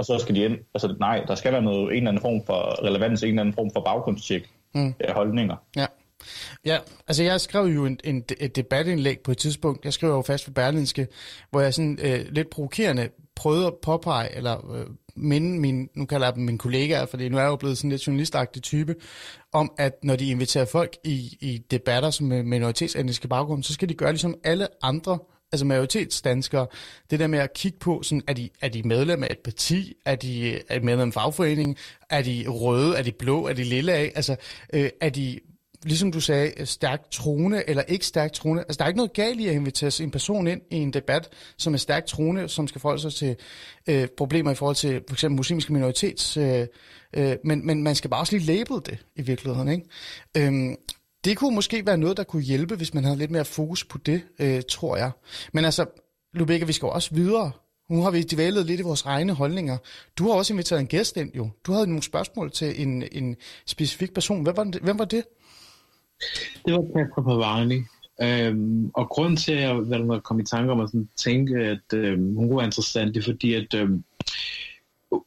og 0.01 0.07
så 0.07 0.19
skal 0.19 0.35
de 0.35 0.45
ind. 0.45 0.59
Altså 0.75 0.95
nej, 1.01 1.25
der 1.29 1.35
skal 1.35 1.53
være 1.53 1.63
noget, 1.63 1.83
en 1.83 1.97
eller 1.97 2.09
anden 2.09 2.21
form 2.21 2.47
for 2.47 2.85
relevans, 2.85 3.23
en 3.23 3.29
eller 3.29 3.41
anden 3.41 3.55
form 3.55 3.71
for 3.73 3.81
baggrundstjek 3.81 4.51
mm. 4.75 4.95
af 5.01 5.15
holdninger. 5.15 5.57
Ja. 5.77 5.87
Ja, 6.65 6.79
altså 7.09 7.23
jeg 7.23 7.41
skrev 7.41 7.65
jo 7.65 7.87
en, 7.87 7.99
en, 8.05 8.25
et 8.41 8.57
debatindlæg 8.57 9.21
på 9.21 9.31
et 9.31 9.39
tidspunkt, 9.39 9.85
jeg 9.85 9.93
skrev 9.93 10.11
jo 10.11 10.23
fast 10.23 10.45
for 10.45 10.51
Berlinske, 10.51 11.07
hvor 11.51 11.61
jeg 11.61 11.75
sådan 11.75 11.99
øh, 12.03 12.21
lidt 12.31 12.51
provokerende 12.51 13.09
prøvede 13.37 13.67
at 13.67 13.75
påpege, 13.83 14.37
eller 14.37 14.75
øh, 14.75 14.87
minde 15.17 15.61
min, 15.61 15.89
nu 15.97 16.07
kalder 16.07 16.27
jeg 16.27 16.35
dem 16.35 16.45
mine 16.45 16.59
kollegaer, 16.59 17.07
fordi 17.07 17.29
nu 17.29 17.37
er 17.37 17.41
jeg 17.41 17.49
jo 17.49 17.57
blevet 17.57 17.79
sådan 17.79 17.91
lidt 17.91 18.07
journalistagtig 18.07 18.63
type, 18.63 18.95
om 19.53 19.73
at 19.79 19.93
når 20.03 20.17
de 20.17 20.31
inviterer 20.31 20.65
folk 20.65 20.97
i, 21.05 21.37
i 21.41 21.63
debatter 21.71 22.11
som 22.11 22.27
med 22.27 22.43
minoritetsetniske 22.43 23.29
baggrund, 23.29 23.63
så 23.63 23.73
skal 23.73 23.89
de 23.89 23.95
gøre 23.95 24.13
ligesom 24.13 24.35
alle 24.45 24.67
andre 24.83 25.19
altså 25.53 25.67
majoritetsdanskere, 25.67 26.67
det 27.11 27.21
der 27.21 27.27
med 27.27 27.39
at 27.39 27.53
kigge 27.53 27.79
på, 27.79 28.03
sådan, 28.03 28.23
er, 28.27 28.33
de, 28.33 28.51
er 28.61 28.69
de 28.69 28.83
medlem 28.83 29.23
af 29.23 29.29
et 29.31 29.39
parti, 29.39 29.95
er 30.05 30.15
de, 30.15 30.61
er 30.69 30.79
de 30.79 30.85
medlem 30.85 31.01
af 31.01 31.05
en 31.05 31.13
fagforening, 31.13 31.77
er 32.11 32.23
de 32.23 32.45
røde, 32.49 32.97
er 32.97 33.03
de 33.03 33.13
blå, 33.13 33.47
er 33.47 33.53
de 33.53 33.65
lille 33.65 33.93
af, 33.93 34.13
altså 34.15 34.37
øh, 34.73 34.91
er 35.01 35.09
de, 35.09 35.41
ligesom 35.85 36.13
du 36.13 36.21
sagde, 36.21 36.67
stærkt 36.67 37.11
troende 37.11 37.63
eller 37.67 37.83
ikke 37.83 38.07
stærkt 38.07 38.35
troende. 38.35 38.63
Altså 38.63 38.79
der 38.79 38.85
er 38.85 38.89
ikke 38.89 38.97
noget 38.97 39.13
galt 39.13 39.41
i 39.41 39.47
at 39.47 39.55
invitere 39.55 40.05
en 40.05 40.11
person 40.11 40.47
ind 40.47 40.61
i 40.71 40.77
en 40.77 40.93
debat, 40.93 41.29
som 41.59 41.75
er 41.75 41.79
stærkt 41.79 42.07
troende, 42.07 42.49
som 42.49 42.69
skal 42.69 42.81
forholde 42.81 43.03
sig 43.03 43.13
til 43.13 43.37
øh, 43.89 44.09
problemer 44.17 44.51
i 44.51 44.55
forhold 44.55 44.77
til 44.77 45.03
for 45.09 45.15
eksempel 45.15 45.37
muslimske 45.37 45.73
minoritets, 45.73 46.37
øh, 46.37 46.67
øh, 47.15 47.37
men, 47.45 47.67
men 47.67 47.83
man 47.83 47.95
skal 47.95 48.11
bare 48.11 48.21
også 48.21 48.37
lige 48.37 48.47
label 48.47 48.77
det 48.87 48.99
i 49.17 49.23
virkeligheden, 49.23 49.69
ikke? 49.69 49.85
Øhm, 50.37 50.77
det 51.25 51.37
kunne 51.37 51.55
måske 51.55 51.87
være 51.87 51.99
noget, 51.99 52.17
der 52.17 52.25
kunne 52.25 52.43
hjælpe, 52.43 52.77
hvis 52.77 52.95
man 52.95 53.05
havde 53.05 53.19
lidt 53.19 53.31
mere 53.31 53.45
fokus 53.45 53.85
på 53.85 53.99
det, 53.99 54.23
øh, 54.39 54.63
tror 54.71 54.97
jeg. 54.97 55.11
Men 55.53 55.65
altså, 55.65 55.87
Lubega, 56.35 56.65
vi 56.65 56.73
skal 56.73 56.87
jo 56.87 56.91
også 56.91 57.15
videre. 57.15 57.51
Nu 57.91 58.03
har 58.03 58.11
vi 58.11 58.23
dvælet 58.23 58.67
lidt 58.67 58.81
i 58.81 58.83
vores 58.83 59.03
egne 59.03 59.33
holdninger. 59.33 59.77
Du 60.19 60.29
har 60.29 60.35
også 60.35 60.53
inviteret 60.53 60.81
en 60.81 60.87
gæst 60.87 61.17
ind, 61.17 61.35
jo. 61.37 61.49
Du 61.67 61.73
havde 61.73 61.87
nogle 61.87 62.03
spørgsmål 62.03 62.51
til 62.51 62.83
en, 62.83 63.05
en 63.13 63.37
specifik 63.67 64.15
person. 64.15 64.43
Hvem 64.43 64.57
var 64.57 64.65
det? 64.65 64.83
Hvem 64.83 64.99
var 64.99 65.05
det? 65.05 65.25
Det 66.67 66.73
var 66.73 66.83
Kasper 66.97 67.23
Pavani. 67.23 67.83
Øhm, 68.23 68.91
og 68.95 69.09
grund 69.09 69.37
til, 69.37 69.53
at 69.53 69.61
jeg 69.61 70.23
kom 70.25 70.41
i 70.41 70.45
tanke 70.45 70.73
om 70.73 70.81
at 70.81 70.89
sådan, 70.89 71.09
tænke, 71.17 71.57
at 71.57 71.95
øhm, 71.95 72.35
hun 72.37 72.57
var 72.57 72.63
interessant, 72.63 73.15
det 73.15 73.21
er 73.21 73.25
fordi, 73.25 73.55
at 73.55 73.75
øhm, 73.75 74.05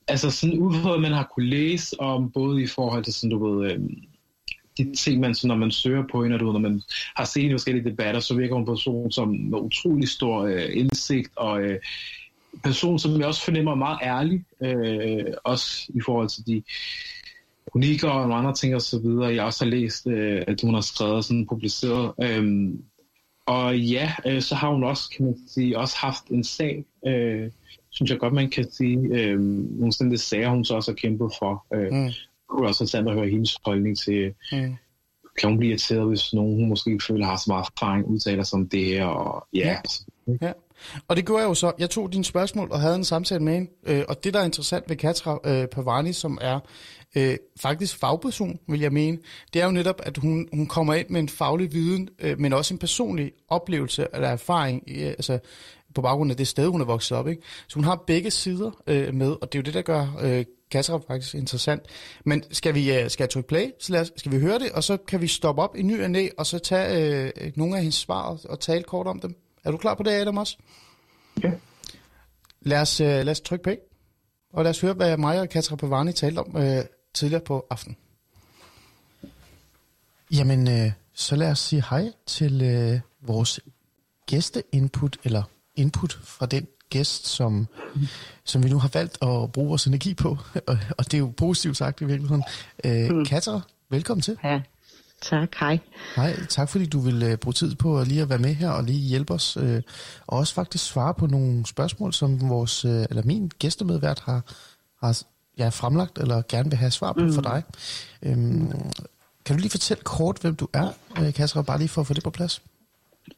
altså 0.08 0.32
sådan 0.32 0.60
ud 0.60 0.73
fra, 0.73 0.97
man 0.97 1.12
har 1.12 1.32
kunne 1.36 1.49
læse 1.49 1.99
om, 1.99 2.32
både 2.32 2.63
i 2.63 2.67
forhold 2.67 3.03
til 3.03 3.13
sådan, 3.13 3.29
du 3.29 3.47
ved, 3.47 3.71
øhm, 3.71 3.89
de 4.77 4.95
ting, 4.95 5.19
man, 5.19 5.36
så 5.36 5.47
når 5.47 5.55
man 5.55 5.71
søger 5.71 6.03
på 6.12 6.23
hende, 6.23 6.36
og 6.36 6.39
du 6.39 6.51
når 6.51 6.59
man 6.59 6.81
har 7.15 7.25
set 7.25 7.51
forskellige 7.51 7.89
debatter, 7.89 8.21
så 8.21 8.36
virker 8.36 8.53
hun 8.53 8.62
en 8.62 8.67
person 8.67 9.12
som 9.12 9.29
med 9.29 9.59
utrolig 9.59 10.09
stor 10.09 10.41
øh, 10.41 10.69
indsigt, 10.73 11.29
og 11.36 11.62
øh, 11.62 11.79
person, 12.63 12.99
som 12.99 13.19
jeg 13.19 13.27
også 13.27 13.45
fornemmer 13.45 13.71
er 13.71 13.75
meget 13.75 13.99
ærlig, 14.03 14.45
øh, 14.62 15.33
også 15.43 15.91
i 15.95 16.01
forhold 16.05 16.29
til 16.29 16.47
de 16.47 16.63
kronikker 17.71 18.09
og 18.09 18.21
nogle 18.21 18.36
andre 18.36 18.53
ting 18.53 18.75
og 18.75 18.81
så 18.81 18.99
videre. 18.99 19.36
Jeg 19.36 19.43
også 19.43 19.65
har 19.65 19.71
læst, 19.71 20.07
øh, 20.07 20.43
at 20.47 20.62
hun 20.62 20.73
har 20.73 20.81
skrevet 20.81 21.13
og 21.13 21.23
sådan 21.23 21.47
publiceret. 21.47 22.12
Øh, 22.21 22.73
og 23.45 23.79
ja, 23.79 24.13
øh, 24.25 24.41
så 24.41 24.55
har 24.55 24.69
hun 24.69 24.83
også, 24.83 25.09
kan 25.09 25.25
man 25.25 25.38
sige, 25.47 25.77
også 25.77 25.97
haft 25.97 26.27
en 26.27 26.43
sag, 26.43 26.86
øh, 27.07 27.51
synes 27.89 28.12
jeg 28.12 28.19
godt, 28.19 28.33
man 28.33 28.49
kan 28.49 28.71
sige. 28.71 28.97
Øh, 28.97 29.39
nogle 29.79 29.93
sådan 29.93 30.17
sager, 30.17 30.49
hun 30.49 30.65
så 30.65 30.75
også 30.75 30.91
har 30.91 30.95
kæmpet 30.95 31.31
for. 31.39 31.65
Øh, 31.73 31.91
mm. 31.91 32.09
Kunne 32.53 32.67
også 32.67 32.89
være 32.93 33.11
at 33.11 33.19
høre 33.19 33.29
hendes 33.29 33.57
holdning 33.65 33.97
til, 33.97 34.33
mm. 34.51 34.75
kan 35.39 35.49
hun 35.49 35.57
blive 35.57 35.69
irriteret, 35.69 36.07
hvis 36.07 36.33
nogen, 36.33 36.59
hun 36.59 36.69
måske 36.69 36.91
ikke 36.91 37.05
føler 37.07 37.25
har 37.25 37.37
så 37.37 37.45
meget 37.47 37.65
erfaring, 37.77 38.07
udtaler 38.07 38.43
sig 38.43 38.59
om 38.59 38.69
det 38.69 38.85
her, 38.85 39.05
og 39.05 39.47
ja. 39.53 39.77
ja. 40.27 40.33
ja. 40.41 40.51
Og 41.07 41.15
det 41.15 41.25
gjorde 41.25 41.41
jeg 41.41 41.49
jo 41.49 41.53
så. 41.53 41.71
Jeg 41.79 41.89
tog 41.89 42.13
dine 42.13 42.23
spørgsmål 42.23 42.71
og 42.71 42.81
havde 42.81 42.95
en 42.95 43.03
samtale 43.03 43.43
med 43.43 43.53
hende. 43.53 43.71
Øh, 43.87 44.03
og 44.09 44.23
det, 44.23 44.33
der 44.33 44.39
er 44.39 44.45
interessant 44.45 44.89
ved 44.89 44.95
Katra 44.95 45.39
øh, 45.45 45.67
Pavani, 45.67 46.13
som 46.13 46.37
er 46.41 46.59
øh, 47.15 47.37
faktisk 47.59 47.99
fagperson, 47.99 48.59
vil 48.67 48.79
jeg 48.79 48.93
mene, 48.93 49.17
det 49.53 49.61
er 49.61 49.65
jo 49.65 49.71
netop, 49.71 50.01
at 50.03 50.17
hun, 50.17 50.47
hun 50.53 50.67
kommer 50.67 50.93
ind 50.93 51.09
med 51.09 51.19
en 51.19 51.29
faglig 51.29 51.73
viden, 51.73 52.09
øh, 52.19 52.39
men 52.39 52.53
også 52.53 52.73
en 52.73 52.77
personlig 52.77 53.31
oplevelse 53.49 54.07
eller 54.13 54.27
erfaring, 54.27 54.83
øh, 54.87 55.07
altså 55.07 55.39
på 55.95 56.01
baggrund 56.01 56.31
af 56.31 56.37
det 56.37 56.47
sted, 56.47 56.67
hun 56.67 56.81
er 56.81 56.85
vokset 56.85 57.17
op. 57.17 57.27
Ikke? 57.27 57.41
Så 57.67 57.75
hun 57.75 57.83
har 57.83 58.03
begge 58.07 58.31
sider 58.31 58.71
øh, 58.87 59.13
med, 59.13 59.31
og 59.41 59.53
det 59.53 59.59
er 59.59 59.61
jo 59.61 59.63
det, 59.63 59.73
der 59.73 59.81
gør 59.81 60.19
øh, 60.21 60.45
Katra 60.73 60.99
faktisk 61.07 61.36
interessant. 61.36 61.81
Men 62.25 62.43
skal 62.51 62.75
vi 62.75 62.93
øh, 62.97 63.09
skal 63.09 63.23
jeg 63.23 63.29
trykke 63.29 63.47
play, 63.47 63.71
så 63.79 63.93
lad 63.93 64.01
os, 64.01 64.12
skal 64.15 64.31
vi 64.31 64.39
høre 64.39 64.59
det, 64.59 64.71
og 64.71 64.83
så 64.83 64.97
kan 64.97 65.21
vi 65.21 65.27
stoppe 65.27 65.62
op 65.62 65.75
i 65.75 65.81
ny 65.81 66.03
og 66.03 66.12
næ, 66.12 66.29
og 66.38 66.45
så 66.45 66.59
tage 66.59 67.25
øh, 67.36 67.51
nogle 67.55 67.75
af 67.75 67.81
hendes 67.81 67.95
svar 67.95 68.39
og 68.49 68.59
tale 68.59 68.83
kort 68.83 69.07
om 69.07 69.19
dem. 69.19 69.36
Er 69.63 69.71
du 69.71 69.77
klar 69.77 69.95
på 69.95 70.03
det, 70.03 70.12
Adam 70.12 70.38
også? 70.38 70.57
Ja. 71.43 71.51
Lad 72.62 72.81
os, 72.81 73.01
uh, 73.01 73.07
lad 73.07 73.29
os 73.29 73.41
trykke 73.41 73.63
på 73.63 73.69
og 74.53 74.63
lad 74.63 74.69
os 74.69 74.81
høre, 74.81 74.93
hvad 74.93 75.17
mig 75.17 75.39
og 75.39 75.49
Katra 75.49 75.75
Pavani 75.75 76.13
talte 76.13 76.39
om 76.39 76.55
uh, 76.55 76.86
tidligere 77.13 77.43
på 77.43 77.65
aften. 77.69 77.97
Jamen, 80.31 80.67
uh, 80.67 80.91
så 81.13 81.36
lad 81.36 81.51
os 81.51 81.59
sige 81.59 81.83
hej 81.89 82.12
til 82.25 82.62
uh, 82.62 83.27
vores 83.27 83.59
gæsteinput, 84.25 85.17
eller 85.23 85.43
input 85.75 86.13
fra 86.23 86.45
den 86.45 86.67
gæst, 86.93 87.27
som, 87.27 87.67
som 88.43 88.63
vi 88.63 88.69
nu 88.69 88.79
har 88.79 88.89
valgt 88.93 89.17
at 89.21 89.51
bruge 89.51 89.67
vores 89.67 89.86
energi 89.86 90.13
på. 90.13 90.38
og, 90.67 90.77
og 90.97 91.06
det 91.06 91.13
er 91.13 91.19
jo 91.19 91.34
positivt 91.38 91.77
sagt 91.77 92.01
i 92.01 92.06
virkeligheden. 92.06 92.43
Uh, 92.86 93.15
mm. 93.15 93.25
Katra, 93.25 93.62
velkommen 93.89 94.21
til. 94.21 94.38
Ja, 94.43 94.62
Tak, 95.21 95.56
hej. 95.60 95.79
Hej, 96.15 96.45
tak 96.49 96.69
fordi 96.69 96.86
du 96.86 96.99
vil 96.99 97.32
uh, 97.32 97.36
bruge 97.36 97.53
tid 97.53 97.75
på 97.75 97.99
at 97.99 98.08
lige 98.08 98.21
at 98.21 98.29
være 98.29 98.39
med 98.39 98.53
her 98.53 98.69
og 98.69 98.84
lige 98.84 98.99
hjælpe 98.99 99.34
os, 99.34 99.58
uh, 99.58 99.75
og 100.27 100.38
også 100.38 100.53
faktisk 100.53 100.86
svare 100.86 101.13
på 101.13 101.27
nogle 101.27 101.65
spørgsmål, 101.65 102.13
som 102.13 102.49
vores, 102.49 102.86
uh, 102.86 102.91
eller 102.91 103.23
min 103.23 103.51
gæstemedvært 103.60 104.19
har, 104.19 104.41
har 105.03 105.21
ja, 105.58 105.69
fremlagt, 105.69 106.17
eller 106.17 106.41
gerne 106.49 106.69
vil 106.69 106.77
have 106.77 106.91
svar 106.91 107.13
på 107.13 107.19
mm. 107.19 107.34
for 107.34 107.41
dig. 107.41 107.63
Um, 108.25 108.73
kan 109.45 109.56
du 109.56 109.62
lige 109.62 109.71
fortælle 109.71 110.03
kort, 110.03 110.38
hvem 110.41 110.56
du 110.56 110.67
er, 110.73 110.89
uh, 111.19 111.34
Kasra, 111.34 111.62
bare 111.62 111.77
lige 111.77 111.89
for 111.89 112.01
at 112.01 112.08
få 112.08 112.13
det 112.13 112.23
på 112.23 112.29
plads? 112.29 112.62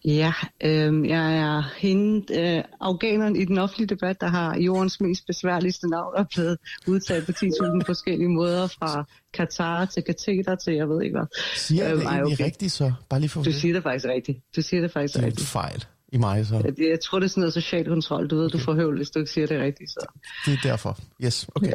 Ja, 0.06 0.34
øh, 0.64 1.10
jeg 1.10 1.38
er 1.38 1.64
hende, 1.78 2.40
øh, 2.40 2.64
afghaneren 2.82 3.36
i 3.36 3.46
den 3.46 3.58
offentlige 3.58 3.88
debat, 3.88 4.22
der 4.22 4.28
har 4.28 4.58
jordens 4.58 5.02
mest 5.02 5.28
besværligste 5.28 5.90
navn 5.90 6.16
og 6.16 6.28
blevet 6.36 6.58
udtalt 6.88 7.26
på 7.26 7.32
10.000 7.32 7.86
forskellige 7.86 8.30
måder, 8.30 8.68
fra 8.68 9.06
Katar 9.34 9.86
til 9.86 10.04
kateter 10.04 10.56
til 10.56 10.74
jeg 10.74 10.90
ved 10.90 11.02
ikke 11.02 11.18
hvad. 11.18 11.28
Siger 11.56 11.84
jeg 11.84 11.98
det 11.98 12.04
øhm, 12.04 12.26
okay. 12.26 12.46
rigtigt 12.46 12.72
så? 12.72 12.94
Bare 13.10 13.20
lige 13.20 13.30
for 13.30 13.44
du 13.44 13.52
siger 13.52 13.74
det 13.74 13.84
faktisk 13.84 14.06
rigtigt. 14.06 14.38
Du 14.56 14.62
siger 14.62 14.82
det 14.82 14.92
faktisk 14.92 15.14
det 15.14 15.22
er 15.24 15.26
rigtigt. 15.26 15.48
fejl 15.48 15.86
i 16.16 16.18
mig 16.18 16.46
så. 16.46 16.56
Jeg, 16.56 16.90
jeg 16.90 17.00
tror, 17.00 17.20
det 17.20 17.26
er 17.26 17.30
sådan 17.30 17.42
noget 17.42 17.54
social 17.54 17.86
kontrol. 17.86 18.28
Du 18.28 18.36
ved, 18.36 18.46
okay. 18.46 18.60
du 18.60 18.64
får 18.64 18.74
høvl, 18.74 18.98
hvis 18.98 19.10
du 19.10 19.20
ikke 19.20 19.32
siger 19.32 19.48
det 19.48 19.62
rigtigt. 19.62 19.92
Så. 19.92 20.08
Det 20.46 20.54
er 20.54 20.58
derfor. 20.64 20.98
Yes, 21.24 21.48
okay. 21.56 21.72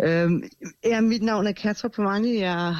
Ja. 0.00 0.22
Øhm, 0.22 0.42
ja, 0.84 1.00
mit 1.00 1.22
navn 1.22 1.46
er 1.46 1.52
Katra 1.52 1.88
Pamani. 1.88 2.38
Jeg, 2.38 2.76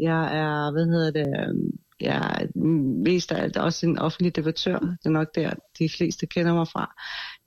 jeg 0.00 0.38
er, 0.38 0.72
hvad 0.72 0.86
hedder 0.86 1.10
det, 1.10 1.26
øhm, 1.40 1.78
jeg 2.00 2.16
er 2.40 2.58
mest 3.04 3.32
af 3.32 3.42
alt 3.42 3.56
også 3.56 3.86
en 3.86 3.98
offentlig 3.98 4.36
debattør. 4.36 4.78
Det 4.78 5.06
er 5.06 5.10
nok 5.10 5.34
der, 5.34 5.52
de 5.78 5.88
fleste 5.88 6.26
kender 6.26 6.54
mig 6.54 6.68
fra. 6.68 6.94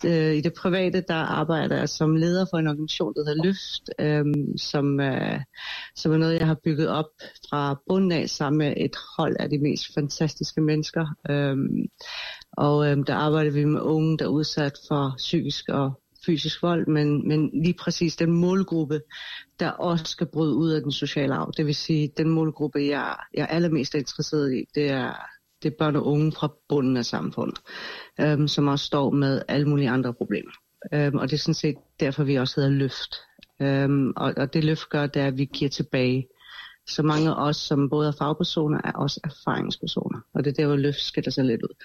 Øh, 0.06 0.36
I 0.36 0.42
det 0.42 0.54
private, 0.54 1.04
der 1.08 1.16
arbejder 1.16 1.78
jeg 1.78 1.90
som 1.90 2.16
leder 2.16 2.46
for 2.52 2.58
en 2.58 2.68
organisation, 2.68 3.14
der 3.14 3.26
hedder 3.26 3.44
Løft, 3.44 3.90
øh, 4.00 4.26
som, 4.58 5.00
øh, 5.00 5.40
som 5.96 6.12
er 6.12 6.18
noget, 6.18 6.40
jeg 6.40 6.48
har 6.48 6.58
bygget 6.64 6.90
op 6.90 7.10
fra 7.50 7.82
bunden 7.88 8.12
af 8.12 8.30
sammen 8.30 8.58
med 8.58 8.74
et 8.78 8.96
hold 9.18 9.36
af 9.40 9.50
de 9.50 9.58
mest 9.58 9.94
fantastiske 9.94 10.62
mennesker. 10.62 11.06
Øhm, 11.30 11.86
og 12.58 12.88
øh, 12.88 12.98
der 13.08 13.16
arbejder 13.16 13.52
vi 13.52 13.66
med 13.66 13.82
unge, 13.82 14.18
der 14.18 14.26
er 14.26 14.30
udsat 14.30 14.78
for 14.88 15.14
psykisk 15.18 15.70
og 15.70 16.02
fysisk 16.26 16.64
vold, 16.64 16.88
men, 16.88 17.28
men 17.28 17.50
lige 17.64 17.74
præcis 17.74 18.16
den 18.16 18.32
målgruppe, 18.32 19.02
der 19.60 19.70
også 19.70 20.06
skal 20.06 20.28
bryde 20.28 20.56
ud 20.56 20.72
af 20.72 20.82
den 20.82 20.92
sociale 20.92 21.36
arv. 21.36 21.54
Det 21.58 21.66
vil 21.66 21.76
sige, 21.76 22.12
den 22.18 22.30
målgruppe, 22.30 22.80
jeg, 22.80 23.16
jeg 23.34 23.42
er 23.42 23.48
allermest 23.48 23.96
interesseret 23.96 24.54
i, 24.54 24.66
det 24.76 24.90
er, 24.90 25.14
det 25.64 25.72
er 25.72 25.76
børn 25.80 25.96
og 25.96 26.06
unge 26.06 26.32
fra 26.32 26.54
bunden 26.70 26.98
af 26.98 27.06
samfundet, 27.06 27.60
øhm, 28.20 28.48
som 28.48 28.68
også 28.68 28.86
står 28.86 29.12
med 29.12 29.42
alle 29.48 29.70
mulige 29.70 29.90
andre 29.90 30.14
problemer. 30.14 30.52
Øhm, 30.94 31.18
og 31.18 31.30
det 31.30 31.34
er 31.34 31.40
sådan 31.40 31.54
set 31.54 31.78
derfor, 32.00 32.24
vi 32.24 32.36
også 32.36 32.62
hedder 32.62 32.76
løft. 32.76 33.16
Øhm, 33.62 34.14
og, 34.16 34.34
og 34.38 34.54
det 34.54 34.64
løft 34.64 34.90
gør, 34.90 35.08
det 35.08 35.22
er, 35.22 35.28
at 35.28 35.38
vi 35.38 35.46
giver 35.46 35.70
tilbage. 35.70 36.28
Så 36.88 37.04
mange 37.04 37.30
af 37.30 37.48
os, 37.48 37.58
som 37.58 37.90
både 37.90 38.08
er 38.08 38.14
fagpersoner, 38.20 38.82
er 38.84 38.92
også 38.92 39.20
erfaringspersoner. 39.24 40.20
Og 40.34 40.44
det 40.44 40.50
er 40.52 40.54
der, 40.54 40.68
hvor 40.68 40.76
løft 40.76 41.02
skiller 41.02 41.32
sig 41.32 41.46
lidt 41.46 41.62
ud. 41.62 41.84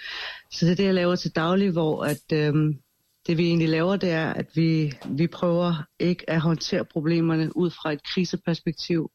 Så 0.52 0.66
det 0.66 0.72
er 0.72 0.76
det, 0.76 0.84
jeg 0.84 0.94
laver 0.94 1.16
til 1.16 1.30
daglig, 1.30 1.70
hvor 1.70 2.04
at, 2.04 2.32
øhm, 2.32 2.78
det 3.26 3.38
vi 3.38 3.46
egentlig 3.46 3.68
laver, 3.68 3.96
det 3.96 4.10
er, 4.10 4.32
at 4.32 4.46
vi, 4.54 4.92
vi 5.10 5.26
prøver 5.26 5.74
ikke 5.98 6.30
at 6.30 6.40
håndtere 6.40 6.84
problemerne 6.84 7.56
ud 7.56 7.70
fra 7.70 7.92
et 7.92 8.02
kriseperspektiv, 8.02 9.10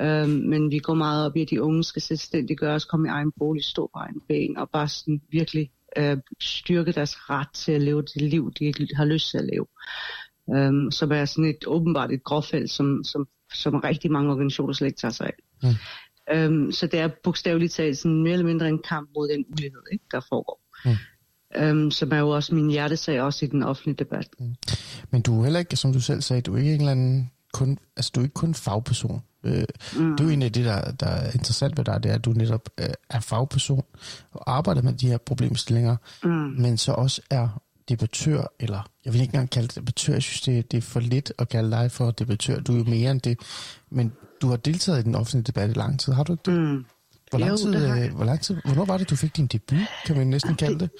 øhm, 0.00 0.30
men 0.30 0.70
vi 0.70 0.78
går 0.78 0.94
meget 0.94 1.26
op 1.26 1.36
i, 1.36 1.42
at 1.42 1.50
de 1.50 1.62
unge 1.62 1.84
skal 1.84 2.02
selvstændiggøres, 2.02 2.84
komme 2.84 3.08
i 3.08 3.10
egen 3.10 3.32
bolig, 3.38 3.64
stå 3.64 3.90
på 3.94 3.98
egen 3.98 4.20
ben 4.28 4.56
og 4.56 4.70
bare 4.70 4.88
sådan 4.88 5.20
virkelig 5.30 5.70
øh, 5.96 6.16
styrke 6.40 6.92
deres 6.92 7.30
ret 7.30 7.52
til 7.54 7.72
at 7.72 7.82
leve 7.82 8.02
det 8.02 8.22
liv, 8.22 8.52
de 8.52 8.72
har 8.96 9.04
lyst 9.04 9.30
til 9.30 9.38
at 9.38 9.44
leve. 9.52 9.66
Øhm, 10.54 10.90
som 10.90 11.12
er 11.12 11.24
sådan 11.24 11.44
et 11.44 11.66
åbenbart 11.66 12.12
et 12.12 12.24
gråfelt, 12.24 12.70
som, 12.70 13.04
som, 13.04 13.28
som 13.54 13.74
rigtig 13.74 14.12
mange 14.12 14.30
organisationer 14.30 14.72
slet 14.72 14.88
ikke 14.88 15.00
tager 15.00 15.12
sig 15.12 15.26
af. 15.26 15.34
Mm. 15.62 16.34
Øhm, 16.34 16.72
så 16.72 16.86
det 16.86 17.00
er 17.00 17.08
bogstaveligt 17.24 17.72
talt 17.72 17.98
sådan 17.98 18.22
mere 18.22 18.32
eller 18.32 18.46
mindre 18.46 18.68
en 18.68 18.82
kamp 18.88 19.10
mod 19.14 19.28
den 19.28 19.44
ulighed, 19.52 19.82
ikke, 19.92 20.04
der 20.12 20.20
foregår. 20.28 20.60
Mm 20.84 20.96
øhm, 21.56 21.90
som 21.90 22.12
er 22.12 22.18
jo 22.18 22.30
også 22.30 22.54
min 22.54 22.70
hjertesag 22.70 23.22
også 23.22 23.44
i 23.44 23.48
den 23.48 23.62
offentlige 23.62 23.96
debat. 23.96 24.28
Mm. 24.38 24.54
Men 25.10 25.22
du 25.22 25.38
er 25.38 25.44
heller 25.44 25.60
ikke, 25.60 25.76
som 25.76 25.92
du 25.92 26.00
selv 26.00 26.22
sagde, 26.22 26.42
du 26.42 26.54
er 26.54 26.58
ikke 26.58 26.74
en 26.74 26.80
eller 26.80 26.92
anden 26.92 27.30
kun, 27.52 27.78
altså 27.96 28.10
du 28.14 28.20
er 28.20 28.24
ikke 28.24 28.34
kun 28.34 28.54
fagperson. 28.54 29.22
Øh, 29.44 29.64
mm. 29.96 30.10
Det 30.10 30.20
er 30.20 30.24
jo 30.24 30.30
en 30.30 30.42
af 30.42 30.52
det, 30.52 30.64
der, 30.64 30.90
der 30.90 31.06
er 31.06 31.32
interessant 31.32 31.78
ved 31.78 31.84
dig, 31.84 32.02
det 32.02 32.10
er, 32.10 32.14
at 32.14 32.24
du 32.24 32.30
netop 32.30 32.68
øh, 32.80 32.88
er 33.10 33.20
fagperson 33.20 33.84
og 34.32 34.56
arbejder 34.56 34.82
med 34.82 34.92
de 34.92 35.08
her 35.08 35.18
problemstillinger, 35.18 35.96
mm. 36.24 36.30
men 36.30 36.78
så 36.78 36.92
også 36.92 37.22
er 37.30 37.48
debattør, 37.88 38.52
eller 38.60 38.88
jeg 39.04 39.12
vil 39.12 39.20
ikke 39.20 39.30
engang 39.30 39.50
kalde 39.50 39.68
det 39.68 39.76
debattør, 39.76 40.12
jeg 40.12 40.22
synes, 40.22 40.40
det, 40.40 40.72
det 40.72 40.76
er 40.76 40.82
for 40.82 41.00
lidt 41.00 41.32
at 41.38 41.48
kalde 41.48 41.70
dig 41.70 41.90
for 41.90 42.10
debattør. 42.10 42.60
Du 42.60 42.72
er 42.72 42.78
jo 42.78 42.84
mere 42.84 43.10
end 43.10 43.20
det, 43.20 43.38
men 43.90 44.12
du 44.42 44.48
har 44.48 44.56
deltaget 44.56 45.00
i 45.00 45.02
den 45.02 45.14
offentlige 45.14 45.42
debat 45.42 45.70
i 45.70 45.72
lang 45.72 46.00
tid, 46.00 46.12
har 46.12 46.22
du 46.22 46.32
ikke 46.32 46.50
det? 46.50 46.60
Mm. 46.60 46.84
Hvor 47.30 47.38
lang, 47.38 47.58
tid, 47.58 47.72
jo, 47.74 47.94
øh, 47.94 48.14
hvor 48.14 48.24
lang 48.24 48.40
tid, 48.40 48.56
hvornår 48.64 48.84
var 48.84 48.96
det, 48.96 49.10
du 49.10 49.16
fik 49.16 49.36
din 49.36 49.46
debut, 49.46 49.78
kan 50.06 50.16
man 50.16 50.26
næsten 50.26 50.54
kalde 50.54 50.78
det? 50.78 50.90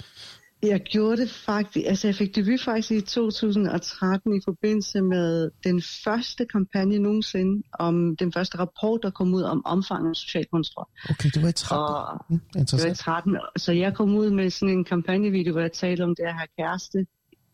Jeg 0.63 0.81
gjorde 0.81 1.17
det 1.21 1.29
faktisk, 1.29 1.85
altså 1.87 2.07
jeg 2.07 2.15
fik 2.15 2.35
debut 2.35 2.61
faktisk 2.61 2.91
i 2.91 3.01
2013 3.01 4.35
i 4.35 4.39
forbindelse 4.45 5.01
med 5.01 5.51
den 5.63 5.81
første 6.03 6.45
kampagne 6.45 6.99
nogensinde, 6.99 7.63
om 7.79 8.15
den 8.17 8.33
første 8.33 8.57
rapport, 8.59 8.99
der 9.03 9.09
kom 9.09 9.33
ud 9.33 9.41
om 9.41 9.65
omfanget 9.65 10.09
af 10.09 10.15
social 10.15 10.45
kontrol. 10.45 10.87
Okay, 11.09 11.29
det 11.33 11.41
var 11.41 11.49
i 11.49 11.53
13. 11.53 11.95
Og, 11.95 12.25
mm, 12.29 12.65
det 12.65 12.83
var 12.83 12.91
i 12.91 12.95
13, 12.95 13.37
så 13.57 13.71
jeg 13.71 13.93
kom 13.93 14.15
ud 14.15 14.29
med 14.29 14.49
sådan 14.49 14.77
en 14.77 14.83
kampagnevideo, 14.83 15.51
hvor 15.51 15.61
jeg 15.61 15.71
talte 15.71 16.01
om 16.01 16.15
det 16.15 16.23
at 16.23 16.33
have 16.33 16.47
kæreste, 16.57 17.05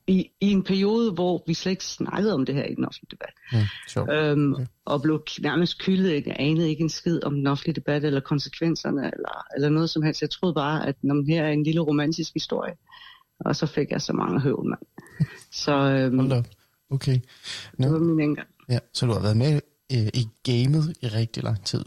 i, 0.10 0.32
i 0.42 0.52
en 0.52 0.64
periode, 0.64 1.12
hvor 1.12 1.44
vi 1.48 1.54
slet 1.54 1.72
ikke 1.72 1.86
snakkede 1.86 2.34
om 2.34 2.46
det 2.46 2.56
her 2.56 2.64
i 2.64 2.76
den 2.76 2.86
offentlige 2.86 3.10
debat. 3.12 3.34
Ja, 3.54 3.68
sure. 3.88 4.32
øhm, 4.32 4.54
okay. 4.54 4.66
Og 4.86 5.02
blev 5.02 5.24
nærmest 5.42 5.80
kyldet. 5.80 6.28
Jeg 6.28 6.36
anede 6.40 6.70
ikke 6.70 6.82
en 6.82 6.90
skid 6.90 7.24
om 7.24 7.36
den 7.36 7.48
offentlige 7.48 7.76
debat, 7.76 8.04
eller 8.06 8.20
konsekvenserne, 8.20 9.02
eller, 9.02 9.46
eller 9.56 9.70
noget 9.70 9.90
som 9.90 10.04
helst. 10.04 10.22
Jeg 10.22 10.30
troede 10.30 10.54
bare, 10.54 10.88
at 10.88 10.96
når 11.04 11.24
her 11.28 11.44
er 11.44 11.52
en 11.52 11.64
lille 11.64 11.82
romantisk 11.82 12.34
historie. 12.34 12.74
Og 13.40 13.56
så 13.56 13.66
fik 13.66 13.92
jeg 13.92 14.02
så 14.02 14.14
mange 14.14 14.40
høvl, 14.40 14.70
mand. 14.70 14.82
Så, 15.52 15.72
øhm, 15.72 16.20
Hold 16.20 16.46
Okay. 16.92 17.20
No. 17.78 17.86
Det 17.86 17.94
var 17.94 18.00
min 18.00 18.20
engang. 18.20 18.48
Ja, 18.70 18.80
så 18.94 19.06
du 19.06 19.12
har 19.14 19.20
været 19.20 19.38
med 19.38 19.62
øh, 19.94 20.08
i 20.14 20.28
gamet 20.44 20.96
i 21.02 21.08
rigtig 21.08 21.44
lang 21.44 21.66
tid. 21.66 21.86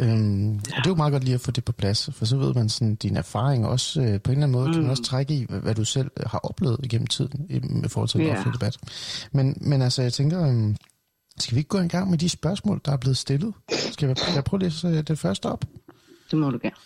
Øhm, 0.00 0.52
ja. 0.52 0.58
Og 0.58 0.76
det 0.76 0.86
er 0.86 0.90
jo 0.90 0.94
meget 0.94 1.12
godt 1.12 1.24
lige 1.24 1.34
at 1.34 1.40
få 1.40 1.50
det 1.50 1.64
på 1.64 1.72
plads, 1.72 2.10
for 2.12 2.24
så 2.24 2.36
ved 2.36 2.54
man 2.54 2.68
sådan, 2.68 2.94
din 2.94 3.16
erfaring 3.16 3.66
også 3.66 4.00
øh, 4.00 4.06
på 4.06 4.10
en 4.10 4.14
eller 4.14 4.30
anden 4.30 4.50
måde, 4.50 4.66
mm. 4.66 4.72
kan 4.72 4.82
man 4.82 4.86
mm. 4.86 4.90
også 4.90 5.02
trække 5.02 5.34
i, 5.34 5.46
hvad, 5.48 5.60
hvad 5.60 5.74
du 5.74 5.84
selv 5.84 6.10
har 6.26 6.38
oplevet 6.38 6.80
igennem 6.82 7.06
tiden 7.06 7.46
i, 7.50 7.58
med 7.58 7.88
forhold 7.88 8.08
til 8.08 8.30
offentlig 8.30 8.54
debat. 8.54 8.78
Men, 9.32 9.58
men 9.60 9.82
altså, 9.82 10.02
jeg 10.02 10.12
tænker, 10.12 10.46
øh, 10.46 10.74
skal 11.38 11.54
vi 11.54 11.58
ikke 11.58 11.68
gå 11.68 11.78
i 11.78 11.88
gang 11.88 12.10
med 12.10 12.18
de 12.18 12.28
spørgsmål, 12.28 12.80
der 12.84 12.92
er 12.92 12.96
blevet 12.96 13.16
stillet? 13.16 13.54
Skal 13.92 14.06
jeg, 14.06 14.16
jeg 14.34 14.44
prøve 14.44 14.58
at 14.58 14.62
læse 14.62 14.88
øh, 14.88 15.02
det 15.02 15.18
første 15.18 15.46
op? 15.46 15.64
Det 16.30 16.38
må 16.38 16.50
du 16.50 16.58
gerne. 16.62 16.76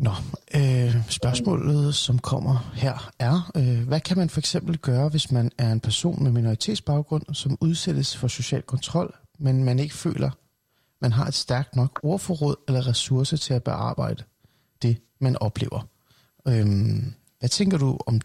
Nå, 0.00 0.10
øh, 0.54 1.10
spørgsmålet, 1.10 1.94
som 1.94 2.18
kommer 2.18 2.72
her, 2.74 3.10
er, 3.18 3.50
øh, 3.56 3.88
hvad 3.88 4.00
kan 4.00 4.18
man 4.18 4.30
for 4.30 4.40
eksempel 4.40 4.78
gøre, 4.78 5.08
hvis 5.08 5.32
man 5.32 5.50
er 5.58 5.72
en 5.72 5.80
person 5.80 6.22
med 6.22 6.32
minoritetsbaggrund, 6.32 7.34
som 7.34 7.58
udsættes 7.60 8.16
for 8.16 8.28
social 8.28 8.62
kontrol, 8.62 9.14
men 9.38 9.64
man 9.64 9.78
ikke 9.78 9.94
føler, 9.94 10.30
man 11.00 11.12
har 11.12 11.26
et 11.26 11.34
stærkt 11.34 11.76
nok 11.76 12.00
ordforråd 12.02 12.56
eller 12.68 12.86
ressource 12.86 13.36
til 13.36 13.54
at 13.54 13.64
bearbejde 13.64 14.24
det, 14.82 14.96
man 15.20 15.36
oplever. 15.36 15.88
Øh, 16.48 16.66
hvad 17.38 17.48
tænker 17.48 17.78
du 17.78 17.98
om 18.06 18.20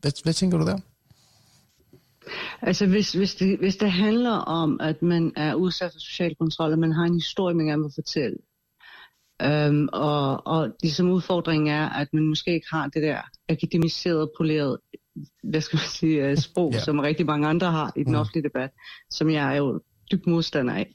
hvad, 0.00 0.22
hvad 0.22 0.32
tænker 0.32 0.58
du 0.58 0.66
der? 0.66 0.78
Altså 2.62 2.86
hvis, 2.86 3.12
hvis, 3.12 3.34
det, 3.34 3.58
hvis 3.58 3.76
det 3.76 3.92
handler 3.92 4.36
om, 4.36 4.80
at 4.80 5.02
man 5.02 5.32
er 5.36 5.54
udsat 5.54 5.92
for 5.92 5.98
social 5.98 6.34
kontrol, 6.34 6.72
og 6.72 6.78
man 6.78 6.92
har 6.92 7.04
en 7.04 7.14
historie, 7.14 7.54
man 7.54 7.66
gerne 7.66 7.82
vil 7.82 7.92
fortælle, 7.94 8.36
Øhm, 9.44 9.88
og, 9.92 10.46
og 10.46 10.68
ligesom 10.82 11.10
udfordringen 11.10 11.68
er, 11.68 11.88
at 11.88 12.08
man 12.12 12.24
måske 12.24 12.54
ikke 12.54 12.66
har 12.70 12.86
det 12.86 13.02
der 13.02 13.20
akademiserede, 13.48 14.30
poleret, 14.36 14.78
hvad 15.42 15.60
skal 15.60 15.76
man 15.76 15.88
sige, 15.88 16.28
øh, 16.28 16.36
sprog, 16.36 16.72
yeah. 16.72 16.82
som 16.82 16.98
rigtig 16.98 17.26
mange 17.26 17.48
andre 17.48 17.70
har 17.70 17.92
i 17.96 18.04
den 18.04 18.12
mm. 18.12 18.18
offentlige 18.18 18.44
debat, 18.44 18.70
som 19.10 19.30
jeg 19.30 19.52
er 19.52 19.56
jo 19.56 19.80
dybt 20.12 20.26
modstander 20.26 20.74
af. 20.74 20.92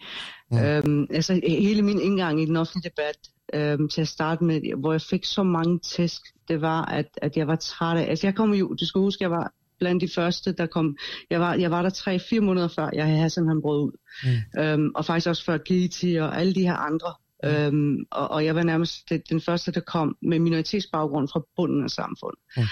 Mm. 0.52 0.58
Øhm, 0.58 1.08
altså 1.10 1.42
hele 1.48 1.82
min 1.82 2.00
indgang 2.00 2.42
i 2.42 2.46
den 2.46 2.56
offentlige 2.56 2.90
debat 2.90 3.18
øhm, 3.54 3.90
til 3.90 4.02
at 4.02 4.08
starte 4.08 4.44
med, 4.44 4.80
hvor 4.80 4.92
jeg 4.92 5.02
fik 5.02 5.26
så 5.26 5.44
mange 5.44 5.80
tæsk, 5.80 6.22
det 6.48 6.62
var, 6.62 6.86
at, 6.86 7.06
at 7.22 7.38
jeg 7.38 7.48
var 7.48 7.56
træt 7.56 7.98
af, 7.98 8.10
altså 8.10 8.28
jeg 8.28 8.36
kom 8.36 8.54
jo, 8.54 8.74
du 8.74 8.86
skal 8.86 9.00
huske, 9.00 9.24
jeg 9.24 9.32
var 9.32 9.54
blandt 9.80 10.02
de 10.02 10.10
første, 10.16 10.52
der 10.52 10.66
kom, 10.66 10.98
jeg 11.30 11.40
var, 11.40 11.54
jeg 11.54 11.72
var 11.72 11.82
der 11.82 11.90
tre-fire 11.90 12.40
måneder 12.40 12.68
før, 12.68 12.90
jeg 12.94 13.06
havde 13.06 13.30
simpelthen 13.30 13.62
brød 13.62 13.84
ud. 13.84 13.92
Mm. 14.24 14.62
Øhm, 14.62 14.92
og 14.96 15.06
faktisk 15.06 15.28
også 15.28 15.46
før 15.46 15.58
Giti 15.58 16.16
og 16.16 16.40
alle 16.40 16.56
de 16.56 16.62
her 16.62 16.76
andre 16.76 17.14
Øhm, 17.46 17.98
og, 18.12 18.32
og 18.32 18.46
jeg 18.46 18.56
var 18.56 18.64
nærmest 18.64 19.10
den, 19.10 19.22
den 19.30 19.42
første, 19.42 19.72
der 19.72 19.80
kom 19.80 20.18
med 20.22 20.40
minoritetsbaggrund 20.40 21.28
fra 21.28 21.42
bunden 21.56 21.84
af 21.84 21.90
samfundet. 21.90 22.40
Mm. 22.58 22.64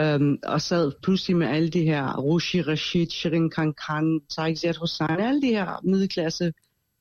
Øhm, 0.00 0.38
og 0.44 0.62
sad 0.62 0.92
pludselig 1.02 1.36
med 1.36 1.46
alle 1.46 1.68
de 1.68 1.82
her 1.82 2.16
Rushi 2.16 2.62
Rashid, 2.62 3.10
Shirin 3.10 3.50
Kankan, 3.50 4.20
Tariq 4.30 4.56
Ziad 4.56 4.74
Hussain, 4.80 5.20
alle 5.20 5.42
de 5.42 5.48
her 5.48 5.80
middelklasse, 5.84 6.52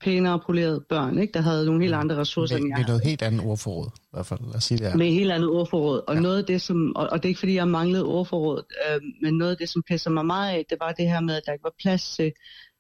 pænere 0.02 0.40
polerede 0.46 0.86
børn, 0.90 1.20
ikke? 1.20 1.34
der 1.34 1.42
havde 1.42 1.66
nogle 1.66 1.82
helt 1.82 1.96
mm. 1.96 2.00
andre 2.00 2.16
ressourcer, 2.16 2.56
med, 2.56 2.64
end 2.64 2.70
jeg 2.70 2.78
Med 2.78 2.88
noget 2.88 3.04
helt 3.04 3.22
andet 3.22 3.42
ordforråd, 3.46 3.88
i 3.88 4.08
hvert 4.14 4.26
fald. 4.26 4.40
Lad 4.40 4.56
os 4.56 4.64
sige 4.64 4.78
det 4.78 4.88
her. 4.88 4.98
Med 4.98 5.12
helt 5.12 5.32
andet 5.32 5.50
ordforråd. 5.50 6.02
Og, 6.08 6.16
ja. 6.16 6.22
noget 6.22 6.38
af 6.38 6.46
det, 6.46 6.62
som, 6.62 6.96
og, 6.96 7.08
og 7.12 7.18
det 7.18 7.26
er 7.26 7.30
ikke, 7.30 7.40
fordi 7.40 7.56
jeg 7.56 7.68
manglede 7.68 8.06
ordforråd, 8.06 8.64
øh, 8.90 9.02
men 9.22 9.38
noget 9.38 9.52
af 9.52 9.58
det, 9.58 9.70
som 9.70 9.84
pisser 9.88 10.10
mig 10.10 10.26
meget 10.26 10.52
af, 10.52 10.66
det 10.70 10.78
var 10.80 10.92
det 10.92 11.08
her 11.08 11.20
med, 11.20 11.36
at 11.36 11.44
der 11.46 11.52
ikke 11.54 11.64
var 11.64 11.76
plads 11.80 12.16
til 12.16 12.32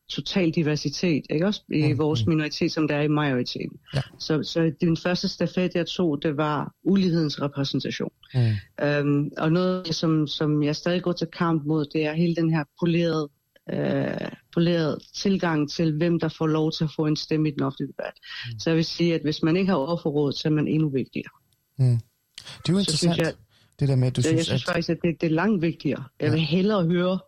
total 0.09 0.51
diversitet, 0.51 1.25
ikke 1.29 1.45
også 1.45 1.61
i 1.73 1.93
mm. 1.93 1.97
vores 1.97 2.25
minoritet, 2.25 2.71
som 2.71 2.87
der 2.87 2.95
er 2.95 3.01
i 3.01 3.07
majoriteten. 3.07 3.79
Ja. 3.93 4.01
Så, 4.19 4.43
så 4.43 4.71
den 4.81 4.97
første 4.97 5.27
stafet, 5.27 5.75
jeg 5.75 5.87
tog, 5.87 6.23
det 6.23 6.37
var 6.37 6.73
ulighedens 6.83 7.41
repræsentation. 7.41 8.11
Mm. 8.33 8.85
Øhm, 8.85 9.31
og 9.37 9.51
noget, 9.51 9.95
som, 9.95 10.27
som 10.27 10.63
jeg 10.63 10.75
stadig 10.75 11.03
går 11.03 11.11
til 11.11 11.27
kamp 11.27 11.65
mod, 11.65 11.85
det 11.85 12.05
er 12.05 12.13
hele 12.13 12.35
den 12.35 12.53
her 12.53 12.63
polerede, 12.79 13.29
øh, 13.73 14.31
polerede 14.53 14.99
tilgang 15.15 15.71
til, 15.71 15.97
hvem 15.97 16.19
der 16.19 16.29
får 16.29 16.47
lov 16.47 16.71
til 16.71 16.83
at 16.83 16.89
få 16.95 17.05
en 17.05 17.15
stemme 17.15 17.49
i 17.49 17.51
den 17.51 17.63
offentlige 17.63 17.87
debat. 17.87 18.13
Mm. 18.45 18.59
Så 18.59 18.69
jeg 18.69 18.77
vil 18.77 18.85
sige, 18.85 19.15
at 19.15 19.21
hvis 19.21 19.43
man 19.43 19.57
ikke 19.57 19.69
har 19.69 19.77
overforråd, 19.77 20.33
så 20.33 20.47
er 20.47 20.51
man 20.51 20.67
endnu 20.67 20.89
vigtigere. 20.89 21.31
Mm. 21.77 21.85
Det 21.85 22.69
er 22.69 22.73
jo 22.73 22.77
interessant, 22.77 23.17
jeg, 23.17 23.33
det 23.79 23.87
der 23.87 23.95
med, 23.95 24.07
at 24.07 24.15
du 24.15 24.21
jeg 24.21 24.25
synes, 24.25 24.37
Jeg 24.37 24.45
synes 24.45 24.63
at... 24.63 24.67
faktisk, 24.67 24.89
at 24.89 24.97
det, 25.03 25.21
det 25.21 25.27
er 25.27 25.31
langt 25.31 25.61
vigtigere. 25.61 26.03
Jeg 26.19 26.31
vil 26.31 26.39
hellere 26.39 26.85
høre 26.85 27.19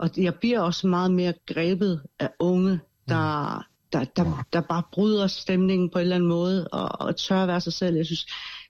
og 0.00 0.10
jeg 0.16 0.34
bliver 0.34 0.60
også 0.60 0.86
meget 0.86 1.10
mere 1.10 1.32
grebet 1.46 2.02
af 2.18 2.30
unge, 2.38 2.80
der, 3.08 3.66
der, 3.92 4.04
der, 4.04 4.46
der 4.52 4.60
bare 4.60 4.82
bryder 4.92 5.26
stemningen 5.26 5.90
på 5.90 5.98
en 5.98 6.02
eller 6.02 6.16
anden 6.16 6.28
måde, 6.28 6.68
og, 6.68 7.06
og 7.06 7.16
tør 7.16 7.42
at 7.42 7.48
være 7.48 7.60
sig 7.60 7.72
selv. 7.72 7.96
Jeg 7.96 8.06
synes, 8.06 8.26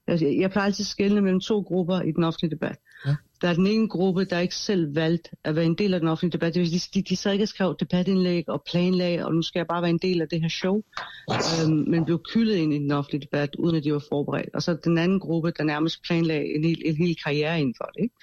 jeg, 0.06 0.36
jeg 0.40 0.50
plejer 0.50 0.66
altid 0.66 0.82
at 0.82 0.86
skelne 0.86 1.20
mellem 1.20 1.40
to 1.40 1.60
grupper 1.60 2.00
i 2.00 2.12
den 2.12 2.24
offentlige 2.24 2.50
debat. 2.50 2.76
Ja. 3.06 3.16
Der 3.40 3.48
er 3.48 3.54
den 3.54 3.66
ene 3.66 3.88
gruppe, 3.88 4.24
der 4.24 4.38
ikke 4.38 4.54
selv 4.54 4.94
valgt 4.94 5.28
at 5.44 5.56
være 5.56 5.64
en 5.64 5.74
del 5.74 5.94
af 5.94 6.00
den 6.00 6.08
offentlige 6.08 6.32
debat. 6.32 6.54
Det 6.54 6.60
vil 6.60 6.80
sige, 6.80 6.90
de, 6.94 7.08
de 7.08 7.16
så 7.16 7.30
ikke 7.30 7.46
skrev 7.46 7.76
debatindlæg 7.80 8.48
og 8.48 8.62
planlag, 8.70 9.24
og 9.24 9.34
nu 9.34 9.42
skal 9.42 9.58
jeg 9.58 9.66
bare 9.66 9.82
være 9.82 9.90
en 9.90 9.98
del 9.98 10.20
af 10.22 10.28
det 10.28 10.40
her 10.40 10.48
show, 10.48 10.82
øhm, 11.30 11.84
men 11.88 12.04
blev 12.04 12.22
kyldet 12.32 12.54
ind 12.54 12.74
i 12.74 12.78
den 12.78 12.90
offentlige 12.90 13.20
debat, 13.20 13.56
uden 13.58 13.76
at 13.76 13.84
de 13.84 13.92
var 13.92 14.02
forberedt. 14.08 14.54
Og 14.54 14.62
så 14.62 14.76
den 14.84 14.98
anden 14.98 15.20
gruppe, 15.20 15.52
der 15.58 15.64
nærmest 15.64 16.02
planlagde 16.02 16.54
en 16.54 16.64
hel, 16.64 16.82
en 16.84 16.96
hel 16.96 17.16
karriere 17.24 17.60
inden 17.60 17.74
for 17.76 17.84
det. 17.84 18.02
Ikke? 18.02 18.14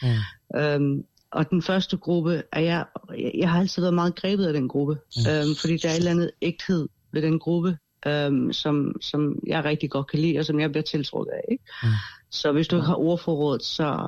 Mm. 0.53 0.59
Øhm, 0.59 1.03
og 1.35 1.49
den 1.49 1.61
første 1.61 1.97
gruppe, 1.97 2.43
er 2.51 2.59
jeg, 2.59 2.85
jeg 3.33 3.49
har 3.49 3.59
altid 3.59 3.81
været 3.81 3.93
meget 3.93 4.15
grebet 4.15 4.45
af 4.45 4.53
den 4.53 4.67
gruppe, 4.67 4.93
mm. 4.93 5.31
øhm, 5.31 5.55
fordi 5.61 5.77
der 5.77 5.89
er 5.89 5.93
et 5.93 5.97
eller 5.97 6.11
andet 6.11 6.31
ægthed 6.41 6.87
ved 7.11 7.21
den 7.21 7.39
gruppe, 7.39 7.77
øhm, 8.07 8.53
som, 8.53 8.95
som 9.01 9.39
jeg 9.47 9.63
rigtig 9.63 9.89
godt 9.89 10.07
kan 10.07 10.19
lide, 10.19 10.39
og 10.39 10.45
som 10.45 10.59
jeg 10.59 10.71
bliver 10.71 10.83
tiltrukket 10.83 11.31
af. 11.31 11.45
Ikke? 11.51 11.63
Mm. 11.83 11.89
Så 12.29 12.51
hvis 12.51 12.67
du 12.67 12.75
ikke 12.75 12.87
har 12.87 12.95
ordforråd, 12.95 13.59
så 13.59 14.07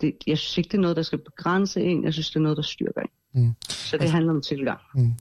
det, 0.00 0.14
jeg 0.26 0.38
synes 0.38 0.58
ikke, 0.58 0.68
det 0.68 0.76
er 0.76 0.82
noget, 0.82 0.96
der 0.96 1.02
skal 1.02 1.18
begrænse 1.18 1.80
en, 1.80 2.04
jeg 2.04 2.12
synes, 2.12 2.30
det 2.30 2.36
er 2.36 2.40
noget, 2.40 2.56
der 2.56 2.62
styrker 2.62 3.00
en. 3.00 3.10
Mm. 3.42 3.54
Så 3.68 3.96
det 3.96 4.02
altså, 4.02 4.14
handler 4.14 4.32
om 4.32 4.42
tilgang. 4.42 4.80
Mm 4.94 5.14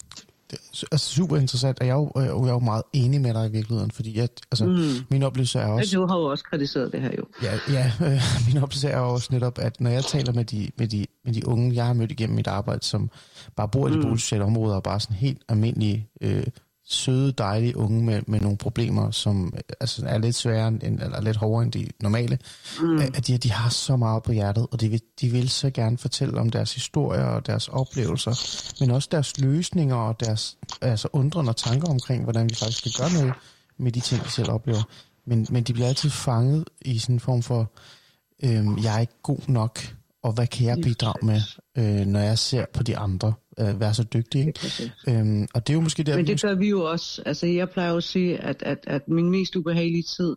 altså 0.91 1.08
super 1.08 1.38
interessant, 1.38 1.80
og 1.80 1.88
jeg 1.88 1.93
er, 1.93 1.97
jo, 1.97 2.12
jeg 2.16 2.49
er 2.49 2.54
jo 2.54 2.60
meget 2.60 2.84
enig 2.93 3.22
med 3.22 3.34
dig 3.34 3.47
i 3.47 3.52
virkeligheden, 3.52 3.91
fordi 3.91 4.18
jeg, 4.18 4.30
altså, 4.52 4.66
mm. 4.66 5.06
min 5.10 5.24
oplevelse 5.24 5.60
er 5.60 5.68
også... 5.68 5.95
Du 5.97 6.06
har 6.06 6.18
jo 6.18 6.24
også 6.24 6.43
kritiseret 6.43 6.91
det 6.91 7.02
her 7.02 7.12
jo. 7.18 7.26
Ja, 7.43 7.60
ja 7.70 7.91
øh, 8.02 8.22
min 8.47 8.64
oplevelse 8.64 8.88
er 8.88 8.99
også 8.99 9.28
netop, 9.32 9.60
at 9.60 9.82
når 9.82 9.89
jeg 9.89 10.04
taler 10.06 10.34
med 10.34 10.45
de, 10.45 10.72
med, 10.78 10.88
de, 10.88 11.06
med 11.26 11.34
de 11.34 11.47
unge, 11.47 11.76
jeg 11.76 11.86
har 11.86 11.93
mødt 11.93 12.12
igennem 12.12 12.36
mit 12.36 12.47
arbejde, 12.47 12.86
som 12.86 13.10
bare 13.56 13.68
bor 13.68 13.88
i 13.88 13.91
de 13.91 13.95
mm. 13.95 14.02
boligsociale 14.02 14.45
områder, 14.45 14.76
og 14.76 14.84
bare 14.84 14.99
sådan 14.99 15.16
helt 15.16 15.41
almindelige 15.49 16.08
øh, 16.22 16.43
søde, 16.93 17.31
dejlige 17.31 17.77
unge 17.77 18.03
med, 18.03 18.21
med 18.27 18.39
nogle 18.39 18.57
problemer, 18.57 19.11
som 19.11 19.53
altså, 19.79 20.05
er 20.05 20.17
lidt 20.17 20.35
sværere 20.35 20.67
end, 20.67 20.83
eller 20.83 21.21
lidt 21.21 21.37
hårdere 21.37 21.63
end 21.63 21.71
de 21.71 21.87
normale, 21.99 22.39
mm. 22.81 22.99
at 22.99 23.27
de, 23.27 23.37
de 23.37 23.51
har 23.51 23.69
så 23.69 23.95
meget 23.95 24.23
på 24.23 24.31
hjertet, 24.31 24.67
og 24.71 24.81
de 24.81 24.89
vil, 24.89 25.01
de 25.21 25.29
vil 25.29 25.49
så 25.49 25.69
gerne 25.69 25.97
fortælle 25.97 26.39
om 26.39 26.49
deres 26.49 26.73
historier 26.73 27.23
og 27.23 27.45
deres 27.45 27.67
oplevelser, 27.67 28.31
men 28.79 28.91
også 28.91 29.09
deres 29.11 29.39
løsninger 29.39 29.95
og 29.95 30.19
deres 30.19 30.57
altså, 30.81 31.07
undrende 31.13 31.49
og 31.49 31.55
tanker 31.55 31.87
omkring, 31.87 32.23
hvordan 32.23 32.49
vi 32.49 32.55
faktisk 32.55 32.77
skal 32.77 32.91
gøre 32.99 33.13
noget 33.13 33.33
med 33.77 33.91
de 33.91 33.99
ting, 33.99 34.23
de 34.23 34.29
selv 34.29 34.51
oplever. 34.51 34.83
Men, 35.25 35.47
men 35.49 35.63
de 35.63 35.73
bliver 35.73 35.87
altid 35.87 36.09
fanget 36.09 36.63
i 36.81 36.99
sådan 36.99 37.15
en 37.15 37.19
form 37.19 37.43
for, 37.43 37.71
øhm, 38.43 38.77
jeg 38.83 38.95
er 38.95 38.99
ikke 38.99 39.21
god 39.23 39.39
nok, 39.47 39.79
og 40.24 40.34
hvad 40.34 40.47
kan 40.47 40.67
jeg 40.67 40.78
bidrage 40.84 41.26
med, 41.26 41.41
øh, 41.78 42.05
når 42.05 42.19
jeg 42.19 42.38
ser 42.38 42.65
på 42.74 42.84
de 42.84 42.97
andre 42.97 43.34
øh, 43.59 43.80
være 43.80 43.93
så 43.93 44.03
dygtig. 44.03 44.47
Ikke? 44.47 44.93
Øhm, 45.07 45.47
og 45.53 45.67
det 45.67 45.74
er 45.74 45.78
jo 45.78 45.82
måske 45.82 46.03
der... 46.03 46.15
Men 46.15 46.28
det 46.28 46.41
gør 46.41 46.55
vi 46.55 46.69
jo 46.69 46.84
også. 46.84 47.22
Altså, 47.26 47.47
jeg 47.47 47.69
plejer 47.69 47.91
jo 47.91 47.97
at 47.97 48.03
sige, 48.03 48.38
at, 48.38 48.63
at, 48.63 48.78
at 48.88 49.07
min 49.07 49.30
mest 49.30 49.55
ubehagelige 49.55 50.03
tid, 50.17 50.36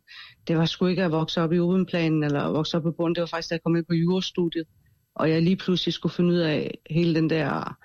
det 0.48 0.58
var 0.58 0.66
sgu 0.66 0.86
ikke 0.86 1.04
at 1.04 1.10
vokse 1.10 1.40
op 1.40 1.52
i 1.52 1.58
ovenplanen 1.58 2.22
eller 2.22 2.48
vokse 2.48 2.76
op 2.76 2.82
på 2.82 2.90
bunden. 2.96 3.14
Det 3.14 3.20
var 3.20 3.26
faktisk, 3.26 3.50
da 3.50 3.54
jeg 3.54 3.62
kom 3.62 3.76
ind 3.76 3.84
på 3.84 3.94
jurastudiet 3.94 4.64
og 5.16 5.30
jeg 5.30 5.42
lige 5.42 5.56
pludselig 5.56 5.94
skulle 5.94 6.14
finde 6.14 6.34
ud 6.34 6.38
af 6.38 6.78
hele 6.90 7.14
den 7.14 7.30
der, 7.30 7.76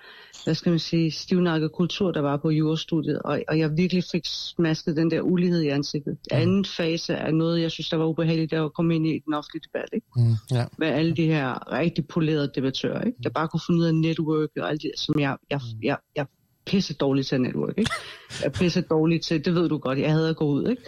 hvad 0.43 0.55
skal 0.55 0.69
man 0.69 0.79
sige, 0.79 1.11
stivnakket 1.11 1.71
kultur, 1.71 2.11
der 2.11 2.21
var 2.21 2.37
på 2.37 2.49
jurastudiet, 2.49 3.19
og, 3.19 3.41
og 3.47 3.59
jeg 3.59 3.77
virkelig 3.77 4.03
fik 4.11 4.25
smasket 4.25 4.97
den 4.97 5.11
der 5.11 5.21
ulighed 5.21 5.61
i 5.61 5.67
ansigtet. 5.67 6.17
Mm. 6.31 6.37
Anden 6.37 6.65
fase 6.65 7.13
er 7.13 7.31
noget, 7.31 7.61
jeg 7.61 7.71
synes, 7.71 7.89
der 7.89 7.97
var 7.97 8.05
ubehageligt, 8.05 8.51
der 8.51 8.59
var 8.59 8.65
at 8.65 8.73
komme 8.73 8.95
ind 8.95 9.07
i 9.07 9.19
den 9.25 9.33
offentlige 9.33 9.63
debat, 9.67 9.89
ikke? 9.93 10.07
Mm, 10.15 10.33
ja. 10.51 10.65
Med 10.77 10.87
alle 10.87 11.15
de 11.15 11.25
her 11.25 11.71
rigtig 11.71 12.07
polerede 12.07 12.51
debattører, 12.55 13.01
ikke? 13.01 13.17
Der 13.23 13.29
bare 13.29 13.47
kunne 13.47 13.61
finde 13.67 13.79
ud 13.79 13.85
af 13.85 13.95
network 13.95 14.49
og 14.57 14.69
alt 14.69 14.81
det, 14.81 14.91
som 14.95 15.19
jeg, 15.19 15.37
jeg, 15.49 15.59
mm. 15.73 15.83
jeg, 15.83 15.97
jeg 16.15 16.25
pisse 16.65 16.93
dårlig 16.93 17.25
til 17.25 17.41
network, 17.41 17.77
ikke? 17.77 17.91
Jeg 18.39 18.45
er 18.45 18.49
pisse 18.51 18.81
dårlig 18.81 19.21
til, 19.21 19.45
det 19.45 19.55
ved 19.55 19.69
du 19.69 19.77
godt, 19.77 19.99
jeg 19.99 20.11
havde 20.11 20.29
at 20.29 20.35
gå 20.35 20.45
ud, 20.45 20.69
ikke? 20.69 20.83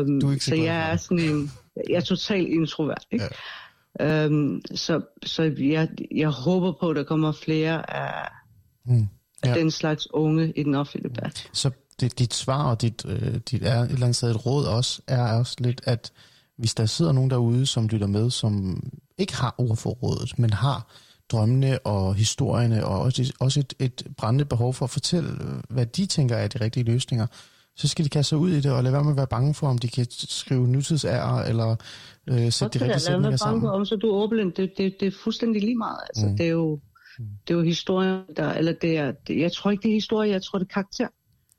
Um, 0.00 0.20
du 0.20 0.28
er 0.28 0.32
ikke 0.32 0.44
så, 0.44 0.50
så 0.50 0.56
jeg 0.56 0.92
er 0.92 0.96
sådan 0.96 1.18
en, 1.18 1.50
jeg 1.88 1.96
er 1.96 2.00
totalt 2.00 2.48
introvert, 2.48 3.06
ikke? 3.12 3.24
Ja. 3.24 3.28
Øhm, 4.00 4.60
så 4.74 5.00
så 5.24 5.52
jeg, 5.58 5.88
jeg 6.14 6.28
håber 6.28 6.72
på, 6.80 6.90
at 6.90 6.96
der 6.96 7.02
kommer 7.02 7.32
flere 7.32 7.96
af, 7.96 8.28
mm. 8.86 9.08
ja. 9.44 9.54
den 9.54 9.70
slags 9.70 10.14
unge 10.14 10.52
i 10.56 10.62
den 10.62 10.74
offentlige 10.74 11.14
debat. 11.14 11.48
Så 11.52 11.70
det, 12.00 12.18
dit 12.18 12.34
svar 12.34 12.70
og 12.70 12.82
dit, 12.82 13.04
øh, 13.08 13.34
dit 13.50 13.62
er 13.62 13.80
et 13.80 13.90
eller 13.90 14.06
andet 14.06 14.16
sted 14.16 14.30
et 14.30 14.46
råd 14.46 14.64
også, 14.64 15.02
er 15.06 15.38
også 15.38 15.56
lidt, 15.58 15.80
at 15.84 16.12
hvis 16.58 16.74
der 16.74 16.86
sidder 16.86 17.12
nogen 17.12 17.30
derude, 17.30 17.66
som 17.66 17.88
lytter 17.88 18.06
med, 18.06 18.30
som 18.30 18.82
ikke 19.18 19.36
har 19.36 19.54
ord 19.58 19.76
for 19.76 19.90
rådet, 19.90 20.38
men 20.38 20.52
har 20.52 20.92
drømmene 21.32 21.78
og 21.78 22.14
historierne, 22.14 22.86
og 22.86 23.00
også, 23.00 23.32
også 23.40 23.60
et, 23.60 23.74
et 23.78 24.06
brændende 24.16 24.44
behov 24.44 24.74
for 24.74 24.84
at 24.84 24.90
fortælle, 24.90 25.30
hvad 25.68 25.86
de 25.86 26.06
tænker 26.06 26.36
er 26.36 26.48
de 26.48 26.60
rigtige 26.60 26.84
løsninger, 26.84 27.26
så 27.76 27.88
skal 27.88 28.04
de 28.04 28.10
kaste 28.10 28.28
sig 28.28 28.38
ud 28.38 28.50
i 28.50 28.60
det, 28.60 28.72
og 28.72 28.82
lade 28.82 28.92
være 28.92 29.04
med 29.04 29.12
at 29.12 29.16
være 29.16 29.26
bange 29.26 29.54
for, 29.54 29.68
om 29.68 29.78
de 29.78 29.88
kan 29.88 30.06
skrive 30.10 30.68
nutidsærer, 30.68 31.42
eller 31.42 31.76
øh, 32.26 32.52
sætte 32.52 32.78
de 32.78 32.84
rigtige 32.84 33.00
sætninger 33.00 33.36
sammen. 33.36 33.62
Bange 33.62 33.76
om, 33.76 33.84
så 33.84 33.96
du 33.96 34.06
er 34.06 34.12
åben. 34.12 34.50
Det, 34.50 34.56
det, 34.56 34.96
det 35.00 35.06
er 35.06 35.12
fuldstændig 35.24 35.62
lige 35.62 35.76
meget. 35.76 35.98
Altså, 36.08 36.26
mm. 36.26 36.36
Det 36.36 36.46
er 36.46 36.50
jo 36.50 36.80
det 37.18 37.54
er 37.54 37.58
jo 37.58 37.62
historie, 37.62 38.22
der, 38.36 38.52
eller 38.52 38.72
det 38.72 38.98
er, 38.98 39.12
jeg 39.28 39.52
tror 39.52 39.70
ikke, 39.70 39.82
det 39.82 39.88
er 39.88 39.94
historie, 39.94 40.30
jeg 40.30 40.42
tror, 40.42 40.58
det 40.58 40.66
er 40.66 40.72
karakter. 40.72 41.08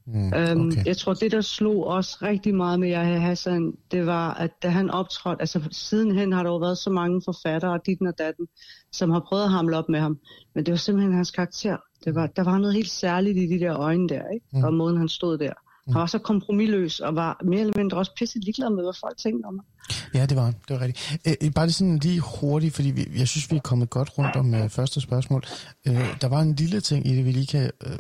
Mm, 0.05 0.33
øhm, 0.33 0.67
okay. 0.67 0.85
Jeg 0.85 0.97
tror, 0.97 1.13
det 1.13 1.31
der 1.31 1.41
slog 1.41 1.87
os 1.87 2.21
rigtig 2.21 2.55
meget 2.55 2.79
med 2.79 2.91
Yahya 2.91 3.19
Hassan, 3.19 3.73
det 3.91 4.05
var, 4.05 4.33
at 4.33 4.51
da 4.63 4.69
han 4.69 4.89
optrådte, 4.89 5.41
altså 5.41 5.67
sidenhen 5.71 6.31
har 6.31 6.43
der 6.43 6.49
jo 6.49 6.57
været 6.57 6.77
så 6.77 6.89
mange 6.89 7.21
forfattere, 7.25 7.71
og 7.71 7.85
dit 7.85 8.01
og 8.01 8.13
datten, 8.17 8.47
som 8.91 9.09
har 9.09 9.19
prøvet 9.19 9.43
at 9.43 9.51
hamle 9.51 9.77
op 9.77 9.89
med 9.89 9.99
ham, 9.99 10.19
men 10.55 10.65
det 10.65 10.71
var 10.71 10.77
simpelthen 10.77 11.13
hans 11.13 11.31
karakter. 11.31 11.77
Det 12.05 12.15
var, 12.15 12.27
der 12.27 12.43
var 12.43 12.57
noget 12.57 12.75
helt 12.75 12.89
særligt 12.89 13.37
i 13.37 13.47
de 13.47 13.59
der 13.59 13.79
øjne 13.79 14.09
der, 14.09 14.29
ikke? 14.33 14.45
Mm. 14.53 14.63
og 14.63 14.73
måden 14.73 14.97
han 14.97 15.09
stod 15.09 15.37
der. 15.37 15.53
Han 15.93 15.99
var 16.01 16.05
så 16.05 16.19
kompromilløs 16.19 16.99
og 16.99 17.15
var 17.15 17.41
mere 17.43 17.59
eller 17.59 17.77
mindre 17.77 17.97
også 17.97 18.11
pisse 18.17 18.39
ligeglad 18.39 18.69
med, 18.69 18.83
hvad 18.83 18.93
folk 18.99 19.17
tænkte 19.17 19.45
om 19.45 19.59
ham. 19.59 19.65
Ja, 20.13 20.25
det 20.25 20.37
var. 20.37 20.45
Det 20.45 20.69
var 20.69 20.81
rigtigt. 20.81 21.37
Øh, 21.43 21.51
bare 21.51 21.65
det 21.65 21.75
sådan 21.75 21.97
lige 21.97 22.19
hurtigt, 22.19 22.75
fordi 22.75 22.91
vi, 22.91 23.07
jeg 23.17 23.27
synes, 23.27 23.51
vi 23.51 23.55
er 23.55 23.61
kommet 23.61 23.89
godt 23.89 24.17
rundt 24.17 24.35
om 24.35 24.53
øh, 24.53 24.69
første 24.69 25.01
spørgsmål. 25.01 25.43
Øh, 25.87 26.21
der 26.21 26.27
var 26.27 26.41
en 26.41 26.55
lille 26.55 26.81
ting 26.81 27.07
i 27.07 27.15
det, 27.15 27.25
vi 27.25 27.31
lige 27.31 27.47
kan 27.47 27.71
øh, 27.85 27.99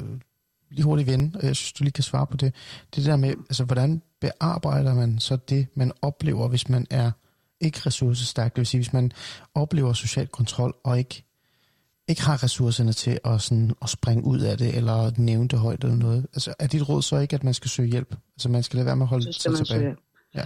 lige 0.69 0.83
hurtigt 0.83 1.09
vende, 1.09 1.39
og 1.39 1.45
jeg 1.45 1.55
synes, 1.55 1.73
du 1.73 1.83
lige 1.83 1.91
kan 1.91 2.03
svare 2.03 2.27
på 2.27 2.37
det. 2.37 2.53
Det 2.95 3.05
der 3.05 3.15
med, 3.15 3.29
altså, 3.29 3.63
hvordan 3.63 4.01
bearbejder 4.21 4.93
man 4.93 5.19
så 5.19 5.35
det, 5.35 5.67
man 5.75 5.91
oplever, 6.01 6.47
hvis 6.47 6.69
man 6.69 6.87
er 6.89 7.11
ikke 7.61 7.79
ressourcestærk, 7.85 8.55
det 8.55 8.59
vil 8.59 8.67
sige, 8.67 8.79
hvis 8.79 8.93
man 8.93 9.11
oplever 9.55 9.93
social 9.93 10.27
kontrol 10.27 10.75
og 10.83 10.99
ikke 10.99 11.26
ikke 12.07 12.21
har 12.21 12.43
ressourcerne 12.43 12.93
til 12.93 13.19
at, 13.25 13.41
sådan, 13.41 13.71
at 13.81 13.89
springe 13.89 14.23
ud 14.25 14.39
af 14.39 14.57
det, 14.57 14.77
eller 14.77 15.11
nævne 15.17 15.47
det 15.47 15.59
højt 15.59 15.83
eller 15.83 15.95
noget. 15.95 16.27
Altså, 16.33 16.53
er 16.59 16.67
dit 16.67 16.89
råd 16.89 17.01
så 17.01 17.17
ikke, 17.17 17.35
at 17.35 17.43
man 17.43 17.53
skal 17.53 17.69
søge 17.69 17.89
hjælp? 17.89 18.15
Altså, 18.35 18.49
man 18.49 18.63
skal 18.63 18.77
lade 18.77 18.85
være 18.85 18.95
med 18.95 19.03
at 19.03 19.09
holde 19.09 19.33
sig 19.33 19.41
tilbage? 19.41 19.65
Søge. 19.65 19.95
Ja. 20.35 20.45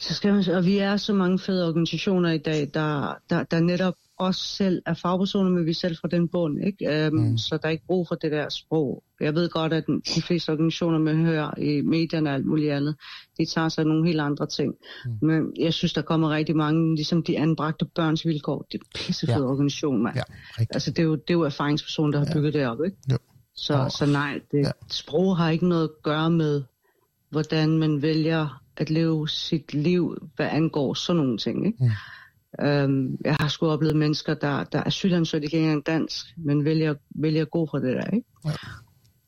Så 0.00 0.14
skal 0.14 0.34
man, 0.34 0.48
og 0.48 0.64
vi 0.66 0.78
er 0.78 0.96
så 0.96 1.12
mange 1.12 1.38
fede 1.38 1.68
organisationer 1.68 2.30
i 2.30 2.38
dag, 2.38 2.70
der, 2.74 3.14
der, 3.30 3.42
der 3.42 3.60
netop 3.60 3.94
os 4.18 4.36
selv 4.36 4.82
er 4.86 4.94
fagpersoner, 4.94 5.50
men 5.50 5.64
vi 5.66 5.70
er 5.70 5.74
selv 5.74 5.96
fra 5.96 6.08
den 6.08 6.28
bund, 6.28 6.66
ikke? 6.66 7.08
Um, 7.12 7.18
mm. 7.18 7.38
Så 7.38 7.58
der 7.62 7.68
er 7.68 7.72
ikke 7.72 7.86
brug 7.86 8.08
for 8.08 8.14
det 8.14 8.32
der 8.32 8.48
sprog. 8.48 9.02
Jeg 9.20 9.34
ved 9.34 9.48
godt, 9.48 9.72
at 9.72 9.84
de 10.14 10.22
fleste 10.22 10.50
organisationer, 10.50 10.98
man 10.98 11.24
hører 11.24 11.58
i 11.58 11.80
medierne 11.80 12.30
og 12.30 12.34
alt 12.34 12.46
muligt 12.46 12.72
andet, 12.72 12.96
de 13.38 13.44
tager 13.44 13.68
sig 13.68 13.84
nogle 13.84 14.06
helt 14.06 14.20
andre 14.20 14.46
ting. 14.46 14.74
Mm. 15.04 15.26
Men 15.26 15.52
jeg 15.58 15.72
synes, 15.72 15.92
der 15.92 16.02
kommer 16.02 16.30
rigtig 16.30 16.56
mange, 16.56 16.94
ligesom 16.94 17.22
de 17.22 17.38
anbragte 17.38 17.84
børns 17.84 18.26
vilkår. 18.26 18.66
Det 18.72 18.80
er 18.80 18.84
pissefede 18.94 19.38
ja. 19.38 19.44
organisation, 19.44 20.02
man. 20.02 20.16
Ja, 20.16 20.22
altså, 20.58 20.90
det 20.90 20.98
er, 20.98 21.02
jo, 21.02 21.14
det 21.14 21.30
er 21.30 21.34
jo 21.34 21.42
erfaringspersoner, 21.42 22.10
der 22.10 22.18
har 22.18 22.26
ja. 22.26 22.32
bygget 22.32 22.54
det 22.54 22.66
op, 22.66 22.84
ikke? 22.84 22.96
Jo. 23.12 23.18
Så, 23.56 23.74
oh. 23.74 23.90
så 23.90 24.06
nej, 24.06 24.40
det, 24.52 24.58
ja. 24.58 24.70
sprog 24.90 25.36
har 25.36 25.50
ikke 25.50 25.68
noget 25.68 25.84
at 25.84 26.02
gøre 26.02 26.30
med, 26.30 26.62
hvordan 27.30 27.78
man 27.78 28.02
vælger 28.02 28.60
at 28.76 28.90
leve 28.90 29.28
sit 29.28 29.74
liv, 29.74 30.16
hvad 30.36 30.48
angår 30.50 30.94
sådan 30.94 31.22
nogle 31.22 31.38
ting, 31.38 31.66
ikke? 31.66 31.84
Mm. 31.84 31.90
Øhm, 32.60 33.16
jeg 33.24 33.36
har 33.40 33.48
sgu 33.48 33.66
oplevet 33.66 33.96
mennesker, 33.96 34.34
der, 34.34 34.64
der 34.64 34.78
er 34.78 34.84
asylansøgere, 34.86 35.44
de 35.44 35.50
kan 35.50 35.58
ikke 35.58 35.66
engang 35.66 35.86
dansk, 35.86 36.26
men 36.36 36.64
vælger, 36.64 36.94
vælger 37.10 37.42
at 37.42 37.50
gå 37.50 37.68
for 37.70 37.78
det 37.78 37.96
der, 37.96 38.10
ikke? 38.10 38.26
Ja. 38.44 38.50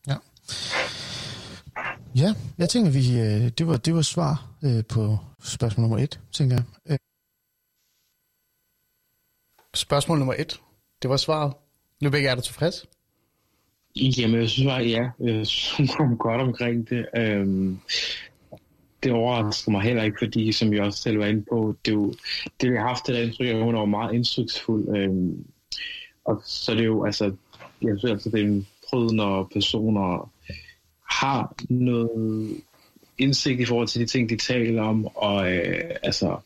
ja. 0.09 0.17
Ja, 2.17 2.35
jeg 2.59 2.69
tænker, 2.69 2.91
vi, 2.91 3.21
øh, 3.21 3.51
det, 3.59 3.67
var, 3.67 3.77
det 3.77 3.95
var 3.95 4.03
svar 4.03 4.51
øh, 4.65 4.85
på 4.89 5.19
spørgsmål 5.43 5.83
nummer 5.83 5.99
et, 5.99 6.21
tænker 6.33 6.57
jeg. 6.57 6.65
Øh. 6.91 6.99
Spørgsmål 9.75 10.19
nummer 10.19 10.35
et, 10.39 10.61
det 11.03 11.11
var 11.11 11.17
svaret. 11.17 11.53
Nu 12.03 12.09
er 12.09 12.35
du 12.35 12.41
tilfreds? 12.41 12.87
Jamen, 13.97 14.41
jeg 14.41 14.49
synes 14.49 14.67
bare, 14.69 14.83
ja, 14.83 15.11
jeg 15.79 15.89
kom 15.97 16.19
godt 16.19 16.41
omkring 16.41 16.89
det. 16.91 17.07
Øhm, 17.17 17.79
det 19.07 19.15
overrasker 19.15 19.71
mig 19.71 19.83
heller 19.83 20.03
ikke, 20.03 20.17
fordi 20.21 20.53
som 20.53 20.73
jeg 20.73 20.83
også 20.83 21.03
selv 21.03 21.19
var 21.19 21.27
inde 21.27 21.45
på, 21.51 21.77
det, 21.85 21.93
jo, 21.93 22.15
det 22.61 22.73
vi 22.73 22.77
har 22.77 22.89
haft 22.89 23.07
det 23.07 23.15
der 23.15 23.23
indtryk, 23.23 23.47
at 23.47 23.65
hun 23.65 23.75
er 23.75 23.85
meget 23.85 24.15
indtryksfuld. 24.15 24.97
Øhm, 24.97 25.45
og 26.25 26.43
så 26.45 26.73
er 26.73 26.77
det 26.77 26.87
jo, 26.87 27.05
altså, 27.05 27.25
jeg 27.83 27.95
synes 27.99 28.13
altså, 28.13 28.31
det 28.31 28.41
er 28.41 28.45
en 28.45 28.67
prød, 28.91 29.11
når 29.11 29.51
personer 29.53 30.31
har 31.11 31.55
noget 31.69 32.63
indsigt 33.19 33.61
i 33.61 33.65
forhold 33.65 33.89
til 33.89 34.01
de 34.01 34.07
ting, 34.07 34.31
de 34.31 34.37
taler 34.37 34.83
om, 34.83 35.07
og 35.17 35.53
øh, 35.53 35.91
altså, 36.03 36.39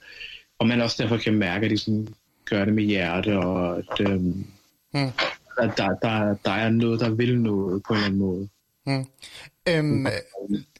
og 0.59 0.67
man 0.67 0.81
også 0.81 1.03
derfor 1.03 1.17
kan 1.17 1.35
mærke, 1.35 1.65
at 1.65 1.71
de 1.71 1.79
sådan 1.79 2.09
gør 2.45 2.65
det 2.65 2.75
med 2.75 2.85
hjerte, 2.85 3.39
og 3.39 3.79
at, 3.79 4.01
øh, 4.01 4.21
hmm. 4.21 5.11
at 5.59 5.73
der, 5.77 5.89
der, 6.03 6.35
der 6.45 6.51
er 6.51 6.71
noget, 6.71 7.01
der 7.01 7.11
vil 7.11 7.41
noget 7.41 7.83
på 7.89 7.93
en 7.93 7.97
eller 7.97 8.07
anden 8.07 8.21
måde. 8.21 8.49
Hmm. 8.87 9.05
Øhm, 9.77 10.07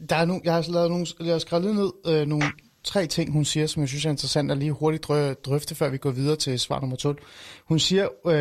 der 0.09 0.17
er 0.17 0.25
nogle, 0.25 0.43
jeg 0.45 0.55
har 0.55 0.73
lavet 0.73 0.91
nogle, 0.91 1.07
jeg 1.21 1.33
har 1.33 1.39
skrevet 1.39 1.75
ned 1.75 1.91
øh, 2.07 2.27
nogle 2.27 2.45
tre 2.85 3.07
ting, 3.07 3.33
hun 3.33 3.45
siger, 3.45 3.67
som 3.67 3.81
jeg 3.81 3.89
synes 3.89 4.05
er 4.05 4.11
interessant 4.11 4.51
at 4.51 4.59
lige 4.59 4.73
hurtigt 4.73 5.07
drøfte, 5.45 5.75
før 5.75 5.89
vi 5.89 5.99
går 5.99 6.11
videre 6.11 6.37
til 6.37 6.61
svar 6.61 6.81
nummer 6.81 6.97
12. 6.97 7.19
Hun 7.65 7.79
siger, 7.79 8.09
øh, 8.27 8.35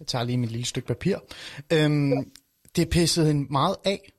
jeg 0.00 0.06
tager 0.06 0.24
lige 0.24 0.38
mit 0.38 0.50
lille 0.50 0.66
stykke 0.66 0.88
papir, 0.88 1.16
øh, 1.72 2.12
det 2.76 2.88
pissede 2.88 3.26
hende 3.26 3.46
meget 3.52 3.76
af, 3.84 4.10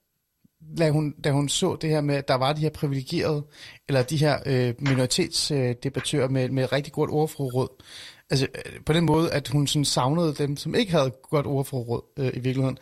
da 0.77 0.89
hun, 0.89 1.11
da 1.23 1.31
hun 1.31 1.49
så 1.49 1.75
det 1.81 1.89
her 1.89 2.01
med, 2.01 2.15
at 2.15 2.27
der 2.27 2.35
var 2.35 2.53
de 2.53 2.61
her 2.61 2.69
privilegerede, 2.69 3.45
eller 3.87 4.03
de 4.03 4.17
her 4.17 4.39
øh, 4.45 4.73
minoritetsdebattører 4.79 6.25
øh, 6.25 6.31
med, 6.31 6.49
med 6.49 6.71
rigtig 6.71 6.93
godt 6.93 7.09
ordforråd, 7.09 7.83
Altså 8.29 8.47
øh, 8.55 8.81
på 8.85 8.93
den 8.93 9.05
måde, 9.05 9.33
at 9.33 9.47
hun 9.47 9.67
sådan 9.67 9.85
savnede 9.85 10.33
dem, 10.33 10.57
som 10.57 10.75
ikke 10.75 10.91
havde 10.91 11.11
godt 11.29 11.45
ordforråd 11.45 12.01
øh, 12.19 12.27
i 12.33 12.39
virkeligheden. 12.39 12.77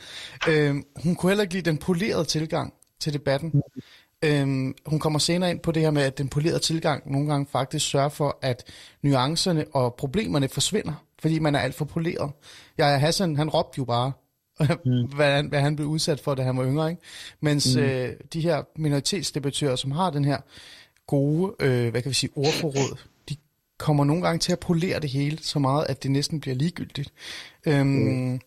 Øh, 0.49 0.75
hun 1.03 1.15
kunne 1.15 1.29
heller 1.29 1.41
ikke 1.41 1.53
lide 1.53 1.69
den 1.69 1.77
polerede 1.77 2.25
tilgang 2.25 2.73
til 2.99 3.13
debatten. 3.13 3.61
Øh, 4.23 4.73
hun 4.85 4.99
kommer 4.99 5.19
senere 5.19 5.49
ind 5.51 5.59
på 5.59 5.71
det 5.71 5.81
her 5.81 5.91
med, 5.91 6.01
at 6.01 6.17
den 6.17 6.29
polerede 6.29 6.59
tilgang 6.59 7.11
nogle 7.11 7.27
gange 7.27 7.47
faktisk 7.51 7.89
sørger 7.89 8.09
for, 8.09 8.39
at 8.41 8.63
nuancerne 9.01 9.65
og 9.73 9.95
problemerne 9.95 10.47
forsvinder, 10.47 10.93
fordi 11.19 11.39
man 11.39 11.55
er 11.55 11.59
alt 11.59 11.75
for 11.75 11.85
poleret. 11.85 12.31
Jeg 12.77 12.99
Hassan, 12.99 13.35
han 13.35 13.49
råbte 13.49 13.77
jo 13.77 13.85
bare, 13.85 14.11
mm. 14.85 15.05
hvad, 15.15 15.35
han, 15.35 15.47
hvad 15.47 15.59
han 15.59 15.75
blev 15.75 15.87
udsat 15.87 16.19
for, 16.19 16.35
da 16.35 16.43
han 16.43 16.57
var 16.57 16.65
yngre. 16.65 16.89
Ikke? 16.89 17.01
Mens 17.41 17.75
mm. 17.75 17.81
øh, 17.81 18.13
de 18.33 18.41
her 18.41 18.63
minoritetsdebattører, 18.75 19.75
som 19.75 19.91
har 19.91 20.09
den 20.09 20.25
her 20.25 20.37
gode, 21.07 21.55
øh, 21.59 21.91
hvad 21.91 22.01
kan 22.01 22.09
vi 22.09 22.15
sige, 22.15 22.29
ordforråd, 22.35 22.97
kommer 23.83 24.03
nogle 24.03 24.23
gange 24.23 24.39
til 24.39 24.51
at 24.51 24.59
polere 24.59 24.99
det 24.99 25.09
hele 25.09 25.37
så 25.41 25.59
meget, 25.59 25.85
at 25.89 26.03
det 26.03 26.11
næsten 26.11 26.39
bliver 26.39 26.55
ligegyldigt. 26.55 27.13
Øhm, 27.65 27.87
mm. 27.87 28.39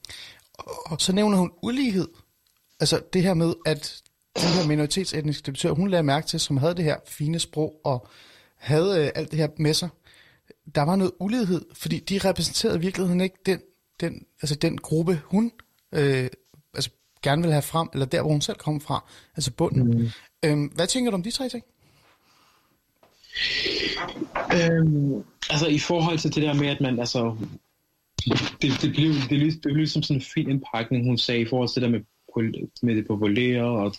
Og 0.86 1.00
så 1.00 1.12
nævner 1.12 1.38
hun 1.38 1.52
ulighed. 1.62 2.08
Altså 2.80 3.00
det 3.12 3.22
her 3.22 3.34
med, 3.34 3.54
at 3.66 4.02
den 4.36 4.48
her 4.48 4.66
minoritetsetniske 4.68 5.46
debattør, 5.46 5.70
hun 5.70 5.88
lagde 5.88 6.02
mærke 6.02 6.26
til, 6.26 6.40
som 6.40 6.56
havde 6.56 6.74
det 6.74 6.84
her 6.84 6.96
fine 7.06 7.38
sprog 7.38 7.80
og 7.84 8.06
havde 8.56 9.04
øh, 9.04 9.10
alt 9.14 9.30
det 9.30 9.38
her 9.38 9.48
med 9.58 9.74
sig. 9.74 9.88
Der 10.74 10.82
var 10.82 10.96
noget 10.96 11.12
ulighed, 11.20 11.64
fordi 11.72 11.98
de 11.98 12.18
repræsenterede 12.18 12.76
i 12.76 12.80
virkeligheden 12.80 13.20
ikke 13.20 13.36
den, 13.46 13.60
den, 14.00 14.26
altså 14.42 14.54
den 14.54 14.78
gruppe, 14.78 15.20
hun 15.24 15.52
øh, 15.92 16.28
altså 16.74 16.90
gerne 17.22 17.42
vil 17.42 17.52
have 17.52 17.62
frem, 17.62 17.88
eller 17.92 18.06
der, 18.06 18.22
hvor 18.22 18.30
hun 18.30 18.40
selv 18.40 18.56
kommer 18.56 18.80
fra, 18.80 19.04
altså 19.36 19.52
bunden. 19.52 19.98
Mm. 19.98 20.08
Øhm, 20.44 20.64
hvad 20.64 20.86
tænker 20.86 21.10
du 21.10 21.14
om 21.14 21.22
de 21.22 21.30
tre 21.30 21.48
ting? 21.48 21.64
Øhm, 24.54 25.24
altså 25.50 25.66
i 25.66 25.78
forhold 25.78 26.18
til 26.18 26.34
det 26.34 26.42
der 26.42 26.54
med, 26.54 26.66
at 26.66 26.80
man 26.80 26.98
altså... 26.98 27.36
Det, 28.62 28.78
det, 28.82 28.92
blev, 28.92 29.12
det, 29.12 29.28
blev, 29.28 29.50
det 29.50 29.74
blev 29.74 29.86
som 29.86 30.02
sådan 30.02 30.16
en 30.16 30.26
fin 30.34 30.50
indpakning, 30.50 31.06
hun 31.06 31.18
sagde, 31.18 31.40
i 31.40 31.46
forhold 31.46 31.68
til 31.68 31.82
det 31.82 31.90
der 31.90 31.98
med, 31.98 32.04
med 32.82 32.96
det 32.96 33.06
populære. 33.06 33.64
Og, 33.64 33.94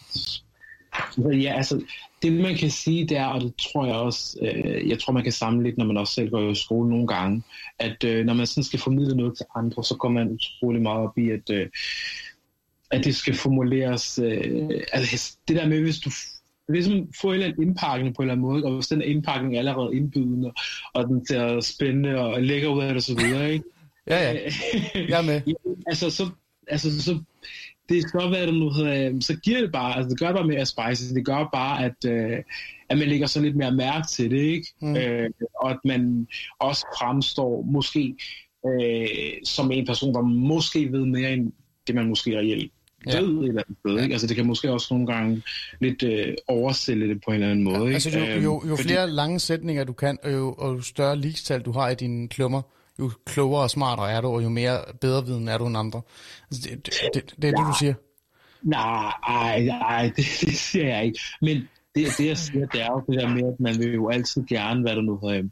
ja, 1.17 1.53
altså, 1.57 1.81
det 2.21 2.33
man 2.33 2.55
kan 2.55 2.71
sige, 2.71 3.07
det 3.07 3.17
er, 3.17 3.25
og 3.25 3.41
det 3.41 3.53
tror 3.55 3.85
jeg 3.85 3.95
også, 3.95 4.37
øh, 4.41 4.89
jeg 4.89 4.99
tror 4.99 5.13
man 5.13 5.23
kan 5.23 5.31
samle 5.31 5.63
lidt, 5.63 5.77
når 5.77 5.85
man 5.85 5.97
også 5.97 6.13
selv 6.13 6.29
går 6.29 6.51
i 6.51 6.55
skole 6.55 6.89
nogle 6.89 7.07
gange, 7.07 7.43
at 7.79 8.03
øh, 8.03 8.25
når 8.25 8.33
man 8.33 8.47
sådan 8.47 8.63
skal 8.63 8.79
formidle 8.79 9.17
noget 9.17 9.37
til 9.37 9.45
andre, 9.55 9.83
så 9.83 9.95
kommer 9.95 10.23
man 10.23 10.33
utrolig 10.33 10.81
meget 10.81 10.99
op 10.99 11.17
i, 11.17 11.29
at, 11.29 11.49
øh, 11.49 11.67
at 12.91 13.05
det 13.05 13.15
skal 13.15 13.35
formuleres, 13.35 14.19
øh, 14.23 14.69
altså 14.93 15.37
det 15.47 15.55
der 15.55 15.67
med, 15.67 15.81
hvis 15.81 15.99
du 15.99 16.11
ligesom 16.69 17.13
få 17.21 17.27
en 17.27 17.33
eller 17.33 17.45
anden 17.47 17.63
indpakning 17.63 18.15
på 18.15 18.21
en 18.21 18.25
eller 18.25 18.33
anden 18.33 18.47
måde, 18.47 18.63
og 18.63 18.73
hvis 18.73 18.87
den 18.87 19.01
indpakning 19.01 19.55
er 19.55 19.59
allerede 19.59 19.95
indbydende, 19.95 20.51
og 20.93 21.07
den 21.07 21.27
ser 21.27 21.59
spændende 21.59 22.19
og 22.19 22.43
lækker 22.43 22.69
ud 22.69 22.81
af 22.81 22.87
det 22.87 22.95
og 22.95 23.01
så 23.01 23.15
videre, 23.15 23.53
ikke? 23.53 23.65
ja, 24.07 24.31
ja. 24.31 24.49
Jeg 24.95 25.19
er 25.19 25.25
med. 25.25 25.41
ja, 25.47 25.53
altså, 25.87 26.09
så, 26.09 26.29
altså, 26.67 27.01
så 27.01 27.19
det 27.89 28.03
skal 28.03 28.31
være, 28.31 28.51
nu 28.51 28.69
hedder, 28.69 29.19
så 29.21 29.35
giver 29.35 29.61
det 29.61 29.71
bare, 29.71 29.95
altså 29.95 30.09
det 30.09 30.19
gør 30.19 30.33
bare 30.33 30.47
mere 30.47 30.65
spicy, 30.65 31.13
det 31.13 31.25
gør 31.25 31.49
bare, 31.53 31.85
at, 31.85 32.05
øh, 32.05 32.43
at 32.89 32.97
man 32.97 33.07
lægger 33.07 33.27
så 33.27 33.41
lidt 33.41 33.55
mere 33.55 33.71
mærke 33.71 34.07
til 34.07 34.31
det, 34.31 34.41
ikke? 34.41 34.67
Mm. 34.81 34.95
Øh, 34.95 35.29
og 35.61 35.71
at 35.71 35.79
man 35.85 36.27
også 36.59 36.85
fremstår 36.99 37.61
måske 37.61 38.15
øh, 38.65 39.07
som 39.43 39.71
en 39.71 39.85
person, 39.85 40.13
der 40.13 40.21
måske 40.21 40.91
ved 40.91 41.05
mere 41.05 41.33
end 41.33 41.51
det, 41.87 41.95
man 41.95 42.09
måske 42.09 42.37
reelt 42.37 42.71
ja. 43.13 43.21
ved 43.21 43.27
et 43.27 43.47
eller 43.47 43.61
andet 43.61 43.77
sted. 43.79 44.03
Ikke? 44.03 44.13
Altså 44.13 44.27
det 44.27 44.35
kan 44.35 44.45
måske 44.45 44.71
også 44.71 44.87
nogle 44.91 45.07
gange 45.07 45.41
lidt 45.81 46.03
øh, 46.03 46.33
oversælge 46.47 47.07
det 47.07 47.21
på 47.25 47.31
en 47.31 47.33
eller 47.33 47.49
anden 47.51 47.63
måde. 47.63 47.87
Ja, 47.87 47.93
altså 47.93 48.19
jo, 48.19 48.25
jo, 48.25 48.41
jo 48.41 48.61
øhm, 48.63 48.77
flere 48.77 49.01
Fordi... 49.01 49.13
lange 49.13 49.39
sætninger 49.39 49.83
du 49.83 49.93
kan, 49.93 50.17
og 50.23 50.33
jo, 50.33 50.55
og 50.57 50.75
jo 50.75 50.81
større 50.81 51.15
ligestal 51.15 51.61
du 51.61 51.71
har 51.71 51.89
i 51.89 51.95
dine 51.95 52.27
klummer, 52.27 52.61
jo 52.99 53.11
klogere 53.25 53.63
og 53.63 53.69
smartere 53.69 54.11
er 54.11 54.21
du, 54.21 54.27
og 54.27 54.43
jo 54.43 54.49
mere 54.49 54.79
bedre 55.01 55.25
viden 55.25 55.47
er 55.47 55.57
du 55.57 55.67
end 55.67 55.77
andre. 55.77 56.01
Altså, 56.51 56.69
det, 56.69 56.85
det, 56.85 56.93
det, 57.13 57.33
det 57.41 57.43
er 57.43 57.47
ja. 57.47 57.51
det, 57.51 57.67
du 57.67 57.75
siger. 57.79 57.93
Nej, 58.61 59.65
nej, 59.65 60.03
det, 60.15 60.25
det 60.41 60.55
siger 60.55 60.87
jeg 60.87 61.05
ikke. 61.05 61.19
Men 61.41 61.57
det, 61.95 62.07
det 62.17 62.27
jeg 62.27 62.37
siger, 62.37 62.65
det 62.65 62.81
er 62.81 62.91
jo 62.91 63.03
det 63.07 63.21
der 63.21 63.29
med, 63.29 63.53
at 63.53 63.59
man 63.59 63.79
vil 63.79 63.93
jo 63.93 64.09
altid 64.09 64.45
gerne, 64.45 64.81
hvad 64.81 64.95
der 64.95 65.01
nu 65.01 65.19
hedder, 65.23 65.43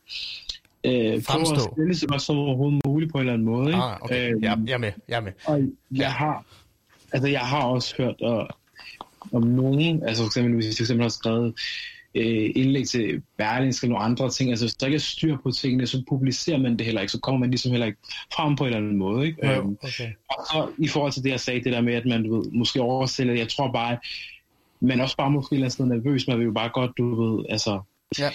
øh, 0.86 1.24
Fremstå. 1.24 1.56
at 1.56 1.62
stille 1.62 1.95
sig 1.95 2.22
så 2.22 2.34
overhovedet 2.34 2.82
muligt 2.86 3.12
på 3.12 3.18
en 3.18 3.22
eller 3.22 3.34
anden 3.34 3.45
måde. 3.45 3.68
Ikke? 3.68 3.82
Ah, 3.84 3.97
okay. 4.01 4.34
Øh, 4.36 4.43
jeg, 4.43 4.58
jeg 4.68 4.74
er 4.74 4.78
med, 4.78 4.91
jeg 5.08 5.18
er 5.18 5.22
med. 5.22 5.32
Og 5.45 5.62
jeg 5.91 6.14
har 6.14 6.45
Altså, 7.16 7.30
jeg 7.30 7.39
har 7.41 7.63
også 7.63 7.95
hørt, 7.97 8.22
og 8.22 8.47
om 9.34 9.43
nogen, 9.43 10.03
altså 10.03 10.24
for 10.24 10.28
eksempel 10.28 10.53
hvis 10.55 10.68
vi 10.68 10.76
for 10.76 10.84
eksempel 10.84 11.03
har 11.03 11.09
skrevet 11.09 11.53
øh, 12.16 12.51
indlæg 12.55 12.88
til 12.88 13.22
Berlingske 13.38 13.86
eller 13.86 13.93
nogle 13.93 14.05
andre 14.05 14.30
ting, 14.30 14.49
altså 14.49 14.66
hvis 14.66 14.76
der 14.76 14.86
ikke 14.86 14.95
er 14.95 14.99
styr 14.99 15.38
på 15.43 15.51
tingene, 15.51 15.88
så 15.88 16.03
publicerer 16.09 16.57
man 16.57 16.78
det 16.78 16.86
heller 16.86 17.01
ikke, 17.01 17.11
så 17.11 17.20
kommer 17.20 17.39
man 17.39 17.49
ligesom 17.49 17.72
heller 17.72 17.86
ikke 17.88 17.99
frem 18.36 18.55
på 18.55 18.63
en 18.63 18.68
eller 18.68 18.78
anden 18.78 18.97
måde. 18.97 19.28
Ikke? 19.28 19.47
Ja, 19.47 19.57
Øhm, 19.57 19.78
okay. 19.84 20.09
og 20.30 20.45
så 20.51 20.70
i 20.78 20.88
forhold 20.88 21.11
til 21.11 21.24
det, 21.24 21.30
jeg 21.30 21.39
sagde, 21.39 21.63
det 21.63 21.74
der 21.74 21.82
med, 21.82 21.93
at 21.93 22.05
man 22.05 22.24
du 22.24 22.36
ved, 22.36 22.51
måske 22.51 22.82
oversælger, 22.82 23.34
jeg 23.34 23.49
tror 23.49 23.72
bare, 23.72 23.97
men 24.80 24.99
også 24.99 25.18
bare 25.18 25.32
måske 25.32 25.70
sted 25.70 25.86
nervøs, 25.86 26.28
man 26.28 26.38
vil 26.38 26.45
jo 26.45 26.51
bare 26.51 26.70
godt, 26.70 26.91
du 26.97 27.24
ved, 27.24 27.45
altså, 27.49 27.82
Ja. 28.20 28.32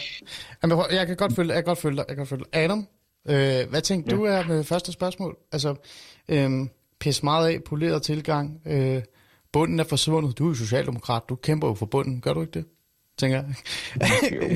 Jamen, 0.62 0.78
jeg 0.90 1.06
kan 1.06 1.16
godt 1.16 1.34
følge, 1.36 1.54
jeg 1.54 1.64
kan 1.64 1.70
godt 1.70 1.78
følge 1.78 1.96
dig. 1.96 2.04
Jeg 2.08 2.16
kan 2.16 2.16
godt 2.16 2.28
følge 2.28 2.44
dig. 2.52 2.62
Adam, 2.62 2.86
øh, 3.28 3.70
hvad 3.70 3.80
tænkte 3.80 4.10
ja. 4.10 4.16
du 4.16 4.24
er 4.24 4.44
med 4.46 4.64
første 4.64 4.92
spørgsmål? 4.92 5.36
Altså, 5.52 5.74
øh, 6.28 6.50
pis 7.00 7.22
meget 7.22 7.48
af, 7.48 7.62
poleret 7.64 8.02
tilgang, 8.02 8.60
øh, 8.66 9.02
bunden 9.52 9.80
er 9.80 9.84
forsvundet. 9.84 10.38
Du 10.38 10.44
er 10.44 10.48
jo 10.48 10.54
socialdemokrat, 10.54 11.22
du 11.28 11.34
kæmper 11.34 11.68
jo 11.68 11.74
for 11.74 11.86
bunden, 11.86 12.20
gør 12.20 12.32
du 12.32 12.40
ikke 12.40 12.52
det? 12.52 12.64
Tænker 13.18 13.36
jeg. 13.36 13.54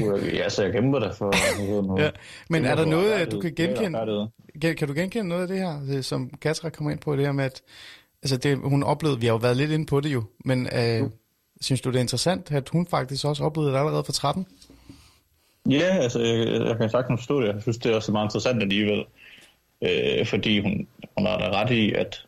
Jo, 0.01 0.16
øh, 0.16 0.40
altså, 0.42 0.62
jeg 0.62 0.72
kæmper 0.72 0.99
da 0.99 1.09
for... 1.09 1.34
Ja. 2.03 2.11
Men 2.51 2.64
er 2.64 2.74
der 2.74 2.84
noget, 2.84 3.12
at 3.12 3.32
du 3.32 3.40
kan 3.40 3.55
genkende? 3.55 4.28
Kan, 4.62 4.76
kan 4.76 4.88
du 4.88 4.95
genkende 4.95 5.28
noget 5.28 5.42
af 5.42 5.49
det 5.49 5.59
her, 5.59 5.80
det, 5.80 6.05
som 6.05 6.30
Katra 6.40 6.70
kommer 6.70 6.90
ind 6.90 7.01
på, 7.01 7.16
det 7.16 7.24
her 7.24 7.32
med, 7.32 7.45
at 7.45 7.62
altså 8.22 8.36
det, 8.36 8.59
hun 8.59 8.82
oplevede, 8.82 9.20
vi 9.20 9.26
har 9.26 9.32
jo 9.32 9.38
været 9.38 9.57
lidt 9.57 9.70
inde 9.70 9.86
på 9.86 10.01
det 10.01 10.12
jo, 10.12 10.22
men 10.45 10.66
øh, 10.66 11.11
synes 11.61 11.80
du, 11.80 11.90
det 11.90 11.97
er 11.97 12.01
interessant, 12.01 12.53
at 12.53 12.68
hun 12.68 12.86
faktisk 12.86 13.24
også 13.24 13.45
oplevede 13.45 13.72
det 13.72 13.78
allerede 13.78 14.05
for 14.05 14.12
13? 14.12 14.47
Ja, 15.70 15.97
altså, 15.97 16.20
jeg, 16.20 16.66
jeg 16.66 16.76
kan 16.76 16.90
sagtens 16.90 17.20
forstå 17.20 17.40
det. 17.40 17.55
Jeg 17.55 17.62
synes, 17.62 17.78
det 17.78 17.92
er 17.92 17.97
også 17.97 18.12
meget 18.12 18.26
interessant 18.26 18.62
alligevel. 18.62 19.05
Øh, 19.82 20.26
fordi 20.26 20.61
hun, 20.61 20.88
hun 21.18 21.26
har 21.26 21.38
da 21.38 21.51
ret 21.51 21.70
i, 21.70 21.92
at 21.92 22.26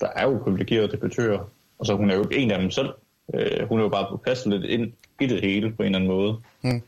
der 0.00 0.08
er 0.16 0.24
jo 0.24 0.40
privilegerede 0.44 0.92
debattører, 0.92 1.50
og 1.78 1.86
så 1.86 1.94
hun 1.94 2.10
er 2.10 2.14
jo 2.16 2.22
ikke 2.22 2.36
en 2.36 2.50
af 2.50 2.60
dem 2.60 2.70
selv. 2.70 2.88
Øh, 3.34 3.68
hun 3.68 3.78
er 3.78 3.82
jo 3.82 3.88
bare 3.88 4.18
passet 4.18 4.52
lidt 4.52 4.64
ind 4.64 4.92
i 5.20 5.26
det 5.26 5.40
hele 5.40 5.72
på 5.72 5.82
en 5.82 5.86
eller 5.86 5.98
anden 5.98 6.10
måde. 6.10 6.36
Mm. 6.62 6.82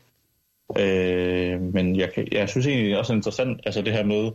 Øh, 0.79 1.61
men 1.61 1.95
jeg, 1.95 2.13
kan, 2.13 2.27
jeg 2.31 2.49
synes 2.49 2.67
egentlig 2.67 2.97
også 2.97 3.13
er 3.13 3.17
interessant, 3.17 3.61
altså 3.65 3.81
det 3.81 3.93
her 3.93 4.03
med, 4.03 4.31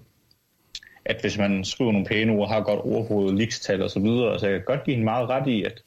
at 1.04 1.20
hvis 1.20 1.38
man 1.38 1.64
skriver 1.64 1.92
nogle 1.92 2.06
pæne 2.06 2.32
ord, 2.32 2.48
har 2.48 2.60
godt 2.60 2.80
ordhoved, 2.80 3.32
likstal 3.32 3.82
og 3.82 3.90
så 3.90 4.00
videre, 4.00 4.32
altså 4.32 4.48
jeg 4.48 4.58
kan 4.58 4.64
godt 4.66 4.84
give 4.84 4.94
hende 4.94 5.04
meget 5.04 5.28
ret 5.28 5.46
i, 5.46 5.62
at 5.62 5.82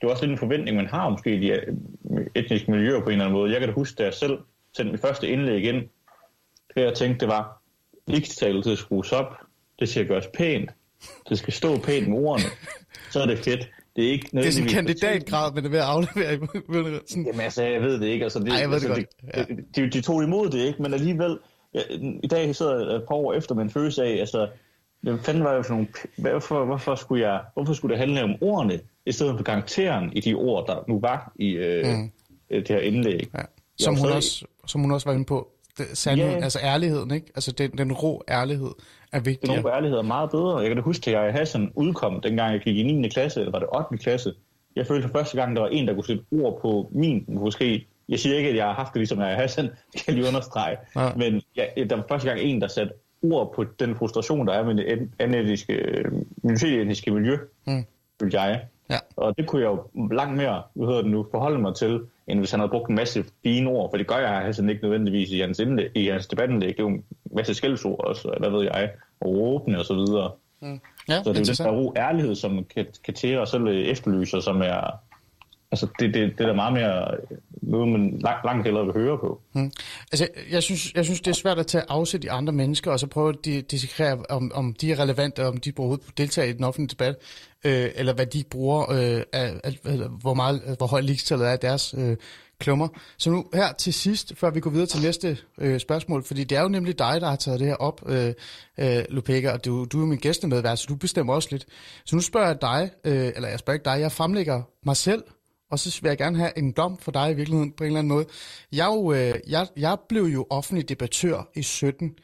det 0.00 0.06
er 0.06 0.10
også 0.10 0.22
lidt 0.22 0.32
en 0.32 0.38
forventning, 0.38 0.76
man 0.76 0.86
har 0.86 1.08
måske 1.08 1.34
i 1.34 1.40
de 1.40 1.50
øh, 1.50 2.26
etniske 2.34 2.70
miljøer 2.70 3.00
på 3.00 3.06
en 3.06 3.12
eller 3.12 3.24
anden 3.24 3.38
måde. 3.38 3.52
Jeg 3.52 3.60
kan 3.60 3.68
da 3.68 3.74
huske, 3.74 3.96
da 3.98 4.04
jeg 4.04 4.14
selv 4.14 4.38
sendte 4.76 4.92
mit 4.92 5.00
første 5.00 5.28
indlæg 5.28 5.64
ind, 5.64 5.88
det 6.74 6.82
jeg 6.82 6.94
tænkte, 6.94 7.20
det 7.20 7.28
var, 7.28 7.62
likstal 8.06 8.62
til 8.62 8.70
at 8.70 8.78
skrues 8.78 9.12
op, 9.12 9.36
det 9.78 9.88
skal 9.88 10.06
gøres 10.06 10.26
pænt, 10.34 10.70
det 11.28 11.38
skal 11.38 11.52
stå 11.52 11.78
pænt 11.78 12.08
med 12.08 12.18
ordene, 12.18 12.46
så 13.10 13.20
er 13.22 13.26
det 13.26 13.38
fedt. 13.38 13.68
Det 13.96 14.04
er 14.08 14.10
ikke 14.12 14.28
Det 14.32 14.46
er 14.46 14.50
sådan 14.50 14.68
en 14.68 14.74
kandidatgrad, 14.74 15.52
men 15.54 15.64
det 15.64 15.68
er 15.68 15.70
ved 15.70 15.78
at 15.78 15.84
aflevere. 15.84 17.00
sådan. 17.08 17.24
Jamen 17.26 17.40
altså, 17.40 17.62
jeg 17.62 17.80
ved 17.82 18.00
det 18.00 18.06
ikke. 18.06 18.22
Altså, 18.24 18.38
det, 18.38 18.48
Ej, 18.48 18.54
jeg 18.54 18.70
ved 18.70 18.80
det 18.80 18.88
altså, 18.90 19.04
godt. 19.36 19.48
De, 19.76 19.82
de, 19.82 19.90
de 19.90 20.00
tog 20.00 20.22
imod 20.22 20.50
det, 20.50 20.58
ikke? 20.66 20.82
Men 20.82 20.94
alligevel, 20.94 21.38
ja, 21.74 21.80
i 22.22 22.26
dag 22.26 22.56
sidder 22.56 22.86
jeg 22.88 22.96
et 22.96 23.02
par 23.08 23.14
år 23.14 23.34
efter 23.34 23.54
med 23.54 23.62
en 23.64 23.70
følelse 23.70 24.02
af, 24.04 24.20
altså, 24.20 24.48
hvad 25.00 25.18
fanden 25.22 25.44
var 25.44 25.56
det 25.56 25.66
for 25.66 25.74
nogle, 25.74 25.88
hvorfor, 26.18 26.64
hvorfor, 26.64 26.94
skulle 26.94 27.28
jeg, 27.28 27.40
hvorfor 27.54 27.72
skulle 27.72 27.92
det 27.92 27.98
handle 27.98 28.22
om 28.24 28.34
ordene, 28.40 28.80
i 29.06 29.12
stedet 29.12 29.36
for 29.36 29.44
karakteren 29.44 30.12
i 30.12 30.20
de 30.20 30.34
ord, 30.34 30.66
der 30.66 30.84
nu 30.88 31.00
var 31.00 31.32
i 31.36 31.48
øh, 31.50 31.86
Mm. 31.86 31.92
mm. 31.92 32.10
det 32.50 32.68
her 32.68 32.78
indlæg. 32.78 33.28
Ja. 33.34 33.42
Som, 33.78 33.96
hun 33.96 34.08
så- 34.08 34.14
også, 34.14 34.44
som 34.66 34.80
hun 34.80 34.90
også 34.92 35.08
var 35.08 35.14
inde 35.14 35.24
på. 35.24 35.48
Det, 35.78 35.86
sandheden, 35.98 36.38
Ja. 36.38 36.44
Altså 36.44 36.58
ærligheden, 36.62 37.10
ikke? 37.10 37.26
Altså 37.34 37.52
den, 37.52 37.70
den 37.78 37.92
rå 37.92 38.24
ærlighed 38.28 38.70
er 39.12 39.18
Det 39.18 39.26
vigtig. 39.26 39.48
nogle 39.56 39.74
ærlighed 39.76 39.98
er 39.98 40.02
meget 40.02 40.30
bedre. 40.30 40.58
Jeg 40.58 40.66
kan 40.68 40.76
da 40.76 40.82
huske, 40.82 41.16
at 41.16 41.24
jeg 41.24 41.32
Hassan 41.32 41.72
udkom, 41.74 42.20
dengang 42.20 42.52
jeg 42.52 42.60
gik 42.60 42.76
i 42.76 42.82
9. 42.82 43.08
klasse, 43.08 43.40
eller 43.40 43.52
var 43.52 43.58
det 43.58 43.68
8. 43.72 43.98
klasse. 43.98 44.32
Jeg 44.76 44.86
følte 44.86 45.08
for 45.08 45.18
første 45.18 45.36
gang, 45.36 45.56
der 45.56 45.62
var 45.62 45.68
en, 45.68 45.86
der 45.88 45.94
kunne 45.94 46.04
sætte 46.04 46.24
ord 46.32 46.60
på 46.62 46.88
min, 46.92 47.24
måske. 47.28 47.86
Jeg 48.08 48.18
siger 48.18 48.36
ikke, 48.36 48.48
at 48.50 48.56
jeg 48.56 48.64
har 48.64 48.74
haft 48.74 48.92
det 48.92 48.98
ligesom 49.00 49.20
jeg 49.20 49.36
Hassan, 49.36 49.64
det 49.92 50.04
kan 50.04 50.04
jeg 50.06 50.14
lige 50.14 50.28
understrege. 50.28 50.76
Ja. 50.96 51.10
Men 51.16 51.42
jeg, 51.56 51.68
der 51.90 51.96
var 51.96 52.04
første 52.08 52.28
gang 52.28 52.40
en, 52.40 52.60
der 52.60 52.68
satte 52.68 52.92
ord 53.22 53.52
på 53.54 53.64
den 53.64 53.96
frustration, 53.96 54.46
der 54.46 54.52
er 54.52 54.64
med 54.64 54.74
det 54.74 55.08
anetiske, 55.18 56.04
minoritetsetniske 56.42 57.10
miljø, 57.10 57.36
Mm. 57.66 57.84
jeg. 58.32 58.64
Ja. 58.90 58.98
Og 59.16 59.36
det 59.38 59.46
kunne 59.46 59.62
jeg 59.62 59.68
jo 59.68 60.08
langt 60.14 60.36
mere, 60.36 60.62
hvad 60.74 60.86
hedder 60.86 61.02
det 61.02 61.10
nu, 61.10 61.26
forholde 61.30 61.58
mig 61.58 61.74
til, 61.74 62.00
end 62.30 62.38
hvis 62.38 62.50
han 62.50 62.60
havde 62.60 62.70
brugt 62.70 62.88
en 62.88 62.96
masse 62.96 63.24
fine 63.42 63.70
ord, 63.70 63.90
for 63.90 63.96
det 63.96 64.06
gør 64.06 64.16
jeg 64.16 64.28
Hassan 64.28 64.70
ikke 64.70 64.82
nødvendigvis 64.82 65.30
i 65.30 65.40
hans, 65.40 65.58
indlæg, 65.58 65.90
i 65.94 66.06
hans 66.06 66.26
debatindlæg. 66.26 66.68
Det 66.68 66.78
er 66.78 66.82
jo 66.82 66.88
en 66.88 67.04
masse 67.36 67.54
skældsord 67.54 68.04
også, 68.04 68.28
og 68.28 68.38
hvad 68.38 68.50
ved 68.50 68.62
jeg, 68.62 68.90
og 69.20 69.28
råbende 69.28 69.78
og 69.78 69.84
så 69.84 69.94
videre. 69.94 70.30
Ja, 71.08 71.22
Så 71.22 71.32
det 71.32 71.60
er 71.60 71.64
jo 71.64 71.70
den 71.70 71.78
ro 71.78 71.92
ærlighed, 71.96 72.34
som 72.34 72.64
kan, 72.74 72.86
kan 73.04 73.14
til 73.14 73.38
og 73.38 73.48
selv 73.48 73.68
efterlyser, 73.68 74.40
som 74.40 74.62
er... 74.62 75.00
Altså, 75.72 75.86
det, 75.98 76.14
det, 76.14 76.32
det 76.38 76.40
er 76.40 76.46
da 76.46 76.52
meget 76.52 76.72
mere 76.72 77.10
øh, 77.30 77.38
noget, 77.62 77.88
man 77.88 78.18
langt, 78.20 78.44
langt 78.44 78.64
hellere 78.64 78.84
vil 78.84 78.94
høre 78.94 79.18
på. 79.18 79.40
Hmm. 79.52 79.72
Altså, 80.12 80.28
jeg 80.50 80.62
synes, 80.62 80.94
jeg 80.94 81.04
synes, 81.04 81.20
det 81.20 81.30
er 81.30 81.34
svært 81.34 81.58
at 81.58 81.66
tage 81.66 81.84
afsæt 81.88 82.24
i 82.24 82.26
andre 82.26 82.52
mennesker, 82.52 82.90
og 82.90 83.00
så 83.00 83.06
prøve 83.06 83.28
at 83.28 83.44
de- 83.44 83.62
dissekere, 83.62 84.18
om, 84.28 84.52
om 84.54 84.74
de 84.80 84.92
er 84.92 84.98
relevante, 84.98 85.42
og 85.42 85.48
om 85.48 85.56
de 85.56 85.72
overhovedet 85.78 86.18
deltager 86.18 86.48
i 86.48 86.52
den 86.52 86.64
offentlige 86.64 86.88
debat, 86.88 87.16
øh, 87.64 87.90
eller 87.94 88.12
hvad 88.12 88.26
de 88.26 88.44
bruger, 88.50 88.90
øh, 88.90 89.22
af, 89.32 89.60
af, 89.64 89.78
af, 89.84 89.98
hvor, 90.20 90.34
meget, 90.34 90.62
øh, 90.66 90.76
hvor 90.76 90.86
højt 90.86 91.04
ligestallet 91.04 91.46
er 91.46 91.52
af 91.52 91.58
deres 91.58 91.94
øh, 91.98 92.16
klummer. 92.58 92.88
Så 93.18 93.30
nu 93.30 93.44
her 93.54 93.72
til 93.72 93.94
sidst, 93.94 94.32
før 94.36 94.50
vi 94.50 94.60
går 94.60 94.70
videre 94.70 94.86
til 94.86 95.02
næste 95.02 95.38
øh, 95.58 95.80
spørgsmål, 95.80 96.24
fordi 96.24 96.44
det 96.44 96.58
er 96.58 96.62
jo 96.62 96.68
nemlig 96.68 96.98
dig, 96.98 97.20
der 97.20 97.28
har 97.28 97.36
taget 97.36 97.60
det 97.60 97.66
her 97.68 97.74
op, 97.74 98.00
øh, 98.06 98.32
øh, 98.78 99.04
Lupega, 99.08 99.52
og 99.52 99.64
du, 99.64 99.84
du 99.84 100.02
er 100.02 100.06
min 100.06 100.18
gæstemedvært, 100.18 100.78
så 100.78 100.86
du 100.88 100.94
bestemmer 100.94 101.34
også 101.34 101.48
lidt. 101.50 101.66
Så 102.04 102.16
nu 102.16 102.22
spørger 102.22 102.46
jeg 102.46 102.60
dig, 102.60 102.90
øh, 103.04 103.32
eller 103.36 103.48
jeg 103.48 103.58
spørger 103.58 103.74
ikke 103.74 103.84
dig, 103.84 104.00
jeg 104.00 104.12
fremlægger 104.12 104.62
mig 104.86 104.96
selv, 104.96 105.22
og 105.70 105.78
så 105.78 105.98
vil 106.02 106.08
jeg 106.08 106.18
gerne 106.18 106.36
have 106.38 106.58
en 106.58 106.72
dom 106.72 106.98
for 106.98 107.12
dig 107.12 107.30
i 107.30 107.34
virkeligheden 107.34 107.72
på 107.72 107.84
en 107.84 107.86
eller 107.86 107.98
anden 107.98 108.12
måde. 108.12 108.26
Jeg, 108.72 108.86
jo, 108.86 109.12
øh, 109.12 109.34
jeg, 109.48 109.66
jeg 109.76 109.98
blev 110.08 110.22
jo 110.22 110.46
offentlig 110.50 110.88
debattør 110.88 111.48
i 111.54 111.62
17, 111.62 112.14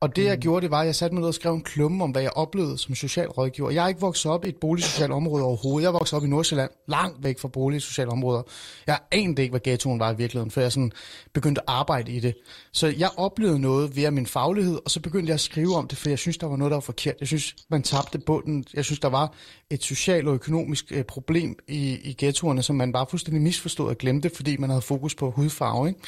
og 0.00 0.16
det 0.16 0.24
jeg 0.24 0.38
gjorde, 0.38 0.62
det 0.62 0.70
var, 0.70 0.80
at 0.80 0.86
jeg 0.86 0.94
satte 0.94 1.14
mig 1.14 1.20
ned 1.20 1.28
og 1.28 1.34
skrev 1.34 1.54
en 1.54 1.62
klumme 1.62 2.04
om, 2.04 2.10
hvad 2.10 2.22
jeg 2.22 2.30
oplevede 2.36 2.78
som 2.78 2.94
socialrådgiver. 2.94 3.70
Jeg 3.70 3.84
er 3.84 3.88
ikke 3.88 4.00
vokset 4.00 4.32
op 4.32 4.44
i 4.44 4.48
et 4.48 4.56
boligsocialt 4.56 5.12
område 5.12 5.44
overhovedet. 5.44 5.84
Jeg 5.84 5.92
vokset 5.92 6.16
op 6.16 6.24
i 6.24 6.28
Nordsjælland, 6.28 6.70
langt 6.88 7.24
væk 7.24 7.38
fra 7.38 7.48
boligsociale 7.48 8.10
områder. 8.10 8.42
Jeg 8.86 8.98
anede 9.10 9.42
ikke, 9.42 9.52
hvad 9.52 9.60
ghettoen 9.60 10.00
var 10.00 10.12
i 10.12 10.16
virkeligheden, 10.16 10.50
før 10.50 10.62
jeg 10.62 10.72
sådan 10.72 10.92
begyndte 11.32 11.60
at 11.60 11.64
arbejde 11.68 12.12
i 12.12 12.20
det. 12.20 12.34
Så 12.72 12.86
jeg 12.86 13.10
oplevede 13.16 13.58
noget 13.58 13.96
via 13.96 14.10
min 14.10 14.26
faglighed, 14.26 14.78
og 14.84 14.90
så 14.90 15.00
begyndte 15.00 15.30
jeg 15.30 15.34
at 15.34 15.40
skrive 15.40 15.76
om 15.76 15.88
det, 15.88 15.98
for 15.98 16.08
jeg 16.08 16.18
synes, 16.18 16.38
der 16.38 16.46
var 16.46 16.56
noget, 16.56 16.70
der 16.70 16.76
var 16.76 16.80
forkert. 16.80 17.14
Jeg 17.20 17.28
synes, 17.28 17.56
man 17.68 17.82
tabte 17.82 18.18
bunden. 18.18 18.64
Jeg 18.74 18.84
synes, 18.84 19.00
der 19.00 19.08
var 19.08 19.32
et 19.70 19.82
socialt 19.82 20.28
og 20.28 20.34
økonomisk 20.34 20.92
øh, 20.92 21.04
problem 21.04 21.56
i, 21.68 21.98
i 22.04 22.14
ghettoerne, 22.18 22.62
som 22.62 22.76
man 22.76 22.92
bare 22.92 23.06
fuldstændig 23.10 23.42
misforstod 23.42 23.88
og 23.88 23.98
glemte, 23.98 24.30
fordi 24.36 24.56
man 24.56 24.70
havde 24.70 24.82
fokus 24.82 25.14
på 25.14 25.30
hudfarve. 25.30 25.88
Ikke? 25.88 26.00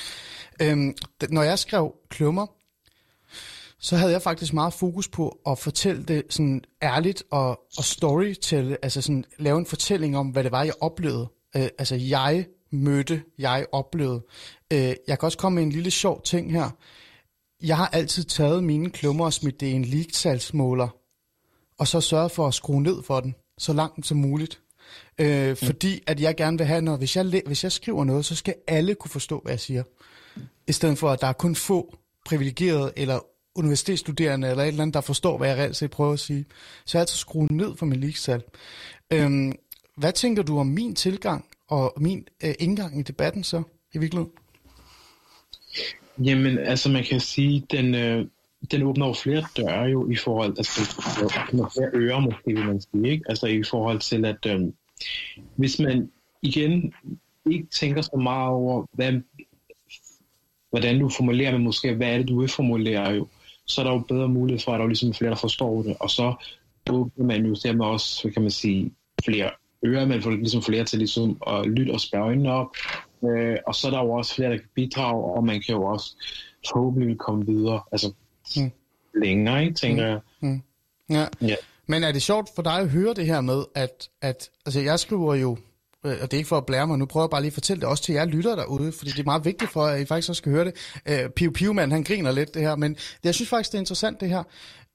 Øhm, 0.72 0.94
når 1.30 1.42
jeg 1.42 1.58
skrev 1.58 1.94
klummer, 2.10 2.46
så 3.82 3.96
havde 3.96 4.12
jeg 4.12 4.22
faktisk 4.22 4.52
meget 4.52 4.72
fokus 4.72 5.08
på 5.08 5.38
at 5.46 5.58
fortælle 5.58 6.02
det 6.02 6.22
sådan 6.30 6.64
ærligt 6.82 7.22
og, 7.30 7.60
og 7.76 7.84
storytelle, 7.84 8.76
altså 8.82 9.02
sådan 9.02 9.24
lave 9.38 9.58
en 9.58 9.66
fortælling 9.66 10.16
om, 10.16 10.28
hvad 10.28 10.44
det 10.44 10.52
var, 10.52 10.62
jeg 10.62 10.74
oplevede. 10.80 11.28
Øh, 11.56 11.68
altså 11.78 11.94
jeg 11.94 12.46
mødte, 12.70 13.22
jeg 13.38 13.66
oplevede. 13.72 14.22
Øh, 14.72 14.78
jeg 14.78 15.18
kan 15.18 15.26
også 15.26 15.38
komme 15.38 15.54
med 15.54 15.62
en 15.62 15.72
lille 15.72 15.90
sjov 15.90 16.22
ting 16.22 16.52
her. 16.52 16.70
Jeg 17.62 17.76
har 17.76 17.86
altid 17.88 18.24
taget 18.24 18.64
mine 18.64 18.90
klummer 18.90 19.24
og 19.24 19.32
smidt 19.32 19.60
det 19.60 19.66
i 19.66 19.72
en 19.72 19.84
leaksalgsmåler, 19.84 20.88
og 21.78 21.88
så 21.88 22.00
sørget 22.00 22.32
for 22.32 22.46
at 22.46 22.54
skrue 22.54 22.82
ned 22.82 23.02
for 23.02 23.20
den, 23.20 23.34
så 23.58 23.72
langt 23.72 24.06
som 24.06 24.16
muligt. 24.16 24.60
Øh, 25.18 25.56
fordi 25.56 26.00
at 26.06 26.20
jeg 26.20 26.36
gerne 26.36 26.58
vil 26.58 26.66
have 26.66 26.82
noget, 26.82 27.00
hvis 27.00 27.16
jeg, 27.16 27.42
hvis 27.46 27.64
jeg 27.64 27.72
skriver 27.72 28.04
noget, 28.04 28.24
så 28.24 28.34
skal 28.34 28.54
alle 28.66 28.94
kunne 28.94 29.10
forstå, 29.10 29.40
hvad 29.40 29.52
jeg 29.52 29.60
siger. 29.60 29.82
I 30.68 30.72
stedet 30.72 30.98
for, 30.98 31.10
at 31.10 31.20
der 31.20 31.26
er 31.26 31.32
kun 31.32 31.54
få 31.54 31.96
privilegerede 32.24 32.92
eller 32.96 33.20
universitetsstuderende 33.54 34.48
eller 34.48 34.62
et 34.62 34.68
eller 34.68 34.82
andet, 34.82 34.94
der 34.94 35.00
forstår, 35.00 35.38
hvad 35.38 35.48
jeg 35.48 35.58
reelt 35.58 35.76
set 35.76 35.90
prøver 35.90 36.12
at 36.12 36.20
sige. 36.20 36.44
Så 36.84 36.98
jeg 36.98 37.00
har 37.00 37.02
altså 37.02 37.16
skruet 37.16 37.50
ned 37.50 37.76
for 37.76 37.86
min 37.86 38.00
ligestal. 38.00 38.42
Øhm, 39.12 39.52
hvad 39.96 40.12
tænker 40.12 40.42
du 40.42 40.58
om 40.58 40.66
min 40.66 40.94
tilgang 40.94 41.44
og 41.68 41.92
min 41.96 42.26
øh, 42.44 42.54
indgang 42.58 43.00
i 43.00 43.02
debatten 43.02 43.44
så, 43.44 43.62
i 43.94 43.98
virkeligheden? 43.98 44.32
Jamen, 46.18 46.58
altså 46.58 46.88
man 46.88 47.04
kan 47.04 47.20
sige, 47.20 47.66
den, 47.70 47.94
øh, 47.94 48.26
den 48.70 48.82
åbner 48.82 49.06
jo 49.06 49.12
flere 49.12 49.44
døre 49.56 49.82
jo 49.82 50.10
i 50.10 50.16
forhold, 50.16 50.54
altså 50.58 50.80
flere 51.74 51.90
ører 51.94 52.20
måske, 52.20 52.46
vil 52.46 52.66
man 52.66 52.80
sige, 52.80 53.10
ikke? 53.10 53.24
Altså 53.28 53.46
i 53.46 53.62
forhold 53.62 54.00
til, 54.00 54.24
at 54.24 54.46
øh, 54.46 54.60
hvis 55.56 55.78
man 55.78 56.10
igen 56.42 56.92
ikke 57.50 57.66
tænker 57.66 58.02
så 58.02 58.16
meget 58.22 58.48
over, 58.48 58.86
hvad, 58.92 59.12
hvordan 60.70 61.00
du 61.00 61.08
formulerer, 61.08 61.52
men 61.52 61.64
måske 61.64 61.94
hvad 61.94 62.08
er 62.08 62.18
det, 62.18 62.28
du 62.28 62.40
vil 62.40 62.48
formulere 62.48 63.10
jo, 63.10 63.28
så 63.66 63.80
er 63.80 63.84
der 63.84 63.92
jo 63.92 63.98
bedre 63.98 64.28
mulighed 64.28 64.60
for, 64.64 64.72
at 64.72 64.78
der 64.78 64.84
er 64.84 64.88
ligesom 64.88 65.14
flere, 65.14 65.30
der 65.30 65.36
forstår 65.36 65.82
det, 65.82 65.96
og 66.00 66.10
så 66.10 66.34
åbner 66.90 67.24
man 67.24 67.46
jo 67.46 67.56
dermed 67.64 67.86
også, 67.86 68.22
hvad 68.22 68.32
kan 68.32 68.42
man 68.42 68.50
sige, 68.50 68.92
flere 69.24 69.50
ører, 69.86 70.06
man 70.06 70.22
får 70.22 70.30
ligesom 70.30 70.62
flere 70.62 70.84
til 70.84 70.98
ligesom 70.98 71.42
at 71.46 71.66
lytte 71.66 71.90
og 71.90 72.00
spærre 72.00 72.22
øjnene 72.22 72.52
op, 72.52 72.68
øh, 73.24 73.56
og 73.66 73.74
så 73.74 73.86
er 73.86 73.90
der 73.90 73.98
jo 73.98 74.12
også 74.12 74.34
flere, 74.34 74.50
der 74.50 74.56
kan 74.56 74.68
bidrage, 74.74 75.24
og 75.24 75.44
man 75.44 75.62
kan 75.66 75.74
jo 75.74 75.82
også 75.84 76.16
forhåbentlig 76.68 77.18
komme 77.18 77.46
videre, 77.46 77.80
altså 77.92 78.12
Mm. 78.56 78.62
mm. 78.62 78.70
længere, 79.20 79.62
ikke, 79.64 79.74
tænker 79.74 80.06
jeg. 80.06 80.20
Ja. 81.10 81.26
Ja. 81.40 81.56
Men 81.86 82.04
er 82.04 82.12
det 82.12 82.22
sjovt 82.22 82.48
for 82.54 82.62
dig 82.62 82.78
at 82.78 82.88
høre 82.88 83.14
det 83.14 83.26
her 83.26 83.40
med, 83.40 83.64
at, 83.74 84.08
at 84.22 84.50
altså 84.66 84.80
jeg 84.80 85.00
skriver 85.00 85.34
jo 85.34 85.56
Øh, 86.06 86.16
og 86.22 86.30
det 86.30 86.32
er 86.32 86.38
ikke 86.38 86.48
for 86.48 86.58
at 86.58 86.66
blære 86.66 86.86
mig, 86.86 86.98
nu 86.98 87.06
prøver 87.06 87.24
jeg 87.24 87.30
bare 87.30 87.40
lige 87.40 87.50
at 87.50 87.54
fortælle 87.54 87.80
det 87.80 87.88
også 87.88 88.02
til 88.02 88.14
jer 88.14 88.24
lytter 88.24 88.56
derude, 88.56 88.92
fordi 88.92 89.10
det 89.10 89.18
er 89.18 89.24
meget 89.24 89.44
vigtigt 89.44 89.70
for, 89.70 89.84
at 89.84 90.00
I 90.00 90.04
faktisk 90.04 90.28
også 90.28 90.40
skal 90.40 90.52
høre 90.52 90.64
det. 90.64 90.74
Øh, 91.08 91.30
Piu 91.30 91.50
Piu 91.50 91.72
man, 91.72 91.92
han 91.92 92.04
griner 92.04 92.32
lidt 92.32 92.54
det 92.54 92.62
her, 92.62 92.76
men 92.76 92.96
jeg 93.24 93.34
synes 93.34 93.48
faktisk, 93.48 93.72
det 93.72 93.78
er 93.78 93.82
interessant 93.82 94.20
det 94.20 94.28
her. 94.28 94.42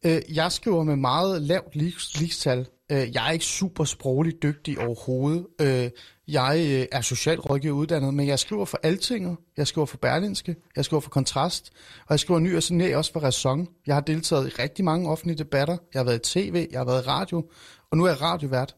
Øh, 0.06 0.22
jeg 0.30 0.52
skriver 0.52 0.84
med 0.84 0.96
meget 0.96 1.42
lavt 1.42 1.76
ligestal. 1.76 2.68
Øh, 2.92 3.14
jeg 3.14 3.28
er 3.28 3.32
ikke 3.32 3.46
super 3.46 3.84
sprogligt 3.84 4.44
dygtig 4.44 4.80
overhovedet. 4.80 5.46
Øh, 5.62 5.90
jeg 6.28 6.66
øh, 6.70 6.86
er 6.92 7.02
socialrådgiver 7.02 7.74
uddannet, 7.74 8.14
men 8.14 8.28
jeg 8.28 8.40
skriver 8.40 8.66
for 8.66 8.80
Altinget, 8.84 9.38
jeg 9.58 9.68
skriver 9.68 9.86
for 9.86 9.98
Berlinske, 9.98 10.56
jeg 10.76 10.86
skriver 10.86 11.02
for 11.02 11.10
Kontrast, 11.10 11.72
og 12.00 12.08
jeg 12.10 12.20
skriver 12.20 12.40
ny 12.40 12.56
og 12.56 12.64
sådan 12.64 12.96
også 12.96 13.14
for 13.14 13.20
Ræson. 13.20 13.68
Jeg 13.88 13.96
har 13.96 14.02
deltaget 14.02 14.48
i 14.48 14.62
rigtig 14.62 14.86
mange 14.86 15.10
offentlige 15.10 15.38
debatter. 15.38 15.78
Jeg 15.94 16.00
har 16.00 16.04
været 16.04 16.36
i 16.36 16.50
tv, 16.50 16.68
jeg 16.72 16.80
har 16.80 16.86
været 16.86 17.06
i 17.06 17.08
radio, 17.08 17.50
og 17.92 17.98
nu 17.98 18.04
er 18.04 18.10
jeg 18.10 18.22
radiovært. 18.22 18.76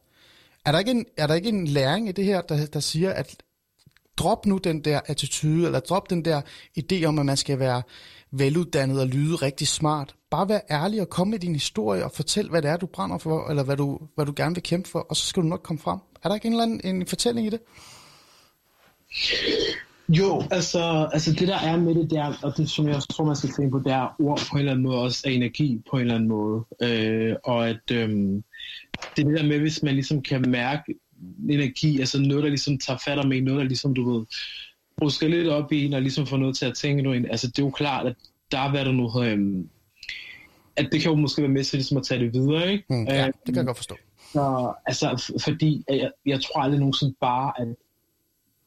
Er 0.69 0.71
der 0.71 0.79
ikke 0.79 0.91
en, 0.91 1.05
er 1.17 1.27
der 1.27 1.33
ikke 1.33 1.49
en 1.49 1.67
læring 1.67 2.09
i 2.09 2.11
det 2.11 2.25
her, 2.25 2.41
der, 2.41 2.65
der 2.65 2.79
siger, 2.79 3.13
at 3.13 3.35
drop 4.17 4.45
nu 4.45 4.57
den 4.57 4.79
der 4.85 4.99
attitude, 5.05 5.65
eller 5.65 5.79
drop 5.79 6.09
den 6.09 6.25
der 6.25 6.41
idé 6.79 7.05
om, 7.05 7.19
at 7.19 7.25
man 7.25 7.37
skal 7.37 7.59
være 7.59 7.81
veluddannet 8.31 9.01
og 9.01 9.07
lyde 9.07 9.35
rigtig 9.35 9.67
smart. 9.67 10.15
Bare 10.31 10.49
vær 10.49 10.59
ærlig 10.71 11.01
og 11.01 11.09
kom 11.09 11.27
med 11.27 11.39
din 11.39 11.53
historie 11.53 12.05
og 12.05 12.11
fortæl, 12.11 12.49
hvad 12.49 12.61
det 12.61 12.71
er, 12.71 12.77
du 12.77 12.85
brænder 12.85 13.17
for, 13.17 13.49
eller 13.49 13.63
hvad 13.63 13.77
du, 13.77 13.99
hvad 14.15 14.25
du 14.25 14.33
gerne 14.35 14.55
vil 14.55 14.63
kæmpe 14.63 14.89
for, 14.89 14.99
og 14.99 15.15
så 15.15 15.25
skal 15.25 15.43
du 15.43 15.47
nok 15.47 15.63
komme 15.63 15.79
frem. 15.79 15.99
Er 16.23 16.29
der 16.29 16.35
ikke 16.35 16.47
en 16.47 16.53
eller 16.53 16.63
anden 16.63 16.81
en 16.83 17.07
fortælling 17.07 17.47
i 17.47 17.49
det? 17.49 17.59
Jo, 20.09 20.43
altså, 20.51 21.09
altså 21.13 21.33
det 21.33 21.47
der 21.47 21.57
er 21.57 21.77
med 21.77 21.95
det 21.95 22.11
der, 22.11 22.33
og 22.43 22.57
det 22.57 22.69
som 22.69 22.87
jeg 22.87 22.95
også 22.95 23.07
tror, 23.07 23.25
man 23.25 23.35
skal 23.35 23.49
tænke 23.49 23.71
på, 23.71 23.79
det 23.79 23.91
er 23.91 24.15
ord 24.19 24.39
på 24.51 24.55
en 24.55 24.59
eller 24.59 24.71
anden 24.71 24.83
måde 24.83 25.01
også 25.01 25.23
er 25.25 25.31
energi 25.31 25.81
på 25.89 25.95
en 25.95 26.01
eller 26.01 26.15
anden 26.15 26.29
måde. 26.29 26.65
Øh, 26.81 27.35
og 27.43 27.69
at 27.69 27.91
øh, 27.91 28.09
det 29.15 29.23
er 29.23 29.29
det 29.29 29.39
der 29.39 29.47
med, 29.47 29.59
hvis 29.59 29.83
man 29.83 29.93
ligesom 29.93 30.21
kan 30.21 30.49
mærke 30.49 30.95
energi, 31.49 31.99
altså 31.99 32.21
noget, 32.21 32.43
der 32.43 32.49
ligesom 32.49 32.77
tager 32.77 32.99
fat 33.05 33.17
om 33.17 33.31
en, 33.31 33.43
noget, 33.43 33.59
der 33.59 33.67
ligesom, 33.67 33.93
du 33.93 34.11
ved, 34.11 34.25
brusker 34.97 35.27
lidt 35.27 35.47
op 35.47 35.71
i 35.71 35.85
en, 35.85 35.93
og 35.93 36.01
ligesom 36.01 36.25
får 36.25 36.37
noget 36.37 36.57
til 36.57 36.65
at 36.65 36.75
tænke 36.75 37.03
nu 37.03 37.13
Altså 37.13 37.47
det 37.47 37.59
er 37.59 37.63
jo 37.63 37.71
klart, 37.71 38.07
at 38.07 38.15
der 38.51 38.59
er 38.59 38.69
hvad 38.69 38.85
der 38.85 38.91
nu 38.91 39.23
øhm, 39.23 39.69
at 40.75 40.89
det 40.91 41.01
kan 41.01 41.11
jo 41.11 41.15
måske 41.15 41.41
være 41.41 41.51
med 41.51 41.63
til 41.63 41.77
ligesom 41.77 41.97
at 41.97 42.03
tage 42.03 42.19
det 42.19 42.33
videre, 42.33 42.71
ikke? 42.71 42.83
Mm, 42.89 43.05
ja, 43.07 43.25
det 43.25 43.33
kan 43.45 43.55
jeg 43.55 43.65
godt 43.65 43.77
forstå. 43.77 43.95
Så, 44.33 44.73
altså, 44.85 45.33
fordi 45.43 45.85
jeg, 45.89 46.11
jeg 46.25 46.41
tror 46.41 46.61
aldrig 46.61 46.79
nogensinde 46.79 47.15
bare, 47.21 47.61
at 47.61 47.67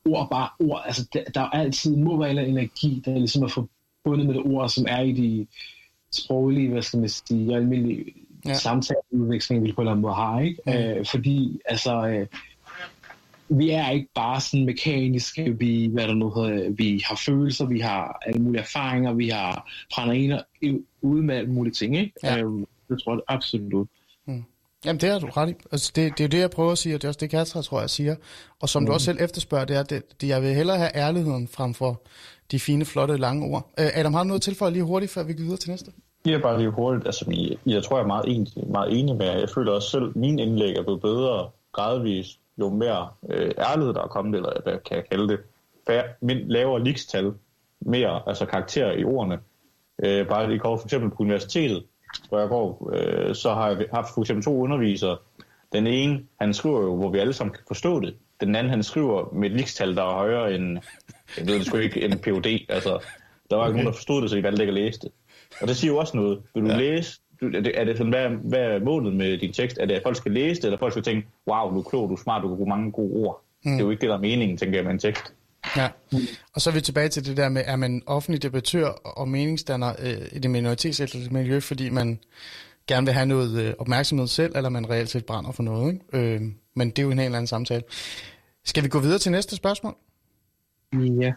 ord 0.04 0.30
bare 0.30 0.48
ord, 0.60 0.82
altså 0.86 1.08
der, 1.12 1.24
der 1.24 1.40
er 1.40 1.50
altid 1.50 1.96
må 1.96 2.18
være 2.18 2.30
en 2.30 2.38
energi, 2.38 3.02
der 3.04 3.14
ligesom 3.14 3.42
er 3.42 3.48
forbundet 3.48 4.26
med 4.26 4.34
det 4.34 4.42
ord, 4.42 4.68
som 4.68 4.86
er 4.88 5.00
i 5.00 5.12
de 5.12 5.46
sproglige, 6.12 6.68
hvad 6.68 6.82
skal 6.82 7.00
man 7.00 7.08
sige, 7.08 7.54
almindelige 7.54 8.14
ja. 8.46 8.54
samtaleudveksling, 8.54 9.64
vi 9.64 9.72
på 9.72 9.80
en 9.80 9.84
eller 9.84 9.92
anden 9.92 10.02
måde 10.02 10.14
har, 10.14 10.40
ikke? 10.40 10.62
Mm. 10.66 10.72
Øh, 10.72 11.06
fordi, 11.06 11.60
altså, 11.64 12.06
øh, 12.06 12.26
vi 13.48 13.70
er 13.70 13.90
ikke 13.90 14.08
bare 14.14 14.40
sådan 14.40 14.66
mekaniske, 14.66 15.58
vi, 15.58 15.90
hvad 15.92 16.08
der 16.08 16.14
nu 16.14 16.30
hedder, 16.30 16.70
vi 16.70 17.02
har 17.06 17.16
følelser, 17.26 17.66
vi 17.66 17.80
har 17.80 18.20
alle 18.26 18.42
mulige 18.42 18.62
erfaringer, 18.62 19.12
vi 19.12 19.28
har 19.28 19.70
brænder 19.94 20.42
ind 20.60 20.84
ud 21.02 21.22
med 21.22 21.36
alle 21.36 21.52
mulige 21.52 21.74
ting, 21.74 21.96
ikke? 21.96 22.12
Ja. 22.22 22.38
Øh, 22.38 22.66
det 22.88 23.02
tror 23.04 23.12
jeg 23.12 23.20
absolut. 23.28 23.88
Mm. 24.26 24.44
Jamen 24.84 25.00
det 25.00 25.10
har 25.10 25.18
du 25.18 25.26
ret 25.26 25.50
i. 25.50 25.54
Altså, 25.72 25.92
det, 25.94 26.18
det 26.18 26.20
er 26.20 26.24
jo 26.24 26.28
det, 26.28 26.38
jeg 26.38 26.50
prøver 26.50 26.72
at 26.72 26.78
sige, 26.78 26.94
og 26.94 27.02
det 27.02 27.04
er 27.04 27.08
også 27.08 27.20
det, 27.20 27.30
Katra, 27.30 27.62
tror 27.62 27.80
jeg, 27.80 27.90
siger. 27.90 28.16
Og 28.60 28.68
som 28.68 28.82
mm. 28.82 28.86
du 28.86 28.92
også 28.92 29.04
selv 29.04 29.18
efterspørger, 29.20 29.64
det 29.64 29.76
er, 29.76 29.82
det, 29.82 30.20
det, 30.20 30.28
jeg 30.28 30.42
vil 30.42 30.54
hellere 30.54 30.78
have 30.78 30.96
ærligheden 30.96 31.48
frem 31.48 31.74
for 31.74 32.02
de 32.50 32.60
fine, 32.60 32.84
flotte, 32.84 33.16
lange 33.16 33.46
ord. 33.46 33.72
Uh, 33.80 33.98
Adam, 33.98 34.14
har 34.14 34.22
du 34.22 34.26
noget 34.26 34.42
tilføje 34.42 34.72
lige 34.72 34.82
hurtigt, 34.82 35.12
før 35.12 35.22
vi 35.22 35.32
går 35.32 35.42
videre 35.42 35.56
til 35.56 35.70
næste? 35.70 35.92
Ja, 36.26 36.38
bare 36.38 36.58
lige 36.58 36.70
hurtigt. 36.70 37.06
Altså, 37.06 37.24
jeg, 37.28 37.56
jeg 37.66 37.82
tror, 37.82 37.96
jeg 37.96 38.02
er 38.02 38.06
meget 38.06 38.36
enig, 38.36 38.52
meget 38.70 39.00
enig 39.00 39.16
med 39.16 39.26
jer. 39.26 39.38
Jeg 39.38 39.48
føler 39.48 39.72
også 39.72 39.90
selv, 39.90 40.08
at 40.08 40.16
min 40.16 40.38
indlæg 40.38 40.76
er 40.76 40.82
blevet 40.82 41.00
bedre 41.00 41.50
gradvist, 41.72 42.38
jo 42.58 42.68
mere 42.68 43.08
øh, 43.28 43.50
ærlighed 43.58 43.94
der 43.94 44.02
er 44.02 44.06
kommet, 44.06 44.36
eller 44.36 44.62
hvad 44.62 44.78
kan 44.78 44.96
jeg 44.96 45.08
kalde 45.08 45.28
det. 45.28 45.40
Færre, 45.86 46.04
min, 46.20 46.48
lavere 46.48 46.84
likstal, 46.84 47.32
mere 47.80 48.22
altså 48.26 48.46
karakter 48.46 48.92
i 48.92 49.04
ordene. 49.04 49.38
Øh, 50.04 50.28
bare 50.28 50.48
lige 50.48 50.58
kort 50.58 50.80
for 50.80 50.86
eksempel 50.86 51.10
på 51.10 51.22
universitetet, 51.22 51.84
hvor 52.28 52.38
jeg 52.38 52.48
går, 52.48 52.90
øh, 52.94 53.34
så 53.34 53.54
har 53.54 53.68
jeg 53.68 53.86
haft 53.92 54.14
for 54.14 54.20
eksempel 54.20 54.44
to 54.44 54.62
undervisere. 54.62 55.16
Den 55.72 55.86
ene, 55.86 56.22
han 56.40 56.54
skriver 56.54 56.82
jo, 56.82 56.96
hvor 56.96 57.10
vi 57.10 57.18
alle 57.18 57.32
sammen 57.32 57.54
kan 57.54 57.64
forstå 57.68 58.00
det. 58.00 58.14
Den 58.40 58.56
anden, 58.56 58.70
han 58.70 58.82
skriver 58.82 59.34
med 59.34 59.50
et 59.50 59.56
likstal, 59.56 59.96
der 59.96 60.02
er 60.02 60.14
højere 60.14 60.54
end, 60.54 60.78
jeg 61.38 61.46
ved 61.46 61.54
det 61.54 61.66
sgu 61.66 61.76
ikke, 61.76 62.04
en 62.04 62.18
PhD. 62.18 62.66
Altså, 62.68 62.98
der 63.50 63.56
var 63.56 63.66
ikke 63.66 63.68
okay. 63.68 63.72
nogen, 63.72 63.86
der 63.86 63.92
forstod 63.92 64.22
det, 64.22 64.30
så 64.30 64.36
I 64.36 64.42
valgte 64.42 64.62
ikke 64.62 64.70
at 64.70 64.74
læse 64.74 65.00
det. 65.00 65.12
Og 65.60 65.68
det 65.68 65.76
siger 65.76 65.92
jo 65.92 65.98
også 65.98 66.16
noget. 66.16 66.42
Vil 66.54 66.64
du 66.64 66.68
ja. 66.68 66.76
læse? 66.76 67.20
Er 67.42 67.60
det, 67.60 67.80
er 67.80 67.84
det 67.84 67.96
sådan, 67.96 68.12
hvad, 68.12 68.28
hvad 68.28 68.60
er 68.60 68.84
målet 68.84 69.14
med 69.16 69.38
din 69.38 69.52
tekst? 69.52 69.78
Er 69.80 69.86
det, 69.86 69.94
at 69.94 70.02
folk 70.02 70.16
skal 70.16 70.32
læse 70.32 70.60
det, 70.60 70.64
eller 70.64 70.78
folk 70.78 70.92
skal 70.92 71.02
tænke, 71.02 71.28
wow, 71.50 71.70
du 71.70 71.78
er 71.78 71.82
klog, 71.82 72.08
du 72.08 72.14
er 72.14 72.18
smart, 72.22 72.42
du 72.42 72.48
kan 72.48 72.56
bruge 72.56 72.68
mange 72.68 72.92
gode 72.92 73.26
ord? 73.26 73.44
Mm. 73.64 73.70
Det 73.70 73.80
er 73.80 73.84
jo 73.84 73.90
ikke 73.90 74.00
det, 74.00 74.08
der 74.08 74.16
er 74.16 74.20
meningen, 74.20 74.58
tænker 74.58 74.78
jeg, 74.78 74.84
med 74.84 74.92
en 74.92 74.98
tekst. 74.98 75.34
Ja, 75.76 75.88
og 76.54 76.60
så 76.60 76.70
er 76.70 76.74
vi 76.74 76.80
tilbage 76.80 77.08
til 77.08 77.26
det 77.26 77.36
der 77.36 77.48
med, 77.48 77.62
er 77.66 77.76
man 77.76 78.02
offentlig 78.06 78.42
debattør 78.42 78.88
og 78.88 79.28
meningsdanner 79.28 79.94
øh, 79.98 80.28
i 80.32 80.38
det 80.38 80.50
minoritetsætlige 80.50 81.30
miljø, 81.30 81.60
fordi 81.60 81.90
man 81.90 82.18
gerne 82.86 83.06
vil 83.06 83.14
have 83.14 83.26
noget 83.26 83.60
øh, 83.60 83.74
opmærksomhed 83.78 84.26
selv, 84.26 84.56
eller 84.56 84.68
man 84.68 84.90
reelt 84.90 85.10
set 85.10 85.26
brænder 85.26 85.52
for 85.52 85.62
noget. 85.62 85.92
Ikke? 85.92 86.34
Øh, 86.34 86.40
men 86.76 86.90
det 86.90 86.98
er 86.98 87.02
jo 87.02 87.10
en 87.10 87.18
helt 87.18 87.34
anden 87.34 87.46
samtale. 87.46 87.82
Skal 88.64 88.84
vi 88.84 88.88
gå 88.88 88.98
videre 88.98 89.18
til 89.18 89.32
næste 89.32 89.56
spørgsmål? 89.56 89.96
Ja, 90.92 91.32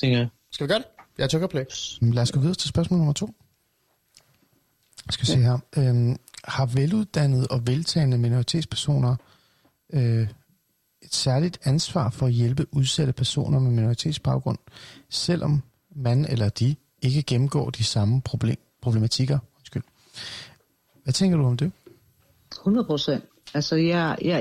tænker 0.00 0.18
jeg. 0.18 0.28
Skal 0.52 0.66
vi 0.66 0.68
gøre 0.68 0.78
det? 0.78 0.86
Jeg 1.18 1.28
tykker 1.28 1.46
play. 1.46 1.64
Lad 2.00 2.22
os 2.22 2.32
gå 2.32 2.40
videre 2.40 2.54
til 2.54 2.68
spørgsmål 2.68 2.98
nummer 2.98 3.12
to. 3.12 3.34
Jeg 5.06 5.12
skal 5.12 5.26
se 5.26 5.36
her. 5.36 5.58
Øhm, 5.76 6.16
har 6.44 6.66
veluddannede 6.66 7.46
og 7.50 7.66
veltagende 7.66 8.18
minoritetspersoner 8.18 9.16
øh, 9.92 10.28
et 11.02 11.14
særligt 11.14 11.58
ansvar 11.64 12.10
for 12.10 12.26
at 12.26 12.32
hjælpe 12.32 12.66
udsatte 12.72 13.12
personer 13.12 13.58
med 13.58 13.70
minoritetsbaggrund, 13.70 14.58
selvom 15.10 15.62
man 15.96 16.24
eller 16.24 16.48
de 16.48 16.76
ikke 17.02 17.22
gennemgår 17.22 17.70
de 17.70 17.84
samme 17.84 18.22
problem, 18.22 18.56
problematikker? 18.82 19.38
Undskyld. 19.58 19.82
Hvad 21.02 21.12
tænker 21.12 21.36
du 21.36 21.44
om 21.44 21.56
det? 21.56 21.72
100 22.52 22.86
procent. 22.86 23.24
Altså, 23.54 23.76
ja, 23.76 24.14
ja, 24.24 24.40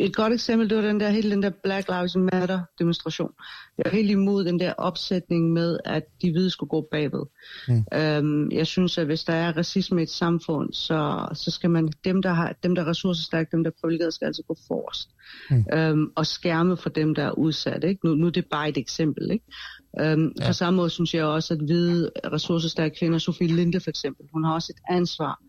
et 0.00 0.16
godt 0.16 0.32
eksempel, 0.32 0.70
det 0.70 0.76
var 0.76 0.82
den 0.82 1.00
der, 1.00 1.10
hele 1.10 1.30
den 1.30 1.42
der 1.42 1.50
Black 1.62 1.88
Lives 1.88 2.16
Matter 2.16 2.60
demonstration. 2.78 3.30
Jeg 3.78 3.86
er 3.86 3.96
helt 3.96 4.10
imod 4.10 4.44
den 4.44 4.60
der 4.60 4.72
opsætning 4.72 5.52
med, 5.52 5.78
at 5.84 6.02
de 6.22 6.30
hvide 6.30 6.50
skulle 6.50 6.70
gå 6.70 6.88
bagved. 6.90 7.22
Mm. 7.68 7.84
Øhm, 7.94 8.50
jeg 8.52 8.66
synes, 8.66 8.98
at 8.98 9.06
hvis 9.06 9.24
der 9.24 9.32
er 9.32 9.56
racisme 9.56 10.00
i 10.00 10.02
et 10.02 10.10
samfund, 10.10 10.72
så, 10.72 11.28
så 11.34 11.50
skal 11.50 11.70
man, 11.70 11.92
dem 12.04 12.22
der, 12.22 12.32
har, 12.32 12.56
dem 12.62 12.74
der 12.74 12.82
er 12.82 12.86
ressourcestærke, 12.86 13.48
dem 13.52 13.64
der 13.64 13.70
er 13.70 13.74
privilegerede, 13.80 14.12
skal 14.12 14.26
altså 14.26 14.42
gå 14.48 14.56
forrest. 14.68 15.08
Mm. 15.50 15.64
Øhm, 15.78 16.12
og 16.16 16.26
skærme 16.26 16.76
for 16.76 16.90
dem, 16.90 17.14
der 17.14 17.24
er 17.24 17.38
udsat. 17.38 17.84
Ikke? 17.84 18.06
Nu, 18.06 18.14
nu 18.14 18.26
er 18.26 18.30
det 18.30 18.44
bare 18.50 18.68
et 18.68 18.78
eksempel. 18.78 19.30
Ikke? 19.30 19.44
Øhm, 20.00 20.32
ja. 20.40 20.46
På 20.46 20.52
samme 20.52 20.76
måde 20.76 20.90
synes 20.90 21.14
jeg 21.14 21.24
også, 21.24 21.54
at 21.54 21.60
hvide 21.60 22.10
ressourcestærke 22.32 22.98
kvinder, 22.98 23.18
Sofie 23.18 23.56
Linde 23.56 23.80
for 23.80 23.90
eksempel, 23.90 24.26
hun 24.32 24.44
har 24.44 24.54
også 24.54 24.72
et 24.76 24.94
ansvar 24.94 25.40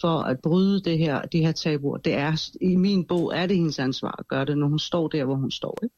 for 0.00 0.18
at 0.18 0.40
bryde 0.40 0.80
det 0.80 0.98
her, 0.98 1.22
de 1.22 1.40
her 1.40 1.52
tabuer. 1.52 1.96
Det 1.96 2.14
er, 2.14 2.50
I 2.60 2.76
min 2.76 3.04
bog 3.04 3.32
er 3.34 3.46
det 3.46 3.56
hendes 3.56 3.78
ansvar 3.78 4.14
at 4.18 4.28
gøre 4.28 4.44
det, 4.44 4.58
når 4.58 4.66
hun 4.66 4.78
står 4.78 5.08
der, 5.08 5.24
hvor 5.24 5.34
hun 5.34 5.50
står. 5.50 5.78
Ikke? 5.82 5.94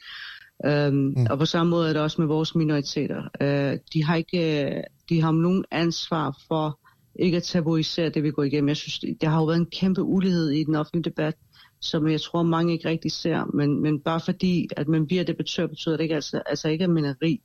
Øhm, 0.67 0.95
mm. 0.95 1.27
Og 1.31 1.39
på 1.39 1.47
samme 1.47 1.71
måde 1.71 1.89
er 1.89 1.93
det 1.93 2.03
også 2.03 2.21
med 2.21 2.29
vores 2.29 2.55
minoriteter. 2.55 3.23
Øh, 3.41 3.79
de, 3.95 4.05
har 4.05 4.17
ikke, 4.17 4.83
de 5.09 5.23
har 5.23 5.33
nogen 5.33 5.65
ansvar 5.71 6.39
for 6.49 6.79
ikke 7.15 7.37
at 7.37 7.43
tabuisere 7.43 8.09
det, 8.09 8.23
vi 8.23 8.31
går 8.31 8.43
igennem. 8.43 8.69
Jeg 8.69 8.77
synes, 8.77 9.19
der 9.21 9.29
har 9.29 9.39
jo 9.39 9.45
været 9.45 9.59
en 9.59 9.67
kæmpe 9.67 10.03
ulighed 10.03 10.51
i 10.51 10.65
den 10.65 10.75
offentlige 10.75 11.05
debat, 11.05 11.35
som 11.81 12.09
jeg 12.09 12.21
tror, 12.21 12.43
mange 12.43 12.73
ikke 12.73 12.89
rigtig 12.89 13.13
ser. 13.13 13.45
Men, 13.55 13.83
men 13.83 14.01
bare 14.01 14.21
fordi, 14.21 14.69
at 14.77 14.89
man 14.89 15.07
bliver 15.07 15.25
debattør, 15.25 15.67
betyder 15.67 15.97
det 15.97 16.03
ikke 16.03 16.15
altså, 16.15 16.43
altså 16.47 16.69
ikke, 16.69 16.85
at 16.85 16.91
man 16.91 17.05
er 17.05 17.15
rig. 17.23 17.41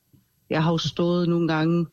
Jeg 0.50 0.62
har 0.62 0.70
jo 0.70 0.78
stået 0.78 1.28
nogle 1.28 1.48
gange 1.48 1.86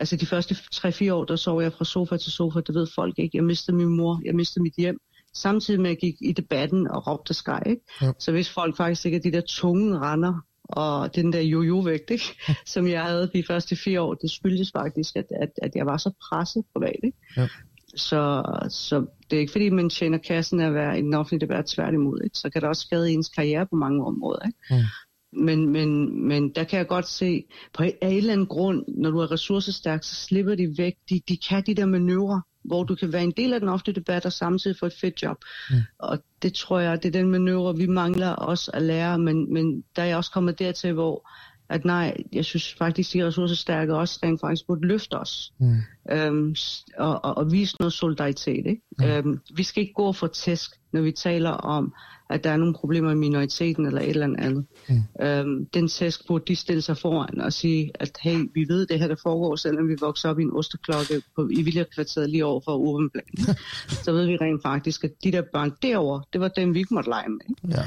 Altså 0.00 0.16
de 0.16 0.26
første 0.26 0.54
3-4 0.74 1.12
år, 1.12 1.24
der 1.24 1.36
sov 1.36 1.62
jeg 1.62 1.72
fra 1.72 1.84
sofa 1.84 2.16
til 2.16 2.32
sofa, 2.32 2.60
det 2.60 2.74
ved 2.74 2.86
folk 2.94 3.18
ikke. 3.18 3.36
Jeg 3.36 3.44
mistede 3.44 3.76
min 3.76 3.96
mor, 3.96 4.20
jeg 4.24 4.34
mistede 4.34 4.62
mit 4.62 4.74
hjem, 4.78 4.98
samtidig 5.34 5.80
med 5.80 5.90
at 5.90 5.94
jeg 5.94 6.00
gik 6.00 6.16
i 6.20 6.32
debatten 6.32 6.88
og 6.88 7.06
råbte 7.06 7.34
skrej. 7.34 7.62
Ikke? 7.66 7.82
Ja. 8.02 8.12
Så 8.18 8.32
hvis 8.32 8.50
folk 8.50 8.76
faktisk 8.76 9.06
ikke 9.06 9.16
er 9.16 9.22
de 9.22 9.32
der 9.32 9.42
tunge 9.48 9.98
render, 9.98 10.40
og 10.68 11.14
den 11.14 11.32
der 11.32 11.40
jojo-vægt, 11.40 12.10
ikke? 12.10 12.24
som 12.74 12.88
jeg 12.88 13.02
havde 13.02 13.30
de 13.34 13.44
første 13.46 13.76
fire 13.76 14.00
år, 14.00 14.14
det 14.14 14.30
skyldes 14.30 14.72
faktisk, 14.76 15.16
at, 15.16 15.26
at, 15.30 15.50
at 15.62 15.70
jeg 15.74 15.86
var 15.86 15.96
så 15.96 16.10
presset 16.28 16.64
privat. 16.74 17.00
Ikke? 17.04 17.18
Ja. 17.36 17.48
Så, 17.96 18.42
så 18.68 19.06
det 19.30 19.36
er 19.36 19.40
ikke 19.40 19.52
fordi, 19.52 19.68
man 19.68 19.90
tjener 19.90 20.18
kassen 20.18 20.60
af 20.60 20.66
at 20.66 20.74
være 20.74 20.98
i 20.98 21.02
den 21.02 21.14
offentlige 21.14 21.40
debat 21.40 21.66
tværtimod. 21.66 22.20
Ikke? 22.24 22.38
Så 22.38 22.50
kan 22.50 22.62
det 22.62 22.68
også 22.68 22.82
skade 22.82 23.10
ens 23.10 23.28
karriere 23.28 23.66
på 23.66 23.76
mange 23.76 24.04
områder. 24.04 24.46
Ikke? 24.46 24.58
Mm 24.70 24.88
men, 25.36 25.68
men, 25.68 26.20
men 26.28 26.48
der 26.48 26.64
kan 26.64 26.78
jeg 26.78 26.86
godt 26.86 27.08
se, 27.08 27.44
på 27.72 27.82
en 27.82 27.92
eller 28.02 28.32
anden 28.32 28.46
grund, 28.46 28.84
når 28.88 29.10
du 29.10 29.18
er 29.18 29.30
ressourcestærk, 29.32 30.04
så 30.04 30.14
slipper 30.14 30.54
de 30.54 30.74
væk. 30.78 30.94
De, 31.10 31.20
de 31.28 31.36
kan 31.36 31.62
de 31.66 31.74
der 31.74 31.86
manøvrer, 31.86 32.40
hvor 32.64 32.84
du 32.84 32.94
kan 32.94 33.12
være 33.12 33.24
en 33.24 33.34
del 33.36 33.52
af 33.52 33.60
den 33.60 33.68
offentlige 33.68 33.94
debat 33.94 34.26
og 34.26 34.32
samtidig 34.32 34.76
få 34.80 34.86
et 34.86 34.94
fedt 35.00 35.22
job. 35.22 35.36
Mm. 35.70 35.76
Og 35.98 36.18
det 36.42 36.54
tror 36.54 36.80
jeg, 36.80 37.02
det 37.02 37.08
er 37.08 37.20
den 37.20 37.30
manøvre, 37.30 37.76
vi 37.76 37.86
mangler 37.86 38.30
også 38.30 38.70
at 38.74 38.82
lære, 38.82 39.18
men, 39.18 39.52
men 39.52 39.84
der 39.96 40.02
er 40.02 40.06
jeg 40.06 40.16
også 40.16 40.30
kommet 40.30 40.58
dertil, 40.58 40.92
hvor 40.92 41.28
at 41.68 41.84
nej, 41.84 42.16
jeg 42.32 42.44
synes 42.44 42.74
faktisk, 42.74 43.12
de 43.12 43.26
ressourcestærke 43.26 43.94
også 43.94 44.20
rent 44.22 44.40
faktisk 44.40 44.66
burde 44.66 44.86
løfte 44.86 45.14
os 45.14 45.52
Mm. 45.58 45.76
øhm, 46.10 46.56
og, 46.98 47.24
og, 47.24 47.36
og 47.36 47.52
vise 47.52 47.76
noget 47.80 47.92
solidaritet. 47.92 48.66
Ikke? 48.66 48.82
Mm. 48.98 49.04
Øhm, 49.04 49.40
vi 49.54 49.62
skal 49.62 49.80
ikke 49.80 49.94
gå 49.94 50.12
for 50.12 50.26
tæsk, 50.26 50.70
når 50.92 51.00
vi 51.00 51.12
taler 51.12 51.50
om, 51.50 51.94
at 52.30 52.44
der 52.44 52.50
er 52.50 52.56
nogle 52.56 52.74
problemer 52.74 53.10
i 53.10 53.14
minoriteten 53.14 53.86
eller 53.86 54.00
et 54.00 54.08
eller 54.08 54.26
andet. 54.38 54.66
Mm. 54.88 55.02
Øhm, 55.20 55.66
den 55.74 55.88
tæsk 55.88 56.26
burde 56.26 56.44
de 56.48 56.56
stille 56.56 56.82
sig 56.82 56.98
foran 56.98 57.40
og 57.40 57.52
sige, 57.52 57.90
at 57.94 58.10
hey, 58.20 58.50
vi 58.54 58.68
ved 58.68 58.86
det 58.86 58.98
her, 58.98 59.08
der 59.08 59.16
foregår, 59.22 59.56
selvom 59.56 59.88
vi 59.88 59.96
vokser 60.00 60.28
op 60.28 60.38
i 60.38 60.42
en 60.42 60.52
osteklokke 60.52 61.22
på, 61.36 61.48
i 61.50 61.62
Villakvarteret 61.62 62.30
lige 62.30 62.44
over 62.44 62.60
for 62.64 62.76
Urbanplan. 62.76 63.56
så 64.04 64.12
ved 64.12 64.26
vi 64.26 64.36
rent 64.36 64.62
faktisk, 64.62 65.04
at 65.04 65.10
de 65.24 65.32
der 65.32 65.42
børn 65.52 65.72
derovre, 65.82 66.22
det 66.32 66.40
var 66.40 66.48
dem, 66.48 66.74
vi 66.74 66.78
ikke 66.78 66.94
måtte 66.94 67.10
lege 67.10 67.28
med. 67.28 67.40
Ikke? 67.48 67.80
Ja. 67.80 67.84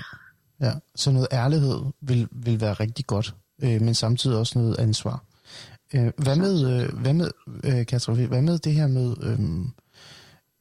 ja. 0.68 0.74
Så 0.96 1.12
noget 1.12 1.28
ærlighed 1.32 1.80
vil, 2.02 2.28
vil 2.32 2.62
være 2.62 2.74
rigtig 2.74 3.06
godt, 3.06 3.36
øh, 3.62 3.82
men 3.82 3.94
samtidig 3.94 4.38
også 4.38 4.60
noget 4.60 4.80
ansvar. 4.80 5.24
Øh, 5.94 6.12
hvad 6.18 6.36
med, 6.36 6.82
øh, 6.84 7.00
hvad 7.00 7.14
med 7.14 7.32
øh, 7.64 7.86
Katrin, 7.86 8.28
hvad 8.28 8.42
med 8.42 8.60
det 8.60 8.74
her 8.74 8.88
med, 8.88 9.16
øh, 9.22 9.40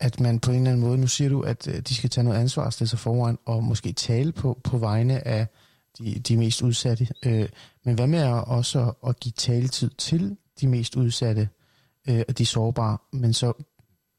at 0.00 0.20
man 0.20 0.40
på 0.40 0.50
en 0.50 0.56
eller 0.56 0.70
anden 0.70 0.86
måde, 0.86 0.98
nu 0.98 1.06
siger 1.06 1.30
du, 1.30 1.40
at 1.40 1.68
øh, 1.68 1.80
de 1.80 1.94
skal 1.94 2.10
tage 2.10 2.24
noget 2.24 2.38
ansvar 2.38 2.64
og 2.64 2.72
stille 2.72 2.88
sig 2.88 2.98
foran, 2.98 3.38
og 3.46 3.64
måske 3.64 3.92
tale 3.92 4.32
på, 4.32 4.60
på 4.64 4.78
vegne 4.78 5.28
af 5.28 5.46
de, 5.98 6.18
de 6.18 6.36
mest 6.36 6.62
udsatte. 6.62 7.08
Øh, 7.26 7.48
men 7.84 7.94
hvad 7.94 8.06
med 8.06 8.22
også 8.24 8.80
at, 8.80 9.08
at 9.08 9.20
give 9.20 9.32
taletid 9.36 9.90
til 9.98 10.36
de 10.60 10.68
mest 10.68 10.96
udsatte 10.96 11.48
øh, 12.08 12.22
og 12.28 12.38
de 12.38 12.46
sårbare, 12.46 12.98
men 13.12 13.32
så 13.32 13.52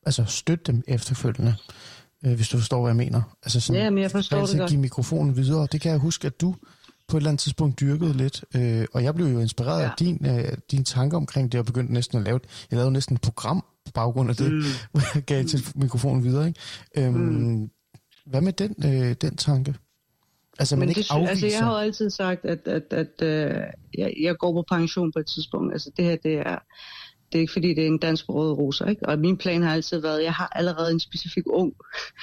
altså 0.06 0.26
støtte 0.26 0.64
dem 0.72 0.84
efterfølgende, 0.88 1.56
øh, 2.26 2.34
hvis 2.34 2.50
du 2.50 2.58
forstår, 2.58 2.82
hvad 2.82 2.90
jeg 2.90 2.96
mener. 2.96 3.22
Altså 3.44 3.60
sådan, 3.60 3.82
Ja, 3.82 3.90
men 3.90 4.04
jeg 4.04 4.12
forstår 4.12 4.38
det 4.38 4.42
altid 4.42 4.60
godt. 4.60 4.70
give 4.70 4.82
mikrofonen 4.82 5.36
videre. 5.36 5.68
Det 5.72 5.82
kan 5.82 5.92
jeg 5.92 6.00
huske, 6.00 6.26
at 6.28 6.42
du 6.42 6.56
på 7.10 7.18
et 7.18 7.22
eller 7.22 7.30
andet 7.30 7.42
tidspunkt 7.42 7.80
dyrkede 7.80 8.14
lidt, 8.14 8.44
øh, 8.56 8.86
og 8.94 9.04
jeg 9.04 9.16
blev 9.16 9.28
jo 9.28 9.40
inspireret 9.40 9.82
ja. 9.82 9.86
Af 9.86 9.92
din, 10.00 10.26
øh, 10.26 10.58
dine 10.72 10.84
tanker 10.84 11.18
omkring 11.18 11.52
det, 11.52 11.60
og 11.60 11.66
begyndte 11.66 11.94
næsten 11.94 12.18
at 12.18 12.24
lave, 12.24 12.40
jeg 12.72 12.78
lavede 12.78 12.92
næsten 12.92 13.16
et 13.16 13.22
program 13.22 13.66
på 13.86 13.92
baggrund 13.94 14.30
af 14.30 14.36
det, 14.36 14.52
mm. 14.52 14.62
hvor 14.92 15.02
jeg 15.16 15.24
gav 15.24 15.46
til 15.46 15.60
mikrofonen 15.76 16.24
videre. 16.24 16.48
Ikke? 16.48 16.60
Øhm, 16.98 17.16
mm. 17.16 17.70
Hvad 18.26 18.42
med 18.42 18.54
den, 18.54 18.76
øh, 18.86 19.16
den 19.22 19.36
tanke? 19.36 19.76
Altså, 20.60 20.76
man 20.76 20.80
Men 20.80 20.90
ikke 20.90 21.02
det, 21.02 21.12
afviser... 21.12 21.30
altså, 21.30 21.48
jeg 21.48 21.60
har 21.60 21.72
jo 21.72 21.78
altid 21.78 22.10
sagt, 22.10 22.46
at, 22.46 22.68
at, 22.68 22.94
at 22.94 23.22
øh, 23.22 23.64
jeg, 23.98 24.14
jeg 24.22 24.36
går 24.38 24.54
på 24.54 24.64
pension 24.70 25.12
på 25.12 25.20
et 25.20 25.26
tidspunkt. 25.26 25.74
Altså, 25.74 25.92
det 25.98 26.06
her, 26.06 26.16
det 26.16 26.34
er, 26.34 26.58
det 27.32 27.38
er 27.38 27.40
ikke 27.40 27.54
fordi, 27.54 27.74
det 27.74 27.84
er 27.84 27.88
en 27.88 27.98
dansk 27.98 28.30
røde 28.30 28.54
roser, 28.54 28.86
ikke? 28.86 29.10
Og 29.10 29.20
min 29.20 29.38
plan 29.38 29.62
har 29.62 29.74
altid 29.74 30.02
været, 30.02 30.24
jeg 30.24 30.34
har 30.34 30.48
allerede 30.56 30.92
en 30.92 31.00
specifik 31.00 31.44
ung, 31.48 31.74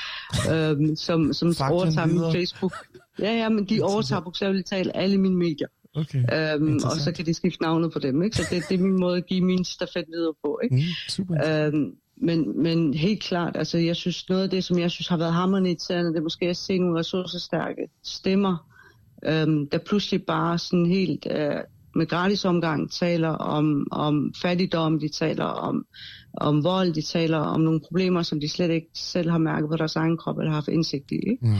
øhm, 0.52 0.96
som, 0.96 1.32
som 1.32 1.54
overtager 1.70 2.06
min. 2.06 2.32
Facebook. 2.32 2.72
Ja, 3.20 3.32
ja, 3.32 3.48
men 3.48 3.64
de 3.64 3.82
overtager 3.82 4.20
bogstaveligt 4.20 4.68
talt 4.68 4.90
alle 4.94 5.18
mine 5.18 5.36
medier. 5.36 5.68
Okay, 5.96 6.18
Øhm, 6.18 6.74
og 6.74 6.96
så 6.96 7.12
kan 7.12 7.26
de 7.26 7.34
skifte 7.34 7.62
navnet 7.62 7.92
på 7.92 7.98
dem, 7.98 8.22
ikke? 8.22 8.36
Så 8.36 8.42
det, 8.50 8.64
det 8.68 8.74
er 8.74 8.82
min 8.82 9.00
måde 9.00 9.16
at 9.16 9.26
give 9.26 9.40
min 9.44 9.64
stafet 9.64 10.04
videre 10.08 10.34
på, 10.44 10.60
ikke? 10.62 10.74
mm, 10.74 10.82
super. 11.08 11.66
Øhm, 11.66 11.92
men, 12.16 12.62
men 12.62 12.94
helt 12.94 13.22
klart, 13.22 13.56
altså 13.56 13.78
jeg 13.78 13.96
synes 13.96 14.28
noget 14.28 14.42
af 14.42 14.50
det, 14.50 14.64
som 14.64 14.78
jeg 14.78 14.90
synes 14.90 15.08
har 15.08 15.16
været 15.16 15.32
hammerende 15.32 15.70
irriterende, 15.70 16.10
det 16.10 16.18
er 16.18 16.22
måske 16.22 16.48
at 16.48 16.56
se 16.56 16.78
nogle 16.78 16.98
ressourcestærke 16.98 17.88
stemmer, 18.04 18.56
øhm, 19.24 19.68
der 19.68 19.78
pludselig 19.78 20.22
bare 20.22 20.58
sådan 20.58 20.86
helt 20.86 21.26
øh, 21.30 21.60
med 21.96 22.06
gratis 22.06 22.44
omgang 22.44 22.90
taler 22.92 23.28
om, 23.28 23.86
om 23.90 24.34
fattigdom, 24.42 25.00
de 25.00 25.08
taler 25.08 25.44
om, 25.44 25.86
om 26.34 26.64
vold, 26.64 26.92
de 26.92 27.02
taler 27.02 27.38
om 27.38 27.60
nogle 27.60 27.80
problemer, 27.80 28.22
som 28.22 28.40
de 28.40 28.48
slet 28.48 28.70
ikke 28.70 28.88
selv 28.94 29.30
har 29.30 29.38
mærket 29.38 29.70
på 29.70 29.76
deres 29.76 29.96
egen 29.96 30.16
krop 30.16 30.38
eller 30.38 30.50
har 30.50 30.56
haft 30.56 30.68
indsigt 30.68 31.10
i. 31.10 31.14
Ikke? 31.14 31.46
Mm. 31.46 31.56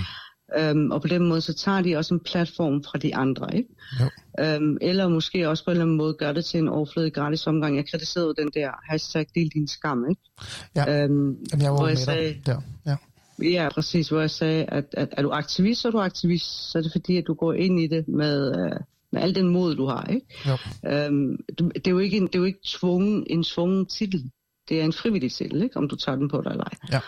Øhm, 0.55 0.91
og 0.91 1.03
på 1.03 1.09
den 1.09 1.29
måde, 1.29 1.41
så 1.41 1.55
tager 1.55 1.83
de 1.83 1.97
også 1.97 2.15
en 2.15 2.21
platform 2.21 2.85
fra 2.85 2.99
de 2.99 3.17
andre. 3.17 3.57
Ikke? 3.57 3.69
Jo. 4.01 4.11
Øhm, 4.45 4.79
eller 4.81 5.09
måske 5.09 5.49
også 5.49 5.65
på 5.65 5.71
en 5.71 5.73
eller 5.73 5.85
anden 5.85 5.97
måde 5.97 6.15
gør 6.15 6.33
det 6.33 6.45
til 6.45 6.59
en 6.59 6.69
overflødig 6.69 7.13
gratis 7.13 7.47
omgang. 7.47 7.77
Jeg 7.77 7.89
kritiserede 7.91 8.35
den 8.39 8.51
der 8.55 8.71
hashtag 8.91 9.27
del 9.35 9.49
din 9.49 9.69
skam, 9.69 10.07
ikke? 10.11 10.23
Ja. 10.77 11.05
Øhm, 11.05 11.37
Jamen, 11.53 11.63
jeg 11.63 11.71
var 11.71 11.77
hvor 11.77 11.89
jeg 11.89 11.99
sagde, 11.99 12.37
der. 12.47 12.61
Ja. 12.87 12.97
ja, 13.43 13.69
præcis, 13.69 14.09
hvor 14.09 14.21
jeg 14.21 14.31
sagde, 14.31 14.65
at, 14.65 14.85
at 14.93 15.09
er 15.13 15.23
du 15.23 15.31
aktivist, 15.31 15.81
så 15.81 15.89
er 15.89 15.93
du 15.93 16.01
aktivist, 16.01 16.71
så 16.71 16.79
er 16.79 16.83
det 16.83 16.93
fordi, 16.93 17.17
at 17.17 17.25
du 17.27 17.35
går 17.35 17.53
ind 17.53 17.81
i 17.81 17.87
det 17.87 18.09
med, 18.09 18.59
øh, 18.59 18.81
med 19.13 19.23
al 19.23 19.35
den 19.35 19.49
mod, 19.49 19.77
du 19.77 19.87
har, 19.87 20.07
ikke? 20.07 20.27
Jo. 20.47 20.57
Øhm, 20.91 21.45
du, 21.59 21.69
det 21.69 21.87
er 21.87 21.91
jo 21.91 21.99
ikke, 21.99 22.17
en, 22.17 22.27
det 22.27 22.35
er 22.35 22.39
jo 22.39 22.45
ikke 22.45 22.61
tvungen, 22.65 23.27
en 23.31 23.43
tvungen 23.43 23.87
titel. 23.87 24.31
Det 24.69 24.81
er 24.81 24.85
en 24.85 24.93
frivillig 24.93 25.33
titel, 25.33 25.63
ikke? 25.63 25.77
Om 25.77 25.89
du 25.89 25.97
tager 25.97 26.17
den 26.17 26.29
på 26.29 26.43
dig 26.45 26.51
eller 26.51 26.65
ej. 26.65 26.79
Ja. 26.93 27.01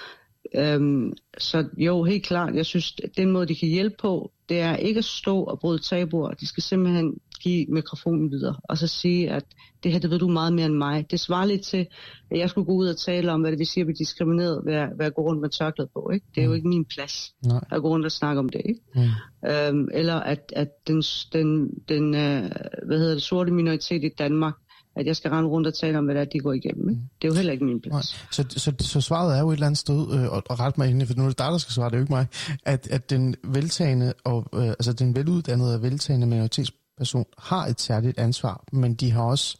Øhm, 0.55 1.13
så 1.39 1.69
jo, 1.77 2.05
helt 2.05 2.25
klart, 2.25 2.55
jeg 2.55 2.67
synes, 2.67 2.93
den 3.17 3.31
måde, 3.31 3.47
de 3.47 3.55
kan 3.55 3.69
hjælpe 3.69 3.97
på, 4.01 4.33
det 4.49 4.61
er 4.61 4.77
ikke 4.77 4.99
at 4.99 5.05
stå 5.05 5.43
og 5.43 5.59
bryde 5.61 5.83
tabuer. 5.83 6.31
De 6.31 6.47
skal 6.47 6.63
simpelthen 6.63 7.15
give 7.41 7.67
mikrofonen 7.69 8.31
videre, 8.31 8.57
og 8.65 8.79
så 8.79 8.87
sige, 8.87 9.31
at 9.31 9.45
det 9.83 9.93
her, 9.93 9.99
det 9.99 10.11
ved 10.11 10.19
du 10.19 10.29
meget 10.29 10.53
mere 10.53 10.67
end 10.67 10.75
mig. 10.75 11.11
Det 11.11 11.21
svarer 11.21 11.47
lidt 11.47 11.63
til, 11.63 11.87
at 12.31 12.39
jeg 12.39 12.51
skulle 12.51 12.65
gå 12.65 12.73
ud 12.73 12.89
og 12.89 12.97
tale 12.97 13.33
om, 13.33 13.41
hvad 13.41 13.51
det 13.51 13.59
vil 13.59 13.67
sige 13.67 13.81
at 13.83 13.87
blive 13.87 13.97
diskrimineret 13.99 14.63
ved 14.67 14.75
at, 14.75 14.89
ved 14.99 15.07
at 15.07 15.15
gå 15.15 15.23
rundt 15.23 15.41
med 15.41 15.49
tørklæde 15.49 15.89
på. 15.95 16.11
Ikke? 16.15 16.27
Det 16.35 16.41
er 16.41 16.45
jo 16.45 16.53
ikke 16.53 16.69
min 16.69 16.85
plads 16.85 17.35
Nej. 17.45 17.61
at 17.71 17.83
gå 17.83 17.89
rundt 17.89 18.07
og 18.07 18.13
snakke 18.13 18.39
om 18.39 18.49
det. 18.49 18.63
Ikke? 18.65 18.81
Mm. 18.95 19.49
Øhm, 19.51 19.89
eller 19.93 20.15
at, 20.15 20.53
at 20.57 20.69
den, 20.87 21.03
den, 21.33 21.71
den 21.89 22.15
øh, 22.15 22.51
hvad 22.87 22.99
hedder 22.99 23.13
det, 23.15 23.23
sorte 23.23 23.53
minoritet 23.53 24.05
i 24.05 24.11
Danmark, 24.19 24.55
at 24.99 25.07
jeg 25.07 25.17
skal 25.17 25.31
rende 25.31 25.49
rundt 25.49 25.67
og 25.67 25.75
tale 25.75 25.99
om, 25.99 26.05
hvad 26.05 26.15
det 26.15 26.21
er, 26.21 26.25
de 26.25 26.41
går 26.41 26.53
igennem. 26.53 26.89
Ikke? 26.89 27.03
Det 27.23 27.29
er 27.29 27.33
jo 27.33 27.35
heller 27.35 27.53
ikke 27.53 27.65
min 27.65 27.75
Nej. 27.75 27.81
plads. 27.91 28.27
Så, 28.33 28.45
så, 28.49 28.73
så 28.81 29.01
svaret 29.01 29.37
er 29.37 29.41
jo 29.41 29.51
et 29.51 29.55
eller 29.55 29.67
andet 29.67 29.79
sted, 29.79 30.13
øh, 30.13 30.33
og, 30.33 30.43
og 30.47 30.61
ret 30.61 30.79
mig 30.79 30.91
ind, 30.91 31.07
for 31.07 31.15
nu 31.15 31.25
er 31.25 31.29
det 31.29 31.39
dig, 31.39 31.47
der 31.47 31.59
skal 31.59 31.73
svare, 31.73 31.91
det 31.91 31.95
er 31.95 31.99
jo 31.99 32.03
ikke 32.03 32.13
mig, 32.13 32.27
at, 32.65 32.89
at 32.91 33.11
den 33.11 33.35
veltagende 33.45 34.13
og 34.25 34.47
øh, 34.55 34.69
altså 34.69 34.93
den 34.93 35.17
veluddannede 35.17 35.75
og 35.75 35.83
veltagende 35.83 36.27
minoritetsperson 36.27 37.25
har 37.39 37.67
et 37.67 37.81
særligt 37.81 38.19
ansvar, 38.19 38.65
men 38.73 38.95
de 38.95 39.11
har 39.11 39.23
også 39.23 39.57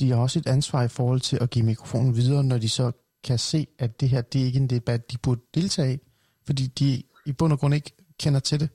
de 0.00 0.10
har 0.10 0.16
også 0.16 0.38
et 0.38 0.46
ansvar 0.46 0.82
i 0.82 0.88
forhold 0.88 1.20
til 1.20 1.38
at 1.40 1.50
give 1.50 1.64
mikrofonen 1.64 2.16
videre, 2.16 2.44
når 2.44 2.58
de 2.58 2.68
så 2.68 2.92
kan 3.24 3.38
se, 3.38 3.66
at 3.78 4.00
det 4.00 4.08
her 4.08 4.20
det 4.20 4.40
er 4.40 4.44
ikke 4.44 4.58
en 4.58 4.70
debat, 4.70 5.12
de 5.12 5.18
burde 5.18 5.40
deltage 5.54 5.94
i, 5.94 5.98
fordi 6.46 6.66
de 6.66 7.02
i 7.26 7.32
bund 7.32 7.52
og 7.52 7.58
grund 7.58 7.74
ikke 7.74 7.92
kender 8.18 8.40
til 8.40 8.60
det. 8.60 8.68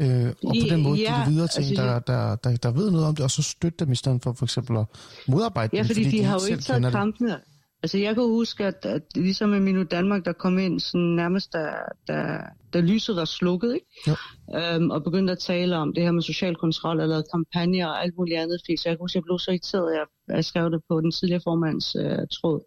Øh, 0.00 0.26
og 0.28 0.34
på 0.48 0.54
Ja, 0.54 0.74
den 0.74 0.82
måde 0.82 0.96
give 0.96 1.10
ja, 1.16 1.22
det 1.24 1.32
videre 1.32 1.48
til 1.48 1.58
altså, 1.58 1.72
en, 1.82 1.88
der, 1.88 1.98
der, 1.98 2.36
der, 2.36 2.56
der 2.56 2.70
ved 2.70 2.90
noget 2.90 3.06
om 3.06 3.14
det, 3.14 3.24
og 3.24 3.30
så 3.30 3.42
støtte 3.42 3.84
dem 3.84 3.92
i 3.92 3.96
stedet 3.96 4.22
for 4.22 4.32
for 4.32 4.44
eksempel 4.46 4.76
at 4.76 4.86
modarbejde 5.28 5.70
Ja, 5.76 5.78
dem, 5.78 5.86
fordi, 5.86 6.04
de 6.04 6.24
har 6.24 6.34
jo 6.40 6.46
ikke 6.52 6.62
taget 6.62 6.76
kender 6.76 6.88
det. 6.90 6.96
kampene. 6.96 7.40
Altså 7.82 7.98
jeg 7.98 8.14
kan 8.14 8.24
huske, 8.24 8.64
at, 8.66 8.86
at 8.86 9.02
ligesom 9.14 9.48
med 9.50 9.60
Minu 9.60 9.82
Danmark, 9.82 10.24
der 10.24 10.32
kom 10.32 10.58
ind 10.58 10.80
sådan 10.80 11.00
nærmest, 11.22 11.52
da, 11.52 11.64
da, 12.08 12.38
da 12.72 12.80
lyset 12.80 13.16
var 13.16 13.24
slukket, 13.24 13.74
ikke? 13.74 13.86
Jo. 14.08 14.14
Øhm, 14.58 14.90
og 14.90 15.04
begyndte 15.04 15.32
at 15.32 15.38
tale 15.38 15.76
om 15.76 15.94
det 15.94 16.02
her 16.02 16.12
med 16.12 16.22
social 16.22 16.56
kontrol, 16.56 17.00
og 17.00 17.08
lavede 17.08 17.24
kampagner 17.34 17.86
og 17.86 18.02
alt 18.02 18.14
muligt 18.18 18.38
andet 18.40 18.58
fik. 18.66 18.78
Så 18.78 18.88
jeg 18.88 18.96
kan 18.96 19.02
huske, 19.04 19.16
at 19.16 19.20
jeg 19.20 19.24
blev 19.24 19.38
så 19.38 19.50
irriteret, 19.50 19.92
at 19.92 19.98
jeg, 19.98 20.06
jeg 20.36 20.44
skrev 20.44 20.70
det 20.70 20.80
på 20.88 21.00
den 21.00 21.10
tidligere 21.12 21.40
formands 21.44 21.94
øh, 21.96 22.18
tråd, 22.36 22.60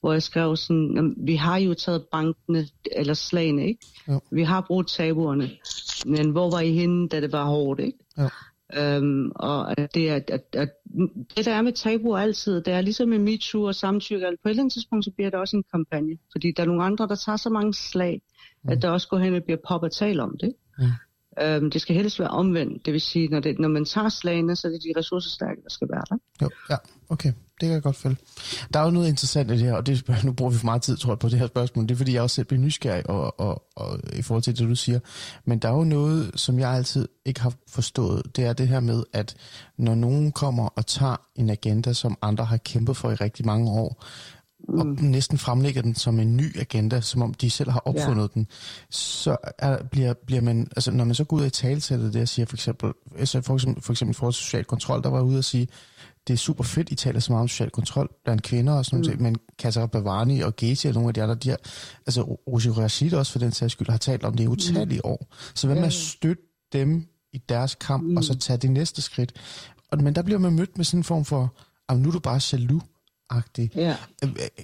hvor 0.00 0.12
jeg 0.12 0.22
skrev 0.22 0.56
sådan, 0.56 0.92
"Jamen, 0.94 1.14
vi 1.18 1.34
har 1.34 1.58
jo 1.58 1.74
taget 1.74 2.04
bankene, 2.12 2.66
eller 2.96 3.14
slagene, 3.14 3.66
ikke? 3.66 3.86
Jo. 4.08 4.20
Vi 4.30 4.42
har 4.42 4.60
brugt 4.60 4.88
tabuerne, 4.88 5.50
men 6.06 6.30
hvor 6.30 6.50
var 6.50 6.60
I 6.60 6.72
henne, 6.72 7.08
da 7.08 7.20
det 7.20 7.32
var 7.32 7.44
hårdt, 7.44 7.80
ikke? 7.80 7.98
Jo. 8.18 8.28
Øhm, 8.74 9.30
og 9.34 9.80
at 9.80 9.94
det, 9.94 10.10
er, 10.10 10.16
at, 10.16 10.30
at, 10.30 10.44
at 10.52 10.68
det 11.36 11.44
der 11.44 11.54
er 11.54 11.62
med 11.62 11.72
tabuer 11.72 12.18
altid, 12.18 12.60
det 12.60 12.74
er 12.74 12.80
ligesom 12.80 13.08
med 13.08 13.18
MeToo 13.18 13.62
og 13.62 13.74
samtykke, 13.74 14.26
at 14.26 14.34
på 14.42 14.48
et 14.48 14.50
eller 14.50 14.62
andet 14.62 14.72
tidspunkt, 14.72 15.04
så 15.04 15.10
bliver 15.10 15.30
det 15.30 15.40
også 15.40 15.56
en 15.56 15.64
kampagne. 15.72 16.18
Fordi 16.32 16.52
der 16.56 16.62
er 16.62 16.66
nogle 16.66 16.84
andre, 16.84 17.08
der 17.08 17.14
tager 17.14 17.36
så 17.36 17.50
mange 17.50 17.74
slag, 17.74 18.22
mm. 18.64 18.70
at 18.70 18.82
der 18.82 18.90
også 18.90 19.08
går 19.08 19.18
hen 19.18 19.34
og 19.34 19.42
bliver 19.42 19.58
pop 19.68 19.84
at 19.84 19.92
tale 19.92 20.22
om 20.22 20.36
det. 20.40 20.54
Mm. 20.78 20.84
Øhm, 21.42 21.70
det 21.70 21.80
skal 21.80 21.96
helst 21.96 22.18
være 22.18 22.28
omvendt. 22.28 22.86
Det 22.86 22.92
vil 22.92 23.00
sige, 23.00 23.28
når, 23.28 23.40
det, 23.40 23.58
når 23.58 23.68
man 23.68 23.84
tager 23.84 24.08
slagene, 24.08 24.56
så 24.56 24.68
er 24.68 24.72
det 24.72 24.80
de 24.82 24.98
ressourcestærke, 24.98 25.62
der 25.62 25.70
skal 25.70 25.88
være 25.90 26.04
der. 26.10 26.16
Jo, 26.42 26.50
ja, 26.70 26.76
okay. 27.08 27.32
Det 27.60 27.66
kan 27.66 27.74
jeg 27.74 27.82
godt 27.82 27.96
følge. 27.96 28.16
Der 28.74 28.80
er 28.80 28.84
jo 28.84 28.90
noget 28.90 29.08
interessant 29.08 29.50
i 29.50 29.54
det 29.54 29.62
her, 29.62 29.74
og 29.74 29.86
det, 29.86 30.24
nu 30.24 30.32
bruger 30.32 30.52
vi 30.52 30.58
for 30.58 30.64
meget 30.64 30.82
tid, 30.82 30.96
tror 30.96 31.12
jeg, 31.12 31.18
på 31.18 31.28
det 31.28 31.38
her 31.38 31.46
spørgsmål. 31.46 31.84
Det 31.84 31.90
er, 31.90 31.96
fordi 31.96 32.14
jeg 32.14 32.22
også 32.22 32.34
selv 32.34 32.46
bliver 32.46 32.60
nysgerrig 32.60 33.10
og, 33.10 33.40
og, 33.40 33.62
og, 33.76 34.00
i 34.12 34.22
forhold 34.22 34.42
til 34.42 34.58
det, 34.58 34.68
du 34.68 34.74
siger. 34.74 35.00
Men 35.44 35.58
der 35.58 35.68
er 35.68 35.72
jo 35.72 35.84
noget, 35.84 36.30
som 36.34 36.58
jeg 36.58 36.70
altid 36.70 37.08
ikke 37.24 37.40
har 37.40 37.52
forstået. 37.68 38.36
Det 38.36 38.44
er 38.44 38.52
det 38.52 38.68
her 38.68 38.80
med, 38.80 39.02
at 39.12 39.34
når 39.76 39.94
nogen 39.94 40.32
kommer 40.32 40.66
og 40.66 40.86
tager 40.86 41.16
en 41.36 41.50
agenda, 41.50 41.92
som 41.92 42.18
andre 42.22 42.44
har 42.44 42.56
kæmpet 42.56 42.96
for 42.96 43.10
i 43.10 43.14
rigtig 43.14 43.46
mange 43.46 43.70
år, 43.70 44.04
og 44.68 44.86
næsten 44.86 45.38
fremlægger 45.38 45.82
den 45.82 45.94
som 45.94 46.20
en 46.20 46.36
ny 46.36 46.60
agenda, 46.60 47.00
som 47.00 47.22
om 47.22 47.34
de 47.34 47.50
selv 47.50 47.70
har 47.70 47.82
opfundet 47.84 48.22
ja. 48.22 48.28
den, 48.34 48.46
så 48.90 49.36
er, 49.58 49.82
bliver, 49.82 50.14
bliver 50.26 50.42
man, 50.42 50.68
altså 50.76 50.90
når 50.90 51.04
man 51.04 51.14
så 51.14 51.24
går 51.24 51.36
ud 51.36 51.46
i 51.46 51.50
talsættet 51.50 52.14
det 52.14 52.22
og 52.22 52.28
siger 52.28 52.46
for 52.46 52.56
eksempel, 52.56 52.92
altså 53.18 53.40
for 53.40 53.54
eksempel, 53.54 53.82
for 53.82 53.92
eksempel 53.92 54.12
i 54.12 54.14
forhold 54.14 54.34
til 54.34 54.42
social 54.42 54.64
kontrol, 54.64 55.02
der 55.02 55.08
var 55.08 55.20
ude 55.20 55.38
og 55.38 55.44
sige, 55.44 55.68
det 56.30 56.36
er 56.36 56.38
super 56.38 56.64
fedt, 56.64 56.92
I 56.92 56.94
taler 56.94 57.20
så 57.20 57.32
meget 57.32 57.42
om 57.42 57.48
social 57.48 57.70
kontrol 57.70 58.08
blandt 58.24 58.42
kvinder 58.42 58.72
og 58.72 58.84
sådan 58.84 59.00
noget, 59.00 59.16
mm. 59.16 59.22
men 59.22 59.36
Katar 59.58 59.86
Bavani 59.86 60.40
og 60.40 60.56
Gezi 60.56 60.88
og 60.88 60.94
nogle 60.94 61.08
af 61.08 61.14
de 61.14 61.22
andre, 61.22 61.34
de 61.34 61.48
har, 61.48 61.58
altså 62.06 62.22
Roger 62.22 62.72
Rashid 62.78 63.14
også 63.14 63.32
for 63.32 63.38
den 63.38 63.52
sags 63.52 63.72
skyld, 63.72 63.88
har 63.88 63.98
talt 63.98 64.24
om 64.24 64.34
det 64.34 64.44
i 64.44 64.46
utallige 64.46 65.04
år. 65.04 65.26
Så 65.54 65.66
hvad 65.66 65.76
med 65.76 65.84
at 65.84 65.92
støtte 65.92 66.42
dem 66.72 67.06
i 67.32 67.38
deres 67.48 67.74
kamp, 67.74 68.02
mm. 68.02 68.16
og 68.16 68.24
så 68.24 68.38
tage 68.38 68.56
det 68.56 68.70
næste 68.70 69.02
skridt? 69.02 69.32
Og, 69.90 70.02
men 70.02 70.14
der 70.14 70.22
bliver 70.22 70.38
man 70.38 70.52
mødt 70.52 70.76
med 70.76 70.84
sådan 70.84 71.00
en 71.00 71.04
form 71.04 71.24
for, 71.24 71.54
nu 71.94 72.08
er 72.08 72.12
du 72.12 72.18
bare 72.18 72.40
jaloux. 72.52 72.82
agtig 73.30 73.70
Ja. 73.74 73.96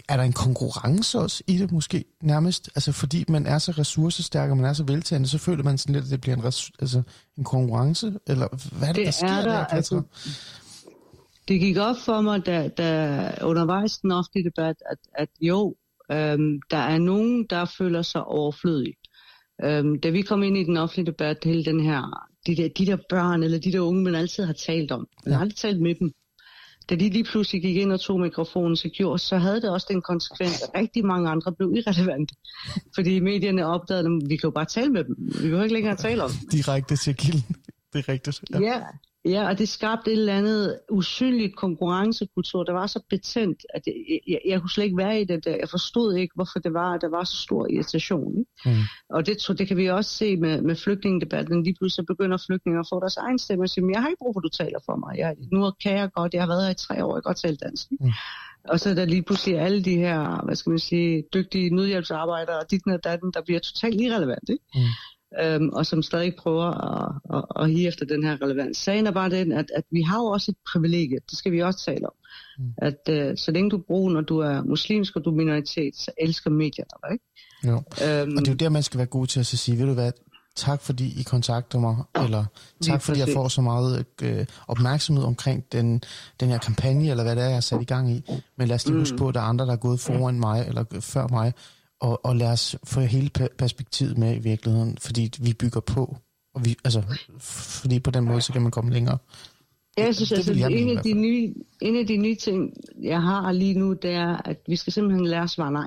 Er 0.08 0.16
der 0.16 0.24
en 0.24 0.32
konkurrence 0.32 1.18
også 1.18 1.42
i 1.46 1.58
det 1.58 1.72
måske 1.72 2.04
nærmest? 2.22 2.70
Altså 2.74 2.92
fordi 2.92 3.24
man 3.28 3.46
er 3.46 3.58
så 3.58 3.72
ressourcestærk, 3.72 4.50
og 4.50 4.56
man 4.56 4.66
er 4.66 4.72
så 4.72 4.84
veltagende, 4.84 5.28
så 5.28 5.38
føler 5.38 5.64
man 5.64 5.78
sådan 5.78 5.94
lidt, 5.94 6.04
at 6.04 6.10
det 6.10 6.20
bliver 6.20 6.36
en, 6.36 6.44
res- 6.44 6.70
altså, 6.80 7.02
en 7.38 7.44
konkurrence? 7.44 8.12
Eller 8.26 8.48
hvad 8.78 8.88
er 8.88 8.92
det, 8.92 8.96
Det 8.96 9.04
der 9.04 9.10
sker 9.10 9.26
er 9.26 9.42
der, 9.42 9.52
der, 9.52 9.64
altså, 9.64 10.02
Det 11.48 11.60
gik 11.60 11.76
op 11.76 11.96
for 11.96 12.20
mig, 12.20 12.46
da, 12.46 12.68
da 12.68 13.30
undervejs 13.42 13.98
den 13.98 14.12
offentlige 14.12 14.44
debat, 14.44 14.76
at, 14.90 14.98
at 15.14 15.28
jo, 15.40 15.76
øhm, 16.12 16.60
der 16.70 16.76
er 16.76 16.98
nogen, 16.98 17.46
der 17.50 17.64
føler 17.64 18.02
sig 18.02 18.24
overflødige. 18.24 18.94
Øhm, 19.64 20.00
da 20.00 20.10
vi 20.10 20.22
kom 20.22 20.42
ind 20.42 20.56
i 20.56 20.64
den 20.64 20.76
offentlige 20.76 21.06
debat, 21.06 21.38
hele 21.44 21.64
den 21.64 21.80
her, 21.80 22.28
de 22.46 22.56
der, 22.56 22.68
de 22.68 22.86
der 22.86 22.96
børn, 23.08 23.42
eller 23.42 23.58
de 23.58 23.72
der 23.72 23.80
unge, 23.80 24.02
man 24.02 24.14
altid 24.14 24.44
har 24.44 24.52
talt 24.52 24.92
om, 24.92 25.06
man 25.24 25.34
har 25.34 25.40
aldrig 25.40 25.56
talt 25.56 25.80
med 25.80 25.94
dem. 25.94 26.12
Da 26.90 26.94
de 26.94 27.08
lige 27.08 27.24
pludselig 27.24 27.62
gik 27.62 27.76
ind 27.76 27.92
og 27.92 28.00
tog 28.00 28.20
mikrofonen 28.20 28.76
så 28.76 28.88
gjorde, 28.88 29.18
så 29.18 29.36
havde 29.38 29.60
det 29.60 29.70
også 29.70 29.86
den 29.90 30.02
konsekvens, 30.02 30.62
at 30.62 30.80
rigtig 30.80 31.04
mange 31.06 31.30
andre 31.30 31.52
blev 31.52 31.74
irrelevante. 31.76 32.34
Fordi 32.96 33.20
medierne 33.20 33.66
opdagede, 33.66 34.06
at 34.06 34.30
vi 34.30 34.36
kan 34.36 34.46
jo 34.46 34.50
bare 34.50 34.64
tale 34.64 34.92
med 34.92 35.04
dem. 35.04 35.16
Vi 35.18 35.40
behøver 35.40 35.62
ikke 35.62 35.74
længere 35.74 35.96
tale 35.96 36.24
om 36.24 36.30
dem. 36.30 36.48
Direkte 36.48 36.96
til 36.96 37.16
kilden. 37.16 37.56
Det 37.92 37.98
er 37.98 38.12
rigtigt. 38.12 38.40
Ja. 38.50 38.60
ja, 38.60 38.80
ja, 39.26 39.48
og 39.48 39.58
det 39.58 39.68
skabte 39.68 40.12
et 40.12 40.18
eller 40.18 40.34
andet 40.34 40.78
usynligt 40.90 41.56
konkurrencekultur, 41.56 42.62
der 42.64 42.72
var 42.72 42.86
så 42.86 43.00
betændt, 43.10 43.66
at 43.74 43.82
jeg, 43.86 43.94
jeg, 44.28 44.40
jeg 44.46 44.60
kunne 44.60 44.70
slet 44.70 44.84
ikke 44.84 44.96
være 44.96 45.20
i 45.20 45.24
det 45.24 45.44
der. 45.44 45.56
Jeg 45.56 45.68
forstod 45.70 46.14
ikke, 46.14 46.32
hvorfor 46.34 46.58
det 46.58 46.72
var, 46.72 46.92
at 46.94 47.00
der 47.00 47.08
var 47.08 47.24
så 47.24 47.36
stor 47.36 47.66
irritation. 47.70 48.38
Ikke? 48.38 48.50
Mm. 48.78 48.82
Og 49.10 49.26
det, 49.26 49.38
tror- 49.38 49.54
det 49.54 49.68
kan 49.68 49.76
vi 49.76 49.86
også 49.90 50.10
se 50.10 50.36
med, 50.36 50.62
med 50.62 50.76
flygtningedebatten. 50.76 51.62
Lige 51.62 51.74
pludselig 51.80 52.06
begynder 52.06 52.38
flygtninge 52.46 52.80
at 52.80 52.86
få 52.92 53.00
deres 53.00 53.16
egen 53.16 53.38
stemme 53.38 53.64
og 53.64 53.68
sige, 53.68 53.84
"Men 53.84 53.94
jeg 53.94 54.00
har 54.02 54.08
ikke 54.08 54.18
brug 54.18 54.34
for, 54.34 54.40
at 54.40 54.44
du 54.44 54.48
taler 54.64 54.78
for 54.86 54.96
mig. 54.96 55.18
Jeg, 55.18 55.36
nu 55.52 55.72
kan 55.82 55.92
jeg 55.96 56.10
godt, 56.12 56.34
jeg 56.34 56.42
har 56.42 56.48
været 56.48 56.64
her 56.64 56.70
i 56.70 56.74
tre 56.86 57.04
år, 57.04 57.16
jeg 57.16 57.22
kan 57.22 57.28
godt 57.30 57.36
tale 57.44 57.56
dansk. 57.56 57.92
Ikke? 57.92 58.04
Mm. 58.04 58.10
Og 58.68 58.80
så 58.80 58.90
er 58.90 58.94
der 58.94 59.04
lige 59.04 59.22
pludselig 59.22 59.58
alle 59.58 59.82
de 59.84 59.96
her, 59.96 60.44
hvad 60.44 60.56
skal 60.56 60.70
man 60.70 60.78
sige, 60.78 61.24
dygtige 61.34 61.70
nødhjælpsarbejdere 61.74 62.58
og 62.58 62.70
dit 62.70 62.82
og 62.86 63.04
datten, 63.04 63.30
der 63.34 63.42
bliver 63.42 63.60
totalt 63.60 64.00
irrelevant. 64.00 64.48
Ikke? 64.48 64.64
Mm. 64.74 64.80
Øhm, 65.42 65.68
og 65.68 65.86
som 65.86 66.02
stadig 66.02 66.34
prøver 66.36 66.64
at, 66.64 67.12
at, 67.34 67.44
at 67.62 67.70
hive 67.70 67.88
efter 67.88 68.06
den 68.06 68.24
her 68.24 68.42
relevans. 68.42 68.76
Sagen 68.78 69.06
er 69.06 69.10
bare 69.10 69.30
den, 69.30 69.52
at, 69.52 69.66
at 69.76 69.84
vi 69.90 70.02
har 70.02 70.18
jo 70.18 70.24
også 70.24 70.50
et 70.50 70.56
privilegie, 70.72 71.18
det 71.30 71.38
skal 71.38 71.52
vi 71.52 71.62
også 71.62 71.84
tale 71.84 72.06
om. 72.06 72.12
Mm. 72.58 72.64
At 72.78 73.08
øh, 73.08 73.36
så 73.36 73.50
længe 73.50 73.70
du 73.70 73.78
bruger, 73.78 74.12
når 74.12 74.20
du 74.20 74.38
er 74.38 74.62
muslimsk 74.62 75.16
og 75.16 75.24
du 75.24 75.30
er 75.30 75.34
minoritet, 75.34 75.96
så 75.96 76.10
elsker 76.20 76.50
medierne 76.50 76.88
dig, 77.02 77.12
ikke? 77.12 77.24
Jo. 77.66 77.72
Øhm, 78.20 78.36
Og 78.36 78.40
det 78.40 78.48
er 78.48 78.52
jo 78.52 78.56
der, 78.56 78.68
man 78.68 78.82
skal 78.82 78.98
være 78.98 79.06
god 79.06 79.26
til 79.26 79.40
at 79.40 79.46
sige, 79.46 79.78
ved 79.78 79.86
du 79.86 79.92
hvad, 79.92 80.12
tak 80.56 80.80
fordi 80.82 81.20
I 81.20 81.22
kontakter 81.22 81.78
mig, 81.78 81.96
eller 82.24 82.44
tak 82.82 83.02
fordi 83.02 83.18
jeg 83.20 83.28
får 83.34 83.48
så 83.48 83.60
meget 83.60 84.04
øh, 84.22 84.46
opmærksomhed 84.68 85.24
omkring 85.24 85.64
den, 85.72 86.02
den 86.40 86.48
her 86.48 86.58
kampagne, 86.58 87.10
eller 87.10 87.24
hvad 87.24 87.36
det 87.36 87.42
er, 87.42 87.46
jeg 87.46 87.56
har 87.56 87.60
sat 87.60 87.82
i 87.82 87.84
gang 87.84 88.10
i. 88.12 88.22
Men 88.56 88.68
lad 88.68 88.74
os 88.74 88.84
lige 88.86 88.94
Mm. 88.94 89.00
huske 89.00 89.16
på, 89.16 89.28
at 89.28 89.34
der 89.34 89.40
er 89.40 89.44
andre, 89.44 89.66
der 89.66 89.72
er 89.72 89.76
gået 89.76 90.00
foran 90.00 90.40
mig, 90.40 90.64
eller 90.68 90.84
før 91.00 91.26
mig, 91.28 91.52
og, 92.00 92.24
og 92.24 92.36
lad 92.36 92.52
os 92.52 92.76
få 92.84 93.00
hele 93.00 93.30
pe- 93.38 93.56
perspektivet 93.58 94.18
med 94.18 94.36
i 94.36 94.38
virkeligheden, 94.38 94.98
fordi 95.00 95.30
vi 95.40 95.52
bygger 95.52 95.80
på. 95.80 96.16
Og 96.54 96.64
vi, 96.64 96.76
altså, 96.84 97.02
fordi 97.82 98.00
på 98.00 98.10
den 98.10 98.24
måde, 98.24 98.40
så 98.40 98.52
kan 98.52 98.62
man 98.62 98.70
komme 98.70 98.92
længere. 98.92 99.18
Jeg 99.96 100.14
synes, 100.14 100.28
det 100.28 100.36
altså, 100.36 100.52
vil 100.52 100.60
jeg 100.60 100.72
en, 100.72 100.96
af 100.96 101.02
de 101.02 101.12
nye, 101.12 101.54
en 101.80 101.96
af 101.96 102.06
de 102.06 102.16
nye 102.16 102.34
ting, 102.34 102.72
jeg 103.02 103.22
har 103.22 103.52
lige 103.52 103.74
nu, 103.74 103.92
det 103.92 104.10
er, 104.10 104.36
at 104.44 104.58
vi 104.68 104.76
skal 104.76 104.92
simpelthen 104.92 105.26
lære 105.26 105.42
at 105.42 105.50
svare 105.50 105.72
nej. 105.72 105.86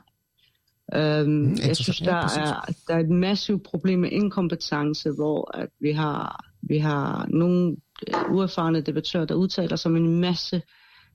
Øhm, 0.93 1.43
jeg 1.43 1.51
interessant. 1.51 1.77
synes, 1.77 1.99
der 1.99 2.13
er, 2.15 2.73
der 2.87 2.93
er 2.95 2.99
et 2.99 3.09
massivt 3.09 3.63
problem 3.63 3.99
med 3.99 4.09
inkompetence, 4.11 5.11
hvor 5.11 5.57
at 5.57 5.69
vi 5.79 5.91
har, 5.91 6.45
vi 6.61 6.77
har 6.77 7.25
nogle 7.29 7.75
øh, 8.07 8.31
uerfarne 8.31 8.81
debattører, 8.81 9.25
der 9.25 9.35
udtaler 9.35 9.75
sig 9.75 9.89
om 9.89 9.95
en 9.95 10.21
masse 10.21 10.61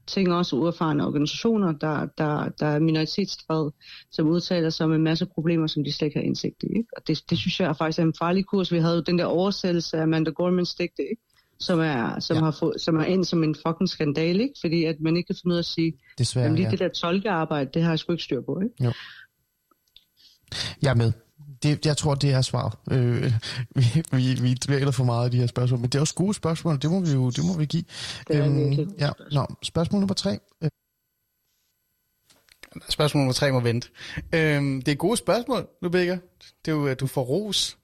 ting, 0.07 0.33
også 0.33 0.57
uerfarne 0.57 1.07
organisationer, 1.07 1.73
der, 1.73 2.07
der, 2.19 2.49
der 2.49 2.67
er 2.67 2.79
minoritetsdrevet, 2.79 3.73
som 4.11 4.29
udtaler 4.29 4.71
sig 4.71 4.87
om 4.87 4.93
en 4.93 5.03
masse 5.03 5.27
problemer, 5.27 5.67
som 5.67 5.85
de 5.85 5.93
slet 5.93 6.07
ikke 6.07 6.19
har 6.19 6.25
indsigt 6.25 6.63
i. 6.63 6.67
Ikke? 6.67 6.89
Og 6.97 7.07
det, 7.07 7.31
det 7.31 7.39
synes 7.39 7.61
jeg 7.61 7.77
faktisk 7.77 7.99
er 7.99 8.03
en 8.03 8.15
farlig 8.19 8.47
kurs. 8.47 8.73
Vi 8.73 8.79
havde 8.79 8.95
jo 8.95 9.03
den 9.03 9.19
der 9.19 9.25
oversættelse 9.25 9.97
af 9.97 10.03
Amanda 10.03 10.31
Gormans 10.31 10.75
digte, 10.75 11.03
ikke? 11.03 11.23
som 11.61 11.81
er, 11.81 12.19
som, 12.21 12.37
Ja. 12.37 12.43
har 12.43 12.51
fået, 12.51 12.81
som 12.81 12.97
er 12.97 13.05
ind 13.05 13.25
som 13.25 13.43
en 13.45 13.55
fucking 13.67 13.89
skandale, 13.89 14.43
ikke? 14.43 14.55
fordi 14.61 14.85
at 14.85 14.97
man 15.01 15.17
ikke 15.17 15.27
kan 15.27 15.37
finde 15.43 15.53
ud 15.53 15.57
af 15.57 15.63
at 15.63 15.67
sige, 15.67 15.93
Desværre, 16.19 16.45
jamen 16.45 16.57
lige 16.57 16.67
ja. 16.67 16.71
det 16.71 16.79
der 16.79 16.89
tolkearbejde, 16.89 17.71
det 17.75 17.83
har 17.83 17.91
jeg 17.91 17.99
sgu 17.99 18.13
ikke 18.13 18.25
styr 18.25 18.41
på. 18.41 18.61
Ikke? 18.61 18.95
Jeg 20.83 20.91
er 20.91 20.95
med. 20.95 21.13
Det, 21.65 21.87
jeg 21.87 21.97
tror, 21.97 22.15
det 22.15 22.33
er 22.33 22.43
svaret. 22.43 22.73
Øh, 22.91 23.33
vi, 23.81 24.05
vi, 24.13 24.35
vi 24.35 24.55
dvæler 24.55 24.91
for 24.91 25.05
meget 25.05 25.25
af 25.25 25.31
de 25.31 25.39
her 25.39 25.47
spørgsmål, 25.47 25.81
men 25.81 25.89
det 25.89 25.95
er 25.95 26.01
også 26.01 26.15
gode 26.15 26.35
spørgsmål, 26.35 26.79
det 26.83 26.91
må 26.91 27.01
vi 27.01 27.13
jo 27.13 27.31
det 27.31 27.45
må 27.45 27.59
vi 27.59 27.67
give. 27.67 27.85
Det 28.29 28.37
er 28.37 28.49
gode 28.49 28.95
ja, 28.99 29.07
spørgsmål. 29.07 29.29
Nå, 29.33 29.47
spørgsmål 29.63 30.01
nummer 30.01 30.15
tre. 30.15 30.39
Øh, 30.63 30.71
Spørgsmål 32.89 33.21
nummer 33.21 33.33
tre 33.33 33.53
må 33.53 33.61
vente. 33.61 33.89
Øhm, 34.33 34.83
det 34.83 34.93
er 34.93 34.97
gode 34.97 35.17
spørgsmål, 35.17 35.67
Rebecca. 35.85 36.19
Det 36.65 36.71
er 36.71 36.77
jo, 36.77 36.87
at 36.87 37.01
du 37.01 37.07
får 37.07 37.23
ros. 37.23 37.79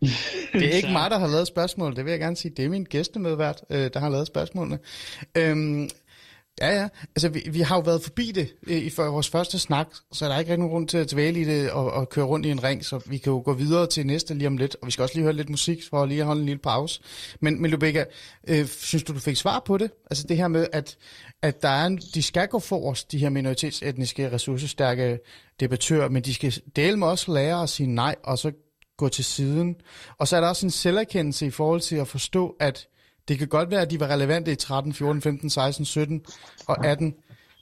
Det 0.52 0.64
er 0.66 0.76
ikke 0.76 0.92
mig, 0.92 1.10
der 1.10 1.18
har 1.18 1.26
lavet 1.26 1.46
spørgsmål, 1.46 1.96
det 1.96 2.04
vil 2.04 2.10
jeg 2.10 2.20
gerne 2.20 2.36
sige. 2.36 2.54
Det 2.56 2.64
er 2.64 2.68
min 2.68 2.84
gæstemedvært, 2.84 3.64
øh, 3.70 3.90
der 3.94 4.00
har 4.00 4.08
lavet 4.08 4.26
spørgsmålene. 4.26 4.78
Øhm, 5.34 5.88
ja, 6.60 6.80
ja. 6.80 6.88
Altså, 7.16 7.28
vi, 7.28 7.42
vi 7.50 7.60
har 7.60 7.76
jo 7.76 7.80
været 7.80 8.02
forbi 8.02 8.32
det 8.32 8.54
øh, 8.66 8.76
i 8.76 8.90
for 8.90 9.04
vores 9.04 9.28
første 9.28 9.58
snak, 9.58 9.86
så 10.12 10.24
er 10.24 10.38
ikke 10.38 10.50
rigtig 10.50 10.58
nogen 10.58 10.72
grund 10.72 10.88
til 10.88 10.98
at 10.98 11.12
dvæle 11.12 11.40
i 11.40 11.44
det 11.44 11.70
og, 11.70 11.92
og 11.92 12.08
køre 12.08 12.24
rundt 12.24 12.46
i 12.46 12.50
en 12.50 12.64
ring, 12.64 12.84
så 12.84 13.00
vi 13.06 13.18
kan 13.18 13.32
jo 13.32 13.42
gå 13.44 13.52
videre 13.52 13.86
til 13.86 14.06
næste 14.06 14.34
lige 14.34 14.46
om 14.46 14.56
lidt. 14.56 14.76
Og 14.80 14.86
vi 14.86 14.92
skal 14.92 15.02
også 15.02 15.14
lige 15.14 15.22
høre 15.22 15.32
lidt 15.32 15.50
musik 15.50 15.78
for 15.90 16.06
lige 16.06 16.20
at 16.20 16.26
holde 16.26 16.40
en 16.40 16.46
lille 16.46 16.60
pause. 16.62 17.00
Men, 17.40 17.62
men 17.62 17.70
Lubega, 17.70 18.04
øh, 18.48 18.66
synes 18.66 19.02
du, 19.02 19.12
du 19.12 19.18
fik 19.18 19.36
svar 19.36 19.62
på 19.66 19.78
det? 19.78 19.90
Altså 20.10 20.26
det 20.28 20.36
her 20.36 20.48
med, 20.48 20.66
at, 20.72 20.96
at 21.42 21.62
der 21.62 21.68
er 21.68 21.86
en, 21.86 21.96
de 21.96 22.22
skal 22.22 22.48
gå 22.48 22.58
forrest, 22.58 23.12
de 23.12 23.18
her 23.18 23.28
minoritetsetniske, 23.28 24.32
ressourcestærke 24.32 25.18
debattører, 25.60 26.08
men 26.08 26.22
de 26.22 26.34
skal 26.34 26.54
dele 26.76 26.96
med 26.96 27.06
også 27.06 27.32
lære 27.32 27.62
at 27.62 27.68
sige 27.68 27.86
nej, 27.86 28.14
og 28.24 28.38
så 28.38 28.52
gå 28.96 29.08
til 29.08 29.24
siden. 29.24 29.76
Og 30.18 30.28
så 30.28 30.36
er 30.36 30.40
der 30.40 30.48
også 30.48 30.66
en 30.66 30.70
selverkendelse 30.70 31.46
i 31.46 31.50
forhold 31.50 31.80
til 31.80 31.96
at 31.96 32.08
forstå, 32.08 32.56
at 32.60 32.88
det 33.28 33.38
kan 33.38 33.48
godt 33.48 33.70
være, 33.70 33.82
at 33.82 33.90
de 33.90 34.00
var 34.00 34.08
relevante 34.08 34.52
i 34.52 34.54
13, 34.54 34.92
14, 34.92 35.22
15, 35.22 35.50
16, 35.50 35.84
17 35.84 36.24
og 36.66 36.86
18, 36.86 37.14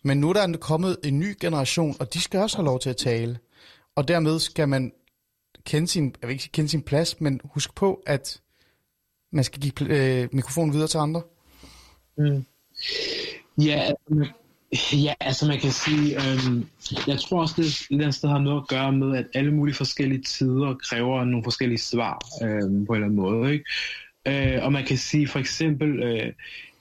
men 0.03 0.21
nu 0.21 0.29
er 0.29 0.33
der 0.33 0.57
kommet 0.57 0.97
en 1.05 1.19
ny 1.19 1.37
generation, 1.41 1.97
og 2.01 2.15
de 2.15 2.21
skal 2.21 2.41
også 2.41 2.57
have 2.57 2.65
lov 2.65 2.81
til 2.81 2.91
at 2.91 2.97
tale. 2.97 3.39
Og 3.97 4.09
dermed 4.09 4.39
skal 4.39 4.69
man 4.69 4.93
kende 5.65 5.89
sin, 5.89 6.15
jeg 6.21 6.29
vil 6.29 6.35
ikke 6.35 6.49
kende 6.53 6.71
sin 6.71 6.83
plads, 6.83 7.21
men 7.21 7.41
husk 7.45 7.75
på, 7.75 8.03
at 8.07 8.41
man 9.33 9.45
skal 9.45 9.61
give 9.61 9.73
øh, 9.81 10.29
mikrofonen 10.33 10.73
videre 10.73 10.89
til 10.89 10.99
andre. 10.99 11.23
Mm. 12.19 12.45
Ja, 13.59 13.81
altså, 13.81 14.33
ja, 14.93 15.15
altså 15.21 15.47
man 15.47 15.59
kan 15.59 15.73
sige, 15.73 16.17
øhm, 16.17 16.69
jeg 17.07 17.21
tror 17.21 17.41
også, 17.41 17.55
det 17.57 17.67
et 17.67 17.87
eller 17.91 18.05
andet 18.05 18.15
sted 18.15 18.29
har 18.29 18.39
noget 18.39 18.61
at 18.61 18.69
gøre 18.69 18.93
med, 18.93 19.19
at 19.19 19.27
alle 19.35 19.55
mulige 19.55 19.75
forskellige 19.75 20.23
tider 20.23 20.75
kræver 20.75 21.25
nogle 21.25 21.45
forskellige 21.45 21.79
svar 21.79 22.19
øhm, 22.43 22.87
på 22.87 22.93
en 22.93 22.97
eller 22.97 23.07
anden 23.07 23.17
måde. 23.17 23.53
Ikke? 23.53 23.65
Øh, 24.29 24.59
og 24.63 24.73
man 24.73 24.85
kan 24.85 24.97
sige 24.97 25.29
for 25.29 25.39
eksempel, 25.39 26.03
øh, 26.03 26.33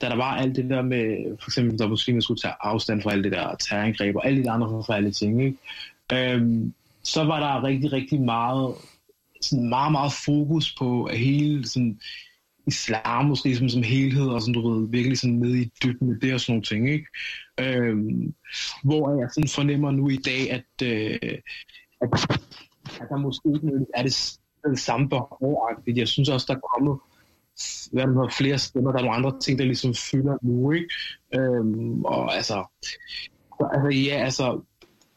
da 0.01 0.09
der 0.09 0.15
var 0.15 0.37
alt 0.37 0.55
det 0.55 0.69
der 0.69 0.81
med, 0.81 1.37
for 1.41 1.49
eksempel 1.49 1.79
da 1.79 1.87
muslimer 1.87 2.21
skulle 2.21 2.39
tage 2.39 2.53
afstand 2.61 3.01
fra 3.01 3.11
alt 3.11 3.23
det 3.23 3.31
der 3.31 3.55
terrorangreb 3.55 4.15
og 4.15 4.27
alle 4.27 4.43
de 4.43 4.49
andre 4.49 4.69
forfærdelige 4.69 5.13
ting, 5.13 5.43
ikke? 5.43 5.57
Øh, 6.13 6.67
så 7.03 7.23
var 7.23 7.39
der 7.39 7.63
rigtig, 7.63 7.93
rigtig 7.93 8.21
meget, 8.21 8.75
sådan 9.41 9.69
meget, 9.69 9.91
meget 9.91 10.13
fokus 10.25 10.75
på 10.75 11.09
hele 11.13 11.67
sådan, 11.67 11.99
islam 12.67 13.25
måske 13.25 13.55
som, 13.55 13.69
som 13.69 13.83
helhed, 13.83 14.27
og 14.27 14.41
sådan, 14.41 14.53
du 14.53 14.69
ved, 14.69 14.89
virkelig 14.89 15.17
sådan 15.17 15.35
nede 15.35 15.61
i 15.61 15.71
dybden 15.83 16.07
med 16.07 16.19
det 16.19 16.33
og 16.33 16.39
sådan 16.39 16.53
nogle 16.53 16.63
ting, 16.63 16.89
ikke? 16.89 17.05
Øh, 17.59 17.97
hvor 18.83 19.19
jeg 19.19 19.29
sådan 19.31 19.49
fornemmer 19.49 19.91
nu 19.91 20.09
i 20.09 20.17
dag, 20.17 20.51
at, 20.51 20.65
øh, 20.83 21.19
at, 22.01 22.09
at 23.01 23.07
der 23.09 23.17
måske 23.17 23.49
ikke 23.55 23.85
er 23.93 24.03
det, 24.03 24.37
det 24.69 24.79
samme 24.79 25.09
behov. 25.09 25.81
Jeg 25.87 26.07
synes 26.07 26.29
også, 26.29 26.45
der 26.49 26.55
er 26.55 26.67
kommet 26.75 26.99
hvad 27.91 28.03
der 28.03 28.29
flere 28.37 28.57
stemmer, 28.57 28.91
der 28.91 28.99
er 28.99 29.03
nogle 29.03 29.17
andre 29.17 29.39
ting, 29.39 29.59
der 29.59 29.65
ligesom 29.65 29.93
fylder 29.93 30.37
nu, 30.41 30.71
ikke? 30.71 30.89
Øhm, 31.35 32.05
og 32.05 32.35
altså, 32.35 32.65
så, 33.59 33.69
altså, 33.73 33.89
ja, 33.89 34.15
altså, 34.15 34.61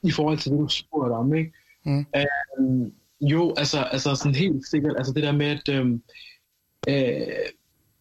i 0.03 0.11
forhold 0.11 0.39
til 0.39 0.53
det, 0.53 0.59
du 0.59 0.69
spurgte 0.69 1.13
om, 1.13 1.35
ikke? 1.35 1.53
Mm. 1.85 2.07
Øhm, 2.17 2.93
jo, 3.21 3.55
altså, 3.57 3.79
altså 3.79 4.15
sådan 4.15 4.35
helt 4.35 4.67
sikkert, 4.67 4.95
altså 4.97 5.13
det 5.13 5.23
der 5.23 5.33
med, 5.33 5.47
at 5.47 5.69
øhm, 5.69 6.03
øh, 6.89 7.27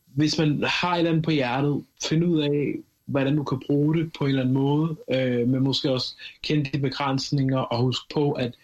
hvis 0.06 0.38
man 0.38 0.64
har 0.64 0.94
et 0.94 0.98
eller 0.98 1.12
andet 1.12 1.24
på 1.24 1.32
hjertet, 1.32 1.84
find 2.04 2.24
ud 2.24 2.42
af, 2.42 2.76
hvordan 3.06 3.36
du 3.36 3.44
kan 3.44 3.62
bruge 3.68 3.96
det 3.96 4.12
på 4.18 4.24
en 4.24 4.30
eller 4.30 4.42
anden 4.42 4.54
måde, 4.54 4.98
øh, 5.14 5.48
men 5.48 5.64
måske 5.64 5.92
også 5.92 6.16
kende 6.44 6.70
de 6.74 6.80
begrænsninger, 6.80 7.60
og 7.60 7.82
husk 7.84 8.02
på, 8.14 8.32
at 8.32 8.56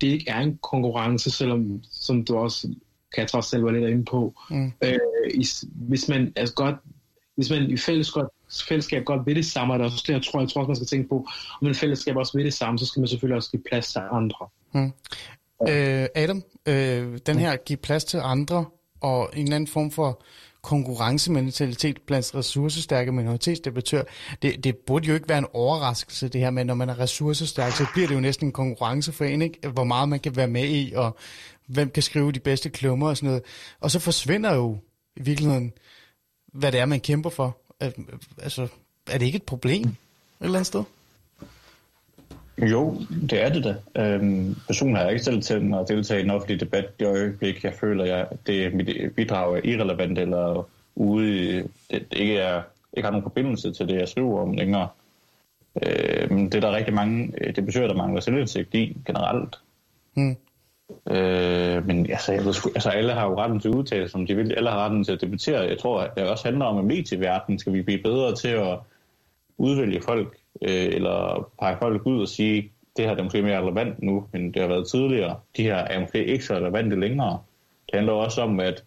det 0.00 0.06
ikke 0.06 0.30
er 0.30 0.40
en 0.40 0.58
konkurrence, 0.62 1.30
selvom, 1.30 1.82
som 1.90 2.24
du 2.24 2.36
også 2.36 2.74
kan 3.14 3.20
jeg 3.20 3.28
trods 3.28 3.46
selv 3.46 3.64
være 3.64 3.74
lidt 3.74 3.90
inde 3.90 4.04
på. 4.04 4.34
Mm. 4.50 4.72
Øh, 4.84 4.98
i, 5.34 5.46
hvis 5.74 6.08
man 6.08 6.32
altså 6.36 6.54
godt, 6.54 6.74
hvis 7.34 7.50
man 7.50 7.70
i 7.70 7.76
fællesskab, 7.76 8.24
fællesskab 8.68 9.04
godt 9.04 9.26
ved 9.26 9.34
det 9.34 9.46
samme, 9.46 9.74
og 9.74 9.78
der 9.78 9.84
er 9.84 9.90
også 9.90 10.04
det, 10.06 10.12
jeg 10.12 10.22
tror, 10.22 10.40
jeg 10.40 10.48
tror 10.48 10.60
også, 10.60 10.68
man 10.68 10.76
skal 10.76 10.86
tænke 10.86 11.08
på, 11.08 11.16
om 11.60 11.64
man 11.66 11.74
fællesskab 11.74 12.16
også 12.16 12.38
ved 12.38 12.44
det 12.44 12.54
samme, 12.54 12.78
så 12.78 12.86
skal 12.86 13.00
man 13.00 13.08
selvfølgelig 13.08 13.36
også 13.36 13.50
give 13.50 13.62
plads 13.70 13.92
til 13.92 14.00
andre. 14.12 14.46
Øh, 15.68 16.06
Adam, 16.14 16.42
øh, 16.66 17.18
den 17.26 17.38
her 17.38 17.56
give 17.56 17.76
plads 17.76 18.04
til 18.04 18.20
andre, 18.22 18.64
og 19.00 19.30
en 19.36 19.42
eller 19.42 19.56
anden 19.56 19.66
form 19.66 19.90
for 19.90 20.22
konkurrencementalitet 20.62 22.02
blandt 22.06 22.34
ressourcestærke 22.34 23.12
minoritetsdebattører. 23.12 24.04
Det, 24.42 24.64
det 24.64 24.76
burde 24.76 25.08
jo 25.08 25.14
ikke 25.14 25.28
være 25.28 25.38
en 25.38 25.46
overraskelse, 25.52 26.28
det 26.28 26.40
her 26.40 26.50
med, 26.50 26.64
når 26.64 26.74
man 26.74 26.88
er 26.88 26.98
ressourcestærk, 26.98 27.72
så 27.72 27.86
bliver 27.94 28.08
det 28.08 28.14
jo 28.14 28.20
næsten 28.20 28.46
en 28.46 28.52
konkurrence 28.52 29.12
for 29.12 29.24
en, 29.24 29.42
ikke? 29.42 29.68
hvor 29.68 29.84
meget 29.84 30.08
man 30.08 30.20
kan 30.20 30.36
være 30.36 30.48
med 30.48 30.68
i, 30.68 30.92
og 30.96 31.16
hvem 31.72 31.90
kan 31.90 32.02
skrive 32.02 32.32
de 32.32 32.40
bedste 32.40 32.68
klummer 32.70 33.08
og 33.08 33.16
sådan 33.16 33.26
noget. 33.26 33.42
Og 33.80 33.90
så 33.90 33.98
forsvinder 33.98 34.54
jo 34.54 34.78
i 35.16 35.22
virkeligheden, 35.22 35.72
hvad 36.52 36.72
det 36.72 36.80
er, 36.80 36.86
man 36.86 37.00
kæmper 37.00 37.30
for. 37.30 37.56
Altså, 38.42 38.68
er 39.10 39.18
det 39.18 39.26
ikke 39.26 39.36
et 39.36 39.42
problem 39.42 39.88
et 39.88 39.94
eller 40.40 40.54
andet 40.58 40.66
sted? 40.66 40.84
Jo, 42.58 43.00
det 43.30 43.42
er 43.42 43.48
det 43.48 43.64
da. 43.64 44.02
Øhm, 44.02 44.56
personen 44.66 44.96
har 44.96 45.02
jeg 45.02 45.12
ikke 45.12 45.24
selv 45.24 45.42
til 45.42 45.54
at 45.54 45.88
deltage 45.88 46.20
i 46.20 46.24
en 46.24 46.30
offentlig 46.30 46.60
debat 46.60 47.00
det 47.00 47.06
øjeblik, 47.06 47.64
jeg 47.64 47.74
føler, 47.74 48.04
at 48.04 48.10
jeg, 48.10 48.26
det 48.46 48.74
mit 48.74 49.14
bidrag 49.16 49.56
er 49.56 49.60
irrelevant 49.64 50.18
eller 50.18 50.68
ude, 50.94 51.56
det, 51.90 52.06
det 52.10 52.18
ikke, 52.18 52.36
er, 52.36 52.62
ikke 52.96 53.06
har 53.06 53.10
nogen 53.10 53.22
forbindelse 53.22 53.72
til 53.72 53.88
det, 53.88 53.94
jeg 53.94 54.08
skriver 54.08 54.40
om 54.40 54.52
længere. 54.52 54.88
Øhm, 55.82 56.50
det 56.50 56.54
er 56.54 56.60
der 56.60 56.76
rigtig 56.76 56.94
mange, 56.94 57.32
at 57.40 57.56
der 57.56 57.94
mangler 57.94 58.20
selvindsigt 58.20 58.74
i 58.74 58.96
generelt. 59.06 59.58
Hmm. 60.14 60.36
Øh, 61.10 61.86
men 61.86 62.10
altså, 62.10 62.32
jeg 62.32 62.44
ved, 62.44 62.54
altså, 62.74 62.88
alle 62.88 63.12
har 63.12 63.26
jo 63.26 63.38
retten 63.40 63.60
til 63.60 63.68
at 63.68 63.74
udtale, 63.74 64.08
som 64.08 64.26
de 64.26 64.36
vil. 64.36 64.52
Alle 64.52 64.70
har 64.70 64.84
retten 64.84 65.04
til 65.04 65.12
at 65.12 65.20
debattere. 65.20 65.60
Jeg 65.60 65.78
tror, 65.78 66.00
at 66.00 66.10
det 66.16 66.30
også 66.30 66.44
handler 66.44 66.64
om, 66.64 66.78
at 66.78 66.84
medieverdenen 66.84 67.58
skal 67.58 67.72
vi 67.72 67.82
blive 67.82 68.02
bedre 68.02 68.34
til 68.34 68.48
at 68.48 68.78
udvælge 69.58 70.00
folk, 70.00 70.36
øh, 70.62 70.86
eller 70.86 71.50
pege 71.60 71.76
folk 71.78 72.06
ud 72.06 72.20
og 72.20 72.28
sige, 72.28 72.72
det 72.96 73.04
her 73.04 73.16
er 73.16 73.22
måske 73.22 73.42
mere 73.42 73.60
relevant 73.62 74.02
nu, 74.02 74.26
end 74.34 74.52
det 74.54 74.62
har 74.62 74.68
været 74.68 74.88
tidligere. 74.88 75.36
De 75.56 75.62
her 75.62 75.76
er 75.76 76.00
måske 76.00 76.24
ikke 76.24 76.44
så 76.44 76.54
relevante 76.54 77.00
længere. 77.00 77.38
Det 77.86 77.94
handler 77.94 78.12
også 78.12 78.42
om, 78.42 78.60
at 78.60 78.84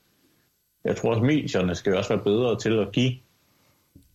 jeg 0.86 0.96
tror, 0.96 1.16
at 1.16 1.22
medierne 1.22 1.76
skal 1.76 1.98
også 1.98 2.14
være 2.14 2.24
bedre 2.24 2.60
til 2.60 2.80
at 2.80 2.92
give 2.92 3.12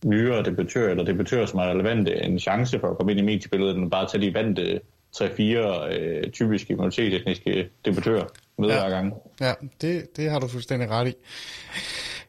nyere 0.05 0.43
debattører, 0.43 0.89
eller 0.89 1.03
debattører, 1.03 1.45
som 1.45 1.59
er 1.59 1.63
relevante, 1.63 2.23
en 2.23 2.39
chance 2.39 2.79
for 2.79 2.87
at 2.87 2.97
komme 2.97 3.11
ind 3.11 3.19
i 3.19 3.23
mediebilledet, 3.23 3.75
end 3.77 3.91
bare 3.91 4.07
tage 4.07 4.21
de 4.21 4.33
vante 4.33 4.81
3-4 5.17 5.93
øh, 5.93 6.31
typiske 6.31 6.73
minoritetsetniske 6.73 7.69
debattører 7.85 8.25
med 8.57 8.69
ja. 8.69 8.79
hver 8.79 8.89
gang. 8.89 9.13
Ja, 9.41 9.53
det, 9.81 10.17
det 10.17 10.31
har 10.31 10.39
du 10.39 10.47
fuldstændig 10.47 10.89
ret 10.89 11.07
i. 11.07 11.13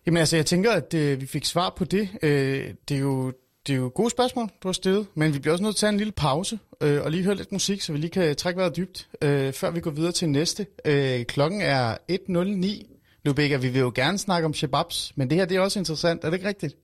Jamen 0.07 0.19
altså, 0.19 0.37
jeg 0.37 0.47
tænker, 0.47 0.73
at 0.73 0.95
øh, 0.95 1.21
vi 1.21 1.27
fik 1.27 1.45
svar 1.45 1.75
på 1.77 1.85
det. 1.85 2.09
Øh, 2.23 2.75
det 2.89 2.97
er 2.97 3.01
jo 3.01 3.33
det 3.67 3.73
er 3.73 3.77
jo 3.77 3.93
gode 3.95 4.11
spørgsmål, 4.11 4.49
du 4.63 4.69
har 4.69 4.73
stillet, 4.73 5.07
men 5.15 5.35
vi 5.35 5.39
bliver 5.39 5.53
også 5.53 5.65
nødt 5.65 5.77
til 5.77 5.87
at 5.87 5.89
tage 5.89 5.93
en 5.93 5.99
lille 5.99 6.13
pause 6.13 6.59
øh, 6.81 7.03
og 7.03 7.11
lige 7.11 7.25
høre 7.25 7.35
lidt 7.35 7.53
musik, 7.53 7.81
så 7.81 7.93
vi 7.93 7.99
lige 7.99 8.11
kan 8.11 8.37
trække 8.37 8.59
vejret 8.59 8.77
dybt, 8.77 9.09
øh, 9.23 9.53
før 9.53 9.71
vi 9.71 9.81
går 9.81 9.91
videre 9.91 10.13
til 10.13 10.29
næste. 10.29 10.67
Øh, 10.85 11.25
klokken 11.25 11.61
er 11.61 11.97
1.09. 12.13 12.97
Lubega, 13.25 13.57
vi 13.57 13.69
vil 13.69 13.81
jo 13.81 13.93
gerne 13.95 14.19
snakke 14.19 14.47
om 14.47 14.55
shababs, 14.55 15.13
men 15.17 15.31
det 15.31 15.39
her 15.39 15.45
det 15.45 15.57
er 15.57 15.61
også 15.61 15.79
interessant, 15.79 16.25
er 16.25 16.31
det 16.31 16.37
ikke 16.37 16.49
rigtigt? 16.49 16.77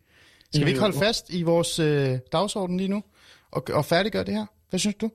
Skal 0.52 0.64
vi 0.64 0.70
ikke 0.70 0.80
holde 0.80 0.98
fast 0.98 1.30
i 1.30 1.42
vores 1.42 1.78
øh, 1.78 2.18
dagsorden 2.32 2.76
lige 2.76 2.88
nu 2.88 3.02
og, 3.50 3.64
og 3.72 3.84
færdiggøre 3.84 4.24
det 4.24 4.34
her? 4.34 4.46
Hvad 4.70 4.80
synes 4.80 4.96
du? 4.96 5.10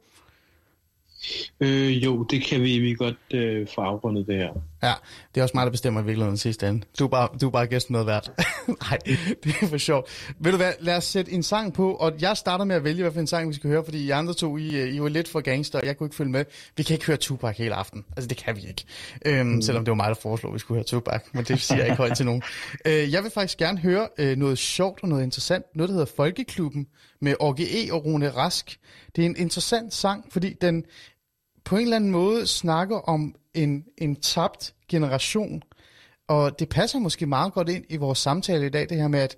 Øh, 1.60 2.04
jo, 2.06 2.24
det 2.24 2.44
kan 2.44 2.62
vi, 2.62 2.80
vi 2.80 2.94
godt 2.94 3.34
øh, 3.34 3.68
få 3.76 3.82
afrundet 3.82 4.28
det 4.28 4.36
her. 4.36 4.50
Ja, 4.84 4.94
det 5.36 5.42
er 5.42 5.44
også 5.44 5.52
mig, 5.58 5.66
der 5.66 5.72
bestemmer 5.72 6.02
i 6.02 6.04
virkeligheden 6.04 6.38
sidste 6.38 6.68
ende. 6.68 6.86
Du 7.00 7.04
er 7.04 7.08
bare, 7.08 7.30
du 7.42 7.48
er 7.48 7.52
bare 7.52 7.68
gæsten 7.68 7.94
noget 7.94 8.08
værd. 8.08 8.28
Nej, 8.90 8.98
det 9.44 9.56
er 9.62 9.68
for 9.68 9.78
sjovt. 9.78 10.34
Ved 10.40 10.52
du 10.52 10.58
hvad, 10.58 10.74
lad 10.80 10.98
os 10.98 11.04
sætte 11.04 11.32
en 11.32 11.44
sang 11.44 11.74
på, 11.74 11.94
og 11.94 12.14
jeg 12.22 12.38
starter 12.38 12.66
med 12.66 12.76
at 12.76 12.84
vælge, 12.84 13.02
hvad 13.02 13.12
for 13.12 13.20
en 13.20 13.28
sang 13.28 13.50
vi 13.50 13.54
skal 13.54 13.70
høre, 13.70 13.84
fordi 13.84 14.06
I 14.06 14.10
andre 14.10 14.34
to, 14.34 14.58
I, 14.58 14.90
I 14.90 15.02
var 15.02 15.10
lidt 15.10 15.28
for 15.28 15.40
gangster, 15.42 15.80
jeg 15.84 15.98
kunne 15.98 16.06
ikke 16.06 16.16
følge 16.16 16.32
med. 16.32 16.46
Vi 16.78 16.84
kan 16.84 16.94
ikke 16.94 17.06
høre 17.06 17.18
Tupac 17.18 17.58
hele 17.58 17.76
aften. 17.76 18.06
Altså, 18.18 18.28
det 18.28 18.38
kan 18.38 18.56
vi 18.56 18.62
ikke. 18.62 18.84
Øhm, 19.26 19.48
mm. 19.48 19.62
Selvom 19.62 19.86
det 19.86 19.92
var 19.92 19.96
mig, 19.96 20.08
der 20.08 20.16
foreslog, 20.22 20.50
at 20.50 20.54
vi 20.54 20.60
skulle 20.60 20.78
høre 20.78 20.86
Tupac, 20.86 21.22
men 21.34 21.44
det 21.44 21.62
siger 21.62 21.78
jeg 21.78 21.86
ikke 21.86 21.98
højt 21.98 22.18
til 22.18 22.26
nogen. 22.26 22.44
Øh, 22.86 23.12
jeg 23.12 23.24
vil 23.24 23.32
faktisk 23.32 23.58
gerne 23.58 23.80
høre 23.80 24.08
øh, 24.18 24.38
noget 24.38 24.58
sjovt 24.58 25.00
og 25.04 25.10
noget 25.10 25.24
interessant. 25.24 25.66
Noget, 25.76 25.90
der 25.90 25.94
hedder 25.94 26.12
Folkeklubben 26.16 26.88
med 27.22 27.36
OGE 27.40 27.88
og 27.92 28.06
Rune 28.06 28.30
Rask. 28.30 28.80
Det 29.16 29.22
er 29.22 29.26
en 29.26 29.36
interessant 29.38 29.94
sang, 29.94 30.26
fordi 30.32 30.54
den 30.62 30.84
på 31.64 31.76
en 31.76 31.82
eller 31.82 31.96
anden 31.96 32.12
måde 32.12 32.48
snakker 32.48 32.98
om 32.98 33.36
en, 33.54 33.86
en 33.98 34.16
tabt 34.16 34.74
generation, 34.90 35.64
og 36.28 36.60
det 36.60 36.70
passer 36.70 37.00
måske 37.00 37.26
meget 37.26 37.54
godt 37.54 37.70
ind 37.70 37.86
i 37.90 37.98
vores 37.98 38.20
samtale 38.20 38.66
i 38.66 38.70
dag, 38.70 38.90
det 38.90 38.98
her 38.98 39.08
med, 39.08 39.20
at 39.20 39.36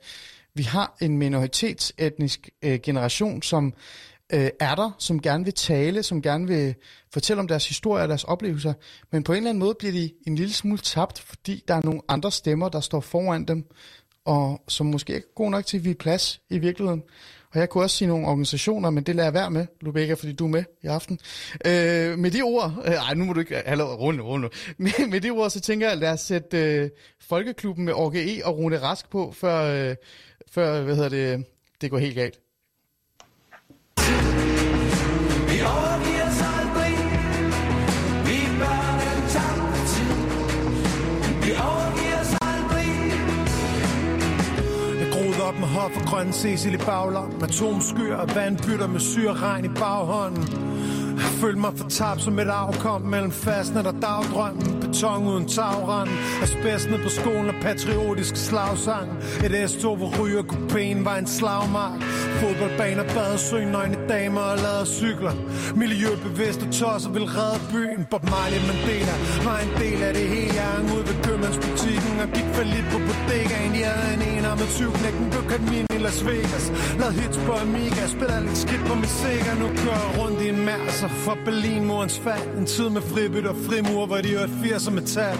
vi 0.55 0.63
har 0.63 0.97
en 1.01 1.17
minoritetsetnisk 1.17 2.49
øh, 2.61 2.79
generation, 2.83 3.41
som 3.41 3.73
øh, 4.33 4.49
er 4.59 4.75
der, 4.75 4.91
som 4.99 5.21
gerne 5.21 5.43
vil 5.43 5.53
tale, 5.53 6.03
som 6.03 6.21
gerne 6.21 6.47
vil 6.47 6.75
fortælle 7.13 7.39
om 7.39 7.47
deres 7.47 7.67
historie 7.67 8.03
og 8.03 8.09
deres 8.09 8.23
oplevelser, 8.23 8.73
men 9.11 9.23
på 9.23 9.31
en 9.31 9.37
eller 9.37 9.49
anden 9.49 9.59
måde 9.59 9.75
bliver 9.79 9.91
de 9.91 10.11
en 10.27 10.35
lille 10.35 10.53
smule 10.53 10.77
tabt, 10.77 11.19
fordi 11.19 11.63
der 11.67 11.73
er 11.73 11.81
nogle 11.83 12.01
andre 12.07 12.31
stemmer, 12.31 12.69
der 12.69 12.79
står 12.79 12.99
foran 12.99 13.45
dem, 13.45 13.65
og 14.25 14.63
som 14.67 14.85
måske 14.85 15.15
ikke 15.15 15.27
er 15.27 15.35
gode 15.35 15.51
nok 15.51 15.65
til 15.65 15.77
at 15.77 15.85
vi 15.85 15.93
plads 15.93 16.41
i 16.49 16.57
virkeligheden. 16.57 17.03
Og 17.53 17.59
jeg 17.59 17.69
kunne 17.69 17.83
også 17.83 17.97
sige 17.97 18.07
nogle 18.07 18.27
organisationer, 18.27 18.89
men 18.89 19.03
det 19.03 19.15
lader 19.15 19.25
jeg 19.25 19.33
være 19.33 19.51
med, 19.51 19.65
Lubega, 19.81 20.13
fordi 20.13 20.33
du 20.33 20.45
er 20.45 20.49
med 20.49 20.63
i 20.83 20.87
aften. 20.87 21.19
Øh, 21.65 22.19
med 22.19 22.31
de 22.31 22.41
ord, 22.41 22.73
øh, 22.85 22.93
ej, 22.93 23.13
nu 23.13 23.25
må 23.25 23.33
du 23.33 23.39
ikke, 23.39 23.57
øh, 23.57 23.63
hallo, 23.65 23.95
runde, 23.95 24.23
runde. 24.23 24.49
Med, 24.77 25.07
med 25.07 25.21
de 25.21 25.29
ord, 25.29 25.49
så 25.49 25.59
tænker 25.61 25.89
jeg, 25.89 25.97
lad 25.97 26.11
os 26.11 26.21
sætte 26.21 26.57
øh, 26.57 26.89
Folkeklubben 27.21 27.85
med 27.85 27.93
Orge 27.93 28.37
E 28.37 28.45
og 28.45 28.57
Rune 28.57 28.81
Rask 28.81 29.09
på, 29.09 29.31
før, 29.31 29.89
øh, 29.89 29.95
før 30.51 30.81
hvad 30.81 30.95
hedder 30.95 31.09
det, 31.09 31.45
det 31.81 31.91
går 31.91 31.97
helt 31.97 32.15
galt. 32.15 32.39
Vi 35.49 35.59
op 45.43 45.59
med 45.59 45.67
hof 45.67 45.97
og 45.97 46.05
grøn 46.07 46.33
Cecil 46.33 46.73
i 46.73 46.77
baglom 46.77 47.43
Atomskyer 47.43 48.15
og 48.15 48.35
vandbytter 48.35 48.87
med 48.87 48.99
syreregn 48.99 49.65
i 49.65 49.67
baghånden 49.67 50.47
følte 51.19 51.59
mig 51.59 51.73
fortabt 51.75 52.21
som 52.21 52.39
et 52.39 52.47
afkom 52.47 53.01
mellem 53.01 53.31
fastnet 53.31 53.87
og 53.87 53.95
dagdrømmen. 54.01 54.79
Beton 54.81 55.27
uden 55.27 55.47
tagrand. 55.47 56.09
Asbestnet 56.43 56.99
på 57.03 57.09
skolen 57.09 57.47
og 57.49 57.55
patriotisk 57.61 58.35
slagsang. 58.35 59.09
Et 59.45 59.53
S2 59.69 59.95
hvor 59.95 60.11
ryger 60.19 60.43
kupéen 60.43 61.03
var 61.03 61.17
en 61.17 61.27
slagmark. 61.27 62.01
Fodboldbaner, 62.39 63.03
badesø, 63.03 63.65
nøgne 63.65 63.97
damer 64.09 64.41
og 64.41 64.57
lader 64.57 64.85
cykler 64.85 65.33
Miljøbevidste 65.75 66.65
tosser 66.71 67.09
vil 67.09 67.25
redde 67.37 67.59
byen. 67.73 68.01
Bob 68.11 68.23
Marley 68.33 68.61
Mandela 68.67 69.15
var 69.47 69.57
en 69.65 69.71
del 69.81 69.99
af 70.07 70.13
det 70.13 70.27
hele. 70.33 70.53
Jeg 70.59 70.67
hang 70.73 70.87
ud 70.95 71.03
ved 71.09 71.17
købmandsbutikken 71.25 72.13
og 72.23 72.27
gik 72.35 72.47
for 72.55 72.65
lidt 72.73 72.87
på 72.93 72.97
bodegaen 73.07 73.73
Jeg 73.83 73.91
havde 73.97 74.13
en 74.17 74.23
ener 74.33 74.55
med 74.61 74.67
20 74.77 74.91
knækken 74.99 75.25
blev 75.31 75.43
min 75.71 75.85
i 75.95 75.99
Las 76.05 76.19
Vegas. 76.27 76.65
Lad 77.01 77.11
hits 77.19 77.37
på 77.45 77.51
Amiga, 77.63 78.03
spiller 78.15 78.39
lidt 78.47 78.59
skidt 78.63 78.83
på 78.89 78.95
min 79.01 79.11
sikker. 79.23 79.53
Nu 79.61 79.67
kører 79.83 80.07
rundt 80.19 80.39
i 80.45 80.47
en 80.53 80.61
Altså, 81.03 81.17
mærser 81.17 81.25
fra 81.25 81.37
Berlinmurens 81.45 82.19
fald. 82.19 82.57
En 82.57 82.65
tid 82.65 82.89
med 82.89 83.01
fribyt 83.01 83.45
og 83.45 83.55
frimur, 83.67 84.05
hvor 84.05 84.17
de 84.17 84.29
hørte 84.29 84.53
80'er 84.63 84.91
metal 84.91 85.37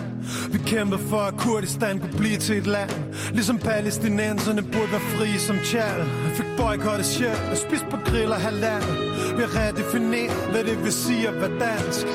Vi 0.52 0.58
kæmpede 0.58 1.02
for 1.10 1.18
at 1.18 1.34
Kurdistan 1.38 2.00
kunne 2.00 2.18
blive 2.18 2.38
til 2.38 2.58
et 2.58 2.68
land. 2.68 2.92
Ligesom 3.34 3.58
palæstinenserne 3.58 4.62
burde 4.62 4.92
være 4.92 5.08
frie 5.16 5.40
som 5.40 5.58
tjal. 5.66 6.06
Fik 6.36 6.46
boykottet 6.58 7.06
sjæl 7.06 7.40
og 7.52 7.58
spist 7.58 7.86
på 7.92 7.98
grill 8.06 8.32
og 8.32 8.42
halal. 8.42 8.84
Vi 9.38 9.44
redefinerer, 9.58 10.52
hvad 10.52 10.64
det 10.64 10.84
vil 10.84 10.94
sige 10.94 11.28
at 11.28 11.36
være 11.42 11.60
dansk. 11.60 12.08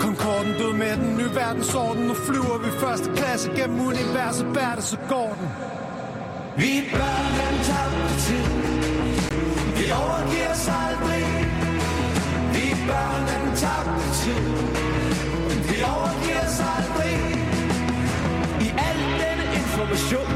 Concorden 0.00 0.52
død 0.60 0.72
med 0.72 0.96
den 0.96 1.16
nye 1.16 1.34
verdensorden. 1.34 2.02
Nu 2.06 2.14
flyver 2.14 2.58
vi 2.64 2.70
første 2.70 3.08
klasse 3.16 3.50
gennem 3.56 3.80
universet, 3.80 4.46
bærer 4.54 4.74
det 4.74 4.84
så 4.84 4.96
går 5.08 5.36
den? 5.40 5.48
Vi 6.62 6.70
er 6.78 6.84
børn 6.98 7.30
den 7.40 7.56
tabte 7.68 8.14
tid 8.26 8.46
Vi 9.78 9.84
overgiver 10.02 10.50
os 10.50 10.68
aldrig. 10.84 11.37
Vi 12.88 12.92
børn 12.92 13.22
den 13.32 13.56
tabte 13.56 14.04
tid 14.20 14.48
Vi 15.68 15.76
overgiver 15.82 16.44
os 16.48 16.60
aldrig 16.76 17.18
I 18.60 18.68
al 18.88 19.00
denne 19.22 19.46
information 19.60 20.28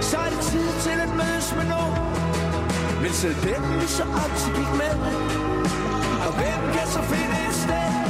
Så 0.00 0.16
er 0.16 0.30
det 0.30 0.40
tid 0.52 0.68
til 0.86 0.98
at 1.06 1.10
mødes 1.20 1.54
med 1.58 1.66
nogen 1.74 1.94
Men 3.02 3.12
selv 3.12 3.34
dem 3.34 3.62
vi 3.80 3.86
så 3.86 4.02
altid 4.22 4.52
gik 4.58 4.72
med 4.82 4.94
Og 6.26 6.32
hvem 6.38 6.60
kan 6.74 6.86
så 6.86 7.02
finde 7.02 7.36
et 7.48 7.54
sted? 7.54 8.07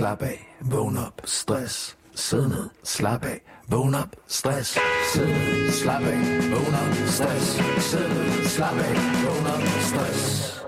Slap 0.00 0.22
af, 0.22 0.56
vågn 0.60 0.96
op, 0.96 1.20
stress. 1.24 1.96
Sid 2.14 2.48
ned, 2.48 2.68
slap 2.84 3.24
af, 3.24 3.40
vågn 3.68 3.94
op, 3.94 4.08
stress. 4.26 4.78
Sid 5.12 5.26
ned, 5.26 5.72
slap 5.72 6.02
af, 6.02 6.18
vågn 6.50 6.74
op, 6.74 6.94
stress. 7.06 7.46
Sid 7.90 8.08
ned, 8.08 8.44
slap 8.44 8.76
af, 8.76 8.94
vågn 9.24 9.46
op, 9.46 9.62
stress. 9.80 10.64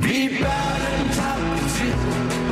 Vi 0.00 0.28
bærer 0.40 0.98
den 0.98 1.08
tabte 1.16 1.68
tid. 1.78 2.47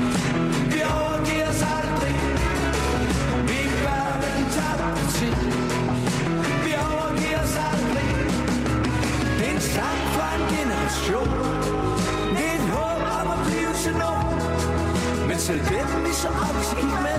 Selv 15.47 15.59
den 15.59 16.14
så 16.14 16.28
opskidt 16.28 16.85
med 17.06 17.18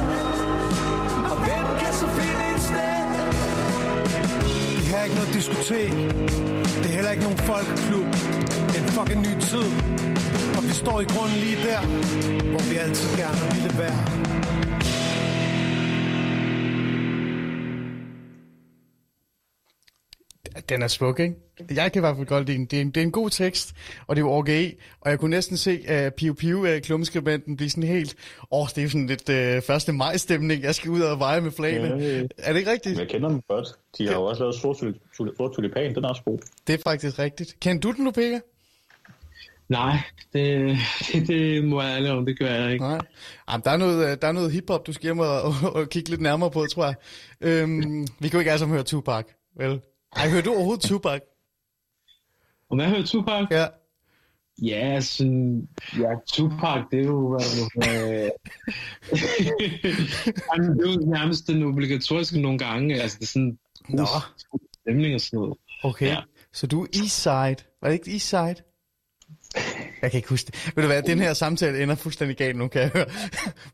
Og 1.31 1.37
hvem 1.45 1.65
kan 1.79 1.93
så 1.93 2.07
finde 2.07 2.55
et 2.55 2.61
sted 2.61 3.03
Vi 4.85 4.91
har 4.91 5.03
ikke 5.03 5.15
noget 5.15 5.33
diskotek. 5.33 5.91
Det 6.81 6.85
er 6.85 6.95
heller 6.97 7.11
ikke 7.11 7.23
nogen 7.23 7.37
folkeklub. 7.37 8.05
Det 8.67 8.77
er 8.77 8.83
en 8.83 8.89
fucking 8.97 9.21
ny 9.21 9.33
tid. 9.41 9.67
Og 10.57 10.63
vi 10.63 10.73
står 10.73 11.01
i 11.01 11.05
grunden 11.05 11.37
lige 11.37 11.57
der, 11.69 11.81
hvor 12.51 12.69
vi 12.69 12.75
altid 12.75 13.17
gerne 13.17 13.41
ville 13.55 13.77
være. 13.77 14.26
Den 20.69 20.81
er 20.81 20.87
smuk, 20.87 21.19
ikke? 21.19 21.35
Jeg 21.75 21.91
kan 21.91 21.99
i 21.99 22.01
hvert 22.01 22.15
fald 22.15 22.27
godt 22.27 22.45
lide 22.45 22.57
den. 22.57 22.65
Det 22.65 22.77
er 22.77 22.81
en, 22.81 22.87
det 22.89 22.97
er 22.97 23.05
en 23.05 23.11
god 23.11 23.29
tekst, 23.29 23.73
og 24.07 24.15
det 24.15 24.21
er 24.21 24.25
jo 24.25 24.31
OGE, 24.31 24.73
og 25.01 25.11
jeg 25.11 25.19
kunne 25.19 25.29
næsten 25.31 25.57
se 25.57 26.05
uh, 26.05 26.11
Piu 26.17 26.33
Piu, 26.33 26.59
uh, 26.59 26.79
klummeskribenten, 26.83 27.57
blive 27.57 27.69
sådan 27.69 27.83
helt... 27.83 28.15
Åh, 28.51 28.61
oh, 28.61 28.67
det 28.75 28.83
er 28.83 28.87
sådan 28.87 29.07
lidt 29.07 29.29
uh, 29.29 29.63
første 29.63 29.91
maj-stemning. 29.93 30.63
Jeg 30.63 30.75
skal 30.75 30.91
ud 30.91 31.01
og 31.01 31.19
veje 31.19 31.41
med 31.41 31.51
flagene. 31.51 31.87
Ja. 32.03 32.23
Er 32.37 32.53
det 32.53 32.59
ikke 32.59 32.71
rigtigt? 32.71 32.99
Jeg 32.99 33.07
kender 33.07 33.29
dem 33.29 33.41
godt. 33.49 33.67
De 33.97 34.07
har 34.07 34.13
jo 34.13 34.23
også 34.23 34.43
lavet 34.43 34.55
sort, 34.55 34.77
tuli- 34.77 35.13
tuli- 35.17 35.37
sort 35.37 35.51
tulipan. 35.55 35.95
Den 35.95 36.03
er 36.03 36.09
også 36.09 36.21
god. 36.25 36.37
Det 36.67 36.73
er 36.73 36.77
faktisk 36.83 37.19
rigtigt. 37.19 37.55
Kender 37.59 37.81
du 37.81 37.91
den, 37.91 38.05
Lupega? 38.05 38.39
Nej, 39.69 39.97
det, 40.33 40.77
det, 41.13 41.27
det 41.27 41.63
må 41.63 41.81
jeg 41.81 41.95
ærlig 41.95 42.11
om, 42.11 42.25
det 42.25 42.39
gør 42.39 42.45
jeg 42.53 42.71
ikke. 42.73 42.85
Nej. 42.85 42.99
Jamen, 43.51 43.63
der 43.65 43.71
er 43.71 43.77
noget, 43.77 44.11
øh, 44.11 44.17
der 44.21 44.27
er 44.27 44.31
noget 44.31 44.51
hiphop, 44.51 44.87
du 44.87 44.93
skal 44.93 45.03
hjem 45.03 45.19
og, 45.19 45.41
og, 45.41 45.53
og 45.75 45.89
kigge 45.89 46.09
lidt 46.09 46.21
nærmere 46.21 46.51
på, 46.51 46.65
tror 46.65 46.85
jeg. 46.85 46.95
Øhm, 47.41 48.01
vi 48.19 48.27
kan 48.27 48.31
jo 48.33 48.39
ikke 48.39 48.51
alle 48.51 48.59
sammen 48.59 48.75
høre 48.75 48.83
Tupac, 48.83 49.25
vel? 49.57 49.79
Ej, 50.17 50.29
hører 50.29 50.41
du 50.41 50.51
overhovedet 50.53 50.83
Tupac? 50.83 51.21
Om 52.69 52.79
jeg 52.79 52.89
hører 52.89 53.05
Tupac? 53.05 53.47
Ja. 53.51 53.65
Ja, 54.61 55.01
sådan, 55.01 55.67
ja, 55.99 56.09
Tupac, 56.27 56.83
det 56.91 56.99
er 56.99 57.03
jo, 57.05 57.29
hvad 57.29 57.41
nu, 57.57 57.63
øh, 57.91 58.29
Jamen, 60.53 60.79
det 60.79 60.87
er 60.87 60.93
jo 60.93 60.99
nærmest 61.09 61.47
den 61.47 61.63
obligatoriske 61.63 62.41
nogle 62.41 62.57
gange, 62.57 63.01
altså 63.01 63.17
det 63.17 63.23
er 63.23 63.27
sådan, 63.27 63.59
Nå. 63.89 64.05
stemning 64.81 65.15
og 65.15 65.21
sådan 65.21 65.37
noget. 65.39 65.57
Okay. 65.83 66.07
Ja. 66.07 66.21
så 66.53 66.67
du 66.67 66.83
er 66.83 66.87
Eastside. 67.01 67.67
Var 67.81 67.87
det 67.89 67.93
ikke 67.93 68.11
Eastside? 68.11 68.55
Jeg 70.01 70.11
kan 70.11 70.17
ikke 70.17 70.29
huske 70.29 70.45
det. 70.51 70.71
Ved 70.75 70.83
du 70.83 70.87
hvad, 70.87 71.01
den 71.03 71.19
her 71.19 71.33
samtale 71.33 71.83
ender 71.83 71.95
fuldstændig 71.95 72.37
galt 72.37 72.55
nu, 72.57 72.67
kan 72.67 72.81
jeg 72.81 72.89
høre. 72.93 73.05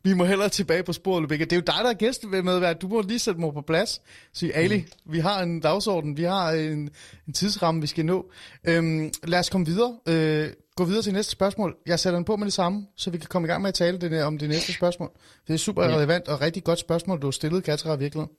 Vi 0.02 0.12
må 0.12 0.24
hellere 0.24 0.48
tilbage 0.48 0.82
på 0.82 0.92
sporet, 0.92 1.22
Lubega. 1.22 1.44
Det 1.44 1.52
er 1.52 1.56
jo 1.56 1.62
dig, 1.66 1.74
der 1.84 1.90
er 1.90 1.94
gæst 1.94 2.24
ved 2.30 2.42
med, 2.42 2.74
du 2.74 2.88
må 2.88 3.00
lige 3.00 3.18
sætte 3.18 3.40
mig 3.40 3.52
på 3.54 3.60
plads. 3.60 4.00
Sige, 4.32 4.56
Ali, 4.56 4.84
vi 5.04 5.18
har 5.18 5.42
en 5.42 5.60
dagsorden, 5.60 6.16
vi 6.16 6.22
har 6.22 6.50
en, 6.50 6.90
en 7.26 7.32
tidsramme, 7.34 7.80
vi 7.80 7.86
skal 7.86 8.04
nå. 8.06 8.26
Øhm, 8.64 9.10
lad 9.24 9.38
os 9.38 9.50
komme 9.50 9.66
videre. 9.66 9.96
Øh, 10.08 10.48
gå 10.76 10.84
videre 10.84 11.02
til 11.02 11.12
næste 11.12 11.32
spørgsmål. 11.32 11.76
Jeg 11.86 12.00
sætter 12.00 12.18
den 12.18 12.24
på 12.24 12.36
med 12.36 12.44
det 12.46 12.54
samme, 12.54 12.86
så 12.96 13.10
vi 13.10 13.18
kan 13.18 13.26
komme 13.28 13.48
i 13.48 13.50
gang 13.50 13.62
med 13.62 13.68
at 13.68 13.74
tale 13.74 13.98
det, 13.98 14.22
om 14.24 14.38
det 14.38 14.48
næste 14.48 14.72
spørgsmål. 14.72 15.10
Det 15.46 15.54
er 15.54 15.58
super 15.58 15.84
Ja. 15.84 15.96
relevant 15.96 16.28
og 16.28 16.40
rigtig 16.40 16.64
godt 16.64 16.78
spørgsmål, 16.78 17.20
du 17.22 17.26
har 17.26 17.30
stillet, 17.30 17.64
Katra, 17.64 17.94
i 17.94 17.98
virkeligheden. 17.98 18.30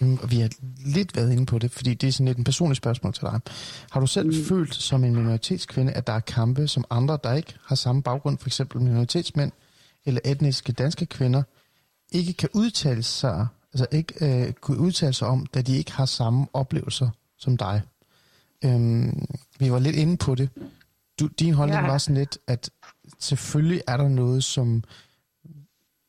Mm, 0.00 0.18
Og 0.22 0.30
vi 0.30 0.40
har 0.40 0.48
lidt 0.86 1.16
været 1.16 1.32
inde 1.32 1.46
på 1.46 1.58
det, 1.58 1.70
fordi 1.70 1.94
det 1.94 2.08
er 2.08 2.12
sådan 2.12 2.26
lidt 2.26 2.38
en 2.38 2.44
personligt 2.44 2.76
spørgsmål 2.76 3.12
til 3.12 3.22
dig. 3.22 3.40
Har 3.90 4.00
du 4.00 4.06
selv 4.06 4.26
mm. 4.26 4.44
følt 4.48 4.74
som 4.74 5.04
en 5.04 5.14
minoritetskvinde, 5.16 5.92
at 5.92 6.06
der 6.06 6.12
er 6.12 6.20
kampe, 6.20 6.68
som 6.68 6.84
andre, 6.90 7.18
der 7.24 7.32
ikke 7.32 7.54
har 7.66 7.74
samme 7.74 8.02
baggrund, 8.02 8.38
for 8.38 8.48
eksempel 8.48 8.80
minoritetsmænd 8.80 9.52
eller 10.06 10.20
etniske 10.24 10.72
danske 10.72 11.06
kvinder, 11.06 11.42
ikke 12.12 12.32
kan 12.32 12.48
udtale 12.52 13.02
sig, 13.02 13.46
altså 13.72 13.86
ikke 13.92 14.14
øh, 14.46 14.52
kunne 14.52 14.78
udtale 14.78 15.12
sig 15.12 15.28
om, 15.28 15.46
da 15.46 15.62
de 15.62 15.76
ikke 15.76 15.92
har 15.92 16.06
samme 16.06 16.46
oplevelser 16.52 17.08
som 17.38 17.56
dig? 17.56 17.82
Øhm, 18.64 19.26
vi 19.58 19.72
var 19.72 19.78
lidt 19.78 19.96
inde 19.96 20.16
på 20.16 20.34
det. 20.34 20.48
Du, 21.20 21.26
din 21.26 21.54
holdning 21.54 21.80
Ja. 21.82 21.86
var 21.86 21.98
sådan 21.98 22.16
lidt, 22.16 22.38
at 22.46 22.70
selvfølgelig 23.20 23.82
er 23.86 23.96
der 23.96 24.08
noget, 24.08 24.44
som 24.44 24.84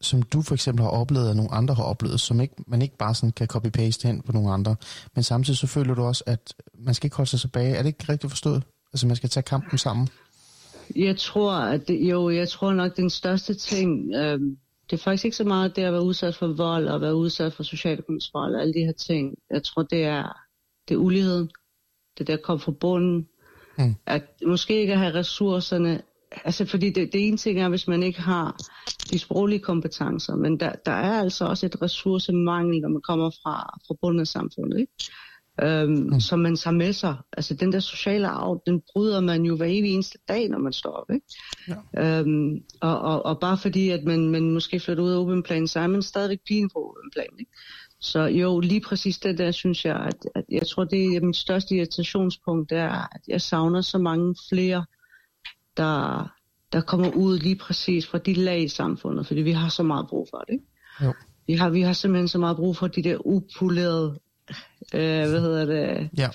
som 0.05 0.21
du 0.21 0.41
for 0.41 0.53
eksempel 0.53 0.83
har 0.83 0.89
oplevet, 0.89 1.29
og 1.29 1.35
nogle 1.35 1.51
andre 1.51 1.73
har 1.73 1.83
oplevet, 1.83 2.19
som 2.19 2.41
ikke, 2.41 2.55
man 2.67 2.81
ikke 2.81 2.97
bare 2.97 3.15
sådan 3.15 3.31
kan 3.31 3.47
copy-paste 3.53 4.07
hen 4.07 4.21
på 4.21 4.31
nogle 4.31 4.51
andre. 4.51 4.75
Men 5.15 5.23
samtidig 5.23 5.57
så 5.57 5.67
føler 5.67 5.95
du 5.95 6.03
også, 6.03 6.23
at 6.27 6.53
man 6.79 6.93
skal 6.93 7.07
ikke 7.07 7.17
holde 7.17 7.29
sig 7.29 7.39
tilbage. 7.39 7.75
Er 7.75 7.81
det 7.81 7.87
ikke 7.87 8.05
rigtigt 8.09 8.31
forstået? 8.31 8.63
Altså 8.93 9.07
man 9.07 9.15
skal 9.15 9.29
tage 9.29 9.43
kampen 9.43 9.77
sammen. 9.77 10.07
Jeg 10.95 11.17
tror, 11.17 11.53
at 11.53 11.87
det, 11.87 12.09
jo, 12.09 12.29
jeg 12.29 12.49
tror 12.49 12.73
nok, 12.73 12.97
den 12.97 13.09
største 13.09 13.53
ting, 13.53 14.15
øh, 14.15 14.39
det 14.89 14.99
er 14.99 15.03
faktisk 15.03 15.25
ikke 15.25 15.37
så 15.37 15.43
meget 15.43 15.75
det 15.75 15.81
at 15.81 15.93
være 15.93 16.03
udsat 16.03 16.35
for 16.35 16.47
vold 16.47 16.87
og 16.87 17.01
være 17.01 17.15
udsat 17.15 17.53
for 17.53 17.63
social 17.63 18.01
kontrol 18.01 18.55
og 18.55 18.61
alle 18.61 18.73
de 18.73 18.85
her 18.85 18.93
ting. 18.93 19.35
Jeg 19.51 19.63
tror, 19.63 19.83
det 19.83 20.03
er, 20.03 20.37
det 20.87 20.93
er 20.93 20.99
uligheden. 20.99 21.49
Det 22.17 22.27
der 22.27 22.37
kom 22.37 22.59
fra 22.59 22.71
bunden. 22.71 23.27
Mm. 23.77 23.95
At 24.05 24.23
måske 24.45 24.81
ikke 24.81 24.93
at 24.93 24.99
have 24.99 25.13
ressourcerne. 25.13 26.01
Altså, 26.45 26.65
fordi 26.65 26.89
det, 26.89 27.13
det 27.13 27.27
ene 27.27 27.37
ting 27.37 27.59
er, 27.59 27.69
hvis 27.69 27.87
man 27.87 28.03
ikke 28.03 28.21
har 28.21 28.57
de 29.11 29.19
sproglige 29.19 29.59
kompetencer, 29.59 30.35
men 30.35 30.59
der, 30.59 30.71
der 30.85 30.91
er 30.91 31.19
altså 31.19 31.45
også 31.45 31.65
et 31.65 31.81
ressourcemangel, 31.81 32.81
når 32.81 32.89
man 32.89 33.01
kommer 33.01 33.29
fra, 33.29 33.79
fra 33.87 33.95
bunden 34.01 34.19
af 34.19 34.27
samfundet, 34.27 34.79
ikke? 34.79 34.93
Øhm, 35.61 35.91
mm. 35.91 36.19
som 36.19 36.39
man 36.39 36.55
tager 36.55 36.75
med 36.75 36.93
sig. 36.93 37.15
Altså 37.37 37.53
den 37.53 37.71
der 37.71 37.79
sociale 37.79 38.27
arv, 38.27 38.61
den 38.65 38.81
bryder 38.93 39.19
man 39.21 39.43
jo 39.43 39.55
hver 39.55 39.65
evig 39.65 39.93
eneste 39.93 40.17
dag, 40.27 40.49
når 40.49 40.59
man 40.59 40.73
står 40.73 40.89
op. 40.89 41.09
Ikke? 41.13 41.25
Ja. 41.95 42.19
Øhm, 42.19 42.63
og, 42.81 42.99
og, 42.99 43.25
og 43.25 43.39
bare 43.39 43.57
fordi, 43.57 43.89
at 43.89 44.03
man, 44.03 44.29
man 44.29 44.51
måske 44.51 44.79
flytter 44.79 45.03
ud 45.03 45.11
af 45.11 45.17
åben 45.17 45.43
plan, 45.43 45.67
så 45.67 45.79
er 45.79 45.87
man 45.87 46.01
stadigvæk 46.01 46.39
pigen 46.47 46.69
på 46.69 46.79
åben 46.79 47.11
plan. 47.13 47.39
Ikke? 47.39 47.51
Så 47.99 48.19
jo, 48.19 48.59
lige 48.59 48.81
præcis 48.81 49.17
det 49.17 49.37
der, 49.37 49.51
synes 49.51 49.85
jeg, 49.85 49.95
at, 49.95 50.27
at 50.35 50.43
jeg 50.51 50.67
tror, 50.67 50.83
det 50.83 51.15
er 51.15 51.25
mit 51.25 51.35
største 51.35 51.75
irritationspunkt, 51.75 52.69
det 52.69 52.77
er, 52.77 53.15
at 53.15 53.21
jeg 53.27 53.41
savner 53.41 53.81
så 53.81 53.97
mange 53.97 54.35
flere, 54.49 54.85
der, 55.77 56.27
der 56.73 56.81
kommer 56.81 57.09
ud 57.09 57.39
lige 57.39 57.55
præcis 57.55 58.07
fra 58.07 58.17
de 58.17 58.33
lag 58.33 58.63
i 58.63 58.67
samfundet, 58.67 59.27
fordi 59.27 59.41
vi 59.41 59.51
har 59.51 59.69
så 59.69 59.83
meget 59.83 60.07
brug 60.07 60.27
for 60.29 60.37
det. 60.47 60.53
Ikke? 60.53 60.65
Jo. 61.03 61.13
Vi 61.47 61.53
har, 61.53 61.69
vi 61.69 61.81
har 61.81 61.93
simpelthen 61.93 62.27
så 62.27 62.37
meget 62.37 62.57
brug 62.57 62.77
for 62.77 62.87
de 62.87 63.03
der 63.03 63.17
upolerede, 63.25 64.19
øh, 64.93 65.29
hvad 65.29 65.41
hedder 65.41 65.65
det, 65.65 66.09
Ja. 66.17 66.29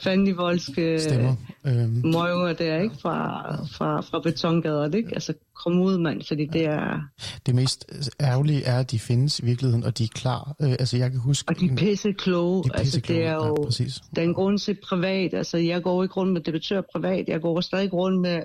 Stemmer. 0.98 1.36
Øhm, 1.66 2.02
møger 2.04 2.52
der, 2.52 2.80
ikke? 2.80 2.94
Fra, 3.02 3.54
fra, 3.64 4.00
fra 4.00 4.20
betongader, 4.20 4.94
ikke? 4.94 5.10
Altså, 5.12 5.34
kom 5.64 5.80
ud, 5.80 5.98
mand, 5.98 6.22
fordi 6.28 6.46
det 6.46 6.64
er... 6.64 7.00
det 7.46 7.54
mest 7.54 7.84
ærgerlige 8.20 8.64
er, 8.64 8.78
at 8.78 8.90
de 8.90 8.98
findes 8.98 9.38
i 9.38 9.44
virkeligheden, 9.44 9.84
og 9.84 9.98
de 9.98 10.04
er 10.04 10.08
klar. 10.14 10.54
Øh, 10.60 10.70
altså 10.70 10.96
jeg 10.96 11.10
kan 11.10 11.20
huske... 11.20 11.48
Og 11.48 11.60
de 11.60 11.66
er 11.66 11.76
pisse 11.76 12.12
kloge. 12.12 12.64
De 12.64 12.70
er 12.74 12.78
altså, 12.78 13.00
det 13.00 13.24
er 13.26 13.34
jo... 13.34 13.56
ja, 13.58 13.64
præcis. 13.64 14.00
Der 14.16 14.22
er 14.22 14.26
en 14.26 14.34
grund 14.34 14.58
til 14.58 14.76
privat. 14.88 15.34
Altså, 15.34 15.58
jeg 15.58 15.82
går 15.82 16.02
ikke 16.02 16.14
rundt 16.14 16.32
med 16.32 16.40
debattør 16.40 16.80
privat. 16.92 17.28
Jeg 17.28 17.40
går 17.40 17.60
stadig 17.60 17.92
rundt 17.92 18.20
med 18.20 18.42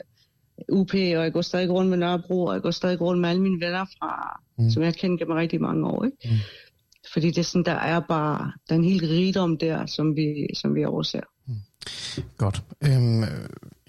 UP, 0.72 0.94
og 0.94 0.99
jeg 0.99 1.34
går 1.34 1.41
stadig 1.41 1.69
rundt 1.69 1.90
med 1.90 1.98
Nørrebro, 1.98 2.45
og 2.45 2.53
jeg 2.53 2.61
går 2.61 2.72
stadig 2.72 3.02
rundt 3.02 3.22
med 3.22 3.30
alle 3.30 3.41
mine 3.41 3.65
venner, 3.65 3.86
fra, 3.86 4.41
mm. 4.57 4.69
som 4.69 4.84
jeg 4.84 4.94
kendt 4.94 5.19
gennem 5.19 5.36
rigtig 5.36 5.61
mange 5.61 5.88
år, 5.88 6.06
ikke? 6.06 6.18
Mm. 6.26 6.38
Fordi 7.14 7.27
det 7.27 7.38
er 7.38 7.44
sådan, 7.44 7.65
der 7.65 7.72
er 7.72 7.99
bare, 7.99 8.52
der 8.69 8.76
er 8.76 8.80
en 8.80 8.86
helt 8.86 9.03
rigdom 9.03 9.57
der, 9.57 9.86
som 9.86 10.15
vi, 10.15 10.48
som 10.53 10.76
vi 10.76 10.86
overser. 10.86 11.22
Godt. 12.38 12.64
Øhm, 12.84 13.23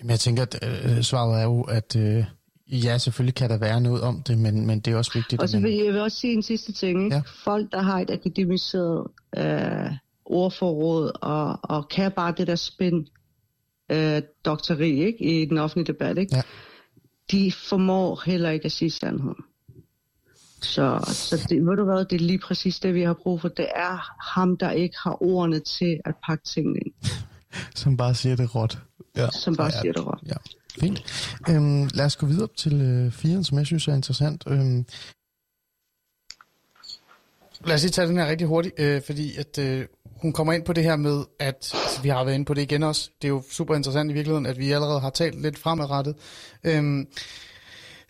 jeg 0.09 0.21
tænker, 0.21 0.43
at 0.43 0.59
øh, 0.63 1.03
svaret 1.03 1.41
er 1.41 1.45
jo, 1.45 1.63
at 1.63 1.97
øh, 1.97 2.25
ja, 2.69 2.99
selvfølgelig 2.99 3.35
kan 3.35 3.51
der 3.51 3.59
være 3.59 3.81
noget 3.81 4.03
om 4.03 4.23
det, 4.23 4.39
men, 4.39 4.67
men 4.67 4.81
det 4.81 4.93
er 4.93 4.97
også 4.97 5.13
vigtigt, 5.15 5.43
Og 5.43 5.49
så 5.49 5.61
vil 5.61 5.73
jeg 5.73 5.93
vil 5.93 6.01
også 6.01 6.21
sige 6.21 6.33
en 6.33 6.43
sidste 6.43 6.73
ting. 6.73 7.05
Ikke? 7.05 7.17
Ja. 7.17 7.23
Folk, 7.45 7.73
der 7.73 7.83
har 7.83 8.01
et 8.01 8.11
akademiseret 8.11 9.07
øh, 9.37 9.91
ordforråd 10.25 11.11
og, 11.23 11.59
og 11.63 11.89
kan 11.89 12.13
bare 12.13 12.35
det 12.37 12.47
der 12.47 12.57
spænd 12.57 13.07
øh, 13.91 14.23
doktori 14.45 15.05
ikke? 15.05 15.25
i 15.25 15.45
den 15.45 15.59
offentlige 15.59 15.93
debat, 15.93 16.19
ikke? 16.19 16.37
Ja. 16.37 16.43
de 17.31 17.53
formår 17.53 18.23
heller 18.27 18.51
ikke 18.51 18.65
at 18.65 18.73
sige 18.73 18.91
sandheden. 18.91 19.45
Så, 20.63 21.01
så 21.13 21.47
det, 21.49 21.67
ved 21.67 21.77
du 21.77 21.85
hvad, 21.85 22.05
det 22.05 22.21
er 22.21 22.25
lige 22.25 22.39
præcis 22.39 22.81
det, 22.81 22.95
vi 22.95 23.03
har 23.03 23.15
brug 23.15 23.41
for. 23.41 23.49
Det 23.49 23.69
er 23.75 24.17
ham, 24.35 24.57
der 24.57 24.71
ikke 24.71 24.97
har 25.03 25.23
ordene 25.23 25.61
til 25.61 26.01
at 26.05 26.15
pakke 26.27 26.45
tingene 26.45 26.79
ind. 26.87 26.95
Som 27.75 27.97
bare 27.97 28.15
siger 28.15 28.37
det 28.37 28.55
råt. 28.55 28.79
Ja, 29.17 29.31
Som 29.31 29.57
bare 29.57 29.67
er 29.67 29.81
siger 29.81 29.93
det 29.93 30.07
råt. 30.07 30.19
Ja, 30.27 30.35
fint. 30.81 31.03
Øhm, 31.51 31.89
lad 31.95 32.05
os 32.05 32.17
gå 32.17 32.27
videre 32.27 32.49
til 32.57 32.81
øh, 32.81 33.13
firen, 33.13 33.45
som 33.45 33.59
jeg 33.59 33.67
synes 33.67 33.89
er 33.89 33.95
interessant. 33.95 34.45
Øhm, 34.47 34.87
Lad 37.65 37.75
os 37.75 37.83
lige 37.83 37.91
tage 37.91 38.09
den 38.09 38.17
her 38.17 38.27
rigtig 38.27 38.47
hurtigt, 38.47 38.75
øh, 38.79 39.03
fordi 39.03 39.37
at 39.37 39.59
øh, 39.59 39.87
hun 40.27 40.33
kommer 40.33 40.53
ind 40.53 40.65
på 40.65 40.73
det 40.73 40.85
her 40.85 40.97
med, 40.97 41.25
at 41.41 41.47
altså, 41.49 42.03
vi 42.03 42.09
har 42.09 42.25
været 42.25 42.35
inde 42.35 42.45
på 42.45 42.55
det 42.55 42.63
igen 42.63 42.83
også. 42.83 43.11
Det 43.23 43.29
er 43.29 43.33
jo 43.33 43.43
super 43.51 43.75
interessant 43.75 44.11
i 44.11 44.15
virkeligheden, 44.15 44.47
at 44.47 44.59
vi 44.59 44.73
allerede 44.73 45.01
har 45.01 45.11
talt 45.11 45.43
lidt 45.43 45.59
fremadrettet. 45.59 46.15
Øhm, 46.65 47.07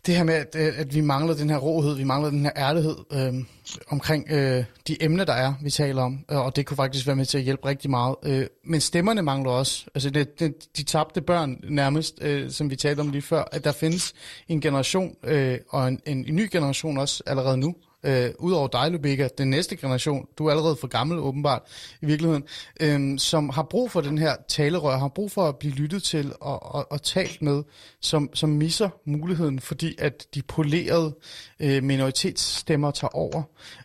det 0.06 0.16
her 0.16 0.24
med, 0.24 0.34
at, 0.34 0.56
øh, 0.58 0.80
at 0.80 0.94
vi 0.94 1.00
mangler 1.00 1.34
den 1.34 1.50
her 1.50 1.56
råhed, 1.56 1.96
vi 1.96 2.04
mangler 2.04 2.30
den 2.30 2.42
her 2.42 2.52
ærlighed. 2.56 2.96
Øhm, 3.12 3.46
omkring 3.88 4.30
øh, 4.30 4.64
de 4.88 5.02
emner, 5.02 5.24
der 5.24 5.32
er, 5.32 5.54
vi 5.62 5.70
taler 5.70 6.02
om, 6.02 6.24
øh, 6.30 6.38
og 6.38 6.56
det 6.56 6.66
kunne 6.66 6.76
faktisk 6.76 7.06
være 7.06 7.16
med 7.16 7.24
til 7.24 7.38
at 7.38 7.44
hjælpe 7.44 7.68
rigtig 7.68 7.90
meget. 7.90 8.16
Øh, 8.22 8.46
men 8.64 8.80
stemmerne 8.80 9.22
mangler 9.22 9.50
også. 9.50 9.86
Altså 9.94 10.10
det, 10.10 10.40
det, 10.40 10.54
de 10.76 10.82
tabte 10.82 11.20
børn 11.20 11.60
nærmest, 11.68 12.18
øh, 12.20 12.50
som 12.50 12.70
vi 12.70 12.76
talte 12.76 13.00
om 13.00 13.10
lige 13.10 13.22
før, 13.22 13.44
at 13.52 13.64
der 13.64 13.72
findes 13.72 14.14
en 14.48 14.60
generation, 14.60 15.16
øh, 15.24 15.58
og 15.68 15.88
en, 15.88 16.00
en, 16.06 16.24
en 16.28 16.36
ny 16.36 16.48
generation 16.52 16.98
også 16.98 17.22
allerede 17.26 17.56
nu, 17.56 17.74
øh, 18.06 18.30
udover 18.38 18.68
dig, 18.68 18.90
Lubega, 18.90 19.28
den 19.38 19.50
næste 19.50 19.76
generation, 19.76 20.26
du 20.38 20.46
er 20.46 20.50
allerede 20.50 20.76
for 20.76 20.86
gammel 20.86 21.18
åbenbart 21.18 21.62
i 22.02 22.06
virkeligheden, 22.06 22.44
øh, 22.80 23.18
som 23.18 23.48
har 23.48 23.62
brug 23.62 23.90
for 23.90 24.00
den 24.00 24.18
her 24.18 24.36
talerør, 24.48 24.98
har 24.98 25.08
brug 25.08 25.30
for 25.30 25.48
at 25.48 25.56
blive 25.56 25.74
lyttet 25.74 26.02
til 26.02 26.32
og, 26.40 26.74
og, 26.74 26.92
og 26.92 27.02
talt 27.02 27.42
med, 27.42 27.62
som, 28.00 28.30
som 28.34 28.48
misser 28.48 28.88
muligheden, 29.04 29.60
fordi 29.60 29.94
at 29.98 30.26
de 30.34 30.42
polerede 30.42 31.16
øh, 31.60 31.82
minoritetsstemmer 31.82 32.90
tager 32.90 33.16
over. 33.16 33.42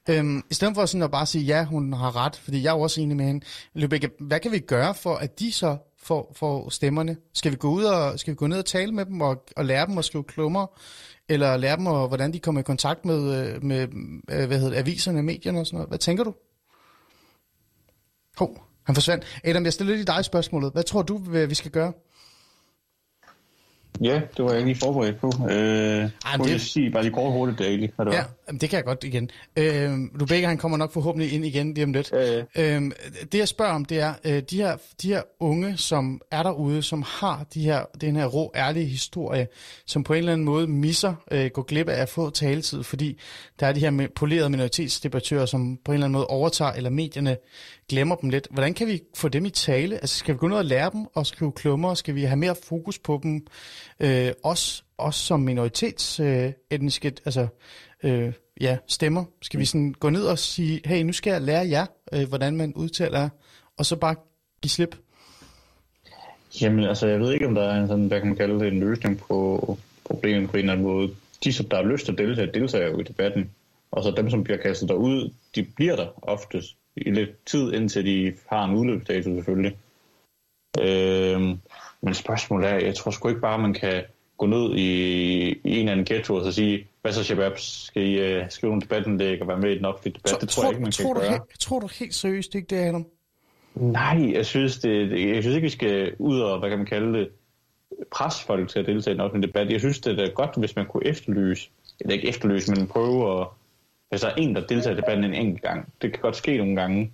Øh, 0.10 0.43
I 0.52 0.53
stedet 0.53 0.76
for 0.76 0.85
sådan 0.85 1.03
at 1.03 1.11
bare 1.11 1.26
sige, 1.26 1.43
ja, 1.43 1.65
hun 1.65 1.93
har 1.93 2.15
ret, 2.15 2.35
fordi 2.35 2.64
jeg 2.64 2.69
er 2.69 2.76
jo 2.76 2.81
også 2.81 3.02
enig 3.02 3.18
med 3.18 3.26
hende. 3.26 3.45
Lubega, 3.73 4.07
hvad 4.19 4.39
kan 4.39 4.52
vi 4.52 4.60
gøre 4.60 4.95
for, 4.95 5.15
at 5.15 5.39
de 5.39 5.52
så 5.52 5.77
får, 6.03 6.34
får 6.35 6.69
stemmerne? 6.69 7.18
Skal 7.34 7.52
vi 7.52 7.57
gå 7.57 7.69
ud 7.69 7.84
og 7.84 8.19
skal 8.19 8.31
vi 8.31 8.35
gå 8.35 8.48
ned 8.48 8.57
og 8.57 8.65
tale 8.65 8.91
med 8.91 9.06
dem 9.06 9.22
og, 9.22 9.43
og 9.57 9.65
lære 9.65 9.85
dem 9.85 9.98
at 9.98 10.06
skrive 10.06 10.23
klummer? 10.23 10.68
Eller 11.33 11.57
lære 11.57 11.77
dem, 11.77 11.87
og 11.87 12.07
hvordan 12.07 12.33
de 12.33 12.39
kommer 12.39 12.61
i 12.61 12.63
kontakt 12.63 13.05
med, 13.05 13.35
øh, 13.35 13.63
med 13.63 13.81
øh, 14.31 14.47
hvad 14.47 14.59
hedder 14.59 14.79
aviserne, 14.79 15.23
medierne 15.23 15.59
og 15.59 15.65
sådan 15.65 15.77
noget. 15.77 15.89
Hvad 15.89 15.99
tænker 15.99 16.23
du? 16.23 16.33
Hov, 18.37 18.57
han 18.85 18.95
forsvandt. 18.95 19.41
Adam, 19.43 19.63
jeg 19.65 19.73
stiller 19.73 19.95
lige 19.95 20.05
dig 20.05 20.25
spørgsmålet. 20.25 20.71
Hvad 20.73 20.83
tror 20.83 21.01
du, 21.01 21.17
vi 21.47 21.55
skal 21.55 21.71
gøre? 21.71 21.93
Ja, 24.01 24.21
det 24.37 24.45
var 24.45 24.53
jeg 24.53 24.63
lige 24.63 24.75
forberedt 24.75 25.19
på. 25.19 25.27
Øh, 25.27 25.55
Ej, 25.55 26.09
det... 26.37 26.51
jeg 26.51 26.61
sige 26.61 26.91
bare 26.91 27.03
lige 27.03 27.13
kort 27.13 27.31
hurtigt, 27.31 27.59
Daily. 27.59 27.87
Hvad 27.95 28.05
det 28.05 28.13
ja, 28.13 28.17
var. 28.17 28.29
Det 28.60 28.69
kan 28.69 28.78
jeg 28.78 28.86
godt 28.86 29.03
igen. 29.03 29.30
Øh, 29.57 29.91
Rebecca, 30.22 30.48
han 30.48 30.57
kommer 30.57 30.78
nok 30.78 30.94
forhåbentlig 30.94 31.34
ind 31.34 31.45
igen 31.45 31.73
lige 31.73 31.84
om 31.84 31.94
lidt. 31.94 32.14
Øh. 32.14 32.44
Øh, 32.56 32.91
det 33.32 33.38
jeg 33.38 33.48
spørger 33.48 33.73
om, 33.73 33.86
det 33.86 33.99
er, 33.99 34.14
øh, 34.26 34.41
de, 34.49 34.57
her, 34.57 34.78
de 35.02 35.07
her 35.07 35.22
unge, 35.40 35.78
som 35.78 36.22
er 36.32 36.44
derude, 36.44 36.82
som 36.82 37.03
har 37.07 37.45
de 37.53 37.61
her, 37.61 37.86
den 38.02 38.15
her 38.15 38.26
rå, 38.26 38.52
ærlige 38.56 38.86
historie, 38.86 39.48
som 39.86 40.03
på 40.03 40.14
en 40.14 40.18
eller 40.18 40.32
anden 40.32 40.45
måde 40.45 40.68
misser, 40.68 41.14
øh, 41.32 41.49
går 41.53 41.61
glip 41.61 41.90
af 41.90 42.02
at 42.02 42.10
få 42.10 42.30
taletid, 42.30 42.84
fordi 42.84 43.19
der 43.60 43.68
er 43.68 43.73
de 43.73 43.80
her 43.80 44.07
polerede 44.15 44.49
minoritetsdebattører, 44.49 45.45
som 45.45 45.78
på 45.86 45.91
en 45.91 45.94
eller 45.94 46.06
anden 46.06 46.18
måde 46.18 46.28
overtager, 46.28 46.72
eller 46.72 46.90
medierne 46.90 47.38
glemmer 47.90 48.15
dem 48.15 48.30
lidt. 48.30 48.48
Hvordan 48.52 48.73
kan 48.73 48.88
vi 48.88 49.02
få 49.15 49.28
dem 49.28 49.45
i 49.45 49.49
tale? 49.49 49.95
Altså, 49.95 50.18
skal 50.18 50.34
vi 50.34 50.38
gå 50.38 50.48
ned 50.48 50.57
og 50.57 50.65
lære 50.65 50.90
dem 50.94 51.06
og 51.14 51.26
skrive 51.26 51.52
klummer? 51.52 51.94
Skal 51.94 52.15
vi 52.15 52.23
have 52.23 52.38
mere 52.38 52.56
fokus 52.64 52.99
på 52.99 53.19
dem? 53.23 53.48
Øh, 53.99 54.32
også, 54.44 54.84
også 54.98 55.19
som 55.19 55.40
minoritetsetniske 55.40 57.07
øh, 57.07 57.14
altså, 57.26 57.48
øh, 58.03 58.34
ja, 58.61 58.78
stemmer. 58.88 59.23
Skal 59.41 59.60
vi 59.60 59.65
sådan 59.65 59.94
gå 59.94 60.10
ned 60.10 60.23
og 60.23 60.40
sige, 60.40 60.82
hey, 60.86 61.03
nu 61.03 61.14
skal 61.14 61.32
jeg 61.32 61.41
lære 61.41 61.69
jer, 61.69 61.86
øh, 62.14 62.28
hvordan 62.28 62.57
man 62.57 62.73
udtaler, 62.73 63.30
og 63.78 63.86
så 63.86 63.95
bare 63.95 64.15
give 64.61 64.69
slip? 64.69 64.95
Jamen, 66.61 66.86
altså, 66.86 67.07
jeg 67.07 67.19
ved 67.19 67.34
ikke, 67.34 67.48
om 67.48 67.56
der 67.56 67.64
er 67.64 67.82
en 67.82 67.88
sådan, 67.88 68.07
hvad 68.07 68.19
kan 68.19 68.28
man 68.28 68.38
kalde 68.38 68.60
det, 68.60 68.68
en 68.68 68.80
løsning 68.80 69.19
på 69.19 69.78
problemet 70.06 70.49
på 70.49 70.57
en 70.57 70.60
eller 70.60 70.73
anden 70.73 70.86
måde. 70.86 71.10
De, 71.44 71.53
som 71.53 71.65
der 71.69 71.78
har 71.78 71.84
lyst 71.84 72.06
til 72.06 72.11
at 72.11 72.18
deltage, 72.18 72.52
deltager 72.53 72.90
jo 72.90 72.99
i 72.99 73.03
debatten. 73.03 73.52
Og 73.91 74.03
så 74.03 74.11
dem, 74.11 74.30
som 74.30 74.44
bliver 74.44 74.57
kastet 74.57 74.90
derud, 74.90 75.34
de 75.56 75.64
bliver 75.76 75.95
der 75.95 76.07
oftest 76.22 76.78
i 76.95 77.11
lidt 77.11 77.45
tid, 77.45 77.73
indtil 77.73 78.06
de 78.06 78.34
har 78.49 78.65
en 78.65 78.76
udløbsdato 78.76 79.36
selvfølgelig. 79.36 79.78
Øh, 80.82 81.41
men 82.02 82.14
spørgsmålet 82.14 82.69
er, 82.69 82.76
jeg 82.76 82.95
tror 82.95 83.11
sgu 83.11 83.30
ikke 83.30 83.41
bare, 83.41 83.60
man 83.60 83.73
kan 83.73 84.03
gå 84.41 84.47
ned 84.47 84.76
i, 84.76 84.89
i 85.49 85.59
en 85.63 85.80
eller 85.80 85.91
anden 85.91 86.05
ghetto 86.05 86.35
og 86.35 86.43
så 86.43 86.51
sige, 86.51 86.88
hvad 87.01 87.13
så 87.13 87.23
Shabab, 87.23 87.57
skal 87.57 88.03
I 88.03 88.39
uh, 88.41 88.49
skrive 88.49 88.73
en 88.73 88.81
debatindlæg 88.81 89.41
og 89.41 89.47
være 89.47 89.57
med 89.57 89.72
i 89.72 89.77
den 89.77 89.85
offentlige 89.85 90.13
debat? 90.13 90.31
Tror, 90.31 90.39
det 90.39 90.49
tror 90.49 90.63
jeg 90.63 90.72
ikke, 90.72 90.81
man 90.81 90.91
tror 90.91 91.13
kan 91.13 91.15
du 91.15 91.19
gøre. 91.19 91.30
Helt, 91.31 91.59
tror 91.59 91.80
du 91.80 91.89
helt 91.99 92.15
seriøst 92.15 92.55
ikke 92.55 92.76
det, 92.76 92.76
Adam? 92.76 93.05
Nej, 93.76 94.31
jeg 94.34 94.45
synes, 94.45 94.80
det, 94.80 95.11
jeg 95.35 95.43
synes 95.43 95.55
ikke, 95.55 95.65
vi 95.65 95.69
skal 95.69 96.15
ud 96.19 96.39
og, 96.39 96.59
hvad 96.59 96.69
kan 96.69 96.77
man 96.77 96.88
kalde 96.88 97.19
det, 97.19 97.30
presse 98.11 98.45
folk 98.45 98.69
til 98.69 98.80
at 98.80 98.85
deltage 98.85 99.11
i 99.11 99.18
den 99.18 99.22
offentlige 99.22 99.47
debat. 99.47 99.72
Jeg 99.72 99.80
synes, 99.80 99.99
det 99.99 100.19
er 100.19 100.30
godt, 100.30 100.49
hvis 100.57 100.76
man 100.76 100.85
kunne 100.85 101.05
efterlyse, 101.05 101.69
eller 101.99 102.13
ikke 102.13 102.27
efterlyse, 102.27 102.72
men 102.72 102.88
prøve 102.88 103.41
at 103.41 103.47
hvis 104.09 104.22
der 104.22 104.27
er 104.27 104.35
en, 104.35 104.55
der 104.55 104.68
deltager 104.68 104.93
i 104.93 104.97
debatten 104.97 105.23
en 105.23 105.34
enkelt 105.34 105.61
gang. 105.61 105.93
Det 106.01 106.11
kan 106.11 106.22
godt 106.22 106.35
ske 106.35 106.57
nogle 106.57 106.76
gange, 106.76 107.11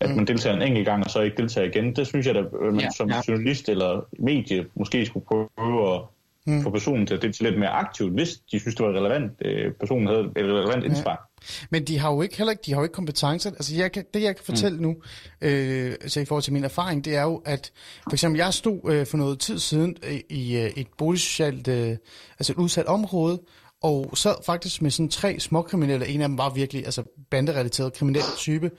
at 0.00 0.10
mm. 0.10 0.16
man 0.16 0.26
deltager 0.26 0.56
en 0.56 0.62
enkelt 0.62 0.86
gang, 0.86 1.04
og 1.04 1.10
så 1.10 1.20
ikke 1.20 1.36
deltager 1.36 1.66
igen. 1.66 1.96
Det 1.96 2.06
synes 2.06 2.26
jeg, 2.26 2.36
at 2.36 2.52
man 2.52 2.80
ja, 2.80 2.90
som 2.90 3.10
ja. 3.10 3.20
journalist 3.28 3.68
eller 3.68 4.06
medie 4.18 4.66
måske 4.74 5.06
skulle 5.06 5.26
prøve 5.26 5.94
at 5.94 6.02
mm. 6.46 6.62
få 6.62 6.70
personen 6.70 7.06
til 7.06 7.14
at 7.14 7.22
deltage 7.22 7.50
lidt 7.50 7.60
mere 7.60 7.70
aktivt, 7.70 8.12
hvis 8.12 8.28
de 8.52 8.60
synes, 8.60 8.74
det 8.74 8.86
var 8.86 8.92
relevant, 8.92 9.32
øh, 9.44 9.72
personen 9.72 10.06
havde 10.06 10.20
et 10.20 10.30
relevant 10.36 10.84
indspark. 10.84 11.18
Ja. 11.20 11.66
Men 11.70 11.84
de 11.84 11.98
har 11.98 12.12
jo 12.12 12.22
ikke 12.22 12.36
heller 12.36 12.50
ikke, 12.50 12.62
de 12.66 12.72
har 12.72 12.80
jo 12.80 12.84
ikke 12.84 12.94
kompetencer. 12.94 13.50
Altså 13.50 13.76
jeg 13.76 13.92
kan, 13.92 14.04
det 14.14 14.22
jeg 14.22 14.36
kan 14.36 14.44
fortælle 14.44 14.76
mm. 14.76 14.82
nu, 14.82 14.96
øh, 15.40 15.90
altså 15.90 16.20
i 16.20 16.24
forhold 16.24 16.42
til 16.42 16.52
min 16.52 16.64
erfaring, 16.64 17.04
det 17.04 17.16
er 17.16 17.22
jo, 17.22 17.42
at 17.44 17.72
for 18.02 18.12
eksempel 18.12 18.38
jeg 18.38 18.54
stod 18.54 18.80
øh, 18.90 19.06
for 19.06 19.16
noget 19.16 19.38
tid 19.38 19.58
siden 19.58 19.96
øh, 20.02 20.20
i 20.30 20.56
øh, 20.56 20.70
et 20.76 20.86
boligsocialt, 20.98 21.68
øh, 21.68 21.96
altså 22.38 22.52
et 22.52 22.56
udsat 22.56 22.86
område, 22.86 23.40
og 23.82 24.10
sad 24.14 24.34
faktisk 24.46 24.82
med 24.82 24.90
sådan 24.90 25.08
tre 25.08 25.40
småkriminelle. 25.40 26.06
En 26.06 26.20
af 26.20 26.28
dem 26.28 26.38
var 26.38 26.50
virkelig 26.50 26.84
altså 26.84 27.02
banderelateret 27.30 27.92
kriminel 27.92 28.22
type. 28.36 28.70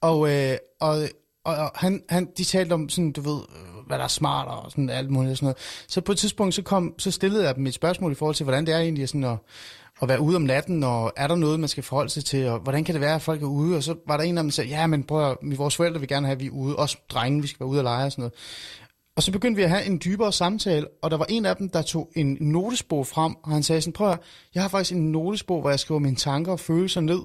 Og, 0.00 0.30
øh, 0.32 0.56
og, 0.80 0.96
og, 1.44 1.54
og 1.54 1.70
han, 1.74 2.02
han, 2.08 2.28
de 2.38 2.44
talte 2.44 2.72
om 2.72 2.88
sådan, 2.88 3.12
du 3.12 3.20
ved, 3.20 3.40
øh, 3.40 3.86
hvad 3.86 3.98
der 3.98 4.04
er 4.04 4.08
smart 4.08 4.48
og 4.48 4.70
sådan 4.70 4.90
alt 4.90 5.10
muligt 5.10 5.30
og 5.30 5.36
sådan 5.36 5.46
noget. 5.46 5.58
Så 5.88 6.00
på 6.00 6.12
et 6.12 6.18
tidspunkt, 6.18 6.54
så, 6.54 6.62
kom, 6.62 6.94
så 6.98 7.10
stillede 7.10 7.44
jeg 7.44 7.54
dem 7.56 7.66
et 7.66 7.74
spørgsmål 7.74 8.12
i 8.12 8.14
forhold 8.14 8.34
til, 8.34 8.44
hvordan 8.44 8.66
det 8.66 8.74
er 8.74 8.78
egentlig 8.78 9.08
sådan 9.08 9.24
at, 9.24 9.36
at 10.02 10.08
være 10.08 10.20
ude 10.20 10.36
om 10.36 10.42
natten, 10.42 10.84
og 10.84 11.12
er 11.16 11.26
der 11.26 11.36
noget, 11.36 11.60
man 11.60 11.68
skal 11.68 11.82
forholde 11.82 12.10
sig 12.10 12.24
til, 12.24 12.48
og 12.48 12.58
hvordan 12.58 12.84
kan 12.84 12.94
det 12.94 13.00
være, 13.00 13.14
at 13.14 13.22
folk 13.22 13.42
er 13.42 13.46
ude? 13.46 13.76
Og 13.76 13.82
så 13.82 13.94
var 14.06 14.16
der 14.16 14.24
en 14.24 14.38
af 14.38 14.44
dem, 14.44 14.50
der 14.50 14.52
sagde, 14.52 14.70
ja, 14.70 14.86
men 14.86 15.04
prøv 15.04 15.30
at, 15.30 15.36
vores 15.42 15.76
forældre 15.76 16.00
vil 16.00 16.08
gerne 16.08 16.26
have, 16.26 16.34
at 16.34 16.40
vi 16.40 16.46
er 16.46 16.50
ude, 16.50 16.76
også 16.76 16.96
drenge, 17.08 17.42
vi 17.42 17.48
skal 17.48 17.60
være 17.60 17.68
ude 17.68 17.80
og 17.80 17.84
lege 17.84 18.06
og 18.06 18.12
sådan 18.12 18.22
noget. 18.22 18.34
Og 19.16 19.22
så 19.22 19.32
begyndte 19.32 19.56
vi 19.56 19.62
at 19.62 19.70
have 19.70 19.84
en 19.84 20.00
dybere 20.04 20.32
samtale, 20.32 20.86
og 21.02 21.10
der 21.10 21.16
var 21.16 21.26
en 21.28 21.46
af 21.46 21.56
dem, 21.56 21.68
der 21.68 21.82
tog 21.82 22.10
en 22.16 22.36
notesbog 22.40 23.06
frem, 23.06 23.34
og 23.42 23.50
han 23.52 23.62
sagde 23.62 23.80
sådan, 23.80 23.92
prøv 23.92 24.10
at, 24.10 24.18
jeg 24.54 24.62
har 24.62 24.68
faktisk 24.68 24.92
en 24.92 25.12
notesbog, 25.12 25.60
hvor 25.60 25.70
jeg 25.70 25.80
skriver 25.80 25.98
mine 25.98 26.16
tanker 26.16 26.52
og 26.52 26.60
følelser 26.60 27.00
ned, 27.00 27.20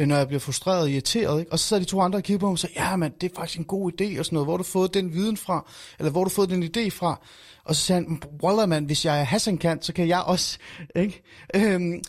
Øh, 0.00 0.06
når 0.06 0.16
jeg 0.16 0.26
bliver 0.26 0.40
frustreret 0.40 0.82
og 0.82 0.90
irriteret. 0.90 1.40
Ikke? 1.40 1.52
Og 1.52 1.58
så 1.58 1.66
sad 1.66 1.80
de 1.80 1.84
to 1.84 2.00
andre 2.00 2.18
og 2.18 2.22
kiggede 2.22 2.40
på 2.40 2.46
mig 2.46 2.52
og 2.52 2.58
sagde, 2.58 2.74
ja, 2.76 2.96
mand, 2.96 3.12
det 3.20 3.30
er 3.30 3.34
faktisk 3.36 3.58
en 3.58 3.64
god 3.64 3.92
idé 3.92 4.18
og 4.18 4.24
sådan 4.24 4.34
noget. 4.34 4.46
Hvor 4.46 4.52
har 4.52 4.58
du 4.58 4.64
fået 4.64 4.94
den 4.94 5.12
viden 5.12 5.36
fra? 5.36 5.70
Eller 5.98 6.10
hvor 6.10 6.20
har 6.20 6.24
du 6.24 6.30
fået 6.30 6.50
den 6.50 6.62
idé 6.62 6.90
fra? 6.90 7.20
Og 7.64 7.74
så 7.76 7.82
sagde 7.82 8.02
han, 8.02 8.22
Wallah, 8.42 8.68
man, 8.68 8.84
hvis 8.84 9.04
jeg 9.04 9.20
er 9.20 9.24
Hassan 9.24 9.58
kan, 9.58 9.82
så 9.82 9.92
kan 9.92 10.08
jeg 10.08 10.22
også. 10.22 10.58
Ikke? 10.96 11.22
Øhm, 11.54 12.02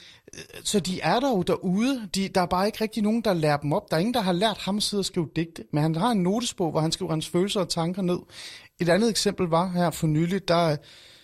så 0.63 0.79
de 0.79 1.01
er 1.01 1.19
der 1.19 1.29
jo 1.29 1.41
derude. 1.41 2.09
De, 2.15 2.27
der 2.27 2.41
er 2.41 2.45
bare 2.45 2.65
ikke 2.65 2.81
rigtig 2.81 3.03
nogen, 3.03 3.21
der 3.21 3.33
lærer 3.33 3.57
dem 3.57 3.73
op. 3.73 3.91
Der 3.91 3.95
er 3.95 3.99
ingen, 3.99 4.13
der 4.13 4.21
har 4.21 4.33
lært 4.33 4.57
ham 4.57 4.77
at 4.77 4.83
sidde 4.83 5.01
og 5.01 5.05
skrive 5.05 5.29
digte. 5.35 5.63
Men 5.73 5.83
han 5.83 5.95
har 5.95 6.11
en 6.11 6.23
notesbog, 6.23 6.71
hvor 6.71 6.79
han 6.79 6.91
skriver 6.91 7.11
hans 7.11 7.29
følelser 7.29 7.59
og 7.59 7.69
tanker 7.69 8.01
ned. 8.01 8.19
Et 8.79 8.89
andet 8.89 9.09
eksempel 9.09 9.47
var 9.47 9.67
her 9.67 9.89
for 9.89 10.07
nylig, 10.07 10.47
der 10.47 10.75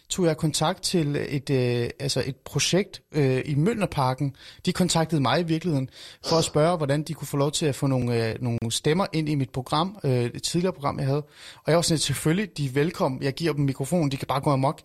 tog 0.10 0.26
jeg 0.26 0.38
kontakt 0.38 0.84
til 0.84 1.16
et, 1.30 1.50
øh, 1.50 1.90
altså 2.00 2.24
et 2.26 2.36
projekt 2.36 3.02
øh, 3.12 3.42
i 3.46 3.56
Mølnerparken. 3.56 4.36
De 4.66 4.74
kontaktede 4.74 5.22
mig 5.22 5.40
i 5.40 5.44
virkeligheden 5.44 5.90
for 6.26 6.36
at 6.36 6.44
spørge, 6.44 6.78
hvordan 6.78 7.04
de 7.04 7.14
kunne 7.14 7.28
få 7.28 7.38
lov 7.38 7.52
til 7.52 7.66
at 7.66 7.76
få 7.76 7.88
nogle, 7.88 8.30
øh, 8.30 8.36
nogle 8.42 8.60
stemmer 8.70 9.06
ind 9.14 9.30
i 9.30 9.36
mit 9.36 9.50
program, 9.50 9.98
øh, 10.04 10.24
et 10.24 10.44
tidligere 10.44 10.74
program, 10.74 11.00
jeg 11.00 11.08
havde. 11.08 11.24
Og 11.56 11.68
jeg 11.68 11.76
var 11.76 11.82
sådan, 11.82 11.98
selvfølgelig, 11.98 12.58
de 12.58 12.66
er 12.66 12.70
velkommen. 12.70 13.24
Jeg 13.24 13.34
giver 13.34 13.54
dem 13.54 13.66
mikrofonen, 13.66 14.12
de 14.12 14.18
kan 14.18 14.28
bare 14.28 14.42
gå 14.42 14.52
amok. 14.52 14.82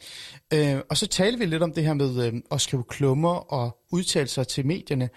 Øh, 0.55 0.77
og 0.91 0.97
så 0.97 1.07
talte 1.07 1.39
vi 1.39 1.47
lidt 1.47 1.63
om 1.63 1.73
det 1.73 1.85
her 1.85 1.95
med 1.95 2.27
øh, 2.27 2.33
at 2.51 2.61
skrive 2.61 2.85
klummer 2.89 3.53
og 3.53 3.79
udtale 3.93 4.29
sig 4.29 4.49
til 4.49 4.67
medierne. 4.67 5.09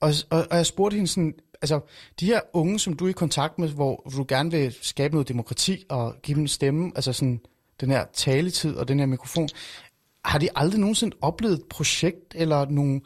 Og, 0.00 0.12
og, 0.30 0.46
og 0.50 0.56
jeg 0.56 0.66
spurgte 0.66 0.94
hende 0.94 1.08
sådan, 1.08 1.34
altså 1.62 1.80
de 2.20 2.26
her 2.26 2.40
unge, 2.52 2.78
som 2.78 2.94
du 2.94 3.04
er 3.04 3.08
i 3.08 3.12
kontakt 3.12 3.58
med, 3.58 3.68
hvor 3.68 4.10
du 4.16 4.24
gerne 4.28 4.50
vil 4.50 4.74
skabe 4.82 5.14
noget 5.14 5.28
demokrati 5.28 5.84
og 5.88 6.14
give 6.22 6.34
dem 6.34 6.42
en 6.42 6.48
stemme, 6.48 6.92
altså 6.94 7.12
sådan 7.12 7.40
den 7.80 7.90
her 7.90 8.04
taletid 8.12 8.76
og 8.76 8.88
den 8.88 8.98
her 8.98 9.06
mikrofon, 9.06 9.48
har 10.24 10.38
de 10.38 10.48
aldrig 10.54 10.80
nogensinde 10.80 11.16
oplevet 11.20 11.54
et 11.54 11.64
projekt 11.70 12.34
eller 12.34 12.66
nogle, 12.70 13.00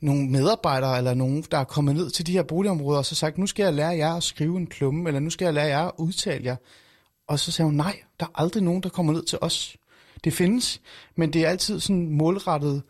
nogle 0.00 0.30
medarbejdere 0.30 0.98
eller 0.98 1.14
nogen, 1.14 1.44
der 1.50 1.58
er 1.58 1.64
kommet 1.64 1.94
ned 1.94 2.10
til 2.10 2.26
de 2.26 2.32
her 2.32 2.42
boligområder 2.42 2.98
og 2.98 3.06
så 3.06 3.14
sagt, 3.14 3.38
nu 3.38 3.46
skal 3.46 3.62
jeg 3.62 3.74
lære 3.74 3.96
jer 3.96 4.14
at 4.14 4.22
skrive 4.22 4.56
en 4.56 4.66
klumme, 4.66 5.08
eller 5.08 5.20
nu 5.20 5.30
skal 5.30 5.44
jeg 5.44 5.54
lære 5.54 5.66
jer 5.66 5.84
at 5.84 5.92
udtale 5.98 6.44
jer. 6.44 6.56
Og 7.28 7.38
så 7.38 7.52
sagde 7.52 7.66
hun, 7.66 7.76
nej, 7.76 8.02
der 8.20 8.26
er 8.26 8.40
aldrig 8.40 8.62
nogen, 8.62 8.82
der 8.82 8.88
kommer 8.88 9.12
ned 9.12 9.22
til 9.22 9.38
os. 9.40 9.76
Det 10.24 10.32
findes, 10.32 10.80
men 11.16 11.32
det 11.32 11.44
er 11.44 11.48
altid 11.48 11.80
sådan 11.80 12.08
målrettet, 12.08 12.82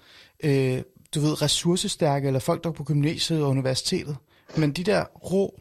øh, 0.44 0.82
du 1.14 1.20
ved, 1.20 1.42
ressourcestærke, 1.42 2.26
eller 2.26 2.40
folk, 2.40 2.64
der 2.64 2.70
er 2.70 2.74
på 2.74 2.84
gymnasiet 2.84 3.42
og 3.42 3.50
universitetet. 3.50 4.16
Men 4.56 4.72
de 4.72 4.84
der 4.84 5.04
rå, 5.04 5.60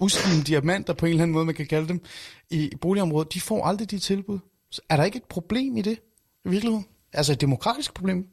uslige 0.00 0.42
diamanter, 0.42 0.92
på 0.92 1.06
en 1.06 1.10
eller 1.10 1.22
anden 1.22 1.32
måde, 1.32 1.44
man 1.44 1.54
kan 1.54 1.66
kalde 1.66 1.88
dem, 1.88 2.00
i 2.50 2.70
boligområdet, 2.80 3.34
de 3.34 3.40
får 3.40 3.64
aldrig 3.64 3.90
de 3.90 3.98
tilbud. 3.98 4.38
Så 4.70 4.82
er 4.88 4.96
der 4.96 5.04
ikke 5.04 5.16
et 5.16 5.24
problem 5.24 5.76
i 5.76 5.82
det, 5.82 5.98
i 6.44 6.48
virkeligheden? 6.48 6.86
Altså 7.12 7.32
et 7.32 7.40
demokratisk 7.40 7.94
problem? 7.94 8.26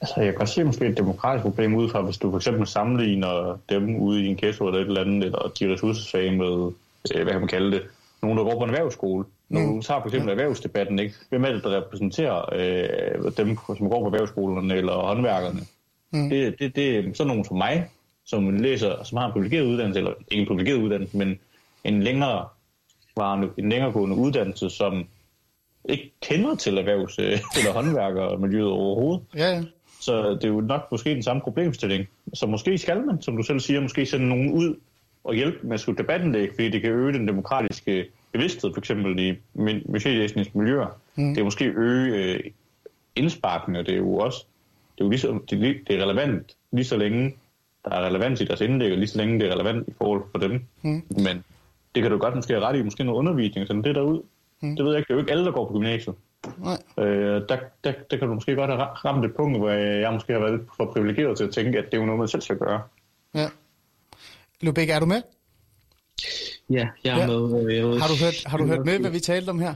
Altså, 0.00 0.14
jeg 0.16 0.24
kan 0.26 0.34
godt 0.34 0.48
se 0.48 0.64
måske 0.64 0.86
et 0.86 0.96
demokratisk 0.96 1.42
problem 1.42 1.74
ud 1.74 1.90
fra, 1.90 2.00
hvis 2.02 2.18
du 2.18 2.30
for 2.30 2.36
eksempel 2.36 2.66
sammenligner 2.66 3.58
dem 3.68 3.96
ude 3.96 4.24
i 4.24 4.26
en 4.26 4.36
ghetto 4.36 4.66
eller 4.66 4.80
et 4.80 4.86
eller 4.86 5.00
andet, 5.00 5.24
eller 5.24 5.52
de 5.60 5.72
ressourcesvage 5.72 6.36
med, 6.36 6.72
øh, 7.14 7.22
hvad 7.22 7.32
kan 7.32 7.40
man 7.40 7.48
kalde 7.48 7.70
det, 7.70 7.82
nogen, 8.22 8.38
der 8.38 8.44
går 8.44 8.58
på 8.58 8.64
en 8.64 8.70
erhvervsskole. 8.70 9.24
Når 9.48 9.60
mm. 9.60 9.74
du 9.74 9.82
tager 9.82 10.00
for 10.00 10.08
eksempel 10.08 10.30
erhvervsdebatten, 10.30 10.98
ikke? 10.98 11.14
hvem 11.28 11.44
er 11.44 11.52
det, 11.52 11.64
der 11.64 11.76
repræsenterer 11.76 12.54
øh, 12.54 13.32
dem, 13.36 13.58
som 13.66 13.90
går 13.90 14.00
på 14.00 14.06
erhvervsskolerne 14.06 14.74
eller 14.74 14.92
håndværkerne? 14.92 15.60
Mm. 16.10 16.30
Det, 16.30 16.58
det, 16.58 16.76
det 16.76 16.98
er 16.98 17.02
sådan 17.14 17.28
nogen 17.28 17.44
som 17.44 17.56
mig, 17.56 17.88
som 18.24 18.50
læser, 18.50 19.04
som 19.04 19.18
har 19.18 19.26
en 19.26 19.32
privilegeret 19.32 19.64
uddannelse, 19.64 19.98
eller 19.98 20.12
ikke 20.30 20.40
en 20.40 20.46
privilegeret 20.46 20.82
uddannelse, 20.82 21.16
men 21.16 21.38
en 21.84 22.02
længere 22.02 22.48
en 23.56 23.68
længeregående 23.68 24.16
uddannelse, 24.16 24.70
som 24.70 25.06
ikke 25.88 26.12
kender 26.22 26.54
til 26.54 26.78
erhvervs- 26.78 27.18
eller 27.58 27.72
håndværkermiljøet 27.72 28.68
overhovedet. 28.70 29.22
Ja, 29.36 29.54
ja. 29.54 29.62
Så 30.00 30.30
det 30.30 30.44
er 30.44 30.48
jo 30.48 30.60
nok 30.60 30.88
måske 30.90 31.10
den 31.10 31.22
samme 31.22 31.42
problemstilling. 31.42 32.08
Så 32.34 32.46
måske 32.46 32.78
skal 32.78 33.06
man, 33.06 33.22
som 33.22 33.36
du 33.36 33.42
selv 33.42 33.60
siger, 33.60 33.80
måske 33.80 34.06
sende 34.06 34.28
nogen 34.28 34.52
ud 34.52 34.74
og 35.24 35.34
hjælpe 35.34 35.58
med 35.66 35.74
at 35.74 35.80
skrive 35.80 35.96
debattenlæg, 35.96 36.50
fordi 36.54 36.68
det 36.68 36.80
kan 36.80 36.90
øge 36.90 37.12
den 37.12 37.28
demokratiske 37.28 38.06
bevidsthed, 38.32 38.72
for 38.72 38.78
eksempel 38.78 39.18
i 39.18 39.34
miljølæsningsmiljøer. 39.54 40.86
miljøer. 41.16 41.28
Mm. 41.28 41.34
Det 41.34 41.40
er 41.40 41.44
måske 41.44 41.64
øge 41.64 42.16
øh, 42.16 42.40
indsparkene, 43.16 43.78
det 43.78 43.90
er 43.90 43.96
jo 43.96 44.16
også 44.16 44.44
det 44.98 45.00
er 45.00 45.04
jo 45.04 45.10
lige 45.10 45.20
så, 45.20 45.38
det, 45.50 45.68
er, 45.68 45.74
det 45.86 45.96
er 45.96 46.02
relevant 46.02 46.56
lige 46.72 46.84
så 46.84 46.96
længe 46.96 47.34
der 47.84 47.90
er 47.90 48.06
relevans 48.06 48.40
i 48.40 48.44
deres 48.44 48.60
indlæg, 48.60 48.92
og 48.92 48.98
lige 48.98 49.08
så 49.08 49.18
længe 49.18 49.40
det 49.40 49.48
er 49.48 49.52
relevant 49.54 49.88
i 49.88 49.92
forhold 49.98 50.22
for 50.32 50.38
dem. 50.38 50.64
Mm. 50.82 51.02
Men 51.10 51.44
det 51.94 52.02
kan 52.02 52.10
du 52.10 52.18
godt 52.18 52.34
måske 52.36 52.52
have 52.52 52.64
ret 52.64 52.78
i, 52.78 52.82
måske 52.82 53.04
noget 53.04 53.18
undervisning, 53.18 53.66
sådan 53.66 53.84
det 53.84 53.94
derud. 53.94 54.22
Mm. 54.62 54.76
Det 54.76 54.84
ved 54.84 54.92
jeg 54.92 54.98
ikke, 54.98 55.08
det 55.08 55.12
er 55.12 55.14
jo 55.14 55.20
ikke 55.20 55.32
alle, 55.32 55.44
der 55.44 55.52
går 55.52 55.66
på 55.66 55.72
gymnasiet. 55.72 56.14
Nej. 56.58 57.04
Øh, 57.06 57.42
der, 57.48 57.58
der, 57.84 57.92
der 58.10 58.16
kan 58.16 58.28
du 58.28 58.34
måske 58.34 58.54
godt 58.54 58.70
have 58.70 58.82
ramt 58.82 59.24
et 59.24 59.34
punkt, 59.36 59.58
hvor 59.58 59.70
jeg 59.70 60.12
måske 60.12 60.32
har 60.32 60.40
været 60.40 60.52
lidt 60.52 60.70
for 60.76 60.92
privilegeret 60.92 61.36
til 61.36 61.44
at 61.44 61.50
tænke, 61.50 61.78
at 61.78 61.84
det 61.84 61.94
er 61.94 61.98
jo 61.98 62.06
noget, 62.06 62.18
man 62.18 62.28
selv 62.28 62.42
skal 62.42 62.56
gøre. 62.56 62.82
Ja. 63.34 63.48
Lubæk, 64.60 64.88
er 64.88 65.00
du 65.00 65.06
med? 65.06 65.22
Ja, 66.70 66.88
jeg 67.04 67.14
er 67.14 67.18
ja. 67.18 67.26
med. 67.26 67.66
Øh, 67.66 67.76
jeg 67.76 67.84
har 67.84 68.08
du 68.08 68.14
hørt, 68.24 68.44
har 68.46 68.58
du 68.58 68.66
hørt 68.66 68.84
med, 68.84 68.98
hvad 68.98 69.10
vi 69.10 69.20
talte 69.20 69.50
om 69.50 69.58
her? 69.58 69.74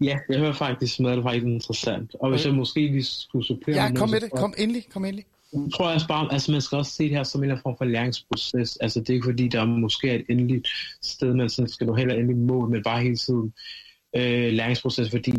Ja, 0.00 0.18
jeg 0.28 0.38
hører 0.38 0.52
faktisk 0.52 1.00
med, 1.00 1.10
det 1.10 1.24
var 1.24 1.30
faktisk 1.30 1.46
interessant. 1.46 2.14
Og 2.20 2.30
hvis 2.30 2.40
okay. 2.40 2.48
jeg 2.48 2.56
måske 2.56 2.80
lige 2.80 3.04
skulle 3.04 3.46
supplere... 3.46 3.82
Ja, 3.82 3.94
kom 3.94 4.10
med 4.10 4.20
det. 4.20 4.30
Kom 4.30 4.54
endelig, 4.58 4.84
kom 4.92 5.04
endelig. 5.04 5.24
Jeg 5.52 5.72
tror 5.74 5.90
jeg 5.90 6.00
bare, 6.08 6.32
altså 6.32 6.52
man 6.52 6.60
skal 6.60 6.78
også 6.78 6.92
se 6.92 7.04
det 7.04 7.16
her 7.16 7.22
som 7.22 7.42
en 7.42 7.50
eller 7.50 7.62
form 7.62 7.76
for 7.78 7.84
læringsproces. 7.84 8.76
Altså 8.76 9.00
det 9.00 9.10
er 9.10 9.14
ikke 9.14 9.24
fordi, 9.24 9.48
der 9.48 9.60
er 9.60 9.64
måske 9.64 10.14
et 10.14 10.24
endeligt 10.28 10.68
sted, 11.02 11.34
men 11.34 11.48
sådan 11.48 11.68
skal 11.68 11.86
du 11.86 11.94
heller 11.94 12.14
endelig 12.14 12.36
mål, 12.36 12.70
men 12.70 12.82
bare 12.82 13.02
hele 13.02 13.16
tiden 13.16 13.52
øh, 14.16 14.52
læringsproces, 14.52 15.10
fordi 15.10 15.32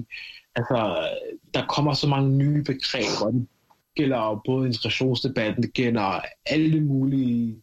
altså, 0.56 1.10
der 1.54 1.66
kommer 1.66 1.94
så 1.94 2.08
mange 2.08 2.30
nye 2.38 2.64
begreber. 2.64 3.32
Det 3.32 3.48
gælder 3.96 4.42
både 4.46 4.68
integrationsdebatten, 4.68 5.64
det 5.64 5.74
gælder 5.74 6.22
alle 6.46 6.82
mulige 6.82 7.56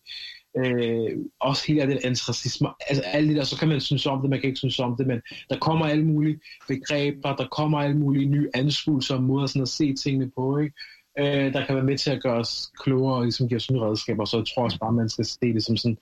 øh, 0.57 1.11
også 1.41 1.65
hele 1.67 1.81
den 1.81 1.99
antirracisme, 2.05 2.69
altså 2.89 3.03
alt 3.03 3.29
det 3.29 3.37
der, 3.37 3.45
så 3.45 3.59
kan 3.59 3.69
man 3.69 3.81
synes 3.81 4.07
om 4.07 4.21
det, 4.21 4.31
man 4.31 4.41
kan 4.41 4.49
ikke 4.49 4.59
synes 4.59 4.79
om 4.79 4.97
det, 4.97 5.07
men 5.07 5.21
der 5.51 5.59
kommer 5.59 5.87
alle 5.87 6.05
mulige 6.05 6.41
begreber, 6.69 7.37
der 7.37 7.47
kommer 7.47 7.79
alle 7.79 7.97
mulige 7.97 8.27
nye 8.27 8.51
anskuelser 8.55 9.15
og 9.15 9.23
måder 9.23 9.47
sådan 9.47 9.63
at 9.63 9.69
se 9.69 9.95
tingene 9.95 10.31
på, 10.37 10.59
ikke? 10.59 10.75
Øh, 11.19 11.53
der 11.53 11.67
kan 11.67 11.75
være 11.75 11.85
med 11.85 11.99
til 11.99 12.11
at 12.11 12.23
gøre 12.23 12.39
os 12.39 12.71
klogere 12.79 13.17
og 13.17 13.23
ligesom 13.23 13.49
give 13.49 13.57
os 13.57 13.71
nye 13.71 13.81
redskaber, 13.81 14.25
så 14.25 14.37
jeg 14.37 14.47
tror 14.47 14.65
også 14.65 14.79
bare, 14.79 14.93
man 14.93 15.09
skal 15.09 15.25
se 15.25 15.55
det 15.55 15.65
som 15.65 15.77
sådan 15.77 15.99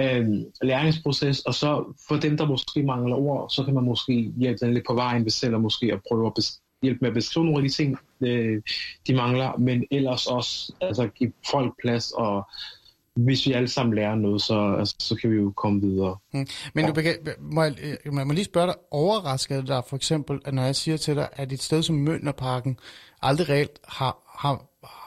øh, 0.00 0.28
læringsproces, 0.62 1.40
og 1.40 1.54
så 1.54 1.94
for 2.08 2.16
dem, 2.16 2.36
der 2.36 2.46
måske 2.46 2.82
mangler 2.82 3.16
ord, 3.16 3.50
så 3.50 3.64
kan 3.64 3.74
man 3.74 3.84
måske 3.84 4.32
hjælpe 4.36 4.66
dem 4.66 4.74
lidt 4.74 4.86
på 4.86 4.94
vejen 4.94 5.24
ved 5.24 5.30
selv 5.30 5.54
at 5.54 5.60
måske 5.60 5.92
at 5.92 6.00
prøve 6.08 6.26
at 6.26 6.52
hjælpe 6.82 6.98
med 7.00 7.08
at 7.08 7.14
beskrive 7.14 7.44
nogle 7.44 7.58
af 7.58 7.68
de 7.68 7.74
ting, 7.74 7.98
øh, 8.20 8.62
de 9.06 9.14
mangler, 9.14 9.58
men 9.58 9.84
ellers 9.90 10.26
også 10.26 10.72
altså, 10.80 11.06
give 11.06 11.32
folk 11.50 11.74
plads 11.82 12.10
og 12.10 12.48
hvis 13.14 13.46
vi 13.46 13.52
alle 13.52 13.68
sammen 13.68 13.94
lærer 13.94 14.14
noget, 14.14 14.42
så, 14.42 14.76
altså, 14.78 14.94
så 14.98 15.14
kan 15.14 15.30
vi 15.30 15.36
jo 15.36 15.52
komme 15.56 15.80
videre. 15.80 16.16
Hmm. 16.32 16.46
Men 16.74 16.84
du, 16.86 16.92
må, 17.40 17.62
jeg, 17.62 17.74
må 18.12 18.20
jeg 18.20 18.26
lige 18.26 18.44
spørge 18.44 18.66
dig, 18.66 18.74
overrasker 18.90 19.56
det 19.56 19.68
dig 19.68 19.82
for 19.88 19.96
eksempel, 19.96 20.38
at 20.44 20.54
når 20.54 20.62
jeg 20.62 20.76
siger 20.76 20.96
til 20.96 21.16
dig, 21.16 21.28
at 21.32 21.52
et 21.52 21.62
sted 21.62 21.82
som 21.82 21.96
Mønderparken 21.96 22.78
aldrig 23.22 23.48
reelt 23.48 23.80
har, 23.88 24.18
har 24.38 24.64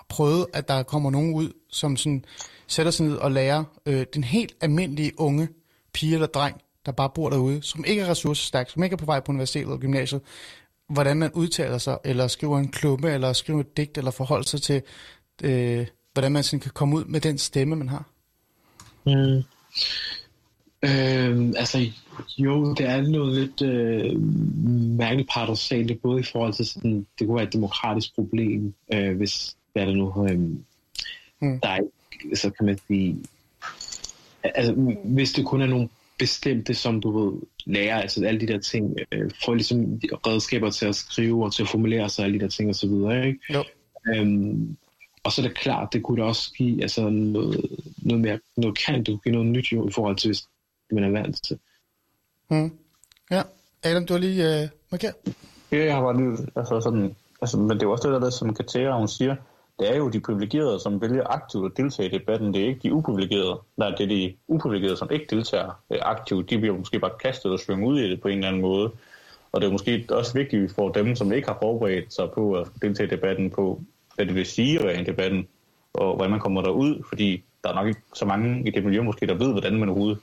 prøvet, 0.10 0.46
at 0.54 0.68
der 0.68 0.84
kommer 0.84 1.10
nogen 1.10 1.34
ud, 1.34 1.52
som 1.70 1.98
sådan 1.98 2.26
sætter 2.74 2.92
sig 2.92 3.06
ned 3.06 3.16
og 3.16 3.32
lærer 3.32 3.64
øh, 3.86 4.06
den 4.14 4.24
helt 4.24 4.54
almindelige 4.62 5.12
unge 5.18 5.48
pige 5.94 6.14
eller 6.14 6.28
dreng, 6.28 6.62
der 6.86 6.92
bare 6.92 7.10
bor 7.16 7.30
derude, 7.30 7.62
som 7.62 7.86
ikke 7.86 8.02
er 8.02 8.10
ressourcestærk, 8.10 8.70
som 8.70 8.84
ikke 8.84 8.94
er 8.94 8.98
på 8.98 9.06
vej 9.06 9.20
på 9.20 9.32
universitetet 9.32 9.66
eller 9.66 9.78
gymnasiet, 9.78 10.22
hvordan 10.90 11.18
man 11.18 11.32
udtaler 11.34 11.78
sig, 11.78 11.98
eller 12.06 12.28
skriver 12.28 12.60
en 12.60 12.68
klumme, 12.68 13.12
eller 13.12 13.34
skriver 13.34 13.60
et 13.60 13.78
digt, 13.78 13.98
eller 13.98 14.12
forholder 14.12 14.46
sig 14.46 14.62
til 14.62 14.82
øh, 15.44 15.88
hvordan 16.14 16.32
man 16.32 16.44
sådan 16.44 16.60
kan 16.60 16.72
komme 16.74 16.96
ud 16.96 17.06
med 17.06 17.22
den 17.22 17.38
stemme, 17.38 17.76
man 17.76 17.90
har? 17.90 18.10
Mm. 19.06 19.44
Øh, 20.84 21.54
altså, 21.58 21.92
jo, 22.38 22.74
det 22.74 22.86
er 22.86 23.02
noget 23.02 23.36
lidt 23.40 23.62
øh, 23.62 24.22
mærkeligt 24.98 25.30
paradoxalt, 25.30 26.02
både 26.02 26.20
i 26.20 26.24
forhold 26.24 26.54
til 26.54 26.66
sådan, 26.66 27.08
det 27.20 27.28
kunne 27.28 27.36
være 27.36 27.48
et 27.48 27.54
demokratisk 27.54 28.16
problem, 28.16 28.74
øh, 28.94 29.18
hvis 29.18 29.56
hvad 29.74 29.84
er 29.84 29.88
det 29.88 29.98
nu, 29.98 30.28
øh, 30.30 30.40
mm. 30.40 31.60
der 31.60 31.70
er, 31.70 31.80
så 32.34 32.50
kan 32.50 32.66
man 32.66 32.80
sige, 32.88 33.18
altså, 34.44 34.74
hvis 35.06 35.34
det 35.34 35.46
kun 35.46 35.62
er 35.62 35.68
nogle 35.68 35.90
bestemte, 36.20 36.74
som 36.74 37.02
du 37.02 37.20
ved, 37.20 37.42
lærer, 37.66 38.02
altså 38.02 38.26
alle 38.26 38.40
de 38.40 38.48
der 38.48 38.60
ting, 38.60 38.96
øh, 39.12 39.32
får 39.46 39.54
ligesom 39.54 40.02
redskaber 40.28 40.70
til 40.70 40.86
at 40.86 40.96
skrive 40.96 41.46
og 41.46 41.54
til 41.54 41.64
at 41.64 41.70
formulere 41.70 42.10
sig, 42.10 42.26
alle 42.26 42.40
de 42.40 42.44
der 42.44 42.50
ting 42.50 42.70
og 42.70 42.76
så 42.76 42.88
videre, 42.88 43.28
ikke? 43.28 43.40
Jo. 43.54 43.64
Øhm, 44.08 44.78
og 45.24 45.32
så 45.32 45.42
er 45.42 45.48
det 45.48 45.58
klart, 45.58 45.94
det 45.94 46.04
kunne 46.04 46.22
da 46.22 46.28
også 46.28 46.54
give 46.58 46.82
altså, 46.82 47.10
noget, 47.10 47.66
noget 47.98 48.22
mere 48.22 48.40
noget 48.58 48.78
kan 48.78 49.04
du 49.04 49.18
give 49.18 49.34
noget 49.34 49.48
nyt 49.48 49.72
jo, 49.72 49.88
i 49.88 49.92
forhold 49.92 50.16
til, 50.16 50.28
hvis 50.28 50.48
man 50.92 51.04
er 51.04 51.10
vant 51.10 51.44
til. 51.44 51.60
Mm. 52.50 52.72
Ja, 53.32 53.42
Adam, 53.84 54.06
du 54.06 54.14
har 54.14 54.20
lige 54.20 54.64
uh, 54.64 54.70
markeret. 54.92 55.16
Ja, 55.72 55.86
jeg 55.86 55.96
har 55.96 56.02
bare 56.02 56.18
lige, 56.18 56.48
altså 56.56 56.82
sådan, 56.82 57.16
altså, 57.42 57.58
men 57.58 57.70
det 57.70 57.84
er 57.84 57.88
også 57.88 58.12
det 58.12 58.22
der, 58.22 58.30
som 58.30 58.56
Katera, 58.56 58.98
hun 58.98 59.08
siger, 59.08 59.36
det 59.84 59.92
er 59.92 59.98
jo 59.98 60.10
de 60.10 60.20
privilegerede, 60.20 60.80
som 60.80 61.02
vælger 61.02 61.24
aktivt 61.28 61.66
at 61.66 61.78
deltage 61.78 62.10
i 62.10 62.12
debatten. 62.12 62.54
Det 62.54 62.64
er 62.64 62.68
ikke 62.68 62.80
de 62.84 62.94
uprivilegerede. 62.94 63.60
Nej, 63.78 63.90
det 63.90 64.02
er 64.04 64.08
de 64.08 64.34
uprivilegerede, 64.48 64.98
som 64.98 65.08
ikke 65.12 65.26
deltager 65.30 65.82
øh, 65.92 66.00
aktivt. 66.02 66.50
De 66.50 66.58
bliver 66.58 66.78
måske 66.78 67.00
bare 67.00 67.12
kastet 67.24 67.52
og 67.52 67.60
svømme 67.60 67.88
ud 67.88 68.00
i 68.00 68.10
det 68.10 68.22
på 68.22 68.28
en 68.28 68.38
eller 68.38 68.48
anden 68.48 68.62
måde. 68.62 68.92
Og 69.52 69.62
det 69.62 69.68
er 69.68 69.72
måske 69.72 70.06
også 70.10 70.34
vigtigt 70.34 70.72
for 70.76 70.90
dem, 70.90 71.16
som 71.16 71.34
ikke 71.34 71.48
har 71.48 71.58
forberedt 71.62 72.14
sig 72.14 72.32
på 72.32 72.54
at 72.54 72.68
deltage 72.82 73.08
i 73.08 73.10
debatten 73.10 73.50
på, 73.50 73.82
hvad 74.16 74.26
det 74.26 74.36
vil 74.36 74.46
sige 74.46 74.80
at 74.80 74.86
være 74.86 75.02
i 75.02 75.04
debatten, 75.04 75.48
og 75.94 76.16
hvordan 76.16 76.32
man 76.32 76.40
kommer 76.40 76.62
derud, 76.62 77.04
fordi 77.10 77.44
der 77.64 77.70
er 77.70 77.76
nok 77.76 77.88
ikke 77.88 78.02
så 78.14 78.26
mange 78.26 78.68
i 78.68 78.72
det 78.72 78.84
miljø 78.84 79.02
måske, 79.02 79.28
der 79.28 79.34
ved, 79.34 79.52
hvordan 79.52 79.80
man 79.80 79.90
overhovedet 79.90 80.20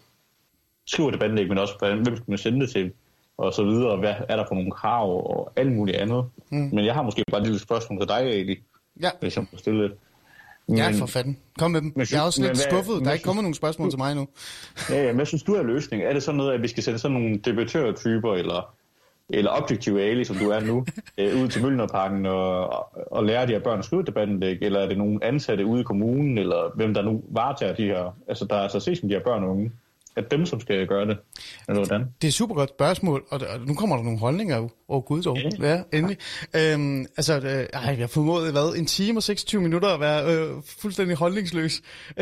skriver 0.87 1.11
debatten, 1.11 1.49
men 1.49 1.59
også 1.59 1.75
hvordan, 1.79 2.03
hvem 2.03 2.17
skal 2.17 2.25
man 2.29 2.39
sende 2.39 2.61
det 2.61 2.71
til, 2.71 2.93
og 3.39 3.53
så 3.53 3.65
videre, 3.65 3.97
hvad 3.97 4.15
er 4.29 4.37
der 4.37 4.45
for 4.49 4.55
nogle 4.55 4.71
krav, 4.71 5.37
og 5.37 5.53
alt 5.57 5.73
muligt 5.73 5.97
andet. 5.97 6.25
Mm. 6.51 6.71
Men 6.73 6.85
jeg 6.85 6.95
har 6.95 7.03
måske 7.03 7.25
bare 7.31 7.41
et 7.41 7.47
lille 7.47 7.61
spørgsmål 7.61 7.99
til 8.01 8.09
dig, 8.09 8.23
Eli, 8.23 8.59
ja. 9.03 9.11
hvis 9.21 9.37
jeg 9.37 9.47
må 9.53 9.59
stille 9.59 9.83
det. 9.83 9.93
Men, 10.67 10.79
ja, 10.79 10.91
for 10.91 11.07
fanden. 11.07 11.39
Kom 11.59 11.71
med 11.71 11.81
dem. 11.81 11.93
Men, 11.97 12.07
jeg 12.13 12.19
er 12.19 12.23
også 12.23 12.41
lidt 12.41 12.51
hvad, 12.51 12.71
skuffet. 12.71 13.05
Der 13.05 13.09
er 13.09 13.13
ikke 13.13 13.25
kommet 13.25 13.43
nogen 13.43 13.55
spørgsmål 13.55 13.87
du, 13.87 13.91
til 13.91 13.99
mig 13.99 14.15
nu. 14.15 14.29
ja, 14.91 15.03
ja, 15.03 15.13
hvad 15.13 15.27
synes 15.27 15.43
du 15.43 15.55
er 15.55 15.63
løsningen? 15.63 16.09
Er 16.09 16.13
det 16.13 16.23
sådan 16.23 16.37
noget, 16.37 16.53
at 16.53 16.63
vi 16.63 16.69
skal 16.69 16.83
sætte 16.83 16.99
sådan 16.99 17.17
nogle 17.17 17.39
debattørtyper, 17.39 18.35
eller 18.35 18.75
eller 19.33 19.51
objektiv 19.51 19.97
Ali, 19.97 20.25
som 20.25 20.37
du 20.37 20.51
er 20.51 20.61
nu, 20.61 20.87
øh, 21.19 21.43
ud 21.43 21.49
til 21.49 21.63
Mølnerparken 21.63 22.27
og, 22.27 22.69
og 23.13 23.25
lære 23.25 23.47
de 23.47 23.53
her 23.53 23.61
børn 23.61 23.79
at 23.79 23.85
skrive 23.85 24.03
debattenlæg, 24.03 24.59
eller 24.63 24.81
er 24.81 24.89
det 24.89 24.99
nogle 24.99 25.25
ansatte 25.25 25.67
ude 25.67 25.81
i 25.81 25.85
kommunen, 25.85 26.39
eller 26.39 26.75
hvem 26.75 26.95
der 26.95 27.03
nu 27.03 27.23
varetager 27.29 27.75
de 27.75 27.85
her, 27.85 28.17
altså 28.29 28.45
der 28.45 28.57
er 28.57 28.61
altså 28.61 28.81
ses 28.81 29.03
med 29.03 29.11
de 29.11 29.15
her 29.15 29.25
børn 29.25 29.45
og 29.45 29.51
unge 29.51 29.73
er 30.17 30.21
dem, 30.21 30.47
som 30.47 30.61
skal 30.61 30.87
gøre 30.87 31.07
det? 31.07 31.19
Eller 31.69 31.87
hvordan? 31.87 32.01
Det 32.01 32.25
er 32.25 32.29
et 32.29 32.35
super 32.35 32.55
godt 32.55 32.71
spørgsmål, 32.71 33.25
og, 33.31 33.41
og 33.49 33.61
nu 33.61 33.75
kommer 33.75 33.97
der 33.97 34.03
nogle 34.03 34.19
holdninger 34.19 34.57
over 34.57 34.71
oh, 34.89 35.03
gud 35.03 35.23
dog. 35.23 35.37
Yeah. 35.37 35.53
Ja, 35.61 35.99
endelig. 35.99 36.17
Øhm, 36.57 37.07
altså, 37.17 37.37
øh, 37.37 37.43
ej, 37.43 37.69
jeg 37.73 37.99
har 37.99 38.07
formået, 38.07 38.53
hvad, 38.53 38.75
en 38.77 38.87
time 38.87 39.19
og 39.19 39.23
26 39.23 39.63
minutter 39.63 39.89
at 39.89 40.01
være 40.01 40.35
øh, 40.35 40.63
fuldstændig 40.81 41.17
holdningsløs. 41.17 41.83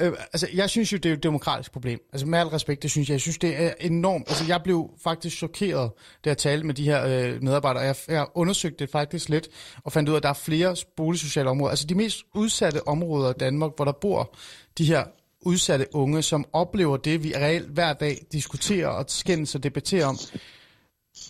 øh, 0.00 0.12
altså, 0.32 0.48
jeg 0.54 0.70
synes 0.70 0.92
jo, 0.92 0.98
det 0.98 1.08
er 1.08 1.12
et 1.12 1.22
demokratisk 1.22 1.72
problem. 1.72 2.00
Altså, 2.12 2.26
med 2.26 2.38
al 2.38 2.46
respekt, 2.46 2.82
det 2.82 2.90
synes 2.90 3.08
jeg. 3.08 3.14
Jeg 3.14 3.20
synes, 3.20 3.38
det 3.38 3.62
er 3.62 3.72
enormt. 3.80 4.28
Altså, 4.28 4.44
jeg 4.48 4.60
blev 4.62 4.90
faktisk 5.04 5.36
chokeret, 5.36 5.90
da 6.24 6.30
jeg 6.30 6.38
talte 6.38 6.66
med 6.66 6.74
de 6.74 6.84
her 6.84 7.06
øh, 7.06 7.42
medarbejdere. 7.42 7.82
Jeg, 7.82 7.96
jeg 8.08 8.26
undersøgte 8.34 8.78
det 8.78 8.90
faktisk 8.90 9.28
lidt, 9.28 9.48
og 9.84 9.92
fandt 9.92 10.08
ud 10.08 10.14
af, 10.14 10.16
at 10.16 10.22
der 10.22 10.28
er 10.28 10.32
flere 10.32 10.76
boligsociale 10.96 11.50
områder. 11.50 11.70
Altså, 11.70 11.86
de 11.86 11.94
mest 11.94 12.22
udsatte 12.34 12.88
områder 12.88 13.30
i 13.30 13.34
Danmark, 13.40 13.70
hvor 13.76 13.84
der 13.84 13.92
bor 13.92 14.34
de 14.78 14.84
her 14.84 15.04
udsatte 15.46 15.86
unge, 15.94 16.22
som 16.22 16.44
oplever 16.52 16.96
det, 16.96 17.24
vi 17.24 17.32
reelt 17.36 17.68
hver 17.68 17.92
dag 17.92 18.18
diskuterer 18.32 18.88
og 18.88 19.04
skændes 19.08 19.54
og 19.54 19.62
debatterer 19.62 20.06
om. 20.06 20.18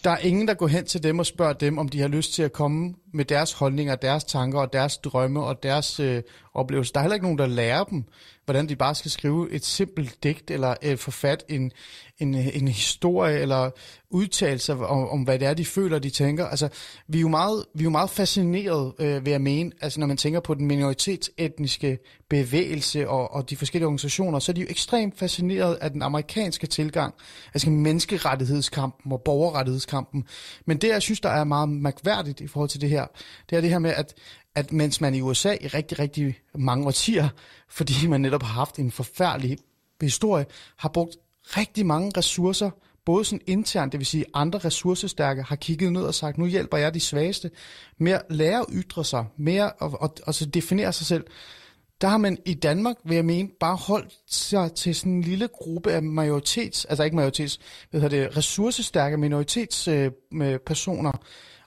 Der 0.05 0.11
er 0.11 0.19
ingen, 0.19 0.49
der 0.49 0.55
går 0.55 0.67
hen 0.67 0.85
til 0.85 1.03
dem 1.03 1.19
og 1.19 1.27
spørger 1.27 1.53
dem, 1.53 1.79
om 1.79 1.89
de 1.89 2.01
har 2.01 2.09
lyst 2.09 2.33
til 2.33 2.43
at 2.43 2.53
komme 2.53 2.95
med 3.13 3.25
deres 3.25 3.53
holdninger, 3.53 3.95
deres 3.95 4.25
tanker 4.25 4.61
og 4.61 4.73
deres 4.73 4.99
drømme 4.99 5.45
og 5.45 5.63
deres 5.63 6.01
øh, 6.01 6.23
oplevelser. 6.55 6.93
Der 6.93 7.01
er 7.01 7.03
heller 7.03 7.15
ikke 7.15 7.27
nogen, 7.27 7.39
der 7.39 7.47
lærer 7.47 7.85
dem, 7.85 8.05
hvordan 8.45 8.69
de 8.69 8.77
bare 8.77 8.95
skal 8.95 9.11
skrive 9.11 9.51
et 9.51 9.65
simpelt 9.65 10.23
digt 10.23 10.51
eller 10.51 10.75
øh, 10.83 10.99
forfat 10.99 11.45
en, 11.49 11.73
en, 12.19 12.35
en 12.35 12.69
historie 12.69 13.39
eller 13.39 13.71
udtalelser 14.11 14.75
om, 14.75 15.09
om, 15.09 15.23
hvad 15.23 15.39
det 15.39 15.49
er, 15.49 15.55
de 15.55 15.65
føler, 15.65 15.99
de 15.99 16.11
tænker. 16.11 16.47
Altså, 16.47 16.69
vi 17.09 17.19
er 17.19 17.23
jo 17.23 17.29
meget, 17.29 17.65
vi 17.75 17.83
er 17.83 17.85
jo 17.85 17.91
meget 17.91 18.11
fascineret, 18.11 18.93
øh, 18.99 19.27
ved 19.27 19.33
at 19.33 19.41
mene, 19.41 19.73
altså 19.81 20.01
når 20.01 20.07
man 20.07 20.17
tænker 20.17 20.41
på 20.41 20.55
den 20.55 20.67
minoritetsetniske 20.67 21.99
bevægelse 22.31 23.09
og, 23.09 23.33
og 23.33 23.51
de 23.51 23.57
forskellige 23.57 23.87
organisationer, 23.87 24.39
så 24.39 24.53
er 24.53 24.55
de 24.55 24.61
jo 24.61 24.67
ekstremt 24.71 25.19
fascineret 25.19 25.75
af 25.75 25.91
den 25.91 26.03
amerikanske 26.03 26.67
tilgang, 26.67 27.15
altså 27.55 27.71
menneskerettighedskampen 27.71 29.13
og 29.13 29.23
borgerrettighedskampen. 29.25 30.25
Men 30.67 30.77
det, 30.77 30.89
jeg 30.89 31.03
synes, 31.03 31.21
der 31.21 31.31
er 31.31 31.45
meget 31.45 31.69
mærkværdigt 31.69 32.41
i 32.41 32.47
forhold 32.47 32.71
til 32.71 32.81
det 32.81 32.91
her, 32.91 33.07
det 33.51 33.57
er 33.57 33.61
det 33.61 33.71
her 33.71 33.79
med, 33.79 33.91
at, 33.91 34.15
at 34.55 34.73
mens 34.73 35.01
man 35.01 35.15
i 35.15 35.21
USA 35.21 35.57
i 35.61 35.67
rigtig, 35.67 35.99
rigtig 35.99 36.39
mange 36.55 36.87
årtier, 36.87 37.29
fordi 37.69 38.07
man 38.07 38.21
netop 38.21 38.43
har 38.43 38.55
haft 38.55 38.79
en 38.79 38.91
forfærdelig 38.91 39.59
historie, 40.01 40.47
har 40.77 40.89
brugt 40.89 41.17
rigtig 41.45 41.87
mange 41.87 42.13
ressourcer, 42.17 42.71
både 43.05 43.25
sådan 43.25 43.41
internt, 43.47 43.93
det 43.93 43.99
vil 43.99 44.07
sige 44.07 44.25
andre 44.35 44.59
ressourcestærke, 44.59 45.43
har 45.43 45.57
kigget 45.57 45.93
ned 45.93 46.03
og 46.03 46.15
sagt, 46.15 46.39
nu 46.39 46.47
hjælper 46.47 46.77
jeg 46.77 46.95
de 46.95 47.01
svageste, 47.01 47.51
med 47.99 48.13
at 48.13 48.23
lære 48.31 48.61
at 48.61 48.67
ytre 48.73 49.05
sig, 49.05 49.25
mere 49.37 49.73
og, 49.73 50.01
og, 50.01 50.15
og 50.27 50.35
så 50.35 50.47
definere 50.47 50.93
sig 50.93 51.07
selv. 51.07 51.25
Der 52.01 52.09
har 52.09 52.17
man 52.17 52.39
i 52.47 52.55
Danmark, 52.55 52.97
vil 53.05 53.15
jeg 53.15 53.25
mene, 53.25 53.49
bare 53.61 53.77
holdt 53.77 54.13
sig 54.27 54.73
til 54.73 54.95
sådan 54.95 55.13
en 55.13 55.23
lille 55.23 55.49
gruppe 55.49 55.93
af 55.93 56.03
majoritets, 56.03 56.85
altså 56.85 57.05
ikke 57.05 57.17
majoritets, 57.17 57.61
hvad 57.91 58.01
hedder 58.01 58.17
det, 58.17 58.37
ressourcestærke 58.37 59.17
minoritetspersoner, 59.17 61.13
øh, 61.15 61.19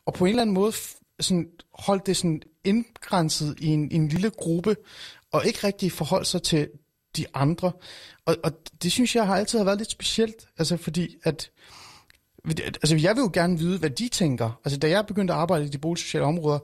og 0.06 0.14
på 0.14 0.26
en 0.26 0.30
eller 0.30 0.42
anden 0.42 0.54
måde 0.54 0.74
sådan, 1.20 1.48
holdt 1.74 2.08
det 2.08 2.18
sådan 2.18 2.42
indgrænset 2.64 3.56
i 3.60 3.68
en, 3.68 3.92
en 3.92 4.08
lille 4.08 4.30
gruppe, 4.30 4.76
og 5.32 5.46
ikke 5.46 5.68
rigtig 5.68 5.92
forholdt 5.92 6.28
sig 6.28 6.42
til 6.42 6.68
de 7.18 7.26
andre. 7.34 7.72
Og, 8.26 8.36
og 8.44 8.52
det 8.84 8.92
synes 8.92 9.16
jeg 9.16 9.28
har 9.28 9.36
altid 9.36 9.60
har 9.60 9.66
været 9.66 9.78
lidt 9.78 9.92
specielt, 9.92 10.48
altså 10.58 10.78
fordi 10.78 11.16
at, 11.24 11.52
altså 12.64 12.96
jeg 12.96 13.16
vil 13.16 13.22
jo 13.22 13.30
gerne 13.34 13.58
vide, 13.58 13.80
hvad 13.80 13.90
de 13.90 14.08
tænker. 14.08 14.60
Altså 14.66 14.80
da 14.80 14.90
jeg 14.90 15.06
begyndte 15.06 15.34
at 15.34 15.40
arbejde 15.40 15.66
i 15.66 15.70
de 15.70 15.78
boligsociale 15.78 16.26
områder, 16.26 16.60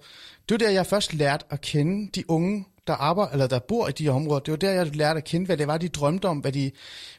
det 0.49 0.51
var 0.51 0.57
der, 0.57 0.69
jeg 0.69 0.85
først 0.85 1.13
lærte 1.13 1.45
at 1.49 1.61
kende 1.61 2.09
de 2.15 2.29
unge, 2.29 2.65
der 2.87 2.93
arbejder, 2.93 3.31
eller 3.31 3.47
der 3.47 3.59
bor 3.59 3.87
i 3.87 3.91
de 3.91 4.09
områder. 4.09 4.39
Det 4.39 4.51
var 4.51 4.57
der, 4.57 4.71
jeg 4.71 4.95
lærte 4.95 5.17
at 5.17 5.23
kende, 5.23 5.45
hvad 5.45 5.57
det 5.57 5.67
var, 5.67 5.77
de 5.77 5.89
drømte 5.89 6.25
om, 6.25 6.37
hvad 6.37 6.51
de, 6.51 6.71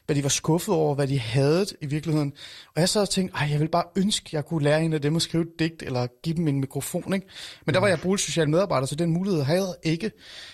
hvad 0.05 0.15
de 0.15 0.23
var 0.23 0.29
skuffet 0.29 0.75
over, 0.75 0.95
hvad 0.95 1.07
de 1.07 1.19
havde 1.19 1.65
i 1.81 1.85
virkeligheden. 1.85 2.33
Og 2.75 2.81
jeg 2.81 2.89
sad 2.89 3.01
og 3.01 3.09
tænkte, 3.09 3.37
ej, 3.37 3.47
jeg 3.51 3.59
vil 3.59 3.67
bare 3.67 3.83
ønske, 3.95 4.29
jeg 4.33 4.45
kunne 4.45 4.63
lære 4.63 4.83
en 4.83 4.93
af 4.93 5.01
dem 5.01 5.15
at 5.15 5.21
skrive 5.21 5.43
et 5.43 5.59
digt, 5.59 5.83
eller 5.83 6.07
give 6.23 6.35
dem 6.35 6.47
en 6.47 6.59
mikrofon, 6.59 7.13
ikke? 7.13 7.27
Men 7.65 7.73
der 7.73 7.79
var 7.79 7.87
jeg 7.87 7.99
boligsocial 7.99 8.49
medarbejder, 8.49 8.87
så 8.87 8.95
den 8.95 9.11
mulighed 9.11 9.43
havde 9.43 9.75
jeg 9.83 9.91
ikke. 9.91 10.11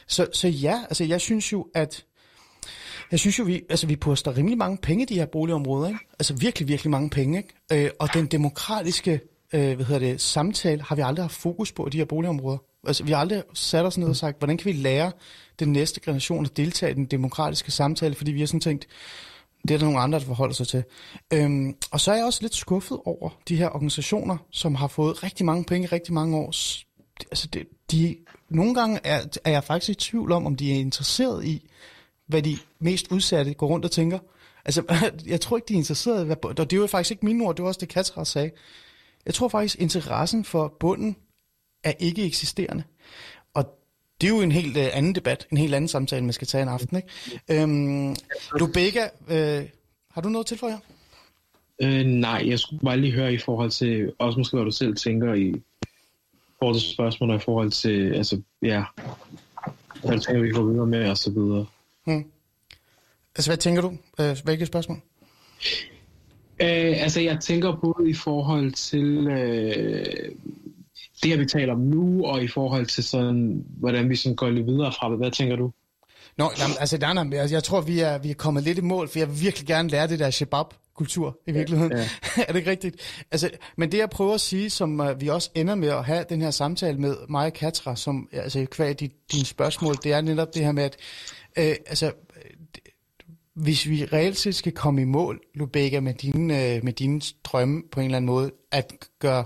Så, 0.07 0.27
så 0.33 0.47
ja, 0.47 0.81
altså 0.83 1.03
jeg 1.03 1.21
synes 1.21 1.51
jo, 1.51 1.67
at 1.75 2.05
jeg 3.11 3.19
synes 3.19 3.39
jo, 3.39 3.43
vi, 3.43 3.61
altså, 3.69 3.87
vi 3.87 3.95
poster 3.95 4.37
rimelig 4.37 4.57
mange 4.57 4.77
penge 4.77 5.03
i 5.03 5.05
de 5.05 5.15
her 5.15 5.25
boligområder. 5.25 5.87
Ikke? 5.87 5.99
Altså 6.19 6.33
virkelig, 6.33 6.67
virkelig 6.67 6.91
mange 6.91 7.09
penge. 7.09 7.37
Ikke? 7.37 7.85
Øh, 7.85 7.91
og 7.99 8.13
den 8.13 8.25
demokratiske 8.25 9.19
øh, 9.53 9.75
hvad 9.75 9.85
hedder 9.85 9.99
det, 9.99 10.21
samtale 10.21 10.81
har 10.81 10.95
vi 10.95 11.01
aldrig 11.01 11.23
haft 11.23 11.35
fokus 11.35 11.71
på 11.71 11.87
i 11.87 11.89
de 11.89 11.97
her 11.97 12.05
boligområder. 12.05 12.57
Altså, 12.87 13.03
vi 13.03 13.11
har 13.11 13.19
aldrig 13.19 13.43
sat 13.53 13.85
os 13.85 13.97
ned 13.97 14.07
og 14.07 14.15
sagt, 14.15 14.37
hvordan 14.37 14.57
kan 14.57 14.65
vi 14.65 14.71
lære 14.71 15.11
den 15.59 15.71
næste 15.71 15.99
generation 15.99 16.45
at 16.45 16.57
deltage 16.57 16.91
i 16.91 16.95
den 16.95 17.05
demokratiske 17.05 17.71
samtale, 17.71 18.15
fordi 18.15 18.31
vi 18.31 18.39
har 18.39 18.47
sådan 18.47 18.59
tænkt, 18.59 18.87
det 19.67 19.71
er 19.71 19.77
der 19.77 19.85
nogle 19.85 19.99
andre, 19.99 20.19
der 20.19 20.25
forholder 20.25 20.53
sig 20.53 20.67
til. 20.67 20.83
Øhm, 21.33 21.75
og 21.91 21.99
så 21.99 22.11
er 22.11 22.15
jeg 22.15 22.25
også 22.25 22.39
lidt 22.41 22.55
skuffet 22.55 22.99
over 23.05 23.29
de 23.47 23.55
her 23.55 23.69
organisationer, 23.69 24.37
som 24.51 24.75
har 24.75 24.87
fået 24.87 25.23
rigtig 25.23 25.45
mange 25.45 25.63
penge 25.63 25.85
i 25.85 25.87
rigtig 25.87 26.13
mange 26.13 26.37
år. 26.37 26.47
Altså, 27.31 27.47
det, 27.53 27.67
de, 27.91 28.17
nogle 28.49 28.75
gange 28.75 28.99
er, 29.03 29.19
er 29.45 29.51
jeg 29.51 29.63
faktisk 29.63 29.89
i 29.89 30.09
tvivl 30.09 30.31
om, 30.31 30.45
om 30.45 30.55
de 30.55 30.71
er 30.71 30.79
interesseret 30.79 31.45
i 31.45 31.69
hvad 32.31 32.41
de 32.41 32.57
mest 32.79 33.11
udsatte 33.11 33.53
går 33.53 33.67
rundt 33.67 33.85
og 33.85 33.91
tænker. 33.91 34.19
Altså, 34.65 34.83
jeg 35.33 35.41
tror 35.41 35.57
ikke, 35.57 35.67
de 35.67 35.73
er 35.73 35.77
interesserede. 35.77 36.25
Hvad, 36.25 36.45
og 36.45 36.57
det 36.57 36.73
er 36.73 36.81
jo 36.81 36.87
faktisk 36.87 37.11
ikke 37.11 37.25
mine 37.25 37.45
ord, 37.45 37.55
det 37.55 37.63
var 37.63 37.67
også 37.67 37.79
det 37.79 37.89
Katra 37.89 38.25
sagde. 38.25 38.51
Jeg 39.25 39.33
tror 39.33 39.47
faktisk, 39.47 39.79
interessen 39.79 40.45
for 40.45 40.73
bunden 40.79 41.15
er 41.83 41.93
ikke 41.99 42.25
eksisterende. 42.25 42.83
Og 43.53 43.65
det 44.21 44.27
er 44.27 44.35
jo 44.35 44.41
en 44.41 44.51
helt 44.51 44.77
øh, 44.77 44.87
anden 44.93 45.15
debat, 45.15 45.47
en 45.51 45.57
helt 45.57 45.75
anden 45.75 45.87
samtale, 45.87 46.23
man 46.23 46.33
skal 46.33 46.47
tage 46.47 46.61
en 46.61 46.69
aften. 46.69 46.97
Ikke? 46.97 47.61
Øhm, 47.61 48.15
Lubega, 48.59 49.07
øh, 49.27 49.69
har 50.11 50.21
du 50.21 50.29
noget 50.29 50.47
til 50.47 50.57
for 50.57 50.67
jer? 50.67 50.77
Øh, 51.81 52.05
nej, 52.05 52.43
jeg 52.45 52.59
skulle 52.59 52.79
bare 52.79 52.97
lige 52.97 53.13
høre 53.13 53.33
i 53.33 53.37
forhold 53.37 53.71
til, 53.71 54.13
også 54.19 54.37
måske 54.37 54.57
hvad 54.57 54.65
du 54.65 54.71
selv 54.71 54.95
tænker 54.95 55.33
i 55.33 55.61
forhold 56.59 56.79
til 56.79 56.89
spørgsmål, 56.89 57.35
i 57.35 57.39
forhold 57.39 57.71
til, 57.71 58.13
altså, 58.13 58.41
ja, 58.61 58.83
hvad 60.05 60.19
tænker 60.19 60.41
vi 60.41 60.51
går 60.51 60.63
videre 60.63 60.87
med, 60.87 61.09
og 61.09 61.17
så 61.17 61.31
videre. 61.31 61.65
Hmm. 62.05 62.25
Altså, 63.35 63.49
hvad 63.49 63.57
tænker 63.57 63.81
du? 63.81 63.97
Hvilke 64.43 64.65
spørgsmål? 64.65 64.97
Øh, 66.61 67.03
altså, 67.03 67.21
jeg 67.21 67.39
tænker 67.39 67.75
både 67.81 68.09
i 68.09 68.13
forhold 68.13 68.71
til 68.71 69.27
øh, 69.27 70.05
det, 71.23 71.39
vi 71.39 71.45
taler 71.45 71.73
om 71.73 71.79
nu, 71.79 72.25
og 72.25 72.43
i 72.43 72.47
forhold 72.47 72.85
til 72.85 73.03
sådan, 73.03 73.65
hvordan 73.67 74.09
vi 74.09 74.15
sådan 74.15 74.35
går 74.35 74.49
lidt 74.49 74.67
videre 74.67 74.91
fra 74.91 75.09
det. 75.09 75.17
Hvad 75.17 75.31
tænker 75.31 75.55
du? 75.55 75.71
Nå, 76.37 76.51
jamen, 76.59 76.75
altså, 76.79 76.97
der 76.97 77.07
er, 77.07 77.47
jeg 77.51 77.63
tror, 77.63 77.81
vi 77.81 77.99
er, 77.99 78.17
vi 78.17 78.29
er 78.29 78.33
kommet 78.33 78.63
lidt 78.63 78.77
i 78.77 78.81
mål, 78.81 79.09
for 79.09 79.19
jeg 79.19 79.27
vil 79.27 79.41
virkelig 79.41 79.67
gerne 79.67 79.89
lære 79.89 80.07
det 80.07 80.19
der 80.19 80.29
shabab 80.29 80.65
kultur 80.95 81.39
i 81.47 81.51
virkeligheden. 81.51 81.91
Ja, 81.91 81.97
ja. 81.97 82.43
er 82.47 82.51
det 82.51 82.55
ikke 82.55 82.71
rigtigt? 82.71 82.95
Altså, 83.31 83.49
men 83.77 83.91
det 83.91 83.97
jeg 83.97 84.09
prøver 84.09 84.33
at 84.33 84.41
sige, 84.41 84.69
som 84.69 84.99
uh, 84.99 85.21
vi 85.21 85.27
også 85.27 85.49
ender 85.55 85.75
med 85.75 85.89
at 85.89 86.05
have 86.05 86.25
den 86.29 86.41
her 86.41 86.51
samtale 86.51 86.97
med 86.97 87.15
Maja 87.29 87.49
Katra, 87.49 87.95
som 87.95 88.29
altså 88.31 88.65
kvad 88.71 88.95
dine 88.95 89.11
din 89.31 89.45
spørgsmål, 89.45 89.95
det 90.03 90.13
er 90.13 90.21
netop 90.21 90.53
det 90.53 90.65
her 90.65 90.71
med, 90.71 90.83
at 90.83 90.97
Øh, 91.57 91.75
altså, 91.85 92.11
hvis 93.53 93.89
vi 93.89 94.05
reelt 94.05 94.37
set 94.37 94.55
skal 94.55 94.71
komme 94.71 95.01
i 95.01 95.05
mål, 95.05 95.41
Lubega, 95.53 95.99
med 95.99 96.13
dine, 96.13 96.75
øh, 96.75 96.83
med 96.83 96.93
dine 96.93 97.21
drømme 97.43 97.83
på 97.91 97.99
en 97.99 98.05
eller 98.05 98.17
anden 98.17 98.25
måde, 98.25 98.51
at 98.71 98.93
gøre 99.19 99.45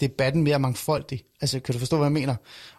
debatten 0.00 0.42
mere 0.42 0.58
mangfoldig, 0.58 1.24
altså 1.40 1.60
kan 1.60 1.72
du 1.72 1.78
forstå, 1.78 1.96
hvad 1.96 2.06
jeg 2.06 2.12
mener, 2.12 2.34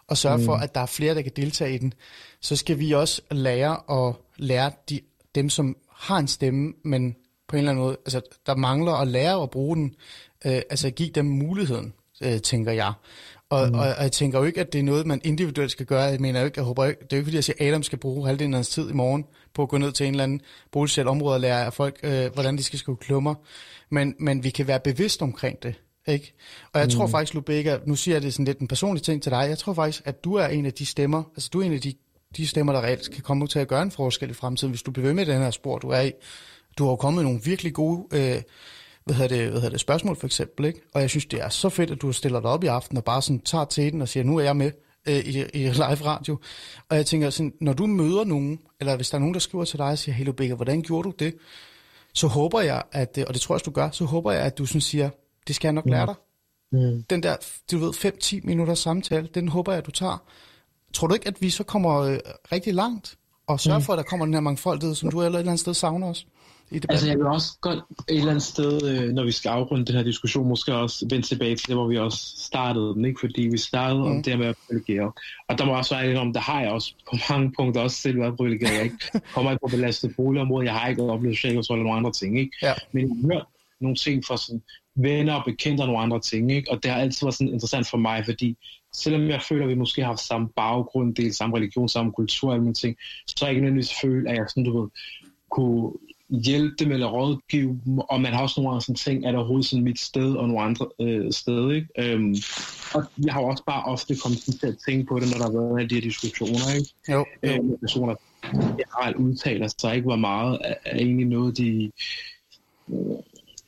og 0.06 0.16
sørge 0.16 0.38
mm. 0.38 0.44
for, 0.44 0.54
at 0.54 0.74
der 0.74 0.80
er 0.80 0.86
flere, 0.86 1.14
der 1.14 1.22
kan 1.22 1.32
deltage 1.36 1.74
i 1.74 1.78
den, 1.78 1.94
så 2.40 2.56
skal 2.56 2.78
vi 2.78 2.92
også 2.92 3.22
lære 3.30 4.08
at 4.08 4.14
lære 4.36 4.72
de, 4.88 5.00
dem, 5.34 5.50
som 5.50 5.76
har 5.90 6.18
en 6.18 6.28
stemme, 6.28 6.72
men 6.84 7.16
på 7.48 7.56
en 7.56 7.58
eller 7.58 7.70
anden 7.70 7.84
måde, 7.84 7.96
altså 8.06 8.20
der 8.46 8.56
mangler 8.56 8.92
at 8.92 9.08
lære 9.08 9.42
at 9.42 9.50
bruge 9.50 9.76
den, 9.76 9.94
øh, 10.46 10.62
altså 10.70 10.90
give 10.90 11.10
dem 11.10 11.26
muligheden, 11.26 11.92
øh, 12.22 12.40
tænker 12.40 12.72
jeg. 12.72 12.92
Og, 13.50 13.68
mm. 13.68 13.74
og, 13.74 13.80
og 13.80 14.02
jeg 14.02 14.12
tænker 14.12 14.38
jo 14.38 14.44
ikke, 14.44 14.60
at 14.60 14.72
det 14.72 14.78
er 14.78 14.82
noget, 14.82 15.06
man 15.06 15.20
individuelt 15.24 15.70
skal 15.70 15.86
gøre. 15.86 16.02
Jeg 16.02 16.20
mener 16.20 16.40
jo 16.40 16.46
ikke, 16.46 16.58
jeg 16.58 16.64
håber 16.64 16.84
ikke, 16.84 17.00
det 17.00 17.12
er 17.12 17.16
jo 17.16 17.20
ikke, 17.20 17.26
fordi 17.26 17.36
jeg 17.36 17.44
siger, 17.44 17.56
at 17.60 17.68
Adam 17.68 17.82
skal 17.82 17.98
bruge 17.98 18.26
halvdelen 18.26 18.54
af 18.54 18.58
hans 18.58 18.68
tid 18.68 18.90
i 18.90 18.92
morgen 18.92 19.24
på 19.54 19.62
at 19.62 19.68
gå 19.68 19.78
ned 19.78 19.92
til 19.92 20.06
en 20.06 20.12
eller 20.12 20.24
anden 20.24 20.40
boligsæt 20.72 21.06
område 21.06 21.34
og 21.34 21.40
lære 21.40 21.64
af 21.64 21.72
folk, 21.72 22.00
øh, 22.02 22.32
hvordan 22.34 22.56
de 22.56 22.62
skal 22.62 22.78
skrive 22.78 22.96
klummer. 22.96 23.34
Men, 23.90 24.14
men 24.18 24.44
vi 24.44 24.50
kan 24.50 24.66
være 24.66 24.80
bevidst 24.80 25.22
omkring 25.22 25.62
det. 25.62 25.74
Ikke? 26.08 26.34
Og 26.72 26.80
jeg 26.80 26.86
mm. 26.86 26.90
tror 26.90 27.06
faktisk, 27.06 27.34
Lubega, 27.34 27.78
nu 27.86 27.96
siger 27.96 28.14
jeg 28.14 28.22
det 28.22 28.32
sådan 28.32 28.44
lidt 28.44 28.58
en 28.58 28.68
personlig 28.68 29.02
ting 29.02 29.22
til 29.22 29.32
dig, 29.32 29.46
jeg 29.48 29.58
tror 29.58 29.72
faktisk, 29.72 30.02
at 30.04 30.24
du 30.24 30.34
er 30.34 30.46
en 30.46 30.66
af 30.66 30.72
de 30.72 30.86
stemmer, 30.86 31.22
altså 31.36 31.50
du 31.52 31.60
er 31.60 31.64
en 31.64 31.72
af 31.72 31.80
de, 31.80 31.94
de 32.36 32.46
stemmer, 32.46 32.72
der 32.72 32.80
reelt 32.80 33.10
kan 33.10 33.22
komme 33.22 33.46
til 33.46 33.58
at 33.58 33.68
gøre 33.68 33.82
en 33.82 33.90
forskel 33.90 34.30
i 34.30 34.34
fremtiden, 34.34 34.70
hvis 34.70 34.82
du 34.82 34.90
bliver 34.90 35.06
ved 35.06 35.14
med 35.14 35.26
den 35.26 35.42
her 35.42 35.50
spor, 35.50 35.78
du 35.78 35.88
er 35.88 36.00
i. 36.00 36.12
Du 36.78 36.84
har 36.84 36.90
jo 36.90 36.96
kommet 36.96 37.24
nogle 37.24 37.40
virkelig 37.44 37.74
gode 37.74 38.06
øh, 38.12 38.42
hvad 39.04 39.14
hedder 39.14 39.36
det, 39.36 39.50
hvad 39.50 39.60
hedder 39.60 39.70
det, 39.70 39.80
spørgsmål 39.80 40.16
for 40.16 40.26
eksempel. 40.26 40.64
Ikke? 40.64 40.80
Og 40.94 41.00
jeg 41.00 41.10
synes, 41.10 41.26
det 41.26 41.40
er 41.40 41.48
så 41.48 41.68
fedt, 41.68 41.90
at 41.90 42.02
du 42.02 42.12
stiller 42.12 42.40
dig 42.40 42.50
op 42.50 42.64
i 42.64 42.66
aften 42.66 42.96
og 42.96 43.04
bare 43.04 43.22
sådan 43.22 43.40
tager 43.40 43.64
til 43.64 43.92
den 43.92 44.02
og 44.02 44.08
siger, 44.08 44.24
nu 44.24 44.36
er 44.36 44.42
jeg 44.42 44.56
med 44.56 44.72
øh, 45.08 45.16
i, 45.16 45.44
i 45.54 45.68
live 45.68 46.04
radio. 46.04 46.38
Og 46.88 46.96
jeg 46.96 47.06
tænker 47.06 47.30
sådan, 47.30 47.52
når 47.60 47.72
du 47.72 47.86
møder 47.86 48.24
nogen, 48.24 48.58
eller 48.80 48.96
hvis 48.96 49.10
der 49.10 49.14
er 49.14 49.20
nogen, 49.20 49.34
der 49.34 49.40
skriver 49.40 49.64
til 49.64 49.78
dig 49.78 49.86
og 49.86 49.98
siger, 49.98 50.14
hey 50.14 50.24
Lubega, 50.24 50.54
hvordan 50.54 50.82
gjorde 50.82 51.08
du 51.10 51.14
det? 51.18 51.34
Så 52.14 52.26
håber 52.26 52.60
jeg, 52.60 52.82
at, 52.92 53.18
og 53.28 53.34
det 53.34 53.42
tror 53.42 53.54
jeg, 53.54 53.66
du 53.66 53.70
gør, 53.70 53.90
så 53.90 54.04
håber 54.04 54.32
jeg, 54.32 54.42
at 54.42 54.58
du 54.58 54.66
sådan 54.66 54.80
siger, 54.80 55.10
det 55.46 55.56
skal 55.56 55.68
jeg 55.68 55.72
nok 55.72 55.86
lære 55.86 56.06
dig. 56.06 56.14
Mm. 56.72 57.02
Den 57.10 57.22
der, 57.22 57.36
du 57.70 57.78
ved, 57.78 57.90
5-10 57.90 58.40
minutters 58.46 58.78
samtale, 58.78 59.28
den 59.34 59.48
håber 59.48 59.72
jeg, 59.72 59.78
at 59.78 59.86
du 59.86 59.90
tager. 59.90 60.22
Tror 60.94 61.06
du 61.06 61.14
ikke, 61.14 61.28
at 61.28 61.42
vi 61.42 61.50
så 61.50 61.64
kommer 61.64 62.00
øh, 62.00 62.18
rigtig 62.52 62.74
langt 62.74 63.18
og 63.46 63.60
sørger 63.60 63.78
mm. 63.78 63.84
for, 63.84 63.92
at 63.92 63.96
der 63.96 64.02
kommer 64.02 64.26
den 64.26 64.34
her 64.34 64.40
mangfoldighed, 64.40 64.94
som 64.94 65.10
du 65.10 65.20
et 65.20 65.26
eller 65.26 65.38
andet 65.38 65.60
sted 65.60 65.74
savner 65.74 66.06
os? 66.06 66.26
I 66.70 66.74
debatten? 66.74 66.90
Altså 66.90 67.06
jeg 67.06 67.18
vil 67.18 67.26
også 67.26 67.58
godt 67.60 67.78
et 68.08 68.16
eller 68.16 68.30
andet 68.30 68.42
sted, 68.42 68.88
øh, 68.90 69.12
når 69.12 69.24
vi 69.24 69.32
skal 69.32 69.48
afrunde 69.48 69.84
den 69.84 69.94
her 69.96 70.02
diskussion, 70.02 70.48
måske 70.48 70.74
også 70.74 71.06
vende 71.10 71.26
tilbage 71.26 71.56
til 71.56 71.66
det, 71.66 71.76
hvor 71.76 71.86
vi 71.86 71.98
også 71.98 72.34
startede 72.36 72.94
den, 72.94 73.04
ikke? 73.04 73.20
fordi 73.20 73.42
vi 73.42 73.58
startede 73.58 74.00
mm. 74.00 74.10
om 74.10 74.22
det 74.22 74.38
med 74.38 74.46
at 74.46 74.56
privilegere. 74.66 75.12
Og 75.48 75.58
der 75.58 75.64
må 75.64 75.76
også 75.76 75.96
være 75.96 76.18
om, 76.18 76.32
der 76.32 76.40
har 76.40 76.60
jeg 76.60 76.70
også 76.70 76.94
på 77.10 77.16
mange 77.30 77.52
punkter 77.56 77.80
også 77.80 77.96
selv 77.96 78.20
været 78.20 78.36
privilegeret. 78.36 78.74
Jeg 78.74 78.84
ikke 78.84 79.20
kommer 79.34 79.50
ikke 79.50 79.66
på 79.66 79.70
belastet 79.70 80.16
boligområde, 80.16 80.66
jeg 80.66 80.74
har 80.74 80.88
ikke 80.88 81.02
oplevet 81.02 81.36
social 81.36 81.54
kontrol 81.54 81.76
eller 81.78 81.84
nogle 81.84 81.98
andre 81.98 82.12
ting. 82.12 82.38
Ikke? 82.38 82.56
Ja. 82.62 82.74
Men 82.92 83.02
jeg 83.02 83.16
har 83.16 83.34
hørt 83.34 83.46
nogle 83.80 83.96
ting 83.96 84.24
fra 84.24 84.36
sådan 84.36 84.62
venner 84.94 85.34
og 85.34 85.44
bekendte 85.44 85.82
og 85.82 85.86
nogle 85.86 86.02
andre 86.02 86.20
ting. 86.20 86.52
Ikke? 86.52 86.70
Og 86.70 86.82
det 86.82 86.90
har 86.90 87.00
altid 87.00 87.26
været 87.26 87.34
sådan 87.34 87.52
interessant 87.52 87.90
for 87.90 87.98
mig, 87.98 88.24
fordi 88.24 88.56
selvom 88.92 89.28
jeg 89.28 89.42
føler, 89.42 89.62
at 89.62 89.68
vi 89.68 89.74
måske 89.74 90.04
har 90.04 90.16
samme 90.16 90.48
baggrund, 90.48 91.14
del 91.14 91.34
samme 91.34 91.56
religion, 91.56 91.88
samme 91.88 92.12
kultur 92.12 92.52
og 92.52 92.74
ting, 92.74 92.96
så 93.26 93.34
har 93.40 93.46
jeg 93.46 93.50
ikke 93.50 93.62
nødvendigvis 93.62 93.94
følt, 94.02 94.28
at 94.28 94.36
jeg 94.36 94.44
sådan, 94.48 94.64
du 94.64 94.80
ved, 94.80 94.88
kunne 95.50 95.92
hjælpe 96.30 96.76
dem 96.78 96.92
eller 96.92 97.06
rådgive 97.06 97.80
dem, 97.84 97.98
og 97.98 98.20
man 98.20 98.32
har 98.32 98.42
også 98.42 98.60
nogle 98.60 98.70
andre 98.70 98.82
sådan 98.82 98.94
ting, 98.94 99.26
er 99.26 99.30
der 99.30 99.38
overhovedet 99.38 99.66
sådan 99.66 99.84
mit 99.84 100.00
sted 100.00 100.34
og 100.34 100.48
nogle 100.48 100.62
andre 100.62 100.86
øh, 101.00 101.32
steder, 101.32 101.70
ikke? 101.70 101.88
Øhm, 101.98 102.34
og 102.94 103.04
jeg 103.24 103.32
har 103.32 103.40
også 103.40 103.64
bare 103.66 103.84
ofte 103.84 104.16
kommet 104.22 104.38
til 104.38 104.66
at 104.66 104.76
tænke 104.88 105.06
på 105.06 105.20
det, 105.20 105.30
når 105.30 105.38
der 105.38 105.52
har 105.52 105.74
været 105.74 105.90
de 105.90 105.94
her 105.94 106.02
diskussioner, 106.02 106.74
ikke? 106.76 106.90
Jo. 107.08 107.18
jo. 107.18 107.24
Øhm, 107.42 107.78
personer 107.80 108.14
generelt 108.52 109.16
udtaler 109.16 109.68
sig 109.78 109.94
ikke, 109.94 110.06
hvor 110.06 110.16
meget 110.16 110.58
er, 110.64 110.74
er 110.84 110.96
egentlig 110.96 111.26
noget, 111.26 111.58
de... 111.58 111.90
Øh, 112.88 112.96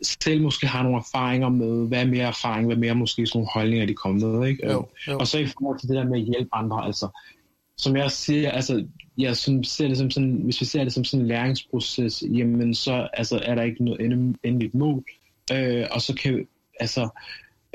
selv 0.02 0.43
måske 0.43 0.66
har 0.66 0.82
nogle 0.82 0.98
erfaringer 0.98 1.48
med, 1.48 1.89
hvad 1.89 2.01
er 2.01 2.06
mere 2.06 2.26
erfaring, 2.26 2.66
hvad 2.66 2.76
mere 2.76 2.94
måske 2.94 3.26
sådan 3.26 3.39
nogle 3.39 3.51
holdninger, 3.55 3.86
de 3.86 3.94
kommer 3.94 4.26
med, 4.26 4.48
ikke? 4.48 4.66
Jo, 4.66 4.89
jo. 5.09 5.18
Og 5.18 5.26
så 5.26 5.39
i 5.39 5.47
forhold 5.47 5.78
til 5.78 5.89
det 5.89 5.97
der 5.97 6.05
med 6.05 6.20
at 6.20 6.26
hjælpe 6.26 6.48
andre, 6.52 6.84
altså, 6.84 7.09
som 7.78 7.96
jeg 7.96 8.10
siger, 8.10 8.50
altså, 8.50 8.84
jeg 9.18 9.36
som 9.36 9.64
ser 9.64 9.88
det 9.88 9.98
som 9.98 10.10
sådan, 10.10 10.32
hvis 10.32 10.60
vi 10.60 10.66
ser 10.66 10.84
det 10.84 10.92
som 10.92 11.04
sådan 11.04 11.20
en 11.20 11.28
læringsproces, 11.28 12.22
jamen 12.32 12.74
så 12.74 13.08
altså, 13.12 13.40
er 13.42 13.54
der 13.54 13.62
ikke 13.62 13.84
noget 13.84 14.00
endeligt 14.44 14.74
mål, 14.74 15.04
øh, 15.52 15.86
og 15.90 16.02
så 16.02 16.14
kan 16.14 16.46
altså, 16.80 17.08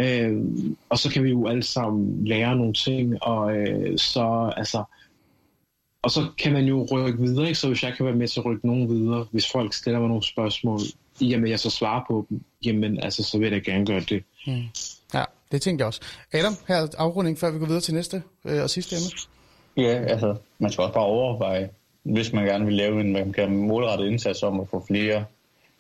øh, 0.02 0.44
og 0.90 1.00
så 1.00 1.10
kan 1.10 1.24
vi 1.24 1.30
jo 1.30 1.48
alle 1.48 1.64
sammen 1.64 2.26
lære 2.28 2.56
nogle 2.56 2.74
ting, 2.74 3.24
og 3.24 3.58
øh, 3.58 3.98
så 3.98 4.54
altså, 4.58 4.84
og 6.02 6.12
så 6.12 6.26
kan 6.38 6.54
man 6.54 6.66
jo 6.66 6.88
rykke 6.92 7.20
videre, 7.22 7.48
ikke? 7.48 7.60
så 7.60 7.68
hvis 7.68 7.84
jeg 7.84 7.94
kan 7.98 8.06
være 8.06 8.16
med 8.16 8.28
til 8.28 8.40
at 8.40 8.46
rykke 8.46 8.68
nogen 8.68 8.90
videre, 8.90 9.28
hvis 9.32 9.52
folk 9.52 9.74
stiller 9.74 10.00
mig 10.00 10.08
nogle 10.08 10.24
spørgsmål, 10.24 10.80
jamen 11.22 11.50
jeg 11.50 11.60
så 11.60 11.70
svarer 11.70 12.04
på 12.08 12.26
dem, 12.30 12.42
jamen 12.66 13.00
altså, 13.04 13.24
så 13.24 13.38
vil 13.38 13.52
jeg 13.52 13.62
gerne 13.62 13.86
gøre 13.86 14.00
det. 14.00 14.24
Mm. 14.48 14.64
Ja, 15.14 15.24
det 15.52 15.62
tænkte 15.62 15.82
jeg 15.82 15.88
også. 15.88 16.02
Adam, 16.34 16.54
her 16.68 16.76
er 16.76 16.88
afrunding, 16.98 17.40
før 17.40 17.52
vi 17.52 17.60
går 17.60 17.66
videre 17.66 17.82
til 17.82 17.94
næste 17.94 18.24
øh, 18.46 18.64
og 18.64 18.70
sidste 18.70 18.96
emne. 18.96 19.37
Ja, 19.78 20.04
altså, 20.08 20.36
man 20.60 20.72
skal 20.72 20.82
også 20.82 20.94
bare 20.94 21.06
overveje, 21.06 21.70
hvis 22.04 22.34
man 22.34 22.46
gerne 22.46 22.66
vil 22.66 22.74
lave 22.74 23.02
en 23.02 23.14
man 23.14 23.34
kan 23.34 23.58
målrettet 23.58 24.08
indsats 24.08 24.44
om 24.44 24.60
at 24.60 24.68
få 24.68 24.84
flere 24.88 25.26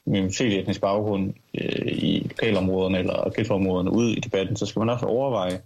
minoritetsetnisk 0.06 0.82
baggrund 0.82 1.34
øh, 1.62 1.88
i 1.88 2.28
lokalområderne 2.30 3.00
eller 3.00 3.30
ghettoområderne 3.36 3.92
ud 3.92 4.10
i 4.10 4.20
debatten, 4.20 4.56
så 4.56 4.66
skal 4.66 4.80
man 4.80 4.90
også 4.90 5.06
overveje 5.06 5.60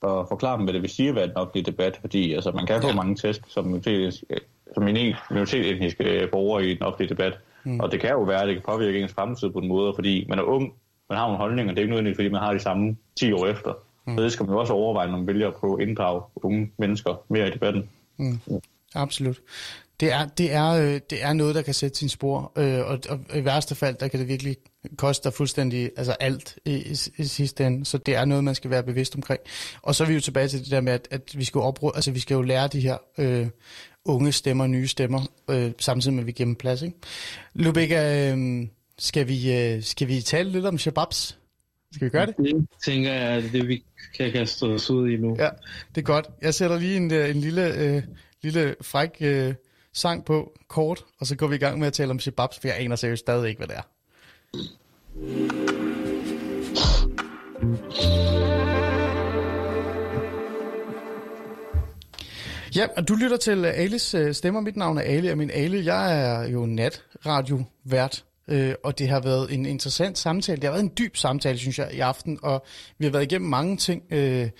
og 0.00 0.28
forklare 0.28 0.56
dem, 0.56 0.64
hvad 0.64 0.74
det 0.74 0.82
vil 0.82 0.90
sige 0.90 1.08
at 1.08 1.14
være 1.14 1.24
en 1.24 1.36
offentlig 1.36 1.66
debat, 1.66 1.96
fordi 2.00 2.32
altså, 2.32 2.50
man 2.50 2.66
kan 2.66 2.82
få 2.82 2.88
Ja. 2.88 2.94
mange 2.94 3.14
tæsk 3.14 3.40
som 3.48 3.64
minoritetsetnisk 3.64 4.44
som 4.74 4.82
minoritetsetniske 5.30 6.28
borgere 6.32 6.66
i 6.66 6.72
en 6.72 6.82
offentlig 6.82 7.08
debat, 7.08 7.32
mm. 7.64 7.80
og 7.80 7.92
det 7.92 8.00
kan 8.00 8.10
jo 8.10 8.22
være, 8.22 8.42
at 8.42 8.48
det 8.48 8.54
kan 8.54 8.62
påvirke 8.66 9.00
ens 9.00 9.12
fremtid 9.12 9.50
på 9.50 9.58
en 9.58 9.68
måde, 9.68 9.94
fordi 9.94 10.26
man 10.28 10.38
er 10.38 10.42
ung, 10.42 10.72
man 11.08 11.18
har 11.18 11.26
nogle 11.26 11.38
holdninger, 11.38 11.72
det 11.72 11.78
er 11.78 11.82
ikke 11.82 11.90
nødvendigt, 11.90 12.16
fordi 12.16 12.28
man 12.28 12.40
har 12.40 12.52
de 12.52 12.60
samme 12.60 12.96
10 13.16 13.32
år 13.32 13.46
efter. 13.46 13.72
Mm. 14.08 14.16
Så 14.16 14.24
det 14.24 14.32
skal 14.32 14.46
man 14.46 14.54
jo 14.54 14.60
også 14.60 14.72
overveje, 14.72 15.10
når 15.10 15.16
man 15.16 15.26
vælger 15.26 15.48
at 15.48 15.54
prøve 15.54 15.82
at 15.82 15.88
inddrage 15.88 16.22
unge 16.36 16.72
mennesker 16.78 17.22
mere 17.28 17.48
i 17.48 17.50
debatten. 17.50 17.88
Absolut. 18.94 19.40
Det 20.00 20.12
er, 20.12 20.26
det, 20.26 20.52
er, 20.52 20.68
øh, 20.70 21.00
det 21.10 21.22
er 21.24 21.32
noget, 21.32 21.54
der 21.54 21.62
kan 21.62 21.74
sætte 21.74 21.98
sin 21.98 22.08
spor, 22.08 22.52
øh, 22.56 22.80
og, 22.86 22.98
og 23.08 23.38
i 23.38 23.44
værste 23.44 23.74
fald, 23.74 23.96
der 23.96 24.08
kan 24.08 24.20
det 24.20 24.28
virkelig 24.28 24.56
koste 24.96 25.24
dig 25.24 25.32
fuldstændig 25.32 25.90
altså 25.96 26.12
alt 26.12 26.58
i, 26.64 26.74
i, 26.74 26.96
i 27.18 27.24
sidste 27.24 27.66
ende, 27.66 27.84
så 27.84 27.98
det 27.98 28.14
er 28.14 28.24
noget, 28.24 28.44
man 28.44 28.54
skal 28.54 28.70
være 28.70 28.82
bevidst 28.82 29.14
omkring. 29.14 29.40
Og 29.82 29.94
så 29.94 30.04
er 30.04 30.08
vi 30.08 30.14
jo 30.14 30.20
tilbage 30.20 30.48
til 30.48 30.60
det 30.60 30.70
der 30.70 30.80
med, 30.80 30.92
at, 30.92 31.08
at 31.10 31.22
vi, 31.34 31.44
skal 31.44 31.60
opruge, 31.60 31.92
altså, 31.94 32.10
vi 32.10 32.20
skal 32.20 32.34
jo 32.34 32.42
lære 32.42 32.68
de 32.68 32.80
her 32.80 32.96
øh, 33.18 33.46
unge 34.04 34.32
stemmer, 34.32 34.66
nye 34.66 34.88
stemmer, 34.88 35.20
øh, 35.50 35.72
samtidig 35.78 36.14
med, 36.14 36.22
at 36.22 36.26
vi 36.26 36.32
giver 36.32 36.46
dem 36.46 36.54
plads. 36.54 36.82
Ikke? 36.82 36.96
Lubega, 37.54 38.32
øh, 38.32 38.66
skal, 38.98 39.28
vi, 39.28 39.54
øh, 39.54 39.82
skal 39.82 40.08
vi 40.08 40.20
tale 40.20 40.50
lidt 40.50 40.66
om 40.66 40.78
shababs? 40.78 41.37
Skal 41.94 42.04
vi 42.04 42.10
gøre 42.10 42.26
det? 42.26 42.36
Det 42.36 42.68
tænker 42.84 43.12
jeg, 43.12 43.36
er 43.36 43.40
det, 43.40 43.68
vi 43.68 43.84
kan 44.16 44.32
kaste 44.32 44.64
os 44.64 44.90
ud 44.90 45.08
i 45.10 45.16
nu. 45.16 45.36
Ja, 45.38 45.48
det 45.94 46.00
er 46.00 46.04
godt. 46.04 46.26
Jeg 46.42 46.54
sætter 46.54 46.78
lige 46.78 46.96
en, 46.96 47.12
øh, 47.12 47.30
en 47.30 47.36
lille, 47.36 47.74
øh, 47.74 48.02
lille 48.42 48.74
fræk 48.80 49.16
øh, 49.20 49.54
sang 49.92 50.24
på, 50.24 50.52
kort, 50.68 51.04
og 51.20 51.26
så 51.26 51.36
går 51.36 51.46
vi 51.46 51.54
i 51.54 51.58
gang 51.58 51.78
med 51.78 51.86
at 51.86 51.92
tale 51.92 52.10
om 52.10 52.18
shababs, 52.18 52.58
for 52.58 52.68
jeg 52.68 52.76
aner 52.80 52.96
seriøst 52.96 53.20
stadig 53.20 53.48
ikke, 53.48 53.58
hvad 53.58 53.68
det 53.68 53.76
er. 53.76 53.82
Ja, 62.76 62.86
og 62.96 63.08
du 63.08 63.14
lytter 63.14 63.36
til 63.36 63.64
Alis 63.64 64.14
øh, 64.14 64.34
stemmer. 64.34 64.60
Mit 64.60 64.76
navn 64.76 64.98
er 64.98 65.02
Ali, 65.02 65.28
og 65.28 65.38
min 65.38 65.50
Ali, 65.50 65.84
jeg 65.84 66.22
er 66.22 66.48
jo 66.48 66.66
natradiovært, 66.66 68.24
øh, 68.48 68.74
og 68.84 68.98
det 68.98 69.08
har 69.08 69.20
været 69.20 69.54
en 69.54 69.66
interessant 69.66 70.18
samtale. 70.18 70.56
Det 70.56 70.64
har 70.64 70.70
været 70.70 70.84
en 70.84 70.92
dyb 70.98 71.16
samtale, 71.16 71.58
synes 71.58 71.78
jeg, 71.78 71.94
i 71.94 72.00
aften, 72.00 72.38
og 72.42 72.64
vi 72.98 73.04
har 73.04 73.12
været 73.12 73.22
igennem 73.22 73.50
mange 73.50 73.76
ting, 73.76 74.02
øh, 74.10 74.50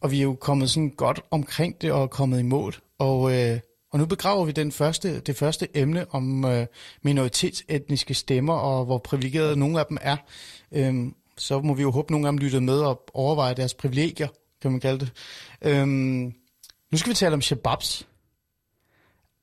og 0.00 0.10
vi 0.10 0.18
er 0.18 0.22
jo 0.22 0.34
kommet 0.34 0.70
sådan 0.70 0.90
godt 0.90 1.20
omkring 1.30 1.82
det 1.82 1.92
og 1.92 2.10
kommet 2.10 2.40
i 2.40 2.42
mål. 2.42 2.74
Og, 2.98 3.34
øh, 3.34 3.60
og 3.92 3.98
nu 3.98 4.06
begraver 4.06 4.44
vi 4.44 4.52
den 4.52 4.72
første, 4.72 5.20
det 5.20 5.36
første 5.36 5.68
emne 5.74 6.14
om 6.14 6.44
øh, 6.44 6.66
minoritetsetniske 7.02 8.14
stemmer, 8.14 8.54
og 8.54 8.84
hvor 8.84 8.98
privilegerede 8.98 9.56
nogle 9.56 9.80
af 9.80 9.86
dem 9.86 9.98
er. 10.00 10.16
Øh, 10.72 10.94
så 11.38 11.60
må 11.60 11.74
vi 11.74 11.82
jo 11.82 11.90
håbe, 11.90 12.06
at 12.06 12.10
nogle 12.10 12.26
af 12.28 12.32
dem 12.32 12.38
lytter 12.38 12.60
med 12.60 12.80
og 12.80 13.04
overvejer 13.14 13.54
deres 13.54 13.74
privilegier, 13.74 14.28
kan 14.62 14.70
man 14.70 14.80
kalde 14.80 15.00
det. 15.00 15.12
Øhm, 15.62 16.34
nu 16.92 16.98
skal 16.98 17.10
vi 17.10 17.14
tale 17.14 17.34
om 17.34 17.42
shababs. 17.42 18.08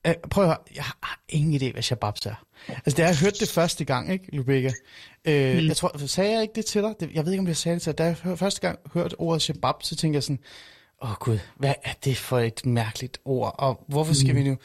Øh, 0.08 0.14
prøv 0.32 0.44
at 0.44 0.50
høre, 0.50 0.58
jeg 0.76 0.84
har 0.84 1.24
ingen 1.30 1.62
idé, 1.62 1.72
hvad 1.72 1.82
shababs 1.82 2.26
er. 2.26 2.45
Altså, 2.70 2.98
da 2.98 3.06
jeg 3.06 3.18
hørte 3.18 3.40
det 3.40 3.50
første 3.50 3.86
gang, 3.86 4.14
ikke, 4.14 4.36
Lubega? 4.36 4.68
Uh, 4.68 5.34
mm. 5.34 5.68
Jeg 5.68 5.78
tror, 5.78 6.08
sagde 6.08 6.32
jeg 6.34 6.42
ikke 6.42 6.54
det 6.56 6.66
til 6.66 6.82
dig? 6.82 6.94
Jeg 7.14 7.26
ved 7.26 7.32
ikke, 7.32 7.42
om 7.42 7.48
jeg 7.48 7.58
sagde 7.58 7.74
det 7.76 7.82
til 7.82 7.92
dig. 7.92 7.98
Da 7.98 8.04
jeg 8.04 8.16
hør- 8.24 8.36
første 8.36 8.62
gang 8.62 8.80
hørte 8.94 9.16
ordet 9.20 9.42
shabab, 9.42 9.76
så 9.82 9.96
tænkte 9.96 10.16
jeg 10.16 10.24
sådan, 10.24 10.40
åh 11.02 11.10
oh, 11.12 11.16
gud, 11.20 11.40
hvad 11.58 11.74
er 11.84 11.94
det 12.06 12.18
for 12.18 12.40
et 12.40 12.66
mærkeligt 12.66 13.18
ord? 13.26 13.56
Og 13.58 13.84
hvorfor 13.88 14.14
skal 14.14 14.34
mm. 14.34 14.38
vi 14.40 14.44
nu... 14.50 14.58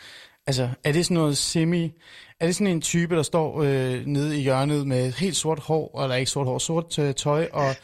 Altså, 0.47 0.69
er 0.85 0.93
det 0.93 1.05
sådan 1.05 1.15
noget 1.15 1.39
semi... 1.39 1.93
Er 2.41 2.47
det 2.47 2.55
sådan 2.55 2.67
en 2.67 2.81
type, 2.81 3.17
der 3.17 3.23
står 3.23 3.63
øh, 3.63 4.07
nede 4.07 4.39
i 4.39 4.43
hjørnet 4.43 4.87
med 4.87 5.13
helt 5.13 5.37
sort 5.37 5.59
hår, 5.59 6.03
eller 6.03 6.17
ikke 6.17 6.31
sort 6.31 6.47
hår, 6.47 6.59
sort 6.59 6.99
øh, 6.99 7.15
tøj, 7.15 7.49
og 7.53 7.75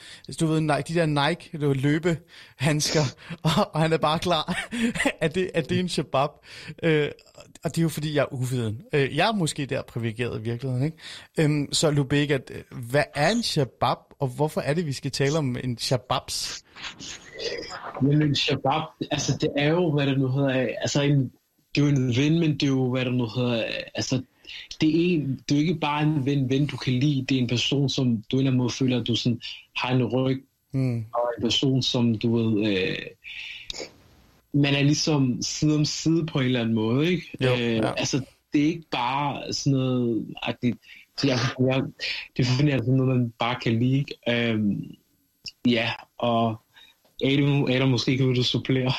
du 0.41 0.47
ved, 0.47 0.61
Nike- 0.61 0.83
de 0.89 0.95
der 0.95 1.29
Nike 1.29 1.59
du 1.59 1.73
løbehandsker, 1.73 3.01
og, 3.43 3.51
og 3.73 3.81
han 3.81 3.93
er 3.93 3.97
bare 3.97 4.19
klar, 4.19 4.69
at, 5.21 5.35
det, 5.35 5.51
at 5.55 5.69
det 5.69 5.77
er 5.77 5.81
en 5.81 5.89
shabab. 5.89 6.31
Øh, 6.83 7.09
og 7.67 7.75
det 7.75 7.79
er 7.79 7.83
jo 7.83 7.89
fordi, 7.89 8.15
jeg 8.15 8.23
er 8.23 8.35
uviden. 8.35 8.83
Øh, 8.93 9.17
jeg 9.17 9.29
er 9.29 9.33
måske 9.33 9.67
der 9.67 9.83
privilegeret 9.83 10.41
i 10.41 10.43
virkeligheden, 10.43 10.85
ikke? 10.85 10.97
Øhm, 11.39 11.73
så 11.73 11.91
Lubega, 11.91 12.39
hvad 12.91 13.05
er 13.15 13.31
en 13.31 13.43
shabab, 13.43 13.97
og 14.19 14.29
hvorfor 14.29 14.61
er 14.61 14.75
det, 14.75 14.87
vi 14.87 14.93
skal 14.93 15.11
tale 15.11 15.39
om 15.39 15.57
en 15.65 15.79
shababs? 15.79 16.65
Jamen, 18.03 18.35
shabab, 18.35 18.83
altså 19.11 19.39
det 19.41 19.51
er 19.57 19.69
jo, 19.69 19.93
hvad 19.93 20.07
det 20.07 20.19
nu 20.19 20.29
hedder, 20.29 20.69
altså 20.81 21.03
en, 21.03 21.33
det 21.75 21.81
er 21.81 21.87
jo 21.87 21.87
en 21.87 22.17
ven, 22.17 22.41
men 22.41 22.53
det 22.53 22.63
er 22.63 22.67
jo, 22.67 22.91
hvad 22.91 23.05
det 23.05 23.15
nu 23.15 23.29
hedder, 23.37 23.65
altså 23.95 24.23
det 24.81 24.89
er, 24.89 25.15
en, 25.15 25.41
det 25.49 25.55
er 25.55 25.61
jo 25.61 25.69
ikke 25.69 25.81
bare 25.81 26.03
en 26.03 26.27
ven, 26.27 26.51
ven, 26.51 26.67
du 26.67 26.77
kan 26.77 26.93
lide, 26.93 27.25
det 27.29 27.37
er 27.37 27.43
en 27.43 27.49
person, 27.49 27.89
som 27.89 28.07
du 28.07 28.37
en 28.37 28.41
eller 28.41 28.51
anden 28.51 28.59
måde 28.59 28.71
føler, 28.71 29.01
at 29.01 29.07
du 29.07 29.17
sådan, 29.17 29.41
har 29.77 29.95
en 29.95 30.05
ryg, 30.05 30.45
Mm. 30.73 31.05
og 31.15 31.33
en 31.37 31.43
person, 31.43 31.83
som 31.83 32.19
du 32.19 32.37
ved, 32.37 32.71
øh, 32.73 32.97
man 34.57 34.75
er 34.75 34.83
ligesom 34.83 35.43
side 35.43 35.75
om 35.75 35.85
side 35.85 36.27
på 36.27 36.39
en 36.39 36.45
eller 36.45 36.61
anden 36.61 36.75
måde, 36.75 37.11
ikke? 37.11 37.31
Jo, 37.41 37.53
øh, 37.53 37.77
ja. 37.77 37.93
Altså, 37.95 38.21
det 38.53 38.63
er 38.63 38.67
ikke 38.67 38.87
bare 38.91 39.53
sådan 39.53 39.73
noget, 39.73 40.27
at 40.43 40.57
det, 40.63 40.75
jeg, 41.25 41.39
jeg, 41.61 41.83
det 42.37 42.47
finder 42.47 42.73
jeg 42.73 42.81
sådan 42.81 42.95
noget, 42.95 43.17
man 43.17 43.33
bare 43.39 43.57
kan 43.63 43.79
lide. 43.79 44.05
Øhm, 44.29 44.81
ja, 45.67 45.91
og 46.19 46.61
Adam, 47.25 47.69
Adam, 47.71 47.89
måske 47.89 48.17
kan 48.17 48.35
du 48.35 48.43
supplere. 48.43 48.93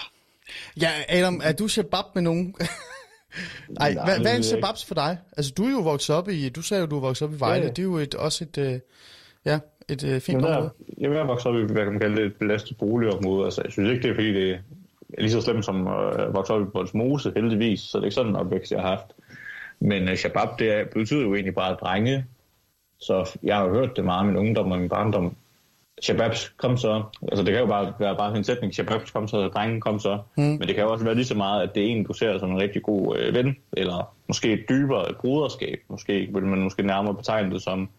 Ja, 0.82 0.90
Adam, 1.10 1.42
er 1.44 1.52
du 1.52 1.68
shabab 1.68 2.06
med 2.16 2.22
nogen? 2.22 2.56
Ej, 3.80 3.94
Nej, 3.94 4.06
hvad, 4.06 4.20
hvad 4.20 4.32
er 4.32 4.36
en 4.36 4.38
jeg 4.38 4.46
shababs 4.46 4.86
for 4.86 4.96
dig? 4.96 5.18
Altså, 5.38 5.54
du 5.58 5.66
er 5.66 5.72
jo 5.72 5.80
vokset 5.80 6.16
op 6.16 6.30
i, 6.30 6.50
du 6.50 6.62
sagde 6.62 6.82
jo, 6.82 6.88
du 6.88 6.96
er 6.96 7.02
vokset 7.02 7.28
op 7.28 7.34
i 7.34 7.40
Vejle. 7.40 7.62
Ja, 7.62 7.68
ja. 7.68 7.70
Det 7.70 7.80
er 7.80 7.84
jo 7.84 7.98
et, 7.98 8.16
også 8.16 8.44
et, 8.44 8.58
øh, 8.58 8.80
ja, 9.46 9.60
et 9.90 10.04
øh, 10.04 10.22
fint 10.22 10.28
Jamen, 10.28 10.46
område. 10.46 10.72
der, 11.02 11.10
jeg 11.10 11.20
er 11.20 11.26
vokset 11.26 11.48
op 11.48 11.56
i, 11.56 11.64
hvad 11.64 11.84
kan 11.84 11.92
man 11.92 12.00
kalde 12.00 12.16
det, 12.16 12.26
et 12.26 12.36
belastet 12.36 12.78
boligområde. 12.78 13.46
Altså, 13.46 13.62
jeg 13.64 13.72
synes 13.72 13.92
ikke, 13.92 14.04
det 14.04 14.12
er 14.12 14.16
fordi, 14.16 14.34
det 14.34 14.60
lige 15.18 15.32
så 15.32 15.42
slemt 15.42 15.66
som 15.66 15.88
at 15.88 16.34
vokse 16.34 16.54
op 16.54 16.62
i 16.62 16.66
Bolsmose, 16.66 17.32
heldigvis. 17.36 17.80
Så 17.80 17.98
det 17.98 18.04
er 18.04 18.06
ikke 18.06 18.16
sådan 18.16 18.32
en 18.32 18.36
opvækst, 18.36 18.72
jeg 18.72 18.82
har 18.82 18.90
haft. 18.90 19.14
Men 19.80 20.10
uh, 20.10 20.16
shabab, 20.16 20.60
det 20.60 20.72
er, 20.72 20.86
betyder 20.86 21.22
jo 21.22 21.34
egentlig 21.34 21.56
bare 21.56 21.76
drenge. 21.76 22.26
Så 23.00 23.38
jeg 23.44 23.56
har 23.58 23.66
jo 23.66 23.74
hørt 23.74 23.96
det 23.96 24.06
meget 24.06 24.24
i 24.24 24.28
min 24.28 24.38
ungdom 24.38 24.72
og 24.72 24.80
min 24.80 24.90
barndom. 24.90 25.36
Shababs, 26.02 26.54
kom 26.58 26.78
så. 26.78 27.04
Altså, 27.22 27.44
det 27.44 27.54
kan 27.54 27.62
jo 27.62 27.68
bare 27.68 27.94
være 28.00 28.16
bare 28.16 28.38
en 28.38 28.44
sætning. 28.44 28.74
Shababs, 28.74 29.12
kom 29.12 29.28
så. 29.28 29.48
Drengen, 29.48 29.82
kom 29.82 30.00
så. 30.00 30.20
Mm. 30.38 30.44
Men 30.44 30.62
det 30.62 30.76
kan 30.76 30.84
jo 30.84 30.92
også 30.92 31.06
være 31.06 31.16
lige 31.16 31.26
så 31.26 31.36
meget, 31.36 31.64
at 31.64 31.76
det 31.76 31.84
er 31.84 31.88
en, 31.88 32.04
du 32.04 32.14
ser 32.14 32.40
som 32.40 32.52
en 32.52 32.62
rigtig 32.62 32.84
god 32.84 33.18
øh, 33.18 33.34
ven. 33.34 33.56
Eller 33.74 34.14
måske 34.28 34.54
et 34.54 34.66
dybere 34.70 35.14
broderskab. 35.22 35.80
Måske 35.88 36.30
vil 36.34 36.46
man 36.46 36.60
måske 36.60 36.84
nærmere 36.84 37.16
betegne 37.16 37.54
det 37.54 37.62
som 37.62 37.90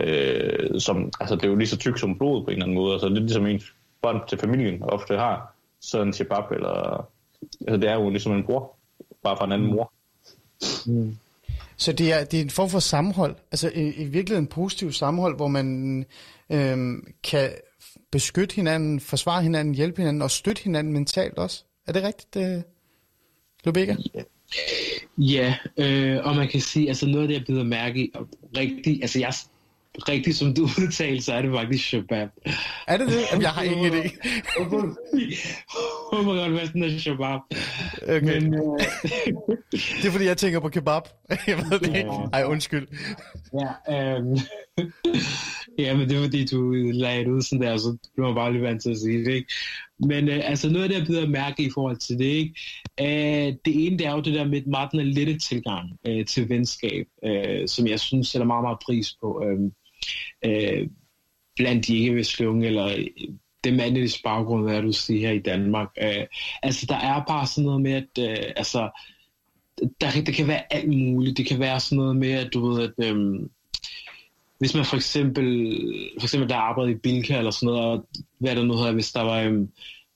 øh, 0.00 0.80
som, 0.80 1.10
altså 1.20 1.34
det 1.36 1.44
er 1.44 1.48
jo 1.48 1.54
lige 1.54 1.68
så 1.68 1.76
tyk 1.76 1.98
som 1.98 2.18
blod 2.18 2.44
på 2.44 2.46
en 2.46 2.52
eller 2.52 2.64
anden 2.64 2.74
måde, 2.74 2.92
altså 2.92 3.08
det 3.08 3.16
er 3.16 3.20
ligesom 3.20 3.46
en 3.46 3.62
bånd 4.02 4.20
til 4.28 4.38
familien 4.38 4.82
ofte 4.82 5.16
har, 5.16 5.54
sådan 5.82 6.06
en 6.06 6.12
shabab, 6.12 6.50
eller, 6.52 7.08
altså 7.60 7.76
det 7.80 7.90
er 7.90 7.94
jo 7.94 8.10
ligesom 8.10 8.32
en 8.32 8.44
bror, 8.44 8.76
bare 9.22 9.36
fra 9.36 9.44
en 9.44 9.52
anden 9.52 9.70
mor. 9.70 9.92
Så 11.76 11.92
det 11.92 12.12
er, 12.12 12.24
det 12.24 12.38
er 12.38 12.42
en 12.42 12.50
form 12.50 12.70
for 12.70 12.78
sammenhold, 12.78 13.36
altså 13.52 13.70
i, 13.74 13.88
i 13.88 14.04
virkeligheden 14.04 14.44
en 14.44 14.48
positiv 14.48 14.92
sammenhold, 14.92 15.36
hvor 15.36 15.48
man 15.48 16.06
øhm, 16.50 17.06
kan 17.22 17.50
beskytte 18.10 18.54
hinanden, 18.54 19.00
forsvare 19.00 19.42
hinanden, 19.42 19.74
hjælpe 19.74 19.98
hinanden 19.98 20.22
og 20.22 20.30
støtte 20.30 20.62
hinanden 20.62 20.92
mentalt 20.92 21.38
også. 21.38 21.64
Er 21.86 21.92
det 21.92 22.02
rigtigt, 22.02 22.36
øh, 22.36 22.62
Lubega? 23.64 23.96
Ja, 25.18 25.54
øh, 25.76 26.26
og 26.26 26.36
man 26.36 26.48
kan 26.48 26.60
sige, 26.60 26.88
altså 26.88 27.06
noget 27.06 27.22
af 27.22 27.28
det, 27.28 27.34
jeg 27.34 27.44
bider 27.46 27.64
mærke 27.64 28.04
i, 28.04 28.10
og 28.14 28.28
rigtig, 28.56 29.02
altså 29.02 29.18
jeg, 29.18 29.32
rigtig 30.08 30.34
som 30.34 30.54
du 30.54 30.62
udtalte, 30.82 31.22
så 31.22 31.32
er 31.32 31.42
det 31.42 31.52
faktisk 31.54 31.88
shabab. 31.88 32.28
Er 32.88 32.96
det 32.96 33.08
det? 33.08 33.22
Jamen, 33.30 33.42
jeg 33.42 33.50
har 33.50 33.62
ingen 33.62 33.92
idé. 33.92 34.28
Håber 36.12 36.34
godt 36.42 36.52
være 36.52 36.66
sådan 36.66 36.84
en 36.84 37.00
shabab. 37.00 37.40
Okay. 38.02 38.20
Men, 38.20 38.54
øh, 38.54 38.60
Det 40.02 40.04
er 40.06 40.10
fordi, 40.10 40.24
jeg 40.24 40.36
tænker 40.36 40.60
på 40.60 40.68
kebab. 40.68 41.02
Jeg 41.46 41.58
ved 41.58 41.78
det 41.80 41.96
ikke. 41.96 42.10
Ej, 42.32 42.44
undskyld. 42.44 42.86
ja, 43.60 43.92
øh, 43.94 44.38
ja, 45.78 45.96
men 45.96 46.08
det 46.08 46.16
var 46.16 46.24
fordi, 46.24 46.46
du 46.46 46.72
lagde 46.72 47.24
det 47.24 47.30
ud 47.30 47.42
sådan 47.42 47.62
der, 47.62 47.76
så 47.76 47.96
blev 48.14 48.26
man 48.26 48.34
bare 48.34 48.52
lige 48.52 48.62
vant 48.62 48.82
til 48.82 48.90
at 48.90 48.98
sige 48.98 49.24
det, 49.24 49.32
ikke? 49.32 49.52
Men 49.98 50.28
øh, 50.28 50.40
altså 50.44 50.70
noget 50.70 50.82
af 50.82 50.88
det, 50.88 50.98
jeg 50.98 51.06
bliver 51.06 51.26
mærke 51.26 51.62
i 51.62 51.70
forhold 51.74 51.96
til 51.96 52.18
det, 52.18 52.24
ikke? 52.24 52.54
Øh, 53.00 53.54
det 53.64 53.86
ene, 53.86 53.98
det 53.98 54.06
er 54.06 54.12
jo 54.12 54.20
det 54.20 54.34
der 54.34 54.44
med 54.44 54.62
meget 54.62 54.92
den 54.92 55.06
lette 55.06 55.38
tilgang 55.38 55.90
øh, 56.06 56.26
til 56.26 56.48
venskab, 56.48 57.06
øh, 57.24 57.68
som 57.68 57.86
jeg 57.86 58.00
synes 58.00 58.28
sætter 58.28 58.46
meget, 58.46 58.62
meget 58.64 58.78
pris 58.86 59.16
på. 59.20 59.42
Øh, 59.46 59.70
øh, 60.44 60.88
blandt 61.56 61.86
de 61.86 61.98
ikke 61.98 62.48
unge, 62.48 62.66
eller 62.66 62.86
øh, 62.86 63.06
det 63.64 63.74
mandlige 63.74 64.20
baggrund, 64.24 64.64
hvad 64.64 64.82
du 64.82 64.92
siger 64.92 65.28
her 65.28 65.34
i 65.34 65.38
Danmark. 65.38 65.88
Øh, 66.02 66.26
altså, 66.62 66.86
der 66.86 66.96
er 66.96 67.24
bare 67.28 67.46
sådan 67.46 67.64
noget 67.64 67.80
med, 67.80 67.92
at 67.92 68.30
øh, 68.30 68.52
altså, 68.56 68.90
der, 70.00 70.10
det 70.26 70.34
kan 70.34 70.46
være 70.46 70.72
alt 70.72 70.88
muligt. 70.88 71.36
Det 71.36 71.46
kan 71.46 71.60
være 71.60 71.80
sådan 71.80 71.98
noget 71.98 72.16
med, 72.16 72.30
at 72.30 72.54
du 72.54 72.68
ved, 72.68 72.82
at 72.82 73.06
øhm, 73.06 73.50
hvis 74.58 74.74
man 74.74 74.84
for 74.84 74.96
eksempel, 74.96 75.76
for 76.20 76.26
eksempel 76.26 76.48
der 76.48 76.56
arbejder 76.56 76.90
i 76.90 76.98
Bilka 76.98 77.38
eller 77.38 77.50
sådan 77.50 77.66
noget, 77.66 77.82
og 77.82 78.06
hvad 78.38 78.56
der 78.56 78.64
nu 78.64 78.76
hedder, 78.76 78.92
hvis 78.92 79.12
der 79.12 79.22
var 79.22 79.40
øhm, 79.40 79.68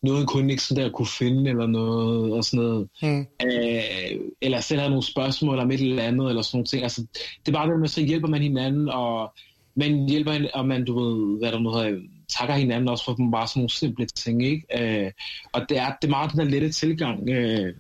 noget, 0.03 0.29
kunde 0.29 0.51
ikke 0.51 0.63
sådan 0.63 0.85
der 0.85 0.91
kunne 0.91 1.07
finde, 1.07 1.51
eller 1.51 1.67
noget, 1.67 2.33
og 2.33 2.45
sådan 2.45 2.65
noget. 2.65 2.89
Mm. 3.03 3.27
Øh, 3.45 4.21
eller 4.41 4.61
selv 4.61 4.81
have 4.81 4.91
nogle 4.91 5.05
spørgsmål 5.05 5.59
om 5.59 5.71
et 5.71 5.81
eller 5.81 6.03
andet, 6.03 6.29
eller 6.29 6.43
sådan 6.43 6.57
nogle 6.57 6.67
ting. 6.67 6.83
Altså, 6.83 7.07
det 7.47 7.49
er 7.49 7.59
bare 7.59 7.71
det 7.71 7.81
med, 7.81 7.89
så 7.89 8.01
hjælper 8.01 8.29
man 8.29 8.43
hinanden, 8.43 8.89
og 8.89 9.33
man 9.77 10.09
hjælper, 10.09 10.49
og 10.55 10.67
man, 10.67 10.85
du 10.85 11.01
ved, 11.01 11.39
hvad 11.39 11.53
der 11.53 11.59
nu 11.59 11.71
hedder, 11.71 12.01
takker 12.29 12.55
hinanden 12.55 12.89
også 12.89 13.05
for 13.05 13.31
bare 13.33 13.49
sådan 13.49 13.61
nogle 13.61 13.71
simple 13.71 14.07
ting, 14.07 14.45
ikke? 14.45 14.67
Øh, 14.79 15.13
og 15.53 15.61
det 15.69 15.79
er, 15.79 15.93
det 16.03 16.09
er 16.09 16.11
meget 16.11 16.31
den 16.33 16.39
der 16.39 16.45
lette 16.45 16.73
tilgang, 16.73 17.29
øh, 17.31 17.75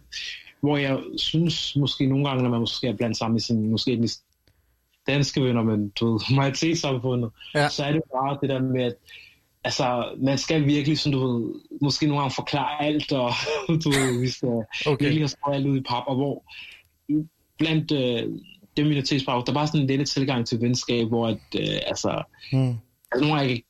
hvor 0.60 0.76
jeg 0.76 0.98
synes 1.16 1.76
måske 1.76 2.06
nogle 2.06 2.28
gange, 2.28 2.42
når 2.42 2.50
man 2.50 2.60
måske 2.60 2.86
er 2.86 2.96
blandt 2.96 3.16
sammen 3.16 3.34
med 3.34 3.40
sin 3.40 3.70
måske 3.70 4.08
danske 5.06 5.44
venner, 5.44 5.62
men 5.62 5.88
du 5.88 6.12
ved, 6.12 6.20
majoritetssamfundet, 6.36 7.30
ja. 7.54 7.68
så 7.68 7.84
er 7.84 7.92
det 7.92 8.02
bare 8.12 8.38
det 8.40 8.48
der 8.48 8.62
med, 8.62 8.84
at 8.84 8.94
altså, 9.64 10.14
man 10.18 10.38
skal 10.38 10.66
virkelig, 10.66 10.98
sådan, 10.98 11.18
du 11.18 11.26
ved, 11.26 11.54
måske 11.82 12.06
nogle 12.06 12.20
gange 12.20 12.34
forklare 12.34 12.82
alt, 12.82 13.12
og 13.12 13.32
du 13.84 13.90
ved, 13.90 14.20
vi 14.20 14.28
skal 14.28 14.64
okay. 14.86 15.04
virkelig 15.04 15.28
have 15.44 15.56
alt 15.56 15.66
ud 15.66 15.76
i 15.76 15.82
pap, 15.88 16.04
og 16.06 16.14
hvor 16.14 16.44
blandt 17.58 17.92
øh, 17.92 18.22
det 18.76 18.86
minoritetsbrug, 18.86 19.46
der 19.46 19.52
er 19.52 19.54
bare 19.54 19.66
sådan 19.66 19.80
en 19.80 19.86
lille 19.86 20.04
tilgang 20.04 20.46
til 20.46 20.60
venskab, 20.60 21.08
hvor 21.08 21.26
at, 21.26 21.38
øh, 21.58 21.78
altså, 21.86 22.22
hmm. 22.52 22.68
altså, 23.12 23.28
nogle 23.28 23.36
gange 23.36 23.62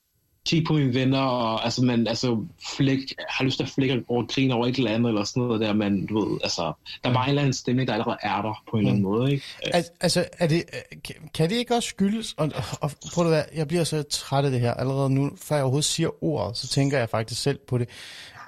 kigge 0.46 0.66
på 0.66 0.72
mine 0.72 0.94
venner, 0.94 1.20
og 1.20 1.64
altså, 1.64 1.84
man 1.84 2.06
altså, 2.06 2.44
flæk, 2.76 2.98
har 3.28 3.44
lyst 3.44 3.56
til 3.56 3.64
at 3.64 3.70
flække 3.70 4.04
over 4.08 4.26
grine 4.26 4.54
over 4.54 4.66
et 4.66 4.76
eller 4.76 4.90
andet, 4.90 5.08
eller 5.08 5.24
sådan 5.24 5.42
noget 5.42 5.60
der, 5.60 5.72
man, 5.72 6.06
du 6.06 6.18
ved, 6.18 6.38
altså, 6.42 6.72
der 7.04 7.10
er 7.10 7.14
bare 7.14 7.24
en 7.24 7.28
eller 7.28 7.42
anden 7.42 7.52
stemning, 7.52 7.88
der 7.88 7.94
allerede 7.94 8.16
er 8.22 8.42
der, 8.42 8.62
på 8.70 8.76
en 8.76 8.82
mm. 8.82 8.88
eller 8.88 8.90
anden 8.90 9.04
mm. 9.04 9.10
måde, 9.10 9.32
ikke? 9.32 9.44
Al- 9.62 9.84
altså, 10.00 10.24
er 10.38 10.46
det, 10.46 10.64
kan 11.34 11.50
det 11.50 11.56
ikke 11.56 11.74
også 11.74 11.88
skyldes, 11.88 12.34
og, 12.36 12.50
og 12.80 12.90
prøv 13.14 13.24
at 13.24 13.30
være, 13.30 13.44
jeg 13.54 13.68
bliver 13.68 13.84
så 13.84 14.02
træt 14.02 14.44
af 14.44 14.50
det 14.50 14.60
her, 14.60 14.74
allerede 14.74 15.10
nu, 15.10 15.30
før 15.42 15.56
jeg 15.56 15.64
overhovedet 15.64 15.84
siger 15.84 16.24
ordet, 16.24 16.56
så 16.56 16.68
tænker 16.68 16.98
jeg 16.98 17.08
faktisk 17.08 17.42
selv 17.42 17.58
på 17.68 17.78
det. 17.78 17.88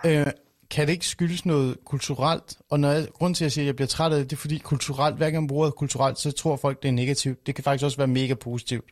Øh, 0.06 0.26
kan 0.70 0.86
det 0.86 0.92
ikke 0.92 1.06
skyldes 1.06 1.46
noget 1.46 1.76
kulturelt? 1.84 2.56
Og 2.70 2.80
når 2.80 2.90
jeg, 2.90 3.08
grund 3.14 3.34
til, 3.34 3.44
at 3.44 3.46
jeg 3.46 3.52
siger, 3.52 3.64
at 3.64 3.66
jeg 3.66 3.76
bliver 3.76 3.86
træt 3.86 4.12
af 4.12 4.18
det, 4.18 4.30
det 4.30 4.36
er 4.36 4.40
fordi 4.40 4.58
kulturelt, 4.58 5.16
hver 5.16 5.30
gang 5.30 5.42
man 5.42 5.48
bruger 5.48 5.70
kulturelt, 5.70 6.18
så 6.18 6.30
tror 6.30 6.56
folk, 6.56 6.82
det 6.82 6.88
er 6.88 6.92
negativt. 6.92 7.46
Det 7.46 7.54
kan 7.54 7.64
faktisk 7.64 7.84
også 7.84 7.96
være 7.96 8.06
mega 8.06 8.34
positivt. 8.34 8.84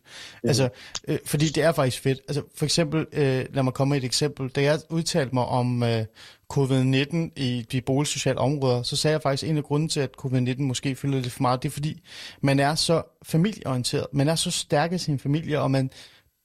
Mm. 0.42 0.48
Altså, 0.48 0.68
øh, 1.08 1.18
fordi 1.26 1.48
det 1.48 1.62
er 1.62 1.72
faktisk 1.72 2.02
fedt. 2.02 2.20
Altså, 2.28 2.42
for 2.56 2.64
eksempel, 2.64 3.06
øh, 3.12 3.44
lad 3.50 3.62
mig 3.62 3.74
komme 3.74 3.90
med 3.90 3.98
et 3.98 4.04
eksempel. 4.04 4.48
Da 4.48 4.62
jeg 4.62 4.78
udtalte 4.90 5.34
mig 5.34 5.44
om 5.44 5.82
øh, 5.82 6.04
covid-19 6.52 7.16
i 7.36 7.66
de 7.72 7.80
boligsociale 7.80 8.38
områder, 8.38 8.82
så 8.82 8.96
sagde 8.96 9.12
jeg 9.12 9.22
faktisk, 9.22 9.42
at 9.42 9.50
en 9.50 9.56
af 9.56 9.64
grunden 9.64 9.88
til, 9.88 10.00
at 10.00 10.10
covid-19 10.24 10.62
måske 10.62 10.94
fylder 10.94 11.20
lidt 11.20 11.32
for 11.32 11.42
meget, 11.42 11.62
det 11.62 11.68
er 11.68 11.72
fordi, 11.72 12.02
man 12.40 12.60
er 12.60 12.74
så 12.74 13.02
familieorienteret. 13.22 14.06
Man 14.12 14.28
er 14.28 14.34
så 14.34 14.50
stærk 14.50 14.92
i 14.92 14.98
sin 14.98 15.18
familie, 15.18 15.60
og 15.60 15.70
man 15.70 15.90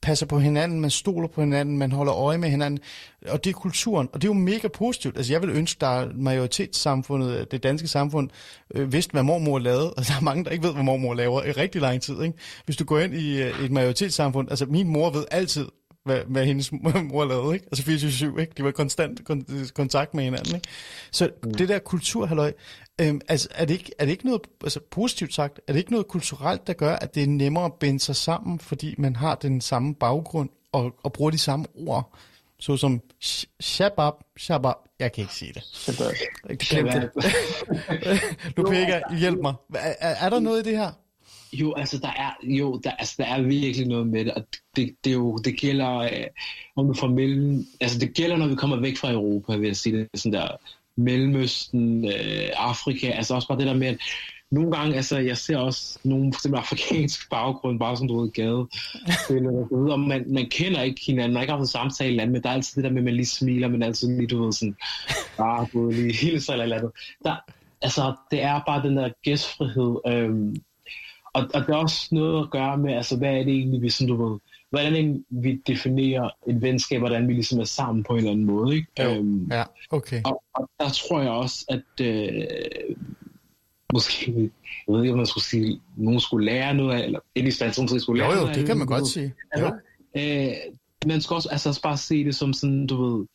passer 0.02 0.26
på 0.26 0.40
hinanden, 0.40 0.82
man 0.82 0.90
stoler 0.90 1.28
på 1.28 1.42
hinanden, 1.42 1.78
man 1.78 1.92
holder 1.92 2.16
øje 2.16 2.38
med 2.38 2.50
hinanden, 2.50 2.80
og 3.28 3.44
det 3.44 3.50
er 3.50 3.54
kulturen, 3.54 4.10
og 4.14 4.22
det 4.22 4.28
er 4.28 4.34
jo 4.34 4.40
mega 4.40 4.68
positivt. 4.68 5.18
Altså 5.18 5.34
jeg 5.34 5.42
vil 5.42 5.50
ønske, 5.50 5.78
der 5.80 6.08
majoritetssamfundet, 6.16 7.38
øh, 7.38 7.46
det 7.52 7.64
danske 7.64 7.88
samfund, 7.88 8.30
øh, 8.76 8.94
vidste, 8.94 9.12
hvad 9.12 9.24
mormor 9.24 9.60
lavede, 9.60 9.94
og 9.98 10.08
der 10.08 10.14
er 10.20 10.22
mange, 10.22 10.44
der 10.44 10.50
ikke 10.50 10.64
ved, 10.64 10.74
hvad 10.74 10.84
mormor 10.84 11.14
laver 11.14 11.44
i 11.44 11.52
rigtig 11.52 11.82
lang 11.82 12.02
tid. 12.02 12.22
Ikke? 12.22 12.38
Hvis 12.66 12.78
du 12.78 12.86
går 12.86 13.00
ind 13.00 13.14
i 13.14 13.42
øh, 13.42 13.64
et 13.66 13.72
majoritetssamfund, 13.72 14.50
altså 14.50 14.66
min 14.66 14.88
mor 14.88 15.10
ved 15.10 15.26
altid, 15.32 15.68
hvad, 16.06 16.20
hvad 16.28 16.46
hendes 16.46 16.72
mor 17.12 17.26
lavede, 17.26 17.54
ikke? 17.54 17.66
Altså 17.72 17.84
24-7, 18.36 18.40
ikke? 18.40 18.54
De 18.58 18.64
var 18.64 18.72
konstant 18.72 19.22
kon- 19.30 19.72
kontakt 19.72 20.14
med 20.14 20.24
hinanden, 20.24 20.56
ikke? 20.56 20.68
Så 21.12 21.30
mm. 21.44 21.54
det 21.54 21.70
der 21.70 21.80
kulturhalløj, 21.80 22.54
øhm, 23.02 23.22
altså 23.28 23.48
er 23.52 23.66
det, 23.66 23.74
ikke, 23.74 23.92
er 24.00 24.06
det 24.06 24.12
ikke 24.12 24.26
noget, 24.26 24.42
altså 24.64 24.80
positivt 24.92 25.34
sagt, 25.34 25.60
er 25.68 25.74
det 25.74 25.80
ikke 25.80 25.92
noget 25.92 26.08
kulturelt, 26.08 26.68
der 26.68 26.74
gør, 26.74 26.96
at 26.96 27.16
det 27.16 27.24
er 27.24 27.28
nemmere 27.28 27.66
at 27.66 27.74
binde 27.74 28.00
sig 28.00 28.16
sammen, 28.16 28.60
fordi 28.60 28.96
man 28.98 29.16
har 29.16 29.36
den 29.36 29.62
samme 29.62 29.96
baggrund 29.96 30.50
og, 30.72 30.96
og 31.04 31.14
bruger 31.14 31.32
de 31.32 31.38
samme 31.38 31.66
ord? 31.88 32.14
Så 32.60 32.78
som 32.78 33.02
shabab, 33.60 34.14
shabab, 34.38 34.76
jeg 35.00 35.12
kan 35.12 35.22
ikke 35.22 35.34
sige 35.34 35.54
det. 35.54 35.64
Shabab. 35.64 36.14
det. 37.02 38.22
Lupega, 38.58 39.02
hjælp 39.20 39.40
mig. 39.42 39.54
Er, 39.76 40.16
er 40.26 40.30
der 40.30 40.40
noget 40.40 40.68
i 40.68 40.70
det 40.70 40.78
her? 40.78 40.92
Jo, 41.54 41.74
altså 41.74 41.98
der 41.98 42.08
er, 42.08 42.32
jo, 42.44 42.80
der, 42.84 42.92
altså, 42.92 43.16
der 43.18 43.26
er 43.26 43.42
virkelig 43.42 43.88
noget 43.88 44.08
med 44.08 44.26
det, 44.26 44.34
og 44.34 44.44
det, 44.76 44.96
det, 45.04 45.14
jo, 45.14 45.38
det 45.38 45.58
gælder, 45.58 45.98
øh, 45.98 46.28
om 46.76 46.88
du 46.88 46.94
får 46.94 47.08
mellem, 47.08 47.66
altså 47.82 48.00
det 48.00 48.14
gælder, 48.14 48.38
når 48.38 48.48
vi 48.48 48.56
kommer 48.56 48.80
væk 48.80 48.98
fra 48.98 49.12
Europa, 49.12 49.56
vil 49.56 49.68
jeg 49.68 49.76
sige 49.76 49.98
det, 49.98 50.10
sådan 50.16 50.34
der, 50.34 50.48
Mellemøsten, 50.96 52.06
øh, 52.06 52.50
Afrika, 52.56 53.08
altså 53.08 53.36
også 53.36 53.48
bare 53.48 53.58
det 53.58 53.68
der 53.68 53.74
med, 53.74 53.88
at 53.88 53.98
nogle 54.52 54.72
gange, 54.72 54.96
altså 54.96 55.18
jeg 55.18 55.38
ser 55.38 55.58
også 55.58 56.00
nogle 56.04 56.34
for 56.34 56.40
eksempel 56.40 56.58
afrikansk 56.58 57.30
baggrund, 57.30 57.80
bare 57.80 58.08
du 58.08 58.22
ved, 58.22 58.32
gade, 58.32 58.68
og 59.94 60.00
man, 60.00 60.26
man 60.28 60.50
kender 60.50 60.82
ikke 60.82 61.02
hinanden, 61.06 61.34
man 61.34 61.36
har 61.36 61.42
ikke 61.42 61.52
haft 61.52 61.62
en 61.62 61.68
samtale 61.68 62.10
eller 62.10 62.26
men 62.26 62.44
der 62.44 62.50
er 62.50 62.54
altid 62.54 62.76
det 62.76 62.84
der 62.84 62.94
med, 62.94 63.02
at 63.02 63.06
man 63.06 63.14
lige 63.14 63.26
smiler, 63.26 63.68
men 63.68 63.84
altid 63.84 64.18
lige, 64.18 64.28
du 64.28 64.44
ved, 64.44 64.52
sådan, 64.52 64.76
ah, 65.40 65.68
du 65.74 65.90
lige 65.90 66.14
hele 66.14 66.42
sig 66.42 66.54
eller 66.54 66.76
andet. 66.76 66.92
Der, 67.24 67.36
altså, 67.82 68.16
det 68.32 68.42
er 68.42 68.62
bare 68.68 68.84
den 68.84 68.98
der 68.98 69.10
gæstfrihed, 69.24 69.96
øhm, 70.08 70.56
og, 71.34 71.50
og 71.54 71.68
der 71.68 71.74
er 71.74 71.78
også 71.78 72.08
noget 72.12 72.44
at 72.44 72.52
gøre 72.52 72.78
med, 72.78 72.94
altså 72.94 73.18
hvad 73.18 73.30
er 73.30 73.44
det 73.44 73.54
egentlig, 73.54 73.82
vi, 73.82 73.90
sådan, 73.90 74.08
du 74.08 74.30
ved, 74.30 74.40
hvordan 74.70 75.26
vi 75.30 75.62
definerer 75.68 76.30
et 76.48 76.62
venskab, 76.62 77.00
hvordan 77.00 77.28
vi 77.28 77.34
ligesom 77.34 77.60
er 77.60 77.64
sammen 77.64 78.04
på 78.04 78.14
en 78.14 78.18
eller 78.18 78.32
anden 78.32 78.46
måde. 78.46 78.76
Ikke? 78.76 78.88
Jo, 79.00 79.10
øhm, 79.10 79.52
ja, 79.52 79.64
okay. 79.90 80.22
Og, 80.26 80.44
og 80.54 80.70
der 80.80 80.90
tror 80.90 81.22
jeg 81.22 81.32
også, 81.32 81.66
at 81.70 82.06
øh, 82.06 82.96
måske, 83.94 84.52
jeg 84.88 84.96
ved 84.96 85.02
ikke, 85.02 85.12
om 85.12 85.18
man 85.18 85.26
skulle 85.26 85.44
sige, 85.44 85.82
nogen 85.98 86.20
skulle 86.20 86.46
lære 86.46 86.74
noget 86.74 87.02
af, 87.02 87.06
eller 87.06 87.20
en 87.36 87.46
instans, 87.46 87.80
måske 87.80 88.00
skulle 88.00 88.22
lære 88.22 88.32
jo, 88.32 88.38
jo, 88.38 88.42
noget 88.42 88.56
det 88.56 88.66
kan 88.66 88.78
man 88.78 88.88
godt 88.88 89.08
sige. 89.08 89.34
Altså, 89.52 89.74
øh, 90.18 90.52
man 91.06 91.22
skal 91.22 91.34
også 91.34 91.50
altså, 91.50 91.80
bare 91.84 91.98
se 91.98 92.24
det 92.24 92.36
som 92.36 92.54
sådan, 92.54 92.88
du 92.88 93.04
ved, 93.04 93.26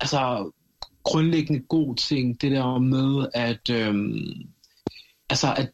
altså 0.00 0.50
grundlæggende 1.02 1.60
god 1.68 1.96
ting, 1.96 2.40
det 2.40 2.50
der 2.50 2.78
med, 2.78 3.26
at, 3.34 3.70
øh, 3.70 3.94
altså, 5.30 5.54
at 5.56 5.70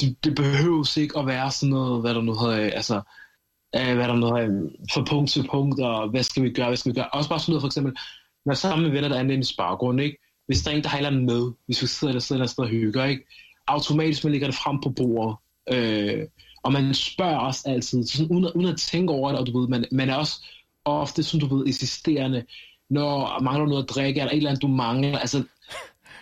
det, 0.00 0.24
det 0.24 0.34
behøves 0.34 0.96
ikke 0.96 1.18
at 1.18 1.26
være 1.26 1.50
sådan 1.50 1.70
noget, 1.70 2.00
hvad 2.00 2.14
der 2.14 2.20
nu 2.20 2.34
hedder, 2.38 2.60
øh, 2.60 2.72
altså, 2.74 2.96
øh, 3.76 3.94
hvad 3.94 4.08
der 4.08 4.14
nu 4.14 4.26
hedder, 4.26 4.68
fra 4.94 5.04
punkt 5.04 5.30
til 5.30 5.48
punkt, 5.50 5.80
og 5.80 6.08
hvad 6.08 6.22
skal 6.22 6.42
vi 6.42 6.50
gøre, 6.50 6.66
hvad 6.66 6.76
skal 6.76 6.92
vi 6.92 6.98
gøre. 6.98 7.08
Også 7.08 7.28
bare 7.28 7.40
sådan 7.40 7.52
noget, 7.52 7.62
for 7.62 7.68
eksempel, 7.68 7.96
når 8.46 8.54
sammen 8.54 8.82
med 8.82 8.92
venner, 8.92 9.08
der 9.08 9.16
er 9.16 9.20
en 9.20 9.44
baggrund, 9.58 10.00
ikke? 10.00 10.18
Hvis 10.46 10.62
der 10.62 10.70
er 10.70 10.76
en, 10.76 10.82
der 10.82 10.88
har 10.88 11.08
et 11.08 11.22
med, 11.22 11.52
hvis 11.66 11.82
vi 11.82 11.86
sidder 11.86 12.12
der 12.12 12.20
sidder 12.20 12.42
der 12.42 12.46
sted 12.46 12.64
og 12.64 12.70
hygger, 12.70 13.04
ikke? 13.04 13.24
automatisk 13.70 14.24
man 14.24 14.32
lægger 14.32 14.48
det 14.48 14.56
frem 14.56 14.80
på 14.80 14.90
bordet, 14.90 15.36
øh, 15.72 16.26
og 16.62 16.72
man 16.72 16.94
spørger 16.94 17.38
os 17.38 17.64
altid, 17.64 18.06
sådan, 18.06 18.30
uden, 18.30 18.52
uden 18.54 18.68
at 18.68 18.78
tænke 18.78 19.12
over 19.12 19.30
det, 19.30 19.38
og 19.40 19.46
du 19.46 19.60
ved, 19.60 19.68
man, 19.68 19.84
man 19.92 20.10
er 20.10 20.14
også 20.14 20.46
ofte, 20.84 21.22
som 21.22 21.40
du 21.40 21.56
ved, 21.56 21.66
insisterende, 21.66 22.44
når 22.90 23.40
mangler 23.42 23.66
noget 23.66 23.82
at 23.82 23.88
drikke, 23.88 24.20
eller 24.20 24.32
et 24.32 24.36
eller 24.36 24.50
andet, 24.50 24.62
du 24.62 24.68
mangler, 24.68 25.18
altså, 25.18 25.44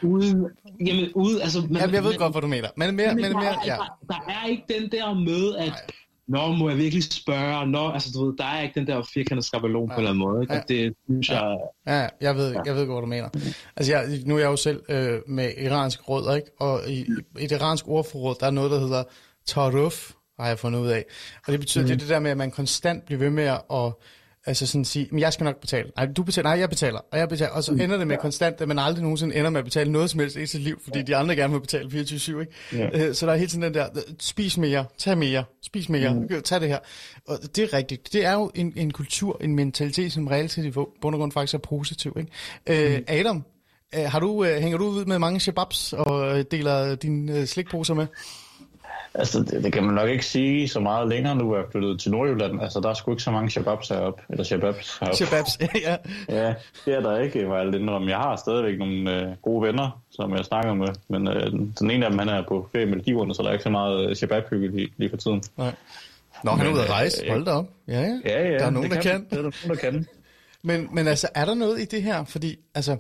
uden, 0.03 0.47
jamen, 0.87 1.13
uden, 1.15 1.41
altså... 1.41 1.61
Man, 1.61 1.81
jamen, 1.81 1.95
jeg 1.95 2.05
ved 2.05 2.11
man, 2.11 2.19
godt, 2.19 2.33
hvad 2.33 2.43
du 2.43 2.47
mener. 2.47 2.69
Men, 2.77 2.97
mere, 2.97 3.15
men, 3.15 3.33
mere, 3.33 3.57
ja. 3.67 3.77
der, 3.77 3.99
der, 4.09 4.21
er 4.29 4.47
ikke 4.49 4.65
den 4.69 4.91
der 4.93 5.15
med, 5.15 5.57
at... 5.57 5.69
Nej. 5.69 5.81
Nå, 6.29 6.53
må 6.53 6.69
jeg 6.69 6.79
virkelig 6.79 7.05
spørge? 7.05 7.67
Nå, 7.67 7.91
altså, 7.91 8.11
du 8.15 8.27
ved, 8.27 8.37
der 8.37 8.45
er 8.45 8.63
ikke 8.63 8.81
den 8.81 8.87
der 8.87 9.03
firkantede 9.15 9.47
skabelon 9.47 9.89
ja. 9.89 9.95
på 9.95 10.01
en 10.01 10.07
eller 10.07 10.11
anden 10.11 10.25
måde. 10.29 10.43
Ikke? 10.43 10.55
Ja. 10.55 10.61
Det 10.69 10.95
synes 11.09 11.29
ja. 11.29 11.47
jeg... 11.47 11.59
Ja, 11.87 12.09
jeg 12.21 12.37
ved, 12.37 12.57
jeg 12.65 12.75
ved 12.75 12.87
godt, 12.87 12.95
hvad 12.95 13.01
du 13.01 13.07
mener. 13.07 13.29
Altså, 13.77 13.93
jeg, 13.93 14.23
nu 14.27 14.35
er 14.35 14.39
jeg 14.39 14.47
jo 14.47 14.57
selv 14.57 14.83
øh, 14.89 15.21
med 15.27 15.53
iransk 15.59 16.09
råd, 16.09 16.37
ikke? 16.37 16.51
Og 16.61 16.81
i, 16.91 17.07
i 17.39 17.47
det 17.47 17.53
iranske 17.53 17.89
ordforråd, 17.89 18.35
der 18.41 18.47
er 18.47 18.51
noget, 18.51 18.71
der 18.71 18.81
hedder 18.81 19.05
taruf, 19.47 20.11
har 20.41 20.49
jeg 20.49 20.59
fundet 20.59 20.81
ud 20.81 20.89
af. 20.89 21.05
Og 21.47 21.53
det 21.53 21.61
betyder, 21.61 21.85
mm. 21.85 21.89
det 21.89 21.95
er 21.95 21.99
det 21.99 22.09
der 22.09 22.19
med, 22.19 22.31
at 22.31 22.37
man 22.37 22.51
konstant 22.51 23.05
bliver 23.07 23.19
ved 23.19 23.31
med 23.31 23.45
at 23.73 23.93
Altså 24.49 24.67
sådan 24.67 24.85
sige, 24.85 25.09
men 25.11 25.21
jeg 25.21 25.33
skal 25.33 25.45
nok 25.45 25.61
betale. 25.61 25.91
Nej, 25.97 26.07
du 26.17 26.23
betaler. 26.23 26.49
Nej, 26.49 26.59
jeg 26.59 26.69
betaler. 26.69 27.01
Og 27.13 27.19
jeg 27.19 27.29
betaler. 27.29 27.51
Og 27.51 27.65
så 27.65 27.73
mm. 27.73 27.81
ender 27.81 27.97
det 27.97 28.07
med 28.07 28.17
konstant, 28.17 28.61
at 28.61 28.69
man 28.69 28.79
aldrig 28.79 29.03
nogensinde 29.03 29.37
ender 29.37 29.51
med 29.51 29.59
at 29.59 29.65
betale 29.65 29.93
noget 29.93 30.11
som 30.11 30.21
helst 30.21 30.37
i 30.37 30.47
sit 30.47 30.61
liv, 30.61 30.81
fordi 30.85 31.03
de 31.03 31.17
andre 31.17 31.37
gerne 31.37 31.53
vil 31.53 31.61
betale 31.61 31.89
24-7, 31.89 32.41
ikke? 32.41 32.53
Ja. 32.73 33.07
Øh, 33.09 33.15
så 33.15 33.27
der 33.27 33.33
er 33.33 33.37
hele 33.37 33.49
tiden 33.49 33.63
den 33.63 33.75
der, 33.75 33.89
spis 34.21 34.59
mere, 34.59 34.85
tag 34.99 35.19
mere, 35.19 35.45
spis 35.63 35.89
mere, 35.89 36.15
mm. 36.15 36.43
tag 36.43 36.61
det 36.61 36.69
her. 36.69 36.79
Og 37.27 37.39
det 37.57 37.65
er 37.65 37.73
rigtigt. 37.73 38.13
Det 38.13 38.25
er 38.25 38.33
jo 38.33 38.51
en, 38.55 38.73
en 38.77 38.91
kultur, 38.91 39.39
en 39.41 39.57
mentalitet, 39.57 40.13
som 40.13 40.27
reelt 40.27 40.51
set 40.51 40.65
i 40.65 40.71
bund 40.71 41.15
og 41.15 41.19
grund 41.19 41.33
faktisk 41.33 41.55
er 41.55 41.59
positiv, 41.59 42.17
ikke? 42.19 42.93
Øh, 42.93 42.99
mm. 42.99 43.05
Adam, 43.09 43.45
har 43.95 44.21
du, 44.21 44.45
hænger 44.45 44.79
du 44.79 44.85
ud 44.85 45.05
med 45.05 45.19
mange 45.19 45.41
shababs 45.41 45.93
og 45.93 46.45
deler 46.51 46.95
dine 46.95 47.47
slikposer 47.47 47.95
med? 47.95 48.07
Altså, 49.15 49.39
det, 49.39 49.65
det, 49.65 49.73
kan 49.73 49.85
man 49.85 49.95
nok 49.95 50.09
ikke 50.09 50.27
sige 50.27 50.69
så 50.69 50.81
meget 50.81 51.09
længere 51.09 51.37
nu, 51.37 51.53
at 51.55 51.59
jeg 51.59 51.67
er 51.67 51.71
flyttet 51.71 52.01
til 52.01 52.11
Nordjylland. 52.11 52.63
Altså, 52.63 52.81
der 52.81 52.89
er 52.89 52.95
sgu 52.95 53.11
ikke 53.11 53.23
så 53.23 53.31
mange 53.31 53.51
shababs 53.51 53.89
heroppe. 53.89 54.23
Eller 54.31 54.45
shababs 54.45 54.99
heroppe. 54.99 55.17
Shababs, 55.17 55.59
ja. 55.87 55.97
Ja, 56.29 56.55
det 56.85 56.95
er 56.95 57.01
der 57.01 57.19
ikke, 57.19 57.51
jeg 57.51 57.75
indrømme. 57.75 58.11
Jeg 58.11 58.19
har 58.19 58.37
stadigvæk 58.37 58.79
nogle 58.79 59.23
øh, 59.23 59.37
gode 59.43 59.67
venner, 59.67 60.03
som 60.11 60.33
jeg 60.37 60.45
snakker 60.45 60.75
med. 60.75 60.89
Men 61.09 61.29
øh, 61.29 61.53
den 61.79 61.91
ene 61.91 62.05
af 62.05 62.11
dem, 62.11 62.19
han 62.19 62.29
er 62.29 62.45
på 62.49 62.69
ferie 62.73 62.87
med 62.87 62.95
Maldiverne, 62.97 63.35
så 63.35 63.43
der 63.43 63.49
er 63.49 63.53
ikke 63.53 63.63
så 63.65 63.71
meget 63.71 64.11
øh, 64.11 64.17
shabab-hygge 64.17 64.69
lige, 64.77 64.89
lige 64.97 65.11
for 65.11 65.17
tiden. 65.17 65.43
Nej. 65.57 65.75
Nå, 66.45 66.51
han 66.51 66.67
er 66.67 66.73
ude 66.73 66.83
at 66.83 66.91
rejse. 66.91 67.25
øh, 67.25 67.31
Hold 67.31 67.45
da 67.45 67.51
op. 67.51 67.67
Ja, 67.89 68.01
ja. 68.01 68.19
Ja, 68.25 68.49
ja. 68.49 68.59
Der 68.59 68.67
er 68.67 68.71
nogen, 68.71 68.91
der 68.91 69.01
kan. 69.01 69.27
Er 69.31 69.37
der 69.37 69.43
nogen, 69.43 69.53
der 69.69 69.75
kan. 69.75 70.07
Men, 70.63 70.89
men 70.93 71.07
altså, 71.09 71.29
er 71.35 71.45
der 71.45 71.55
noget 71.55 71.81
i 71.81 71.85
det 71.85 72.03
her? 72.03 72.25
Fordi, 72.25 72.57
altså, 72.75 72.97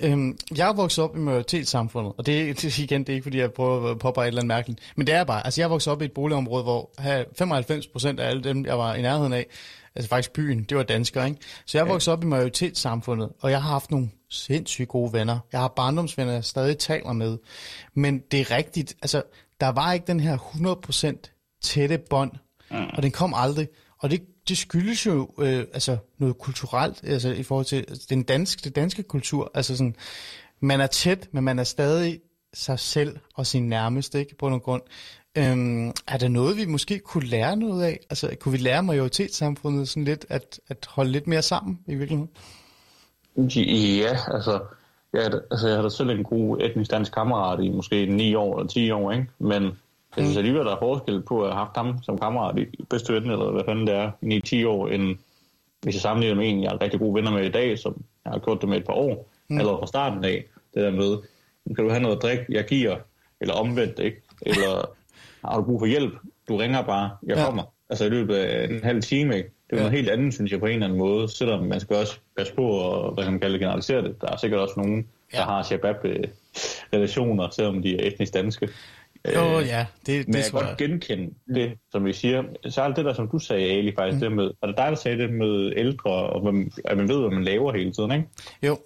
øhm, 0.00 0.38
jeg 0.56 0.68
er 0.68 0.72
vokset 0.72 1.04
op 1.04 1.16
i 1.16 1.18
majoritetssamfundet, 1.18 2.12
og 2.18 2.26
det 2.26 2.50
er 2.50 2.54
det, 2.54 2.78
igen, 2.78 3.00
det 3.00 3.08
er 3.08 3.14
ikke, 3.14 3.22
fordi 3.22 3.38
jeg 3.38 3.52
prøver 3.52 3.90
at 3.90 3.98
påpege 3.98 4.24
et 4.24 4.28
eller 4.28 4.40
andet 4.40 4.48
mærkeligt, 4.48 4.80
men 4.96 5.06
det 5.06 5.14
er 5.14 5.24
bare, 5.24 5.44
altså 5.44 5.60
jeg 5.60 5.64
er 5.64 5.68
vokset 5.68 5.92
op 5.92 6.02
i 6.02 6.04
et 6.04 6.12
boligområde, 6.12 6.62
hvor 6.62 6.90
her 6.98 7.24
95 7.38 7.86
procent 7.86 8.20
af 8.20 8.28
alle 8.28 8.44
dem, 8.44 8.66
jeg 8.66 8.78
var 8.78 8.94
i 8.94 9.02
nærheden 9.02 9.32
af, 9.32 9.46
altså 9.94 10.08
faktisk 10.08 10.32
byen, 10.32 10.62
det 10.62 10.76
var 10.76 10.82
danskere, 10.82 11.28
ikke? 11.28 11.40
Så 11.66 11.78
jeg 11.78 11.84
er 11.84 11.88
vokset 11.88 12.12
op 12.12 12.24
i 12.24 12.26
majoritetssamfundet, 12.26 13.28
og 13.40 13.50
jeg 13.50 13.62
har 13.62 13.70
haft 13.70 13.90
nogle 13.90 14.10
sindssygt 14.30 14.88
gode 14.88 15.12
venner. 15.12 15.38
Jeg 15.52 15.60
har 15.60 15.68
barndomsvenner, 15.68 16.32
jeg 16.32 16.44
stadig 16.44 16.78
taler 16.78 17.12
med. 17.12 17.38
Men 17.94 18.22
det 18.30 18.40
er 18.40 18.50
rigtigt, 18.50 18.96
altså, 19.02 19.22
der 19.60 19.68
var 19.68 19.92
ikke 19.92 20.06
den 20.06 20.20
her 20.20 20.38
100% 20.38 21.58
tætte 21.62 21.98
bånd, 22.10 22.30
mm. 22.70 22.76
og 22.94 23.02
den 23.02 23.10
kom 23.10 23.34
aldrig. 23.36 23.68
Og 23.98 24.10
det, 24.10 24.22
det 24.48 24.58
skyldes 24.58 25.06
jo 25.06 25.30
øh, 25.38 25.64
altså 25.72 25.96
noget 26.18 26.38
kulturelt, 26.38 27.04
altså 27.04 27.28
i 27.28 27.42
forhold 27.42 27.66
til 27.66 27.86
den 28.10 28.22
danske, 28.22 28.60
det 28.64 28.76
danske 28.76 29.02
kultur. 29.02 29.50
Altså 29.54 29.76
sådan, 29.76 29.96
man 30.60 30.80
er 30.80 30.86
tæt, 30.86 31.28
men 31.32 31.44
man 31.44 31.58
er 31.58 31.64
stadig 31.64 32.20
sig 32.54 32.78
selv 32.78 33.16
og 33.34 33.46
sin 33.46 33.68
nærmeste, 33.68 34.18
ikke, 34.18 34.36
på 34.36 34.48
nogen 34.48 34.60
grund. 34.60 34.82
Øhm, 35.38 35.88
er 35.88 36.18
der 36.18 36.28
noget, 36.28 36.56
vi 36.56 36.66
måske 36.66 36.98
kunne 36.98 37.26
lære 37.26 37.56
noget 37.56 37.84
af? 37.84 37.98
Altså, 38.10 38.36
kunne 38.40 38.52
vi 38.52 38.58
lære 38.58 38.82
majoritetssamfundet 38.82 39.88
sådan 39.88 40.04
lidt 40.04 40.26
at, 40.28 40.60
at 40.68 40.86
holde 40.88 41.10
lidt 41.10 41.26
mere 41.26 41.42
sammen 41.42 41.78
i 41.86 41.94
virkeligheden? 41.94 42.30
Ja, 43.98 44.16
altså, 44.34 44.60
jeg, 45.12 45.32
altså, 45.50 45.68
jeg 45.68 45.76
har 45.76 45.82
da 45.82 45.88
selv 45.88 46.10
en 46.10 46.24
god 46.24 46.58
etnisk 46.60 46.90
dansk 46.90 47.12
kammerat 47.12 47.64
i 47.64 47.68
måske 47.68 48.06
9 48.06 48.34
år 48.34 48.58
eller 48.58 48.68
10 48.68 48.90
år, 48.90 49.12
ikke? 49.12 49.26
Men 49.38 49.72
jeg 50.18 50.24
synes 50.26 50.36
alligevel, 50.36 50.64
der 50.66 50.74
er 50.74 50.78
forskel 50.78 51.22
på 51.22 51.42
at 51.44 51.52
have 51.52 51.58
haft 51.64 51.76
ham 51.76 52.02
som 52.02 52.18
kammerat 52.18 52.58
i 52.58 52.82
bedste 52.90 53.12
ven, 53.14 53.22
eller 53.30 53.50
hvad 53.50 53.62
fanden 53.66 53.86
det 53.86 53.94
er, 53.94 54.10
i 54.22 54.40
10 54.40 54.64
år, 54.64 54.88
end 54.88 55.16
hvis 55.82 55.94
jeg 55.94 56.00
sammenligner 56.02 56.36
med 56.36 56.48
en, 56.48 56.62
jeg 56.62 56.72
er 56.72 56.82
rigtig 56.82 57.00
gode 57.00 57.14
venner 57.14 57.30
med 57.30 57.44
i 57.44 57.48
dag, 57.50 57.78
som 57.78 58.02
jeg 58.24 58.32
har 58.32 58.38
gjort 58.38 58.60
det 58.60 58.68
med 58.68 58.76
et 58.76 58.84
par 58.86 58.92
år, 58.94 59.28
mm. 59.48 59.58
allerede 59.58 59.78
fra 59.78 59.86
starten 59.86 60.24
af, 60.24 60.44
det 60.74 60.82
der 60.82 60.90
med, 60.90 61.16
kan 61.76 61.84
du 61.84 61.90
have 61.90 62.02
noget 62.02 62.16
at 62.16 62.22
drikke, 62.22 62.44
jeg 62.48 62.64
giver, 62.64 62.96
eller 63.40 63.54
omvendt, 63.54 63.98
ikke? 63.98 64.22
Eller 64.42 64.90
har 65.44 65.56
du 65.56 65.62
brug 65.64 65.80
for 65.80 65.86
hjælp, 65.86 66.12
du 66.48 66.56
ringer 66.56 66.82
bare, 66.82 67.10
jeg 67.26 67.36
Ja. 67.36 67.44
kommer. 67.44 67.62
Altså 67.90 68.04
i 68.04 68.08
løbet 68.08 68.34
af 68.34 68.64
en 68.70 68.80
halv 68.84 69.02
time, 69.02 69.36
ikke? 69.36 69.48
Det 69.70 69.72
er 69.72 69.76
Ja. 69.76 69.82
noget 69.82 69.96
helt 69.96 70.10
andet, 70.10 70.34
synes 70.34 70.52
jeg, 70.52 70.60
på 70.60 70.66
en 70.66 70.72
eller 70.72 70.86
anden 70.86 70.98
måde, 70.98 71.28
selvom 71.28 71.64
man 71.64 71.80
skal 71.80 71.96
også 71.96 72.18
passe 72.36 72.54
på 72.54 72.62
og 72.68 73.14
hvad 73.14 73.24
kan 73.24 73.32
man 73.32 73.40
kalde 73.40 73.52
det, 73.52 73.60
generalisere 73.60 74.02
det. 74.02 74.20
Der 74.20 74.28
er 74.32 74.36
sikkert 74.36 74.60
også 74.60 74.74
nogen, 74.76 74.96
der 75.32 75.38
Ja. 75.38 75.44
har 75.44 75.62
shabab-relationer, 75.62 77.48
selvom 77.50 77.82
de 77.82 78.00
er 78.00 78.06
etnisk 78.06 78.34
danske. 78.34 78.68
Jo, 79.34 79.60
ja, 79.60 79.86
det, 80.06 80.26
Men 80.26 80.34
det 80.34 80.38
jeg 80.38 80.60
kan 80.60 80.66
godt 80.66 80.76
genkende 80.76 81.34
det, 81.54 81.72
som 81.92 82.04
vi 82.04 82.12
siger. 82.12 82.42
Særligt 82.68 82.96
det 82.96 83.04
der, 83.04 83.12
som 83.12 83.28
du 83.28 83.38
sagde, 83.38 83.70
Ali, 83.70 83.94
faktisk, 83.94 84.14
mm. 84.14 84.20
det 84.20 84.32
med, 84.32 84.50
var 84.60 84.68
det 84.68 84.76
dig, 84.76 84.86
der 84.86 84.94
sagde 84.94 85.18
det 85.18 85.32
med 85.32 85.72
ældre, 85.76 86.10
og 86.10 86.48
at 86.84 86.96
man 86.96 87.08
ved, 87.08 87.20
hvad 87.20 87.30
man 87.30 87.44
laver 87.44 87.72
hele 87.72 87.92
tiden, 87.92 88.12
ikke? 88.12 88.24
Jo, 88.62 88.78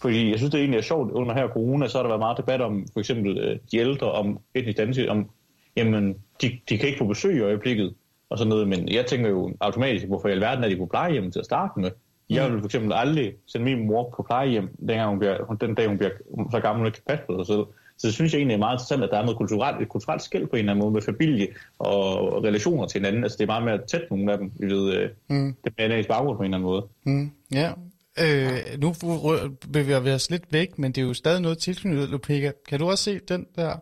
Fordi 0.00 0.30
jeg 0.30 0.38
synes, 0.38 0.50
det 0.50 0.60
egentlig 0.60 0.78
er 0.78 0.82
sjovt, 0.82 1.12
under 1.12 1.34
her 1.34 1.48
corona, 1.48 1.88
så 1.88 1.98
har 1.98 2.02
der 2.02 2.08
været 2.08 2.20
meget 2.20 2.36
debat 2.38 2.60
om, 2.60 2.86
for 2.92 3.00
eksempel 3.00 3.38
øh, 3.38 3.58
de 3.72 3.76
ældre, 3.78 4.12
om 4.12 4.38
etnisk 4.54 4.78
danske, 4.78 5.10
om, 5.10 5.30
jamen, 5.76 6.16
de, 6.42 6.58
de 6.68 6.78
kan 6.78 6.86
ikke 6.88 6.98
få 6.98 7.06
besøg 7.06 7.36
i 7.36 7.40
øjeblikket, 7.40 7.94
og 8.30 8.38
sådan 8.38 8.48
noget, 8.48 8.68
men 8.68 8.88
jeg 8.88 9.06
tænker 9.06 9.30
jo 9.30 9.54
automatisk, 9.60 10.06
hvorfor 10.06 10.28
i 10.28 10.32
alverden 10.32 10.64
er 10.64 10.68
de 10.68 10.76
på 10.76 10.86
plejehjem 10.86 11.30
til 11.30 11.38
at 11.38 11.44
starte 11.44 11.80
med? 11.80 11.90
Jeg 12.30 12.52
vil 12.52 12.58
for 12.58 12.66
eksempel 12.66 12.92
aldrig 12.92 13.34
sende 13.46 13.64
min 13.64 13.86
mor 13.86 14.14
på 14.16 14.22
plejehjem, 14.22 14.68
dengang 14.88 15.08
hun 15.08 15.18
bliver, 15.18 15.56
den 15.60 15.74
dag 15.74 15.88
hun 15.88 15.98
bliver 15.98 16.10
så 16.50 16.60
gammel, 16.60 16.78
hun 16.78 16.86
ikke 16.86 16.96
kan 16.96 17.04
passe 17.06 17.24
på 17.26 17.44
sig 17.44 17.46
selv. 17.46 17.64
Så 17.98 18.06
det 18.06 18.14
synes 18.14 18.32
jeg 18.32 18.38
egentlig 18.38 18.54
er 18.54 18.58
meget 18.58 18.74
interessant, 18.74 19.04
at 19.04 19.10
der 19.10 19.18
er 19.18 19.22
noget 19.22 19.38
kulturelt, 19.38 19.82
et 19.82 19.88
kulturelt 19.88 20.22
skæld 20.22 20.46
på 20.46 20.56
en 20.56 20.58
eller 20.58 20.72
anden 20.72 20.82
måde 20.82 20.92
med 20.92 21.02
familie 21.02 21.48
og 21.78 22.44
relationer 22.44 22.86
til 22.86 23.00
hinanden. 23.00 23.24
Altså 23.24 23.38
det 23.38 23.42
er 23.42 23.46
meget 23.46 23.64
mere 23.64 23.78
tæt 23.86 24.10
nogle 24.10 24.32
af 24.32 24.38
dem, 24.38 24.52
vi 24.58 24.66
ved, 24.66 24.94
øh, 24.94 25.10
mm. 25.28 25.56
det 25.64 25.72
er 25.78 25.96
i 25.96 26.02
baggrund 26.02 26.36
på 26.36 26.42
en 26.42 26.54
eller 26.54 26.56
anden 26.56 26.70
måde. 26.70 26.86
Mm, 27.04 27.30
ja. 27.52 27.72
Øh, 28.18 28.80
nu 28.80 28.94
bevæger 29.72 30.00
vi 30.00 30.10
os 30.10 30.30
lidt 30.30 30.44
væk, 30.50 30.78
men 30.78 30.92
det 30.92 31.02
er 31.02 31.06
jo 31.06 31.14
stadig 31.14 31.40
noget 31.40 31.58
tilknyttet, 31.58 32.08
Lupika. 32.08 32.52
Kan 32.68 32.78
du 32.78 32.90
også 32.90 33.04
se 33.04 33.20
den 33.28 33.46
der? 33.56 33.76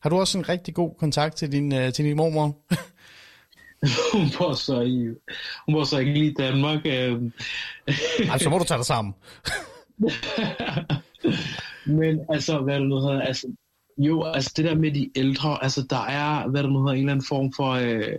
Har 0.00 0.10
du 0.10 0.16
også 0.16 0.38
en 0.38 0.48
rigtig 0.48 0.74
god 0.74 0.94
kontakt 0.98 1.36
til 1.36 1.52
din, 1.52 1.72
uh, 1.72 1.92
til 1.92 2.04
din 2.04 2.16
mormor? 2.16 2.44
hun 4.12 4.30
bor 4.38 4.52
så 4.52 4.80
i, 4.80 5.06
hun 5.66 5.74
bor 5.74 5.84
så 5.84 5.98
ikke 5.98 6.12
lige 6.12 6.30
i 6.30 6.34
Danmark. 6.34 6.80
Øh, 6.86 7.22
Ej, 8.28 8.38
så 8.38 8.50
må 8.50 8.58
du 8.58 8.64
tage 8.64 8.78
dig 8.78 8.86
sammen. 8.86 9.14
Men 11.86 12.20
altså, 12.28 12.58
hvad 12.58 12.80
det 12.80 12.88
nu 12.88 13.00
hedder, 13.00 13.20
altså, 13.20 13.46
jo, 13.98 14.22
altså 14.22 14.52
det 14.56 14.64
der 14.64 14.74
med 14.74 14.92
de 14.92 15.10
ældre, 15.14 15.62
altså 15.62 15.86
der 15.90 16.04
er, 16.06 16.48
hvad 16.48 16.62
det 16.62 16.72
nu 16.72 16.78
hedder, 16.78 16.92
en 16.92 16.98
eller 16.98 17.12
anden 17.12 17.26
form 17.26 17.52
for, 17.52 17.70
øh, 17.70 18.18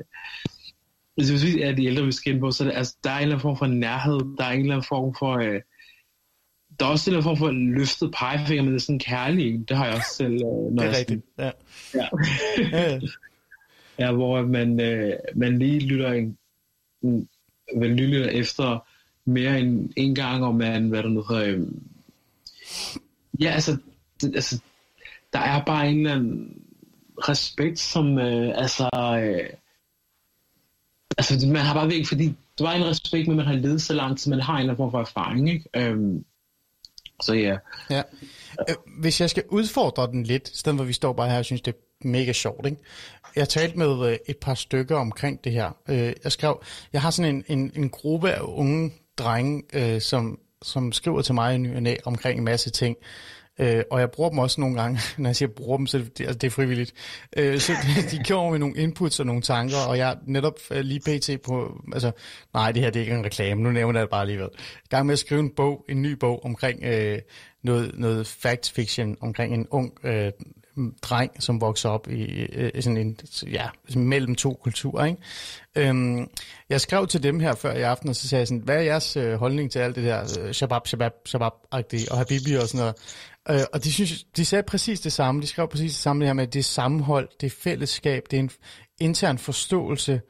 hvis 1.16 1.46
vi 1.46 1.62
er 1.62 1.72
de 1.72 1.86
ældre, 1.86 2.06
vi 2.06 2.12
skal 2.12 2.34
ind 2.34 2.42
på, 2.42 2.52
så 2.52 2.64
er 2.64 2.68
det, 2.68 2.78
altså, 2.78 2.96
der 3.04 3.10
er 3.10 3.16
en 3.16 3.22
eller 3.22 3.36
anden 3.36 3.42
form 3.42 3.58
for 3.58 3.68
nærhed, 3.68 4.20
der 4.38 4.44
er 4.44 4.52
en 4.52 4.60
eller 4.60 4.76
anden 4.76 4.88
form 4.88 5.16
for, 5.20 5.38
øh, 5.38 5.62
der 6.80 6.86
er 6.86 6.90
også 6.90 7.10
en 7.10 7.16
eller 7.16 7.28
anden 7.28 7.38
form 7.38 7.48
for 7.48 7.52
løftet 7.52 8.12
pegefinger, 8.12 8.64
men 8.64 8.74
det 8.74 8.80
er 8.80 8.84
sådan 8.84 9.00
kærlig, 9.00 9.70
det 9.70 9.78
har 9.78 9.86
jeg 9.86 9.96
også 9.96 10.16
selv, 10.16 10.34
øh, 10.34 10.42
når 10.42 10.84
Det 10.84 10.92
er 10.92 10.98
rigtigt. 10.98 11.26
Ja. 11.38 11.52
Ja. 11.94 12.08
ja, 14.00 14.12
hvor 14.18 14.42
man, 14.42 14.80
øh, 14.80 15.14
man 15.36 15.60
lige 15.60 15.80
lytter 15.80 16.12
en, 16.12 16.38
en, 17.02 17.30
lige 17.96 18.08
lytter 18.08 18.30
efter 18.30 18.88
mere 19.26 19.60
end 19.60 19.90
en 19.96 20.16
gang, 20.16 20.44
og 20.44 20.56
man, 20.56 20.90
hvad 20.90 21.04
der 21.04 21.10
nu 21.10 21.24
hedder, 21.30 21.58
øh, 21.58 21.68
ja, 23.40 23.50
altså, 23.50 23.78
det, 24.22 24.36
altså, 24.36 24.60
der 25.34 25.40
er 25.40 25.66
bare 25.66 25.90
en 25.90 25.98
eller 25.98 26.14
anden 26.14 26.64
respekt, 27.18 27.80
som, 27.80 28.18
øh, 28.18 28.54
altså, 28.58 28.90
øh, 28.94 29.50
altså, 31.18 31.48
man 31.48 31.62
har 31.62 31.74
bare 31.74 31.90
væk, 31.90 32.08
fordi 32.08 32.36
der 32.58 32.64
var 32.64 32.74
en 32.74 32.86
respekt, 32.86 33.28
men 33.28 33.38
man 33.38 33.46
har 33.46 33.54
levet 33.54 33.82
så 33.82 33.94
langt, 33.94 34.22
så 34.22 34.30
man 34.30 34.40
har 34.40 34.54
en 34.54 34.60
eller 34.60 34.74
anden 34.74 34.84
form 34.84 34.92
for 34.92 35.00
erfaring, 35.00 35.50
ikke? 35.50 35.70
Øhm, 35.76 36.26
så 37.22 37.34
ja. 37.34 37.58
Ja. 37.90 38.02
Øh, 38.70 38.76
hvis 39.00 39.22
jeg 39.22 39.30
skal 39.30 39.44
udfordre 39.50 40.08
den 40.08 40.24
lidt, 40.24 40.50
i 40.50 40.58
stedet 40.58 40.78
for 40.78 40.84
at 40.84 40.88
vi 40.88 40.94
står 40.94 41.14
bare 41.14 41.30
her 41.30 41.38
og 41.38 41.46
synes, 41.46 41.62
det 41.62 41.74
er 41.74 42.08
mega 42.08 42.32
sjovt, 42.34 42.66
ikke? 42.66 42.78
Jeg 43.36 43.50
talte 43.50 43.78
med 43.78 44.10
øh, 44.10 44.18
et 44.28 44.38
par 44.38 44.54
stykker 44.54 44.96
omkring 44.96 45.44
det 45.44 45.52
her. 45.52 45.72
Øh, 45.90 46.14
jeg 46.24 46.32
skrev, 46.32 46.64
jeg 46.94 47.02
har 47.02 47.12
sådan 47.12 47.36
en, 47.36 47.44
en, 47.48 47.72
en 47.76 47.90
gruppe 47.90 48.32
af 48.32 48.42
unge 48.42 48.94
drenge, 49.18 49.64
øh, 49.74 50.02
som, 50.02 50.40
som 50.64 50.92
skriver 50.92 51.22
til 51.22 51.34
mig 51.34 51.56
i 51.56 51.58
ny 51.58 51.76
omkring 52.06 52.38
en 52.38 52.46
masse 52.46 52.70
ting. 52.70 52.98
Øh, 53.60 53.84
og 53.92 54.00
jeg 54.00 54.12
bruger 54.12 54.30
dem 54.30 54.40
også 54.40 54.62
nogle 54.62 54.82
gange, 54.82 55.00
når 55.18 55.30
jeg 55.30 55.36
siger 55.36 55.50
bruger 55.50 55.78
dem, 55.78 55.88
så 55.88 55.98
det, 55.98 56.20
altså, 56.20 56.38
det 56.38 56.48
er 56.48 56.52
frivilligt. 56.52 56.94
Øh, 57.38 57.60
så 57.60 57.74
de, 57.84 58.18
de 58.18 58.24
med 58.52 58.60
nogle 58.60 58.78
inputs 58.78 59.20
og 59.20 59.26
nogle 59.26 59.42
tanker, 59.42 59.78
og 59.88 59.98
jeg 59.98 60.12
er 60.12 60.16
netop 60.26 60.60
øh, 60.72 60.80
lige 60.80 61.00
pt. 61.00 61.44
på, 61.44 61.82
altså 61.94 62.12
nej, 62.54 62.72
det 62.72 62.82
her 62.82 62.90
det 62.90 63.00
er 63.00 63.04
ikke 63.04 63.16
en 63.16 63.26
reklame, 63.26 63.62
nu 63.62 63.72
nævner 63.72 64.00
jeg 64.00 64.04
det 64.04 64.10
bare 64.10 64.22
alligevel. 64.22 64.50
I 64.86 64.88
gang 64.90 65.06
med 65.06 65.14
at 65.14 65.20
skrive 65.20 65.40
en 65.40 65.50
bog, 65.56 65.86
en 65.90 66.02
ny 66.02 66.12
bog 66.12 66.46
omkring 66.46 66.84
øh, 66.84 67.20
noget, 67.64 67.92
noget 68.00 68.28
fact 68.28 68.72
fiction, 68.72 69.18
omkring 69.22 69.54
en 69.54 69.68
ung 69.72 69.94
øh, 70.04 70.32
dreng, 71.02 71.44
som 71.44 71.62
vokser 71.62 71.90
op 71.90 72.08
i, 72.08 72.24
øh, 72.24 72.72
i 72.76 72.82
sådan 72.82 72.98
en, 72.98 73.18
ja, 73.52 73.68
mellem 73.96 74.36
to 74.36 74.60
kulturer, 74.64 75.06
ikke? 75.06 75.18
Øhm, 75.76 76.30
jeg 76.70 76.82
skrev 76.82 77.08
til 77.08 77.24
dem 77.24 77.40
her 77.40 77.56
før 77.56 77.74
i 77.74 77.82
aften, 77.82 78.10
og 78.10 78.16
så 78.16 78.28
sagde 78.28 78.40
jeg 78.40 78.48
sådan, 78.48 78.64
hvad 78.64 78.76
er 78.76 78.82
jeres 78.82 79.18
øh, 79.18 79.34
holdning 79.34 79.72
til 79.72 79.80
alt 79.80 79.96
det 79.96 80.04
der 80.04 80.38
øh, 80.40 80.54
shabab, 80.54 80.88
shabab, 80.88 81.12
shabab-agtige, 81.28 82.12
og 82.12 82.18
habibi 82.18 82.54
og 82.54 82.68
sådan 82.68 82.80
noget? 82.80 82.96
Øh, 83.50 83.66
og 83.74 83.84
de, 83.84 83.94
synes, 83.94 84.24
de 84.24 84.46
sagde 84.46 84.64
præcis 84.64 85.02
det 85.02 85.14
samme, 85.14 85.42
de 85.42 85.48
skrev 85.48 85.68
præcis 85.68 85.92
det 85.92 86.02
samme 86.02 86.20
det 86.20 86.28
her 86.28 86.34
med, 86.34 86.48
at 86.48 86.54
det 86.54 86.60
er 86.60 86.64
sammenhold, 86.64 87.30
det 87.42 87.48
er 87.48 87.56
fællesskab, 87.64 88.24
det 88.32 88.38
er 88.38 88.44
en 88.44 88.52
intern 89.00 89.38
forståelse, 89.38 90.22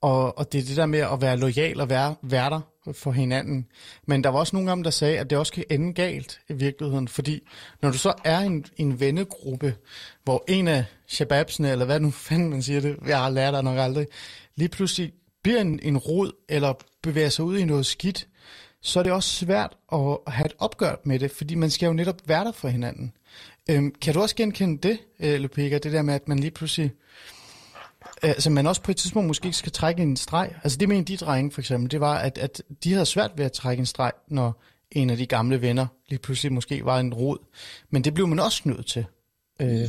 og, 0.00 0.38
og 0.38 0.52
det 0.52 0.60
er 0.60 0.64
det 0.64 0.76
der 0.76 0.86
med 0.86 0.98
at 0.98 1.20
være 1.20 1.36
lojal 1.36 1.80
og 1.80 1.90
være, 1.90 2.14
være 2.22 2.50
der 2.50 2.60
for 2.92 3.12
hinanden. 3.12 3.66
Men 4.06 4.24
der 4.24 4.30
var 4.30 4.38
også 4.38 4.56
nogle 4.56 4.70
af 4.70 4.76
dem, 4.76 4.82
der 4.82 4.90
sagde, 4.90 5.18
at 5.18 5.30
det 5.30 5.38
også 5.38 5.52
kan 5.52 5.64
ende 5.70 5.94
galt 5.94 6.40
i 6.48 6.52
virkeligheden, 6.52 7.08
fordi 7.08 7.48
når 7.82 7.90
du 7.90 7.98
så 7.98 8.14
er 8.24 8.38
en, 8.38 8.64
en 8.76 9.00
vennegruppe, 9.00 9.74
hvor 10.24 10.44
en 10.48 10.68
af 10.68 10.84
shababsene, 11.06 11.70
eller 11.70 11.84
hvad 11.84 12.00
nu 12.00 12.10
fanden 12.10 12.50
man 12.50 12.62
siger 12.62 12.80
det, 12.80 12.96
jeg 13.06 13.18
har 13.18 13.30
lært 13.30 13.54
dig 13.54 13.62
nok 13.62 13.78
aldrig, 13.78 14.06
lige 14.56 14.68
pludselig 14.68 15.12
bliver 15.42 15.60
en, 15.60 15.80
en 15.82 15.98
rod, 15.98 16.32
eller 16.48 16.72
bevæger 17.02 17.28
sig 17.28 17.44
ud 17.44 17.58
i 17.58 17.64
noget 17.64 17.86
skidt, 17.86 18.28
så 18.82 18.98
er 18.98 19.02
det 19.02 19.12
også 19.12 19.30
svært 19.30 19.76
at 19.92 20.18
have 20.26 20.46
et 20.46 20.54
opgør 20.58 20.94
med 21.04 21.18
det, 21.18 21.30
fordi 21.30 21.54
man 21.54 21.70
skal 21.70 21.86
jo 21.86 21.92
netop 21.92 22.16
være 22.26 22.44
der 22.44 22.52
for 22.52 22.68
hinanden. 22.68 23.12
Øhm, 23.70 23.94
kan 24.00 24.14
du 24.14 24.20
også 24.20 24.36
genkende 24.36 24.88
det, 24.88 24.98
øh, 25.20 25.40
Lupika, 25.40 25.78
det 25.78 25.92
der 25.92 26.02
med, 26.02 26.14
at 26.14 26.28
man 26.28 26.38
lige 26.38 26.50
pludselig 26.50 26.92
Altså 28.22 28.50
man 28.50 28.66
også 28.66 28.82
på 28.82 28.90
et 28.90 28.96
tidspunkt 28.96 29.26
måske 29.26 29.46
ikke 29.46 29.58
skal 29.58 29.72
trække 29.72 30.02
en 30.02 30.16
streg. 30.16 30.54
Altså 30.64 30.78
det 30.78 30.88
med 30.88 31.04
de 31.04 31.16
drenge 31.16 31.50
for 31.50 31.60
eksempel, 31.60 31.90
det 31.90 32.00
var, 32.00 32.18
at, 32.18 32.38
at 32.38 32.62
de 32.84 32.92
havde 32.92 33.06
svært 33.06 33.30
ved 33.36 33.44
at 33.44 33.52
trække 33.52 33.80
en 33.80 33.86
streg, 33.86 34.12
når 34.28 34.62
en 34.90 35.10
af 35.10 35.16
de 35.16 35.26
gamle 35.26 35.62
venner 35.62 35.86
lige 36.08 36.18
pludselig 36.18 36.52
måske 36.52 36.84
var 36.84 37.00
en 37.00 37.14
rod. 37.14 37.38
Men 37.90 38.04
det 38.04 38.14
blev 38.14 38.28
man 38.28 38.38
også 38.38 38.62
nødt 38.64 38.86
til. 38.86 39.04
Øh, 39.60 39.88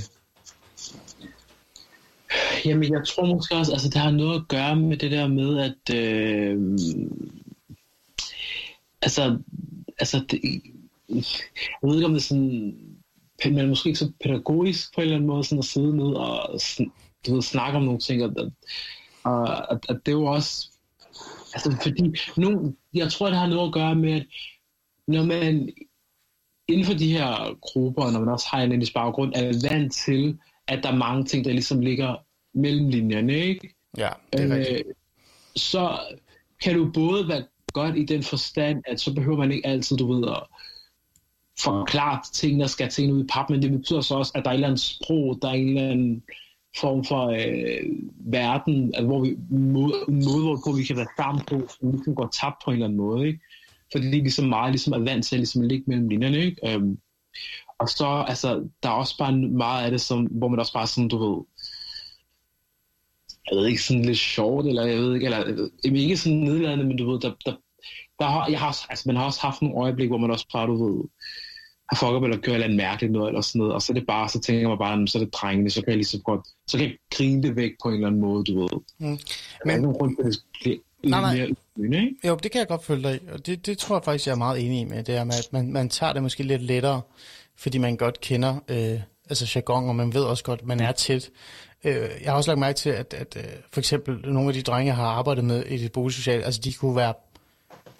Jamen, 2.65 2.93
jeg 2.93 3.07
tror 3.07 3.25
måske 3.25 3.55
også, 3.55 3.71
altså 3.71 3.89
det 3.89 3.95
har 3.95 4.11
noget 4.11 4.39
at 4.39 4.47
gøre 4.47 4.75
med 4.75 4.97
det 4.97 5.11
der 5.11 5.27
med, 5.27 5.59
at 5.59 5.95
øh, 5.95 6.77
altså, 9.01 9.37
altså 9.99 10.25
det, 10.31 10.41
jeg 11.09 11.89
ved 11.89 11.95
ikke, 11.95 12.05
om 12.05 12.13
det 12.13 12.19
er 12.19 12.23
sådan, 12.23 12.75
men 13.45 13.69
måske 13.69 13.89
ikke 13.89 13.99
så 13.99 14.11
pædagogisk 14.23 14.95
på 14.95 15.01
en 15.01 15.05
eller 15.05 15.15
anden 15.15 15.27
måde, 15.27 15.43
sådan 15.43 15.59
at 15.59 15.65
sidde 15.65 15.97
ned 15.97 16.13
og 16.15 16.61
sådan, 16.61 16.91
du 17.27 17.33
ved, 17.33 17.41
snakke 17.41 17.77
om 17.77 17.83
nogle 17.83 17.99
ting, 17.99 18.23
og, 18.23 18.33
og, 19.23 19.41
og, 19.69 19.79
og 19.89 19.95
det 20.05 20.07
er 20.07 20.11
jo 20.11 20.25
også, 20.25 20.69
altså 21.53 21.77
fordi, 21.83 22.15
nu, 22.37 22.75
jeg 22.93 23.11
tror, 23.11 23.27
det 23.27 23.37
har 23.37 23.47
noget 23.47 23.67
at 23.67 23.73
gøre 23.73 23.95
med, 23.95 24.13
at 24.13 24.25
når 25.07 25.23
man 25.23 25.69
inden 26.67 26.85
for 26.85 26.93
de 26.93 27.11
her 27.11 27.57
grupper, 27.61 28.11
når 28.11 28.19
man 28.19 28.29
også 28.29 28.47
har 28.51 28.61
en 28.61 28.71
indisk 28.71 28.93
baggrund, 28.93 29.33
er 29.35 29.69
vant 29.69 29.93
til, 29.93 30.37
at 30.67 30.83
der 30.83 30.91
er 30.91 30.95
mange 30.95 31.23
ting, 31.25 31.45
der 31.45 31.51
ligesom 31.51 31.79
ligger 31.79 32.15
mellem 32.53 32.89
linjerne, 32.89 33.33
ikke? 33.33 33.75
Ja, 33.97 34.09
det 34.33 34.41
er 34.41 34.45
Øh, 34.45 34.51
rigtigt. 34.51 34.87
så 35.55 35.99
kan 36.63 36.75
du 36.75 36.91
både 36.91 37.27
være 37.27 37.43
godt 37.73 37.97
i 37.97 38.05
den 38.05 38.23
forstand, 38.23 38.83
at 38.87 38.99
så 38.99 39.13
behøver 39.13 39.37
man 39.37 39.51
ikke 39.51 39.67
altid, 39.67 39.97
du 39.97 40.13
ved, 40.13 40.27
at 40.27 40.43
forklare 41.59 42.21
tingene 42.33 42.63
og 42.63 42.69
skal 42.69 42.89
tingene 42.89 43.15
ud 43.17 43.23
i 43.23 43.27
pap, 43.27 43.49
men 43.49 43.61
det 43.61 43.71
betyder 43.71 44.01
så 44.01 44.15
også, 44.15 44.31
at 44.35 44.43
der 44.45 44.49
er 44.49 44.53
et 44.53 44.57
eller 44.57 44.67
andet 44.67 44.81
sprog, 44.81 45.39
der 45.41 45.47
er 45.47 45.53
en 45.53 45.67
eller 45.67 45.91
anden 45.91 46.23
form 46.77 47.05
for 47.05 47.27
øh, 47.27 47.83
verden, 48.19 48.91
altså, 48.95 49.05
hvor 49.05 49.21
vi, 49.21 49.35
måde, 49.49 49.93
måde, 50.07 50.43
hvorpå 50.43 50.77
vi 50.77 50.83
kan 50.83 50.97
være 50.97 51.07
sammen 51.17 51.43
på, 51.45 51.67
som 51.79 51.91
ligesom 51.91 52.15
går 52.15 52.29
tabt 52.41 52.55
på 52.65 52.71
en 52.71 52.73
eller 52.73 52.85
anden 52.85 52.97
måde, 52.97 53.27
ikke? 53.27 53.39
Fordi 53.91 54.05
det 54.05 54.17
er 54.17 54.21
ligesom 54.21 54.45
meget 54.45 54.71
ligesom 54.71 54.93
er 54.93 54.99
vant 54.99 55.25
til 55.25 55.35
at 55.35 55.39
ligesom 55.39 55.61
ligge 55.61 55.83
mellem 55.87 56.07
linjerne, 56.07 56.37
ikke? 56.37 56.73
Øhm, 56.73 56.99
og 57.79 57.89
så, 57.89 58.25
altså, 58.27 58.69
der 58.83 58.89
er 58.89 58.93
også 58.93 59.17
bare 59.17 59.37
meget 59.37 59.85
af 59.85 59.91
det, 59.91 60.01
som, 60.01 60.25
hvor 60.25 60.47
man 60.47 60.59
også 60.59 60.73
bare 60.73 60.87
sådan, 60.87 61.07
du 61.07 61.17
ved, 61.17 61.45
jeg 63.49 63.57
ved 63.57 63.67
ikke, 63.67 63.83
sådan 63.83 64.05
lidt 64.05 64.17
sjovt, 64.17 64.67
eller 64.67 64.85
jeg 64.85 64.97
ved 64.97 65.13
ikke, 65.13 65.25
eller 65.25 65.37
jeg 65.37 65.47
ved, 65.47 65.71
jamen, 65.85 65.99
ikke 66.01 66.17
sådan 66.17 66.37
nedladende, 66.37 66.85
men 66.85 66.97
du 66.97 67.11
ved, 67.11 67.19
der, 67.19 67.33
der, 67.45 67.55
der 68.19 68.25
har, 68.25 68.47
jeg 68.49 68.59
har, 68.59 68.85
altså, 68.89 69.03
man 69.07 69.15
har 69.15 69.25
også 69.25 69.41
haft 69.41 69.61
nogle 69.61 69.77
øjeblik, 69.77 70.07
hvor 70.09 70.17
man 70.17 70.31
også 70.31 70.47
bare, 70.53 70.67
du 70.67 70.85
ved, 70.85 71.03
fucket 71.97 72.15
op 72.15 72.23
eller 72.23 72.37
gjort 72.37 72.47
et 72.47 72.53
eller 72.53 72.65
andet 72.65 72.77
mærkeligt 72.77 73.13
noget, 73.13 73.27
eller 73.27 73.41
sådan 73.41 73.59
noget, 73.59 73.73
og 73.73 73.81
så 73.81 73.93
er 73.93 73.95
det 73.95 74.07
bare, 74.07 74.29
så 74.29 74.39
tænker 74.39 74.69
man 74.69 74.77
bare, 74.77 74.91
"Jamen, 74.91 75.07
så 75.07 75.17
er 75.17 75.23
det 75.23 75.33
drengene, 75.33 75.69
så 75.69 75.81
kan 75.81 75.89
jeg 75.89 75.97
lige 75.97 76.05
så 76.05 76.19
godt, 76.25 76.41
så 76.67 76.77
kan 76.77 76.87
jeg 76.87 76.95
grine 77.11 77.43
det 77.43 77.55
væk 77.55 77.71
på 77.83 77.87
en 77.89 77.93
eller 77.95 78.07
anden 78.07 78.21
måde, 78.21 78.43
du 78.43 78.59
ved. 78.61 78.69
Mm. 78.97 79.19
Men, 79.65 79.81
nogen 79.81 79.97
grund 79.97 80.17
det 80.17 80.37
bliver 80.61 80.77
Nej, 81.03 81.21
nej. 81.21 81.35
mere 81.35 81.47
ydmygende, 81.77 81.97
ikke? 81.97 82.27
Jo, 82.27 82.35
det 82.43 82.51
kan 82.51 82.59
jeg 82.59 82.67
godt 82.67 82.85
følge 82.85 83.03
dig 83.03 83.15
i, 83.15 83.19
og 83.33 83.45
det, 83.45 83.65
det 83.65 83.77
tror 83.77 83.95
jeg 83.95 84.03
faktisk, 84.03 84.27
jeg 84.27 84.33
er 84.33 84.37
meget 84.37 84.65
enig 84.65 84.79
i 84.79 84.83
med, 84.83 85.03
det 85.03 85.15
er 85.15 85.23
med, 85.23 85.33
at 85.33 85.47
man, 85.53 85.71
man 85.71 85.89
tager 85.89 86.13
det 86.13 86.21
måske 86.23 86.43
lidt 86.43 86.61
lettere, 86.61 87.01
fordi 87.57 87.77
man 87.77 87.97
godt 87.97 88.21
kender 88.21 88.55
øh, 88.67 88.99
altså 89.29 89.51
jargon, 89.55 89.89
og 89.89 89.95
man 89.95 90.13
ved 90.13 90.23
også 90.23 90.43
godt, 90.43 90.59
at 90.61 90.67
man 90.67 90.79
er 90.79 90.91
tæt. 90.91 91.29
Øh, 91.83 91.93
jeg 91.93 92.31
har 92.31 92.33
også 92.33 92.49
lagt 92.51 92.59
mærke 92.59 92.77
til, 92.77 92.89
at, 92.89 93.13
at 93.13 93.37
øh, 93.37 93.43
for 93.73 93.79
eksempel 93.81 94.31
nogle 94.31 94.49
af 94.49 94.53
de 94.53 94.61
drenge, 94.61 94.87
jeg 94.87 94.95
har 94.95 95.07
arbejdet 95.07 95.43
med 95.45 95.65
i 95.65 95.77
det 95.77 95.91
boligsociale, 95.91 96.43
altså 96.43 96.61
de 96.63 96.73
kunne 96.73 96.95
være 96.95 97.13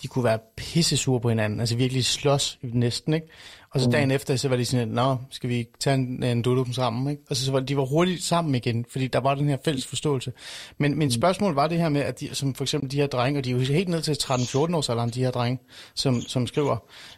de 0.01 0.07
kunne 0.07 0.23
være 0.23 0.39
pisse 0.57 0.97
sure 0.97 1.19
på 1.19 1.29
hinanden, 1.29 1.59
altså 1.59 1.75
virkelig 1.75 2.05
slås 2.05 2.59
næsten, 2.61 3.13
ikke? 3.13 3.27
Og 3.71 3.79
så 3.79 3.89
dagen 3.89 4.11
efter, 4.11 4.35
så 4.35 4.49
var 4.49 4.55
de 4.55 4.65
sådan, 4.65 4.87
nå, 4.87 5.17
skal 5.29 5.49
vi 5.49 5.67
tage 5.79 5.93
en, 5.93 6.23
en 6.23 6.41
dudum 6.41 6.73
sammen, 6.73 7.11
ikke? 7.11 7.23
Og 7.29 7.35
så, 7.35 7.45
så 7.45 7.51
var 7.51 7.59
de 7.59 7.77
var 7.77 7.85
hurtigt 7.85 8.23
sammen 8.23 8.55
igen, 8.55 8.85
fordi 8.91 9.07
der 9.07 9.19
var 9.19 9.35
den 9.35 9.49
her 9.49 9.57
fælles 9.65 9.85
forståelse. 9.85 10.33
Men 10.77 10.97
min 10.97 11.11
spørgsmål 11.11 11.53
var 11.53 11.67
det 11.67 11.77
her 11.77 11.89
med, 11.89 12.01
at 12.01 12.19
de, 12.19 12.35
som 12.35 12.53
for 12.53 12.63
eksempel 12.63 12.91
de 12.91 12.97
her 12.97 13.07
drenge, 13.07 13.39
og 13.39 13.45
de 13.45 13.49
er 13.49 13.53
jo 13.53 13.59
helt 13.59 13.89
ned 13.89 14.01
til 14.01 14.13
13-14 14.13 14.75
års 14.75 14.89
alderen, 14.89 15.09
de 15.09 15.23
her 15.23 15.31
drenge, 15.31 15.59
som, 15.95 16.21
som 16.21 16.47
skriver 16.47 16.77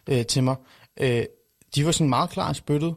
øh, 0.10 0.26
til 0.26 0.44
mig, 0.44 0.56
øh, 1.00 1.24
de 1.76 1.86
var 1.86 1.92
sådan 1.92 2.10
meget 2.10 2.30
klar 2.30 2.52
i 2.52 2.54
spyttet, 2.54 2.96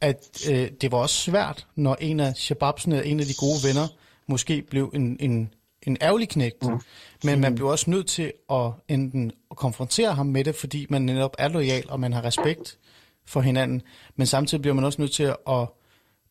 at 0.00 0.48
øh, 0.50 0.70
det 0.80 0.92
var 0.92 0.98
også 0.98 1.16
svært, 1.16 1.66
når 1.76 1.96
en 2.00 2.20
af 2.20 2.36
shababsene, 2.36 3.04
en 3.04 3.20
af 3.20 3.26
de 3.26 3.34
gode 3.34 3.58
venner, 3.68 3.88
måske 4.28 4.62
blev 4.70 4.90
en, 4.94 5.16
en, 5.20 5.50
en 5.86 5.96
ærgerlig 6.00 6.28
knægt. 6.28 6.62
Mm. 6.62 6.80
Men 7.24 7.40
man 7.40 7.54
blev 7.54 7.68
også 7.68 7.90
nødt 7.90 8.06
til 8.06 8.32
at 8.50 8.70
enten 8.88 9.32
konfrontere 9.50 10.14
ham 10.14 10.26
med 10.26 10.44
det, 10.44 10.54
fordi 10.54 10.86
man 10.90 11.02
netop 11.02 11.36
er 11.38 11.48
lojal, 11.48 11.84
og 11.88 12.00
man 12.00 12.12
har 12.12 12.24
respekt 12.24 12.78
for 13.26 13.40
hinanden. 13.40 13.82
Men 14.16 14.26
samtidig 14.26 14.62
bliver 14.62 14.74
man 14.74 14.84
også 14.84 15.00
nødt 15.00 15.12
til 15.12 15.32
at 15.48 15.68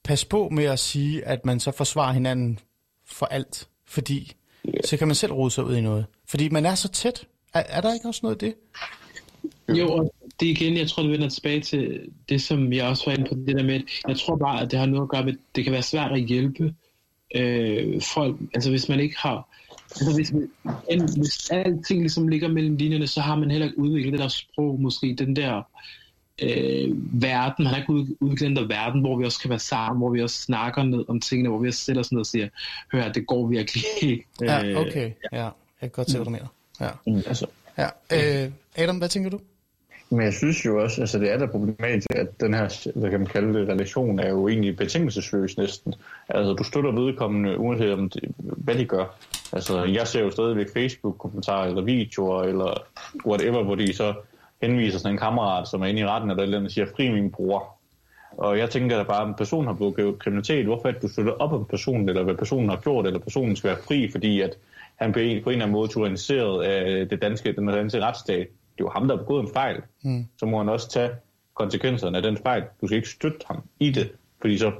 passe 0.03 0.27
på 0.27 0.49
med 0.49 0.63
at 0.63 0.79
sige, 0.79 1.25
at 1.25 1.45
man 1.45 1.59
så 1.59 1.71
forsvarer 1.71 2.13
hinanden 2.13 2.59
for 3.05 3.25
alt. 3.25 3.67
Fordi 3.87 4.33
så 4.85 4.97
kan 4.97 5.07
man 5.07 5.15
selv 5.15 5.33
rode 5.33 5.51
sig 5.51 5.65
ud 5.65 5.75
i 5.75 5.81
noget. 5.81 6.05
Fordi 6.27 6.49
man 6.49 6.65
er 6.65 6.75
så 6.75 6.87
tæt. 6.87 7.27
Er, 7.53 7.63
er 7.69 7.81
der 7.81 7.93
ikke 7.93 8.07
også 8.07 8.19
noget 8.23 8.35
af 8.35 8.39
det? 8.39 8.55
Jo, 9.77 9.93
og 9.93 10.13
det 10.39 10.45
er 10.45 10.51
igen, 10.51 10.77
jeg 10.77 10.87
tror, 10.87 11.03
det 11.03 11.11
vender 11.11 11.29
tilbage 11.29 11.61
til 11.61 12.09
det, 12.29 12.41
som 12.41 12.73
jeg 12.73 12.87
også 12.87 13.03
var 13.05 13.13
inde 13.13 13.29
på, 13.29 13.35
det 13.35 13.57
der 13.57 13.63
med, 13.63 13.75
at 13.75 13.83
jeg 14.07 14.17
tror 14.17 14.35
bare, 14.35 14.61
at 14.61 14.71
det 14.71 14.79
har 14.79 14.85
noget 14.85 15.03
at 15.03 15.09
gøre 15.09 15.25
med, 15.25 15.33
at 15.33 15.39
det 15.55 15.63
kan 15.63 15.73
være 15.73 15.81
svært 15.81 16.11
at 16.11 16.21
hjælpe 16.21 16.73
øh, 17.35 18.01
folk, 18.01 18.37
altså 18.53 18.69
hvis 18.69 18.89
man 18.89 18.99
ikke 18.99 19.15
har, 19.17 19.47
altså 19.91 20.13
hvis, 20.15 20.31
man, 20.33 20.49
en, 20.89 21.01
hvis 21.17 21.49
alting 21.49 21.99
ligesom 22.01 22.27
ligger 22.27 22.47
mellem 22.47 22.75
linjerne, 22.75 23.07
så 23.07 23.21
har 23.21 23.35
man 23.35 23.51
heller 23.51 23.67
ikke 23.67 23.79
udviklet 23.79 24.11
det 24.11 24.19
der 24.19 24.27
sprog, 24.27 24.81
måske 24.81 25.15
den 25.15 25.35
der 25.35 25.61
øh, 26.41 26.89
verden, 27.21 27.63
man 27.63 27.67
har 27.73 27.77
ikke 27.77 27.93
ud- 27.93 28.15
udviklet 28.19 28.47
den 28.47 28.55
der 28.55 28.67
verden, 28.67 29.01
hvor 29.01 29.17
vi 29.17 29.25
også 29.25 29.39
kan 29.39 29.49
være 29.49 29.59
sammen, 29.59 29.97
hvor 29.99 30.09
vi 30.09 30.21
også 30.21 30.41
snakker 30.41 30.83
ned 30.83 31.05
om 31.07 31.19
tingene, 31.19 31.49
hvor 31.49 31.59
vi 31.59 31.67
også 31.67 31.79
sætter 31.79 31.99
os 31.99 32.11
ned 32.11 32.19
og 32.19 32.25
siger, 32.25 32.47
hør, 32.91 33.11
det 33.11 33.27
går 33.27 33.47
virkelig 33.47 33.83
ikke. 34.01 34.25
Ja, 34.41 34.63
Øh, 34.65 34.77
okay. 34.77 35.11
Ja, 35.31 35.43
jeg 35.43 35.51
kan 35.81 35.89
godt 35.89 36.09
se, 36.11 36.17
hvad 36.17 36.25
du 36.25 36.31
mener. 36.31 36.47
Ja. 36.81 36.89
Mm, 37.07 37.17
altså, 37.27 37.45
ja. 37.77 37.87
Øh, 38.45 38.51
Adam, 38.75 38.97
hvad 38.97 39.09
tænker 39.09 39.29
du? 39.29 39.39
Men 40.09 40.21
jeg 40.21 40.33
synes 40.33 40.65
jo 40.65 40.83
også, 40.83 41.01
altså 41.01 41.19
det 41.19 41.31
er 41.31 41.37
da 41.37 41.45
problematisk, 41.45 42.07
at 42.15 42.41
den 42.41 42.53
her, 42.53 42.89
hvad 42.99 43.09
kan 43.09 43.19
man 43.19 43.27
kalde 43.27 43.59
det, 43.59 43.69
relation 43.69 44.19
er 44.19 44.29
jo 44.29 44.47
egentlig 44.47 44.77
betingelsesløs 44.77 45.57
næsten. 45.57 45.95
Altså 46.29 46.53
du 46.53 46.63
støtter 46.63 46.91
vedkommende, 46.91 47.57
uanset 47.57 47.93
om 47.93 48.09
det, 48.09 48.23
hvad 48.37 48.75
de 48.75 48.85
gør. 48.85 49.17
Altså 49.53 49.83
jeg 49.83 50.07
ser 50.07 50.21
jo 50.21 50.31
stadigvæk 50.31 50.73
Facebook-kommentarer 50.73 51.67
eller 51.67 51.81
videoer 51.81 52.43
eller 52.43 52.83
whatever, 53.25 53.63
hvor 53.63 53.75
de 53.75 53.93
så 53.93 54.13
henviser 54.61 54.99
sådan 54.99 55.11
en 55.13 55.19
kammerat, 55.19 55.67
som 55.67 55.81
er 55.81 55.85
inde 55.85 56.01
i 56.01 56.05
retten 56.05 56.29
eller 56.29 56.43
et 56.43 56.45
eller 56.45 56.57
andet, 56.57 56.69
og 56.69 56.71
siger, 56.71 56.87
fri 56.95 57.11
min 57.11 57.31
bror. 57.31 57.75
Og 58.37 58.57
jeg 58.57 58.69
tænker 58.69 58.97
da 58.97 59.03
bare, 59.03 59.21
at 59.21 59.27
en 59.27 59.33
person 59.33 59.65
har 59.65 59.73
begået 59.73 60.19
kriminalitet, 60.19 60.65
hvorfor 60.65 60.89
at 60.89 61.01
du 61.01 61.07
støtter 61.07 61.33
op 61.33 61.53
om 61.53 61.65
personen, 61.65 62.09
eller 62.09 62.23
hvad 62.23 62.35
personen 62.35 62.69
har 62.69 62.77
gjort, 62.77 63.05
eller 63.05 63.19
personen 63.19 63.55
skal 63.55 63.67
være 63.67 63.79
fri, 63.87 64.11
fordi 64.11 64.41
at 64.41 64.57
han 64.95 65.13
på 65.13 65.19
en, 65.19 65.43
på 65.43 65.49
en 65.49 65.53
eller 65.53 65.65
anden 65.65 65.71
måde 65.71 65.87
tyranniseret 65.87 66.63
af 66.63 67.09
det 67.09 67.21
danske, 67.21 67.55
den 67.55 67.67
danske 67.67 68.01
retsstat. 68.01 68.47
Det 68.77 68.81
er 68.81 68.85
jo 68.85 68.89
ham, 68.89 69.07
der 69.07 69.15
har 69.15 69.23
begået 69.23 69.41
en 69.41 69.53
fejl. 69.53 69.81
Mm. 70.03 70.25
Så 70.37 70.45
må 70.45 70.57
han 70.57 70.69
også 70.69 70.89
tage 70.89 71.11
konsekvenserne 71.53 72.17
af 72.17 72.23
den 72.23 72.37
fejl. 72.37 72.63
Du 72.81 72.87
skal 72.87 72.95
ikke 72.95 73.09
støtte 73.09 73.45
ham 73.47 73.63
i 73.79 73.91
det, 73.91 74.11
fordi 74.41 74.57
så 74.57 74.71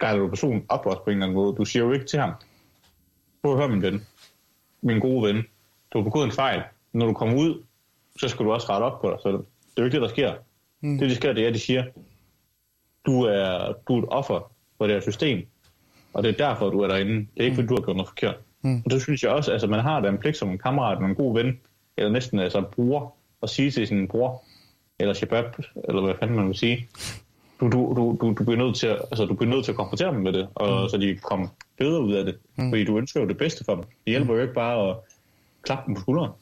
gejler 0.00 0.20
du 0.20 0.28
personen 0.28 0.64
op 0.68 0.86
også 0.86 0.98
på 1.04 1.10
en 1.10 1.16
eller 1.16 1.26
anden 1.26 1.36
måde. 1.36 1.56
Du 1.56 1.64
siger 1.64 1.84
jo 1.84 1.92
ikke 1.92 2.06
til 2.06 2.18
ham, 2.18 2.32
prøv 3.42 3.52
at 3.52 3.58
høre 3.58 3.68
min 3.68 3.82
ven, 3.82 4.06
min 4.82 5.00
gode 5.00 5.26
ven, 5.28 5.42
du 5.92 5.98
har 5.98 6.04
begået 6.04 6.24
en 6.24 6.32
fejl. 6.32 6.62
Når 6.92 7.06
du 7.06 7.12
kommer 7.12 7.38
ud, 7.38 7.62
så 8.20 8.28
skal 8.28 8.46
du 8.46 8.52
også 8.52 8.66
rette 8.70 8.84
op 8.84 9.00
på 9.00 9.10
dig. 9.10 9.18
Så 9.22 9.28
det 9.28 9.38
er 9.76 9.82
jo 9.82 9.84
ikke 9.84 9.94
det, 9.94 10.02
der 10.02 10.08
sker. 10.08 10.34
Mm. 10.80 10.98
Det, 10.98 11.10
der 11.10 11.16
sker, 11.16 11.32
det 11.32 11.44
er, 11.44 11.48
at 11.48 11.54
de 11.54 11.58
siger, 11.58 11.84
du 13.06 13.22
er, 13.22 13.72
du 13.88 13.94
er 13.94 14.02
et 14.02 14.08
offer 14.08 14.52
for 14.78 14.86
det 14.86 14.94
her 14.94 15.00
system, 15.00 15.46
og 16.12 16.22
det 16.22 16.28
er 16.28 16.46
derfor, 16.48 16.70
du 16.70 16.80
er 16.80 16.88
derinde. 16.88 17.14
Det 17.14 17.40
er 17.40 17.44
ikke, 17.44 17.54
fordi 17.54 17.68
du 17.68 17.74
har 17.74 17.82
gjort 17.82 17.96
noget 17.96 18.08
forkert. 18.08 18.36
Mm. 18.62 18.82
Og 18.84 18.90
det 18.90 19.02
synes 19.02 19.22
jeg 19.22 19.30
også, 19.30 19.52
altså 19.52 19.66
man 19.66 19.80
har 19.80 20.00
da 20.00 20.08
en 20.08 20.18
pligt 20.18 20.36
som 20.36 20.50
en 20.50 20.58
kammerat, 20.58 20.98
og 20.98 21.04
en 21.04 21.14
god 21.14 21.34
ven, 21.34 21.60
eller 22.02 22.12
næsten 22.12 22.38
altså 22.38 22.64
bror, 22.76 23.14
at 23.42 23.50
sige 23.50 23.70
til 23.70 23.86
sin 23.86 24.08
bror, 24.08 24.42
eller 24.98 25.14
shabab, 25.14 25.44
eller 25.88 26.02
hvad 26.02 26.14
fanden 26.20 26.36
man 26.36 26.48
vil 26.48 26.56
sige, 26.56 26.88
du, 27.60 27.68
du, 27.68 27.94
du, 27.96 28.18
du, 28.20 28.34
du, 28.38 28.44
bliver 28.44 28.56
nødt 28.56 28.76
til 28.76 28.86
at, 28.86 28.98
altså, 29.10 29.24
du 29.24 29.34
bliver 29.34 29.50
nødt 29.50 29.64
til 29.64 29.72
at 29.72 29.76
konfrontere 29.76 30.12
dem 30.12 30.20
med 30.20 30.32
det, 30.32 30.48
og 30.54 30.82
mm. 30.82 30.88
så 30.88 30.96
de 30.96 31.06
kan 31.06 31.22
komme 31.22 31.48
bedre 31.78 32.00
ud 32.00 32.12
af 32.12 32.24
det. 32.24 32.38
Mm. 32.56 32.70
Fordi 32.70 32.84
du 32.84 32.98
ønsker 32.98 33.20
jo 33.20 33.28
det 33.28 33.36
bedste 33.36 33.64
for 33.64 33.74
dem. 33.74 33.84
Det 33.84 34.10
hjælper 34.10 34.34
jo 34.34 34.40
ikke 34.40 34.54
bare 34.54 34.90
at 34.90 34.96
klappe 35.62 35.86
dem 35.86 35.94
på 35.94 36.00
skulderen. 36.00 36.32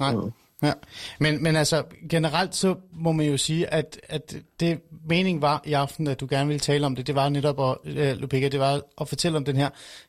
Nej. 0.00 0.14
Ja. 0.62 0.72
Men, 1.18 1.42
men 1.42 1.56
altså, 1.56 1.82
generelt 2.10 2.54
så 2.54 2.74
må 2.92 3.12
man 3.12 3.26
jo 3.26 3.36
sige, 3.36 3.66
at, 3.66 4.00
at 4.08 4.36
det 4.60 4.80
mening 5.08 5.42
var 5.42 5.62
i 5.64 5.72
aften, 5.72 6.06
at 6.06 6.20
du 6.20 6.26
gerne 6.30 6.46
ville 6.46 6.60
tale 6.60 6.86
om 6.86 6.96
det, 6.96 7.06
det 7.06 7.14
var 7.14 7.28
netop, 7.28 7.60
at, 7.60 7.76
uh, 7.84 8.20
Lupika, 8.20 8.48
det 8.48 8.60
var 8.60 8.80
at 9.00 9.08
fortælle 9.08 9.38
om 9.38 9.44
den 9.44 9.56
her, 9.56 9.68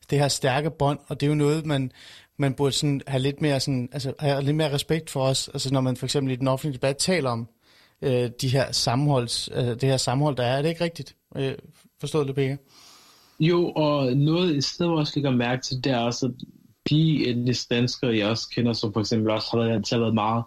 det 0.10 0.20
her 0.20 0.28
stærke 0.28 0.70
bånd, 0.70 1.00
og 1.08 1.20
det 1.20 1.26
er 1.26 1.30
jo 1.30 1.36
noget, 1.36 1.66
man, 1.66 1.92
man 2.38 2.54
burde 2.54 2.72
sådan 2.72 3.02
have 3.08 3.22
lidt 3.22 3.42
mere, 3.42 3.60
sådan, 3.60 3.90
altså, 3.92 4.14
have 4.20 4.44
lidt 4.44 4.56
mere 4.56 4.74
respekt 4.74 5.10
for 5.10 5.22
os, 5.24 5.48
altså 5.48 5.74
når 5.74 5.82
man 5.82 5.98
for 5.98 6.06
eksempel 6.06 6.34
i 6.34 6.36
den 6.36 6.48
offentlige 6.48 6.74
debat 6.74 6.98
taler 6.98 7.30
om 7.30 7.48
øh, 8.02 8.30
de 8.42 8.48
her 8.48 8.72
sammenholds, 8.72 9.50
øh, 9.54 9.66
det 9.66 9.84
her 9.84 9.98
sammenhold, 9.98 10.36
der 10.36 10.44
er. 10.44 10.58
Er 10.58 10.62
det 10.62 10.70
ikke 10.70 10.84
rigtigt? 10.84 11.16
Øh, 11.36 11.54
forstået, 12.00 12.28
Lupika? 12.28 12.56
Jo, 13.40 13.72
og 13.72 14.18
noget 14.18 14.56
et 14.58 14.64
sted, 14.64 14.86
hvor 14.86 14.96
jeg 14.96 15.00
også 15.00 15.14
lægger 15.16 15.32
mærke 15.32 15.62
til, 15.62 15.84
det 15.84 15.92
er 15.92 15.98
også, 15.98 16.26
at 16.26 16.32
de 16.90 17.28
etniske 17.28 17.76
danskere, 17.76 18.18
jeg 18.18 18.28
også 18.28 18.50
kender, 18.50 18.74
som 18.74 18.94
for 18.94 19.00
eksempel 19.00 19.32
også 19.32 19.48
har 19.52 19.58
været, 19.58 19.90
har 19.90 20.00
været 20.00 20.14
meget 20.14 20.44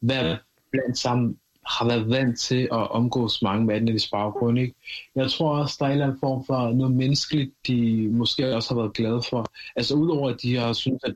hvad 0.00 0.36
blandt 0.70 0.98
sammen, 0.98 1.36
har 1.78 1.86
været 1.86 2.10
vant 2.10 2.40
til 2.40 2.62
at 2.62 2.90
omgås 2.90 3.42
mange 3.42 3.64
med 3.66 3.76
etnisk 3.76 4.10
baggrund. 4.10 4.58
Ikke? 4.58 4.74
Jeg 5.14 5.30
tror 5.30 5.58
også, 5.58 5.76
der 5.78 5.84
er 5.84 5.88
en 5.88 5.92
eller 5.92 6.06
anden 6.06 6.20
form 6.20 6.44
for 6.46 6.72
noget 6.72 6.94
menneskeligt, 6.94 7.50
de 7.66 8.08
måske 8.12 8.56
også 8.56 8.74
har 8.74 8.80
været 8.80 8.92
glade 8.92 9.22
for. 9.30 9.46
Altså 9.76 9.94
udover, 9.94 10.30
at 10.30 10.42
de 10.42 10.56
har 10.56 10.72
syntes, 10.72 11.04
at 11.04 11.14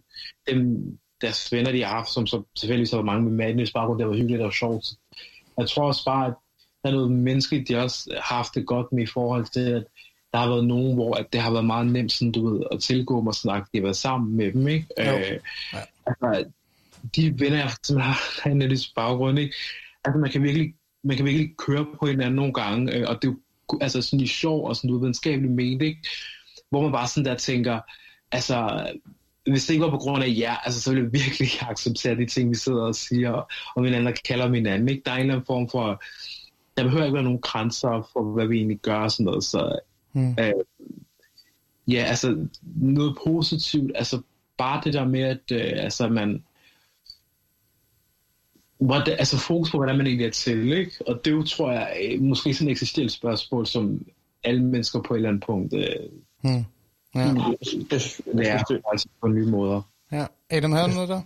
dem, 0.51 0.99
deres 1.21 1.53
venner, 1.53 1.73
de 1.73 1.83
har 1.83 1.95
haft, 1.97 2.09
som 2.09 2.27
så 2.27 2.43
selvfølgelig 2.57 2.91
har 2.91 2.97
været 2.97 3.07
mange 3.07 3.31
med 3.31 3.51
etnisk 3.51 3.73
baggrund, 3.73 3.99
det 3.99 4.09
var 4.09 4.15
hyggeligt 4.15 4.43
og 4.43 4.53
sjovt. 4.53 4.85
Jeg 5.59 5.69
tror 5.69 5.87
også 5.87 6.05
bare, 6.05 6.27
at 6.27 6.35
der 6.83 6.89
er 6.89 6.93
noget 6.93 7.13
menneskeligt, 7.13 7.69
de 7.69 7.77
også 7.77 8.11
har 8.23 8.35
haft 8.37 8.55
det 8.55 8.67
godt 8.67 8.93
med 8.93 9.03
i 9.03 9.07
forhold 9.07 9.47
til, 9.53 9.71
at 9.71 9.85
der 10.33 10.39
har 10.39 10.49
været 10.49 10.67
nogen, 10.67 10.95
hvor 10.95 11.15
at 11.15 11.27
det 11.33 11.41
har 11.41 11.51
været 11.51 11.65
meget 11.65 11.87
nemt 11.87 12.13
sådan, 12.13 12.33
du 12.33 12.49
ved, 12.49 12.63
at 12.73 12.81
tilgå 12.81 13.21
mig, 13.21 13.35
sådan 13.35 13.57
at 13.61 13.67
jeg 13.73 13.81
har 13.81 13.83
været 13.83 13.97
sammen 13.97 14.37
med 14.37 14.53
dem, 14.53 14.69
ikke? 14.69 14.87
Jo. 14.99 15.19
Øh, 15.19 15.41
altså, 16.07 16.45
de 17.17 17.41
venner, 17.41 17.57
jeg 17.57 17.65
har 17.65 18.43
har 18.43 18.51
en 18.51 18.79
baggrund, 18.95 19.39
ikke? 19.39 19.55
Altså, 20.05 20.19
man 20.19 20.31
kan 20.31 20.43
virkelig, 20.43 20.75
man 21.03 21.17
kan 21.17 21.27
virkelig 21.27 21.57
køre 21.59 21.87
på 22.01 22.07
hinanden 22.07 22.35
nogle 22.35 22.53
gange, 22.53 22.95
øh, 22.95 23.05
og 23.09 23.23
det 23.23 23.29
er 23.29 23.33
jo 23.33 23.39
altså, 23.81 24.03
sådan 24.03 24.21
i 24.21 24.27
sjov 24.27 24.69
og 24.69 24.77
sådan 24.77 24.89
noget 24.89 25.03
videnskabeligt 25.03 25.53
ment, 25.53 25.83
ikke? 25.83 26.09
Hvor 26.71 26.83
man 26.83 26.93
bare 26.93 27.09
sådan 27.09 27.25
der 27.25 27.35
tænker, 27.35 27.81
altså, 28.33 28.87
hvis 29.47 29.67
det 29.67 29.75
ikke 29.75 29.85
var 29.85 29.91
på 29.91 29.99
grund 29.99 30.25
af 30.25 30.35
jer, 30.39 30.57
altså, 30.57 30.81
så 30.81 30.91
ville 30.91 31.05
jeg 31.05 31.13
virkelig 31.13 31.41
ikke 31.41 31.65
acceptere 31.71 32.17
de 32.17 32.27
ting, 32.27 32.51
vi 32.51 32.55
sidder 32.55 32.83
og 32.83 32.95
siger, 32.95 33.31
og, 33.31 33.49
og 33.77 33.85
hinanden 33.85 34.17
kalder 34.25 34.45
om 34.45 34.55
hinanden, 34.55 34.89
ikke? 34.89 35.03
Der 35.07 35.11
er 35.11 35.15
en 35.15 35.21
eller 35.21 35.35
anden 35.35 35.47
form 35.47 35.69
for, 35.69 36.03
der 36.77 36.83
behøver 36.83 37.05
ikke 37.05 37.15
være 37.15 37.23
nogen 37.23 37.41
grænser 37.41 38.09
for, 38.13 38.33
hvad 38.33 38.47
vi 38.47 38.57
egentlig 38.57 38.79
gør 38.79 38.97
og 38.97 39.13
sådan 39.13 39.25
noget, 39.25 39.45
så 39.45 39.79
Hmm. 40.15 40.37
øh, 40.41 40.53
ja, 41.89 42.03
altså 42.03 42.47
noget 42.65 43.17
positivt, 43.27 43.93
altså 43.95 44.21
bare 44.59 44.81
det 44.85 44.95
der 44.95 45.05
med, 45.05 45.21
at 45.21 45.53
øh, 45.53 45.73
altså, 45.85 46.09
man 46.09 46.45
hvordan, 48.79 49.17
altså 49.19 49.37
fokus 49.39 49.71
på, 49.71 49.77
hvordan 49.77 49.97
man 49.97 50.07
egentlig 50.07 50.27
er 50.27 50.31
til, 50.31 50.73
ikke? 50.73 50.93
Og 51.07 51.21
det 51.25 51.31
er 51.31 51.35
jo, 51.35 51.43
tror 51.43 51.73
jeg, 51.73 51.97
øh, 52.03 52.23
måske 52.23 52.55
sådan 52.55 52.69
et 52.69 52.73
eksistentielt 52.73 53.13
spørgsmål, 53.13 53.67
som 53.67 54.07
alle 54.45 54.63
mennesker 54.65 55.01
på 55.01 55.15
et 55.15 55.19
eller 55.19 55.29
andet 55.29 55.45
punkt 55.47 55.75
øh, 55.75 55.87
Hmm. 56.43 56.65
Ja. 57.15 57.21
Jeg, 57.21 57.57
jeg, 57.91 58.01
lærer, 58.35 58.63
det, 58.63 58.81
altså 58.93 59.09
på 59.21 59.29
nye 59.29 59.47
måder. 59.47 59.83
ja. 60.13 60.27
Adam, 60.51 60.73
havde 60.73 60.89
du 60.89 60.95
noget 60.95 61.09
der? 61.09 61.21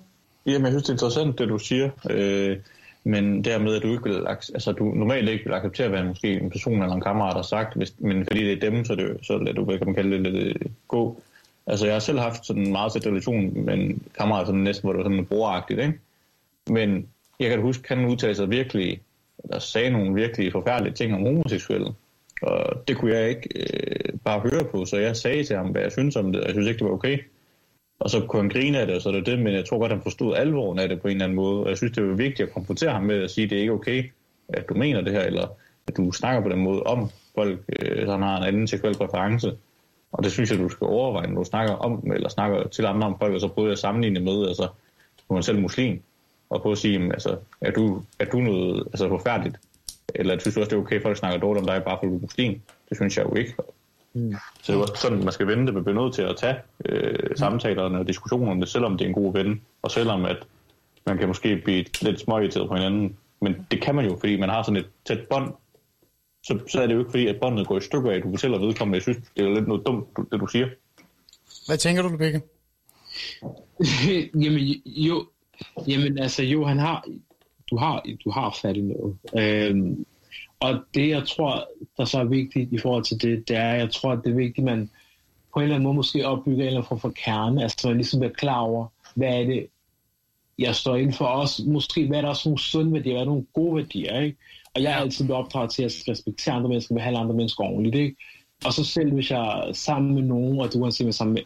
jamen, 0.46 0.64
jeg 0.64 0.72
synes, 0.72 0.82
det 0.82 0.88
er 0.88 0.94
interessant, 0.94 1.38
det 1.38 1.48
du 1.48 1.58
siger. 1.58 1.90
Øh, 2.10 2.56
men 3.04 3.44
dermed, 3.44 3.74
at 3.76 3.82
du 3.82 3.88
ikke 3.88 4.02
vil, 4.02 4.26
altså, 4.28 4.72
du 4.72 4.84
normalt 4.84 5.28
ikke 5.28 5.44
vil 5.44 5.54
acceptere, 5.54 5.88
hvad 5.88 6.04
måske 6.04 6.40
en 6.40 6.50
person 6.50 6.82
eller 6.82 6.94
en 6.94 7.00
kammerat 7.00 7.34
har 7.34 7.42
sagt, 7.42 7.76
hvis, 7.76 7.94
men 7.98 8.26
fordi 8.26 8.44
det 8.44 8.64
er 8.64 8.70
dem, 8.70 8.84
så, 8.84 8.94
det, 8.94 9.18
så 9.22 9.38
lader 9.38 9.52
du, 9.52 9.64
hvad 9.64 9.78
kan 9.78 9.86
man 9.86 9.94
kalde 9.94 10.10
det, 10.10 10.32
lidt 10.32 10.36
øh, 10.36 10.54
gå. 10.88 11.22
Altså, 11.66 11.86
jeg 11.86 11.94
har 11.94 12.00
selv 12.00 12.18
haft 12.18 12.46
sådan 12.46 12.62
en 12.62 12.72
meget 12.72 12.92
tæt 12.92 13.06
relation 13.06 13.64
med 13.64 13.74
en 13.74 14.02
kammerat, 14.18 14.46
sådan 14.46 14.60
næsten, 14.60 14.86
hvor 14.86 14.92
det 14.92 15.04
var 15.04 15.10
sådan 15.10 15.26
broragtigt, 15.26 15.80
ikke? 15.80 15.98
Men 16.66 17.06
jeg 17.40 17.48
kan 17.48 17.58
da 17.58 17.62
huske, 17.62 17.88
han 17.88 18.06
udtalte 18.06 18.34
sig 18.34 18.50
virkelig, 18.50 19.02
eller 19.44 19.58
sagde 19.58 19.90
nogle 19.90 20.14
virkelig 20.14 20.52
forfærdelige 20.52 20.94
ting 20.94 21.14
om 21.14 21.22
homoseksuelle. 21.22 21.94
Og 22.42 22.88
det 22.88 22.96
kunne 22.96 23.14
jeg 23.14 23.28
ikke 23.28 23.48
øh, 23.56 24.18
bare 24.24 24.40
høre 24.40 24.64
på, 24.70 24.84
så 24.84 24.96
jeg 24.96 25.16
sagde 25.16 25.44
til 25.44 25.56
ham, 25.56 25.68
hvad 25.68 25.82
jeg 25.82 25.92
synes 25.92 26.16
om 26.16 26.32
det, 26.32 26.40
og 26.40 26.46
jeg 26.46 26.54
synes 26.54 26.68
ikke, 26.68 26.78
det 26.78 26.86
var 26.86 26.92
okay. 26.92 27.18
Og 28.00 28.10
så 28.10 28.20
kunne 28.20 28.42
han 28.42 28.50
grine 28.50 28.78
af 28.78 28.86
det, 28.86 28.96
og 28.96 29.02
så 29.02 29.08
er 29.08 29.12
det 29.12 29.26
det, 29.26 29.38
men 29.38 29.54
jeg 29.54 29.64
tror 29.64 29.78
godt, 29.78 29.92
han 29.92 30.02
forstod 30.02 30.36
alvoren 30.36 30.78
af 30.78 30.88
det 30.88 31.00
på 31.00 31.08
en 31.08 31.12
eller 31.12 31.24
anden 31.24 31.36
måde. 31.36 31.62
Og 31.62 31.68
jeg 31.68 31.76
synes, 31.76 31.92
det 31.92 32.08
var 32.08 32.14
vigtigt 32.14 32.48
at 32.48 32.54
konfrontere 32.54 32.92
ham 32.92 33.02
med 33.02 33.22
at 33.22 33.30
sige, 33.30 33.44
at 33.44 33.50
det 33.50 33.56
er 33.56 33.60
ikke 33.60 33.72
okay, 33.72 34.10
at 34.48 34.68
du 34.68 34.74
mener 34.74 35.00
det 35.00 35.12
her, 35.12 35.22
eller 35.22 35.48
at 35.86 35.96
du 35.96 36.12
snakker 36.12 36.42
på 36.42 36.48
den 36.48 36.58
måde 36.58 36.82
om 36.82 37.10
folk, 37.34 37.60
øh, 37.82 38.06
som 38.06 38.22
har 38.22 38.36
en 38.38 38.44
anden 38.44 38.66
seksuel 38.66 38.96
præference. 38.96 39.56
Og 40.12 40.24
det 40.24 40.32
synes 40.32 40.50
jeg, 40.50 40.58
du 40.58 40.68
skal 40.68 40.86
overveje, 40.86 41.26
når 41.26 41.42
du 41.42 41.44
snakker 41.44 41.74
om, 41.74 42.12
eller 42.12 42.28
snakker 42.28 42.68
til 42.68 42.86
andre 42.86 43.06
om 43.06 43.18
folk, 43.18 43.34
og 43.34 43.40
så 43.40 43.48
prøver 43.48 43.68
jeg 43.68 43.72
at 43.72 43.78
sammenligne 43.78 44.20
med, 44.20 44.48
altså, 44.48 44.62
nu 44.62 45.30
er 45.30 45.34
man 45.34 45.42
selv 45.42 45.60
muslim, 45.60 46.02
og 46.50 46.62
prøve 46.62 46.72
at 46.72 46.78
sige, 46.78 46.92
jamen, 46.92 47.12
altså, 47.12 47.36
er 47.60 47.70
du, 47.70 48.02
er 48.18 48.24
du 48.24 48.40
noget 48.40 48.86
altså, 48.86 49.08
forfærdeligt? 49.08 49.56
Eller 50.14 50.38
synes 50.38 50.54
du 50.54 50.60
også, 50.60 50.70
det 50.70 50.76
er 50.76 50.80
okay, 50.80 50.96
at 50.96 51.02
folk 51.02 51.16
snakker 51.16 51.38
dårligt 51.38 51.60
om 51.62 51.66
dig, 51.66 51.84
bare 51.84 51.98
fordi 52.00 52.10
du 52.10 52.16
er 52.16 52.20
muslim? 52.20 52.60
Det 52.88 52.96
synes 52.96 53.16
jeg 53.16 53.24
jo 53.24 53.34
ikke. 53.34 53.54
Mm. 54.12 54.32
Så 54.32 54.38
det 54.66 54.68
er 54.68 54.74
jo 54.74 54.80
også 54.80 54.94
sådan, 54.96 55.24
man 55.24 55.32
skal 55.32 55.46
vende 55.46 55.66
det. 55.66 55.74
Man 55.74 55.84
bliver 55.84 56.02
nødt 56.02 56.14
til 56.14 56.22
at 56.22 56.36
tage 56.36 56.56
øh, 56.84 57.36
samtalerne 57.36 57.98
og 57.98 58.06
diskussionerne, 58.08 58.66
selvom 58.66 58.98
det 58.98 59.04
er 59.04 59.08
en 59.08 59.14
god 59.14 59.32
ven, 59.32 59.62
og 59.82 59.90
selvom 59.90 60.24
at 60.24 60.36
man 61.06 61.18
kan 61.18 61.28
måske 61.28 61.56
blive 61.56 61.84
lidt 62.02 62.20
småirriteret 62.20 62.68
på 62.68 62.74
hinanden. 62.74 63.16
Men 63.40 63.66
det 63.70 63.82
kan 63.82 63.94
man 63.94 64.04
jo, 64.04 64.16
fordi 64.20 64.40
man 64.40 64.48
har 64.48 64.62
sådan 64.62 64.76
et 64.76 64.86
tæt 65.06 65.20
bånd. 65.30 65.52
Så, 66.42 66.58
så 66.68 66.82
er 66.82 66.86
det 66.86 66.94
jo 66.94 66.98
ikke 66.98 67.10
fordi, 67.10 67.26
at 67.26 67.40
båndet 67.40 67.66
går 67.66 67.78
i 67.78 67.80
stykker 67.80 68.10
af, 68.10 68.16
at 68.16 68.22
du 68.22 68.30
fortæller 68.30 68.58
vedkommende. 68.58 68.96
Jeg 68.96 69.02
synes, 69.02 69.18
det 69.36 69.44
er 69.44 69.54
lidt 69.54 69.68
noget 69.68 69.86
dumt, 69.86 70.16
du- 70.16 70.26
det 70.32 70.40
du 70.40 70.46
siger. 70.46 70.68
Hvad 71.66 71.76
tænker 71.78 72.02
du, 72.02 72.08
Rebecca? 72.08 72.40
jamen, 74.42 74.82
jo, 74.86 75.26
jamen, 75.88 76.18
altså, 76.18 76.42
jo, 76.42 76.64
han 76.64 76.78
har, 76.78 77.04
du 77.70 77.76
har, 77.76 78.04
du 78.24 78.30
har 78.30 78.58
fat 78.62 78.76
i 78.76 78.80
noget. 78.80 79.16
Øhm, 79.38 80.06
og 80.60 80.80
det, 80.94 81.08
jeg 81.08 81.28
tror, 81.28 81.68
der 81.96 82.04
så 82.04 82.18
er 82.18 82.24
vigtigt 82.24 82.72
i 82.72 82.78
forhold 82.78 83.04
til 83.04 83.22
det, 83.22 83.48
det 83.48 83.56
er, 83.56 83.74
jeg 83.74 83.90
tror, 83.90 84.12
at 84.12 84.20
det 84.24 84.30
er 84.30 84.36
vigtigt, 84.36 84.58
at 84.58 84.64
man 84.64 84.90
på 85.54 85.60
en 85.60 85.62
eller 85.62 85.74
anden 85.74 85.84
måde 85.84 85.96
måske 85.96 86.26
opbygger 86.26 86.56
en 86.56 86.66
eller 86.66 86.78
anden 86.78 86.88
form 86.88 87.00
for 87.00 87.10
kerne, 87.10 87.62
altså 87.62 87.88
man 87.88 87.96
ligesom 87.96 88.20
bliver 88.20 88.32
klar 88.32 88.60
over, 88.60 88.86
hvad 89.14 89.40
er 89.40 89.44
det, 89.44 89.66
jeg 90.58 90.74
står 90.74 90.96
inden 90.96 91.14
for 91.14 91.24
os, 91.24 91.60
måske 91.66 92.06
hvad 92.06 92.18
er 92.18 92.22
der 92.22 92.28
også 92.28 92.48
nogle 92.48 92.60
sunde 92.60 92.92
værdier, 92.92 93.12
hvad 93.12 93.22
er 93.22 93.26
nogle 93.26 93.46
gode 93.54 93.76
værdier, 93.76 94.20
ikke? 94.20 94.38
Og 94.74 94.82
jeg 94.82 94.92
er 94.92 94.96
altid 94.96 95.24
blevet 95.24 95.44
opdraget 95.44 95.70
til 95.70 95.82
at 95.82 95.92
respektere 96.08 96.54
andre 96.54 96.68
mennesker, 96.68 96.94
behandle 96.94 97.18
andre 97.18 97.34
mennesker 97.34 97.64
ordentligt, 97.64 97.96
ikke? 97.96 98.16
Og 98.64 98.72
så 98.72 98.84
selv 98.84 99.12
hvis 99.12 99.30
jeg 99.30 99.68
er 99.68 99.72
sammen 99.72 100.14
med 100.14 100.22
nogen, 100.22 100.60
og 100.60 100.72
du 100.72 100.82
kan 100.82 100.92
se 100.92 101.04
mig 101.04 101.14
sammen 101.14 101.34
med 101.34 101.42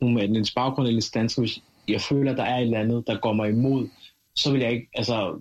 nogen 0.00 0.14
med 0.14 0.36
en 0.36 0.46
baggrund 0.54 0.88
eller 0.88 1.10
dansk, 1.14 1.38
hvis 1.38 1.62
jeg 1.92 2.00
føler, 2.00 2.32
at 2.32 2.38
der 2.38 2.44
er 2.44 2.56
et 2.56 2.62
eller 2.62 2.80
andet, 2.80 3.06
der 3.06 3.18
går 3.18 3.32
mig 3.32 3.48
imod, 3.48 3.88
så 4.34 4.52
vil 4.52 4.60
jeg 4.60 4.72
ikke 4.72 4.88
altså, 4.94 5.40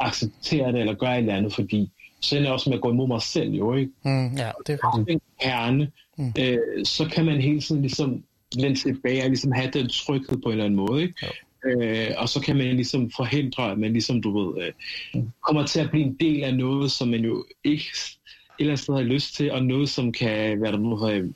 acceptere 0.00 0.72
det 0.72 0.80
eller 0.80 0.94
gøre 0.94 1.14
et 1.14 1.18
eller 1.18 1.36
andet, 1.36 1.54
fordi 1.54 1.90
så 2.20 2.36
ender 2.36 2.48
jeg 2.48 2.52
også 2.52 2.70
med 2.70 2.76
at 2.76 2.82
gå 2.82 2.90
imod 2.90 3.08
mig 3.08 3.22
selv, 3.22 3.50
jo 3.50 3.74
ikke? 3.74 3.92
Hmm. 4.02 4.36
Ja, 4.36 4.50
det 4.66 4.78
er 4.82 4.98
rigtigt. 4.98 5.08
den 5.08 5.20
kerne, 5.40 5.90
mm. 6.18 6.32
øh, 6.38 6.84
så 6.84 7.08
kan 7.12 7.24
man 7.24 7.40
hele 7.40 7.60
tiden 7.60 7.82
ligesom 7.82 8.24
vende 8.56 8.78
tilbage 8.78 9.22
og 9.22 9.28
ligesom 9.28 9.52
have 9.52 9.70
den 9.70 9.88
tryghed 9.88 10.38
på 10.42 10.48
en 10.48 10.52
eller 10.52 10.64
anden 10.64 10.76
måde, 10.76 11.02
ikke? 11.02 11.14
Øh, 11.64 12.10
og 12.18 12.28
så 12.28 12.40
kan 12.40 12.56
man 12.56 12.66
ligesom 12.66 13.10
forhindre, 13.10 13.70
at 13.70 13.78
man 13.78 13.92
ligesom, 13.92 14.22
du 14.22 14.38
ved, 14.38 14.64
øh, 14.64 15.22
kommer 15.46 15.66
til 15.66 15.80
at 15.80 15.90
blive 15.90 16.04
en 16.04 16.16
del 16.20 16.44
af 16.44 16.54
noget, 16.54 16.90
som 16.90 17.08
man 17.08 17.20
jo 17.20 17.44
ikke 17.64 17.84
et 17.84 18.18
eller 18.58 18.72
andet 18.72 18.82
sted 18.82 18.94
har 18.94 19.02
lyst 19.02 19.34
til, 19.34 19.52
og 19.52 19.64
noget, 19.64 19.88
som 19.88 20.12
kan 20.12 20.62
være 20.62 20.72
der 20.72 20.78
noget, 20.78 21.14
øh, 21.14 21.30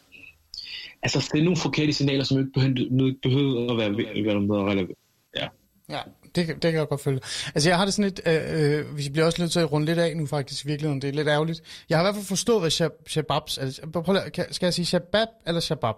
altså 1.04 1.20
sende 1.20 1.44
nogle 1.44 1.56
forkerte 1.56 1.92
signaler, 1.92 2.24
som 2.24 2.38
ikke 2.38 2.50
behøver, 2.54 3.06
ikke 3.06 3.20
behøver 3.22 3.72
at 3.72 3.78
være, 3.78 4.24
være 4.24 4.40
noget 4.40 4.66
relevant. 4.70 4.98
Ja. 5.36 5.48
Ja, 5.90 6.00
det, 6.34 6.46
kan- 6.46 6.54
det 6.54 6.62
kan 6.72 6.74
jeg 6.74 6.88
godt 6.88 7.00
følge. 7.00 7.20
Altså, 7.54 7.70
jeg 7.70 7.78
har 7.78 7.84
det 7.84 7.94
sådan 7.94 8.10
lidt, 8.10 8.20
øh, 8.26 8.78
øh, 8.90 8.98
vi 8.98 9.08
bliver 9.12 9.26
også 9.26 9.42
nødt 9.42 9.52
til 9.52 9.60
at 9.60 9.72
runde 9.72 9.86
lidt 9.86 9.98
af 9.98 10.16
nu 10.16 10.26
faktisk 10.26 10.64
i 10.64 10.68
virkeligheden, 10.68 11.02
det 11.02 11.08
er 11.08 11.12
lidt 11.12 11.28
ærgerligt. 11.28 11.84
Jeg 11.88 11.98
har 11.98 12.02
i 12.02 12.04
hvert 12.04 12.14
fald 12.14 12.24
forstået, 12.26 12.60
hvad 12.62 12.70
shab- 12.70 13.04
shababs, 13.08 13.58
altså, 13.58 13.82
prøv 13.92 14.12
lige, 14.14 14.44
skal 14.50 14.66
jeg 14.66 14.74
sige 14.74 14.86
shabab 14.86 15.28
eller 15.46 15.60
shabab? 15.60 15.94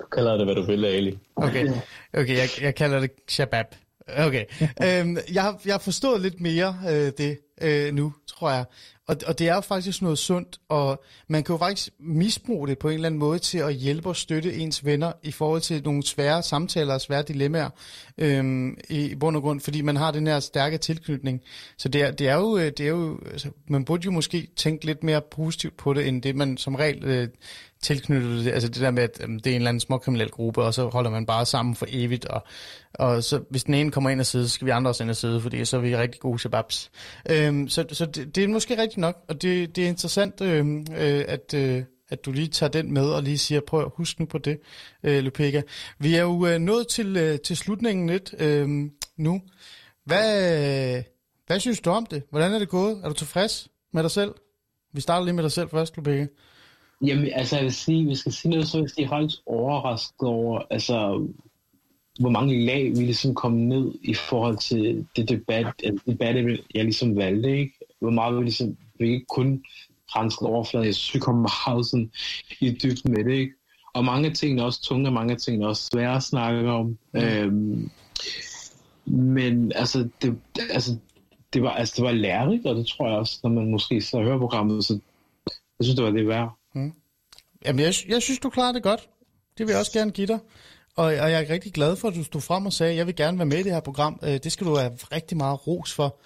Du 0.00 0.06
kalder 0.12 0.36
det, 0.36 0.46
hvad 0.46 0.54
du 0.54 0.62
vil, 0.66 0.84
Ali. 0.84 1.18
Okay, 1.36 1.68
okay 2.14 2.36
jeg, 2.36 2.48
jeg 2.60 2.74
kalder 2.74 3.00
det 3.00 3.10
shabab. 3.28 3.66
Okay. 4.18 4.44
øhm, 4.84 5.16
jeg, 5.32 5.42
har, 5.42 5.60
jeg 5.66 5.74
har 5.74 5.78
forstået 5.78 6.20
lidt 6.20 6.40
mere 6.40 6.76
øh, 6.88 7.12
det 7.18 7.38
øh, 7.62 7.94
nu, 7.94 8.12
tror 8.26 8.50
jeg. 8.50 8.64
Og, 9.08 9.16
og 9.26 9.38
det 9.38 9.48
er 9.48 9.54
jo 9.54 9.60
faktisk 9.60 10.02
noget 10.02 10.18
sundt, 10.18 10.58
og 10.68 11.02
man 11.28 11.44
kan 11.44 11.52
jo 11.52 11.58
faktisk 11.58 11.88
misbruge 12.00 12.68
det 12.68 12.78
på 12.78 12.88
en 12.88 12.94
eller 12.94 13.06
anden 13.06 13.18
måde 13.18 13.38
til 13.38 13.58
at 13.58 13.74
hjælpe 13.74 14.08
og 14.08 14.16
støtte 14.16 14.54
ens 14.54 14.84
venner 14.84 15.12
i 15.22 15.32
forhold 15.32 15.60
til 15.60 15.82
nogle 15.84 16.02
svære 16.02 16.42
samtaler 16.42 16.94
og 16.94 17.00
svære 17.00 17.22
dilemmaer 17.22 17.70
øhm, 18.18 18.78
i, 18.88 19.10
i 19.10 19.14
bund 19.14 19.36
og 19.36 19.42
grund, 19.42 19.60
fordi 19.60 19.80
man 19.80 19.96
har 19.96 20.10
den 20.10 20.26
her 20.26 20.40
stærke 20.40 20.78
tilknytning. 20.78 21.40
Så 21.76 21.88
det 21.88 22.02
er, 22.02 22.10
det 22.10 22.28
er 22.28 22.34
jo, 22.34 22.56
øh, 22.56 22.64
det 22.64 22.80
er 22.80 22.88
jo 22.90 23.18
altså, 23.32 23.48
man 23.68 23.84
burde 23.84 24.04
jo 24.04 24.10
måske 24.10 24.48
tænke 24.56 24.86
lidt 24.86 25.02
mere 25.02 25.20
positivt 25.30 25.76
på 25.76 25.94
det, 25.94 26.08
end 26.08 26.22
det 26.22 26.36
man 26.36 26.56
som 26.56 26.74
regel 26.74 27.04
øh, 27.04 27.28
tilknyttet 27.82 28.44
det, 28.44 28.52
altså 28.52 28.68
det 28.68 28.80
der 28.80 28.90
med, 28.90 29.02
at 29.02 29.20
øhm, 29.22 29.40
det 29.40 29.50
er 29.50 29.54
en 29.54 29.60
eller 29.60 29.68
anden 29.68 29.80
småkriminel 29.80 30.30
gruppe, 30.30 30.62
og 30.62 30.74
så 30.74 30.88
holder 30.88 31.10
man 31.10 31.26
bare 31.26 31.46
sammen 31.46 31.74
for 31.74 31.86
evigt, 31.88 32.24
og, 32.24 32.44
og 32.98 33.24
så 33.24 33.40
hvis 33.50 33.64
den 33.64 33.74
ene 33.74 33.90
kommer 33.90 34.10
ind 34.10 34.20
og 34.20 34.26
sidde, 34.26 34.48
så 34.48 34.54
skal 34.54 34.66
vi 34.66 34.70
andre 34.70 34.90
også 34.90 35.02
ind 35.02 35.10
og 35.10 35.16
sidde, 35.16 35.40
fordi 35.40 35.64
så 35.64 35.76
er 35.76 35.80
vi 35.80 35.96
rigtig 35.96 36.20
gode 36.20 36.38
shababs. 36.38 36.90
Øhm, 37.30 37.68
så 37.68 37.84
så 37.92 38.06
det, 38.06 38.36
det 38.36 38.44
er 38.44 38.48
måske 38.48 38.82
rigtigt 38.82 38.98
nok, 38.98 39.24
og 39.28 39.42
det, 39.42 39.76
det 39.76 39.84
er 39.84 39.88
interessant, 39.88 40.40
øhm, 40.40 40.86
øh, 40.96 41.24
at, 41.28 41.54
øh, 41.54 41.82
at 42.08 42.24
du 42.24 42.32
lige 42.32 42.48
tager 42.48 42.70
den 42.70 42.92
med 42.94 43.08
og 43.08 43.22
lige 43.22 43.38
siger, 43.38 43.60
prøv 43.60 43.80
at 43.80 43.90
huske 43.96 44.20
nu 44.20 44.26
på 44.26 44.38
det, 44.38 44.58
øh, 45.02 45.24
Lupega. 45.24 45.62
Vi 45.98 46.14
er 46.14 46.22
jo 46.22 46.46
øh, 46.46 46.58
nået 46.58 46.88
til, 46.88 47.16
øh, 47.16 47.38
til 47.40 47.56
slutningen 47.56 48.08
lidt 48.08 48.34
øh, 48.38 48.68
nu. 49.16 49.42
Hvad, 50.04 51.02
hvad 51.46 51.60
synes 51.60 51.80
du 51.80 51.90
om 51.90 52.06
det? 52.06 52.22
Hvordan 52.30 52.52
er 52.52 52.58
det 52.58 52.68
gået? 52.68 53.00
Er 53.04 53.08
du 53.08 53.14
tilfreds 53.14 53.68
med 53.92 54.02
dig 54.02 54.10
selv? 54.10 54.34
Vi 54.92 55.00
starter 55.00 55.24
lige 55.24 55.34
med 55.34 55.42
dig 55.42 55.52
selv 55.52 55.68
først, 55.68 55.96
Lupega. 55.96 56.26
Jamen, 57.02 57.32
altså, 57.34 57.56
jeg 57.56 57.64
vil 57.64 57.74
sige, 57.74 58.04
hvis 58.04 58.10
jeg 58.10 58.18
skal 58.18 58.32
sige 58.32 58.50
noget, 58.50 58.68
så 58.68 58.76
vil 58.76 58.82
jeg 58.82 58.90
sige, 58.90 59.04
er 59.04 59.08
faktisk 59.08 59.38
overrasket 59.46 60.28
over, 60.28 60.62
altså, 60.70 61.26
hvor 62.20 62.30
mange 62.30 62.66
lag 62.66 62.90
vi 62.90 63.04
ligesom 63.04 63.34
kom 63.34 63.52
ned 63.52 63.92
i 64.02 64.14
forhold 64.14 64.58
til 64.58 65.06
det 65.16 65.28
debat, 65.28 65.66
altså, 65.84 66.04
debat 66.06 66.60
jeg 66.74 66.84
ligesom 66.84 67.16
valgte, 67.16 67.58
ikke? 67.58 67.78
Hvor 67.98 68.10
meget 68.10 68.38
vi 68.38 68.42
ligesom, 68.42 68.76
vi 68.98 69.12
ikke 69.12 69.26
kun 69.26 69.64
renskede 70.08 70.50
overfladen, 70.50 70.86
jeg 70.86 70.94
synes, 70.94 71.14
vi 71.14 71.20
kom 71.20 71.34
meget 71.34 71.86
sådan 71.86 72.10
i 72.60 72.70
dybden 72.70 73.12
med 73.12 73.24
det, 73.24 73.32
ikke? 73.32 73.52
Og 73.94 74.04
mange 74.04 74.28
af 74.28 74.34
tingene 74.34 74.62
er 74.62 74.66
også 74.66 74.82
tunge, 74.82 75.08
og 75.08 75.12
mange 75.12 75.32
af 75.32 75.38
tingene 75.38 75.64
er 75.64 75.68
også 75.68 75.88
svære 75.92 76.16
at 76.16 76.22
snakke 76.22 76.70
om. 76.70 76.98
Mm. 77.12 77.20
Øhm, 77.20 77.90
men 79.06 79.72
altså 79.74 80.08
det, 80.22 80.38
altså, 80.70 80.96
det 81.52 81.62
var, 81.62 81.70
altså, 81.70 81.94
det 81.96 82.04
var 82.04 82.12
lærerigt, 82.12 82.66
og 82.66 82.76
det 82.76 82.86
tror 82.86 83.08
jeg 83.08 83.18
også, 83.18 83.40
når 83.42 83.50
man 83.50 83.70
måske 83.70 84.02
så 84.02 84.22
hører 84.22 84.38
programmet, 84.38 84.84
så 84.84 84.98
jeg 85.46 85.84
synes, 85.84 85.96
det 85.96 86.04
var 86.04 86.10
det 86.10 86.28
værd. 86.28 86.50
Jamen, 87.64 87.80
jeg, 87.80 87.94
jeg 88.08 88.22
synes, 88.22 88.38
du 88.38 88.50
klarer 88.50 88.72
det 88.72 88.82
godt. 88.82 89.08
Det 89.58 89.66
vil 89.66 89.72
jeg 89.72 89.80
også 89.80 89.92
gerne 89.92 90.10
give 90.10 90.26
dig. 90.26 90.38
Og, 90.96 91.04
og 91.04 91.12
jeg 91.14 91.42
er 91.42 91.50
rigtig 91.50 91.72
glad 91.72 91.96
for, 91.96 92.08
at 92.08 92.14
du 92.14 92.24
stod 92.24 92.40
frem 92.40 92.66
og 92.66 92.72
sagde, 92.72 92.92
at 92.92 92.98
jeg 92.98 93.06
vil 93.06 93.16
gerne 93.16 93.38
være 93.38 93.46
med 93.46 93.58
i 93.58 93.62
det 93.62 93.72
her 93.72 93.80
program. 93.80 94.20
Øh, 94.22 94.30
det 94.30 94.52
skal 94.52 94.66
du 94.66 94.76
have 94.76 94.92
rigtig 95.12 95.36
meget 95.36 95.66
ros 95.66 95.92
for. 95.92 96.16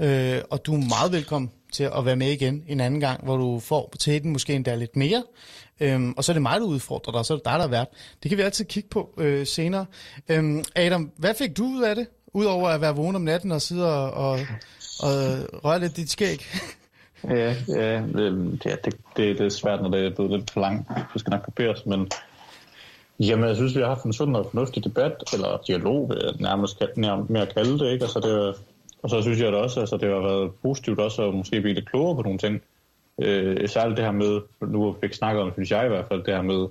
Øh, 0.00 0.40
og 0.50 0.66
du 0.66 0.74
er 0.74 0.78
meget 0.78 1.12
velkommen 1.12 1.50
til 1.72 1.84
at 1.84 2.04
være 2.04 2.16
med 2.16 2.30
igen 2.30 2.64
en 2.68 2.80
anden 2.80 3.00
gang, 3.00 3.24
hvor 3.24 3.36
du 3.36 3.60
får 3.60 3.92
til 3.98 4.22
den 4.22 4.32
måske 4.32 4.54
endda 4.54 4.74
lidt 4.74 4.96
mere. 4.96 5.22
Øhm, 5.80 6.14
og 6.16 6.24
så 6.24 6.32
er 6.32 6.34
det 6.34 6.42
mig, 6.42 6.60
der 6.60 6.66
udfordrer 6.66 7.12
dig, 7.12 7.18
og 7.18 7.26
så 7.26 7.32
er 7.32 7.36
det 7.36 7.44
dig, 7.44 7.58
der 7.58 7.64
er 7.64 7.68
vært. 7.68 7.88
Det 8.22 8.28
kan 8.28 8.38
vi 8.38 8.42
altid 8.42 8.64
kigge 8.64 8.88
på 8.88 9.14
øh, 9.18 9.46
senere. 9.46 9.86
Øhm, 10.28 10.64
Adam, 10.76 11.10
hvad 11.16 11.34
fik 11.34 11.56
du 11.56 11.64
ud 11.64 11.82
af 11.82 11.94
det? 11.94 12.06
Udover 12.34 12.68
at 12.68 12.80
være 12.80 12.96
vågen 12.96 13.16
om 13.16 13.22
natten 13.22 13.52
og 13.52 13.62
sidde 13.62 13.94
og, 13.94 14.10
og, 14.10 14.32
og 15.00 15.12
øh, 15.12 15.44
røre 15.64 15.80
lidt 15.80 15.96
dit 15.96 16.10
skæg. 16.10 16.46
Ja, 17.24 17.54
ja, 17.68 18.02
det, 18.02 18.60
det, 18.64 18.84
det, 18.84 19.38
det 19.38 19.40
er 19.40 19.48
svært, 19.48 19.82
når 19.82 19.88
det 19.88 20.06
er 20.06 20.14
blevet 20.14 20.32
lidt 20.38 20.50
for 20.50 20.60
langt. 20.60 20.90
Du 21.14 21.18
skal 21.18 21.30
nok 21.30 21.42
kopieres, 21.44 21.86
men 21.86 22.10
jamen, 23.20 23.48
jeg 23.48 23.56
synes, 23.56 23.76
vi 23.76 23.80
har 23.80 23.88
haft 23.88 24.04
en 24.04 24.12
sund 24.12 24.36
og 24.36 24.46
fornuftig 24.50 24.84
debat, 24.84 25.12
eller 25.32 25.62
dialog, 25.66 26.12
nærmest 26.40 26.82
nærmest 26.96 27.30
mere 27.30 27.46
kalde 27.46 27.78
det, 27.78 27.92
ikke? 27.92 28.04
Altså, 28.04 28.20
det, 28.20 28.64
og 29.02 29.10
så 29.10 29.22
synes 29.22 29.40
jeg 29.40 29.52
det 29.52 29.60
også, 29.60 29.80
altså, 29.80 29.96
det 29.96 30.08
har 30.08 30.20
været 30.20 30.50
positivt 30.62 31.00
også 31.00 31.28
at 31.28 31.34
måske 31.34 31.60
blive 31.60 31.74
lidt 31.74 31.90
klogere 31.90 32.16
på 32.16 32.22
nogle 32.22 32.38
ting. 32.38 32.62
Øh, 33.22 33.68
særligt 33.68 33.96
det 33.96 34.04
her 34.04 34.12
med, 34.12 34.40
nu 34.60 34.96
fik 35.00 35.12
snakket 35.12 35.42
om, 35.42 35.52
synes 35.52 35.70
jeg 35.70 35.84
i 35.84 35.88
hvert 35.88 36.08
fald, 36.08 36.24
det 36.24 36.34
her 36.34 36.42
med 36.42 36.66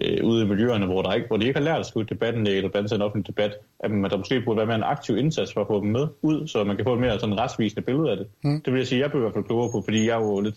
øh, 0.00 0.24
ude 0.24 0.44
i 0.44 0.46
miljøerne, 0.46 0.86
hvor, 0.86 1.02
der 1.02 1.12
ikke, 1.12 1.26
hvor 1.26 1.36
de 1.36 1.46
ikke 1.46 1.58
har 1.58 1.64
lært 1.64 1.80
at 1.80 1.86
skrive 1.86 2.06
debatten 2.06 2.46
eller 2.46 2.70
blande 2.70 2.88
sig 2.88 2.96
en 2.96 3.02
offentlig 3.02 3.26
debat, 3.26 3.56
at 3.80 3.90
man, 3.90 4.10
der 4.10 4.16
måske 4.16 4.40
burde 4.40 4.56
være 4.56 4.66
mere 4.66 4.76
en 4.76 4.82
aktiv 4.82 5.16
indsats 5.16 5.52
for 5.52 5.60
at 5.60 5.66
få 5.66 5.80
dem 5.80 5.88
med 5.88 6.06
ud, 6.22 6.46
så 6.46 6.64
man 6.64 6.76
kan 6.76 6.84
få 6.84 6.94
et 6.94 7.00
mere 7.00 7.20
sådan 7.20 7.40
retsvisende 7.40 7.82
billede 7.82 8.10
af 8.10 8.16
det. 8.16 8.26
Mm. 8.44 8.60
Det 8.60 8.72
vil 8.72 8.78
jeg 8.78 8.86
sige, 8.86 9.00
jeg 9.00 9.10
blev 9.10 9.20
i 9.20 9.24
hvert 9.24 9.34
fald 9.34 9.44
klogere 9.44 9.72
på, 9.72 9.82
fordi 9.84 10.08
jeg 10.08 10.20
var 10.20 10.26
jo 10.26 10.40
lidt 10.40 10.56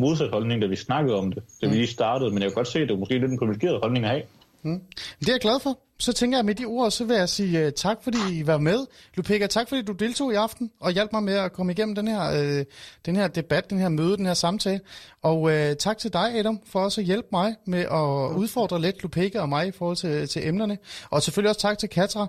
modsat 0.00 0.30
holdning, 0.30 0.62
da 0.62 0.66
vi 0.66 0.76
snakkede 0.76 1.16
om 1.16 1.32
det, 1.32 1.42
da 1.62 1.66
mm. 1.66 1.72
vi 1.72 1.76
lige 1.78 1.88
startede, 1.88 2.30
men 2.30 2.42
jeg 2.42 2.50
kan 2.50 2.54
godt 2.54 2.68
se, 2.68 2.78
at 2.78 2.88
det 2.88 2.94
var 2.94 2.98
måske 2.98 3.18
lidt 3.18 3.32
en 3.32 3.38
privilegeret 3.38 3.80
holdning 3.82 4.04
at 4.04 4.10
have. 4.10 4.22
Mm. 4.62 4.80
Det 5.20 5.28
er 5.28 5.32
jeg 5.32 5.40
glad 5.40 5.60
for. 5.60 5.78
Så 6.00 6.12
tænker 6.12 6.38
jeg 6.38 6.44
med 6.44 6.54
de 6.54 6.64
ord, 6.64 6.90
så 6.90 7.04
vil 7.04 7.16
jeg 7.16 7.28
sige 7.28 7.66
uh, 7.66 7.72
tak, 7.72 7.98
fordi 8.02 8.18
I 8.32 8.46
var 8.46 8.58
med. 8.58 8.86
Lupeka, 9.14 9.46
tak 9.46 9.68
fordi 9.68 9.82
du 9.82 9.92
deltog 9.92 10.32
i 10.32 10.34
aften 10.34 10.70
og 10.80 10.92
hjalp 10.92 11.12
mig 11.12 11.22
med 11.22 11.34
at 11.34 11.52
komme 11.52 11.72
igennem 11.72 11.94
den 11.94 12.08
her, 12.08 12.58
uh, 12.58 12.64
den 13.06 13.16
her 13.16 13.28
debat, 13.28 13.70
den 13.70 13.78
her 13.78 13.88
møde, 13.88 14.16
den 14.16 14.26
her 14.26 14.34
samtale. 14.34 14.80
Og 15.22 15.40
uh, 15.42 15.52
tak 15.78 15.98
til 15.98 16.12
dig, 16.12 16.38
Adam, 16.38 16.60
for 16.66 16.80
også 16.80 17.00
at 17.00 17.06
hjælpe 17.06 17.28
mig 17.32 17.54
med 17.66 17.80
at 17.80 18.36
udfordre 18.36 18.80
lidt 18.80 19.02
Lupeka 19.02 19.40
og 19.40 19.48
mig 19.48 19.66
i 19.66 19.70
forhold 19.70 19.96
til, 19.96 20.28
til 20.28 20.48
emnerne. 20.48 20.78
Og 21.10 21.22
selvfølgelig 21.22 21.48
også 21.48 21.60
tak 21.60 21.78
til 21.78 21.88
Katra 21.88 22.26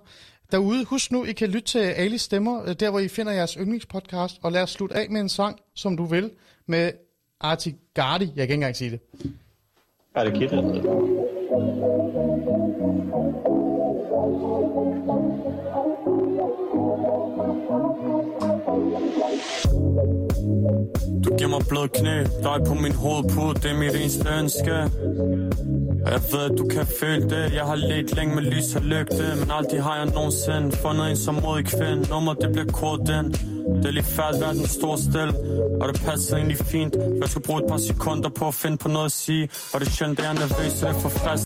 derude. 0.52 0.86
Husk 0.86 1.12
nu, 1.12 1.26
I 1.26 1.32
kan 1.32 1.50
lytte 1.50 1.68
til 1.68 1.80
Alis 1.80 2.22
stemmer, 2.22 2.74
der 2.74 2.90
hvor 2.90 3.00
I 3.00 3.08
finder 3.08 3.32
jeres 3.32 3.54
yndlingspodcast. 3.54 4.40
Og 4.42 4.52
lad 4.52 4.62
os 4.62 4.70
slutte 4.70 4.96
af 4.96 5.10
med 5.10 5.22
en 5.22 5.30
sang, 5.30 5.60
som 5.76 5.98
du 5.98 6.06
vil, 6.06 6.32
med 6.68 6.92
Arti 7.42 7.76
Gardi. 7.94 8.26
Jeg 8.26 8.34
kan 8.36 8.42
ikke 8.42 8.54
engang 8.54 8.76
sige 8.76 8.92
det. 8.92 9.00
Er 10.16 10.24
det 10.24 10.34
Kid? 10.34 10.50
Du 21.40 21.46
giver 21.46 21.58
mig 21.58 21.68
blød 21.68 21.88
knæ, 21.88 22.24
dig 22.24 22.58
på 22.68 22.74
min 22.74 22.92
hovedpude, 22.92 23.54
det 23.54 23.72
er 23.72 23.78
mit 23.78 23.96
eneste 23.96 24.30
ønske. 24.40 24.76
Jeg 26.14 26.22
ved, 26.32 26.44
at 26.52 26.58
du 26.58 26.68
kan 26.68 26.86
føle 27.00 27.30
det. 27.30 27.54
Jeg 27.54 27.66
har 27.66 27.76
let 27.76 28.16
længe 28.16 28.36
med 28.36 28.44
lys 28.44 28.76
og 28.76 28.82
lygte 28.82 29.24
Men 29.40 29.52
aldrig 29.52 29.84
har 29.84 29.96
jeg 29.96 30.06
nogensinde 30.06 30.72
fundet 30.72 31.10
en 31.10 31.18
som 31.18 31.36
modig 31.44 31.66
kvinde. 31.66 32.10
Nummer 32.10 32.34
det 32.34 32.52
bliver 32.52 32.72
kodet 32.72 33.10
ind. 33.18 33.28
Det 33.78 33.86
er 33.86 33.92
lige 33.92 34.04
færdigt 34.04 34.42
været 34.44 34.58
en 34.60 34.68
stor 34.68 34.96
stil? 34.96 35.30
Og 35.82 35.86
det 35.90 36.02
passer 36.06 36.38
egentlig 36.38 36.58
fint. 36.58 36.96
Jeg 37.22 37.30
skal 37.30 37.42
bruge 37.42 37.60
et 37.64 37.68
par 37.70 37.78
sekunder 37.78 38.30
på 38.30 38.48
at 38.48 38.54
finde 38.54 38.78
på 38.78 38.88
noget 38.88 39.06
at 39.06 39.12
sige. 39.12 39.50
Og 39.74 39.80
det 39.80 39.88
er 39.88 39.92
sjældent, 39.92 40.20
det 40.20 40.26
er 40.28 40.34
nervøs, 40.34 40.72
så 40.72 40.88
det 40.88 40.96
får 40.96 41.10
fast 41.10 41.38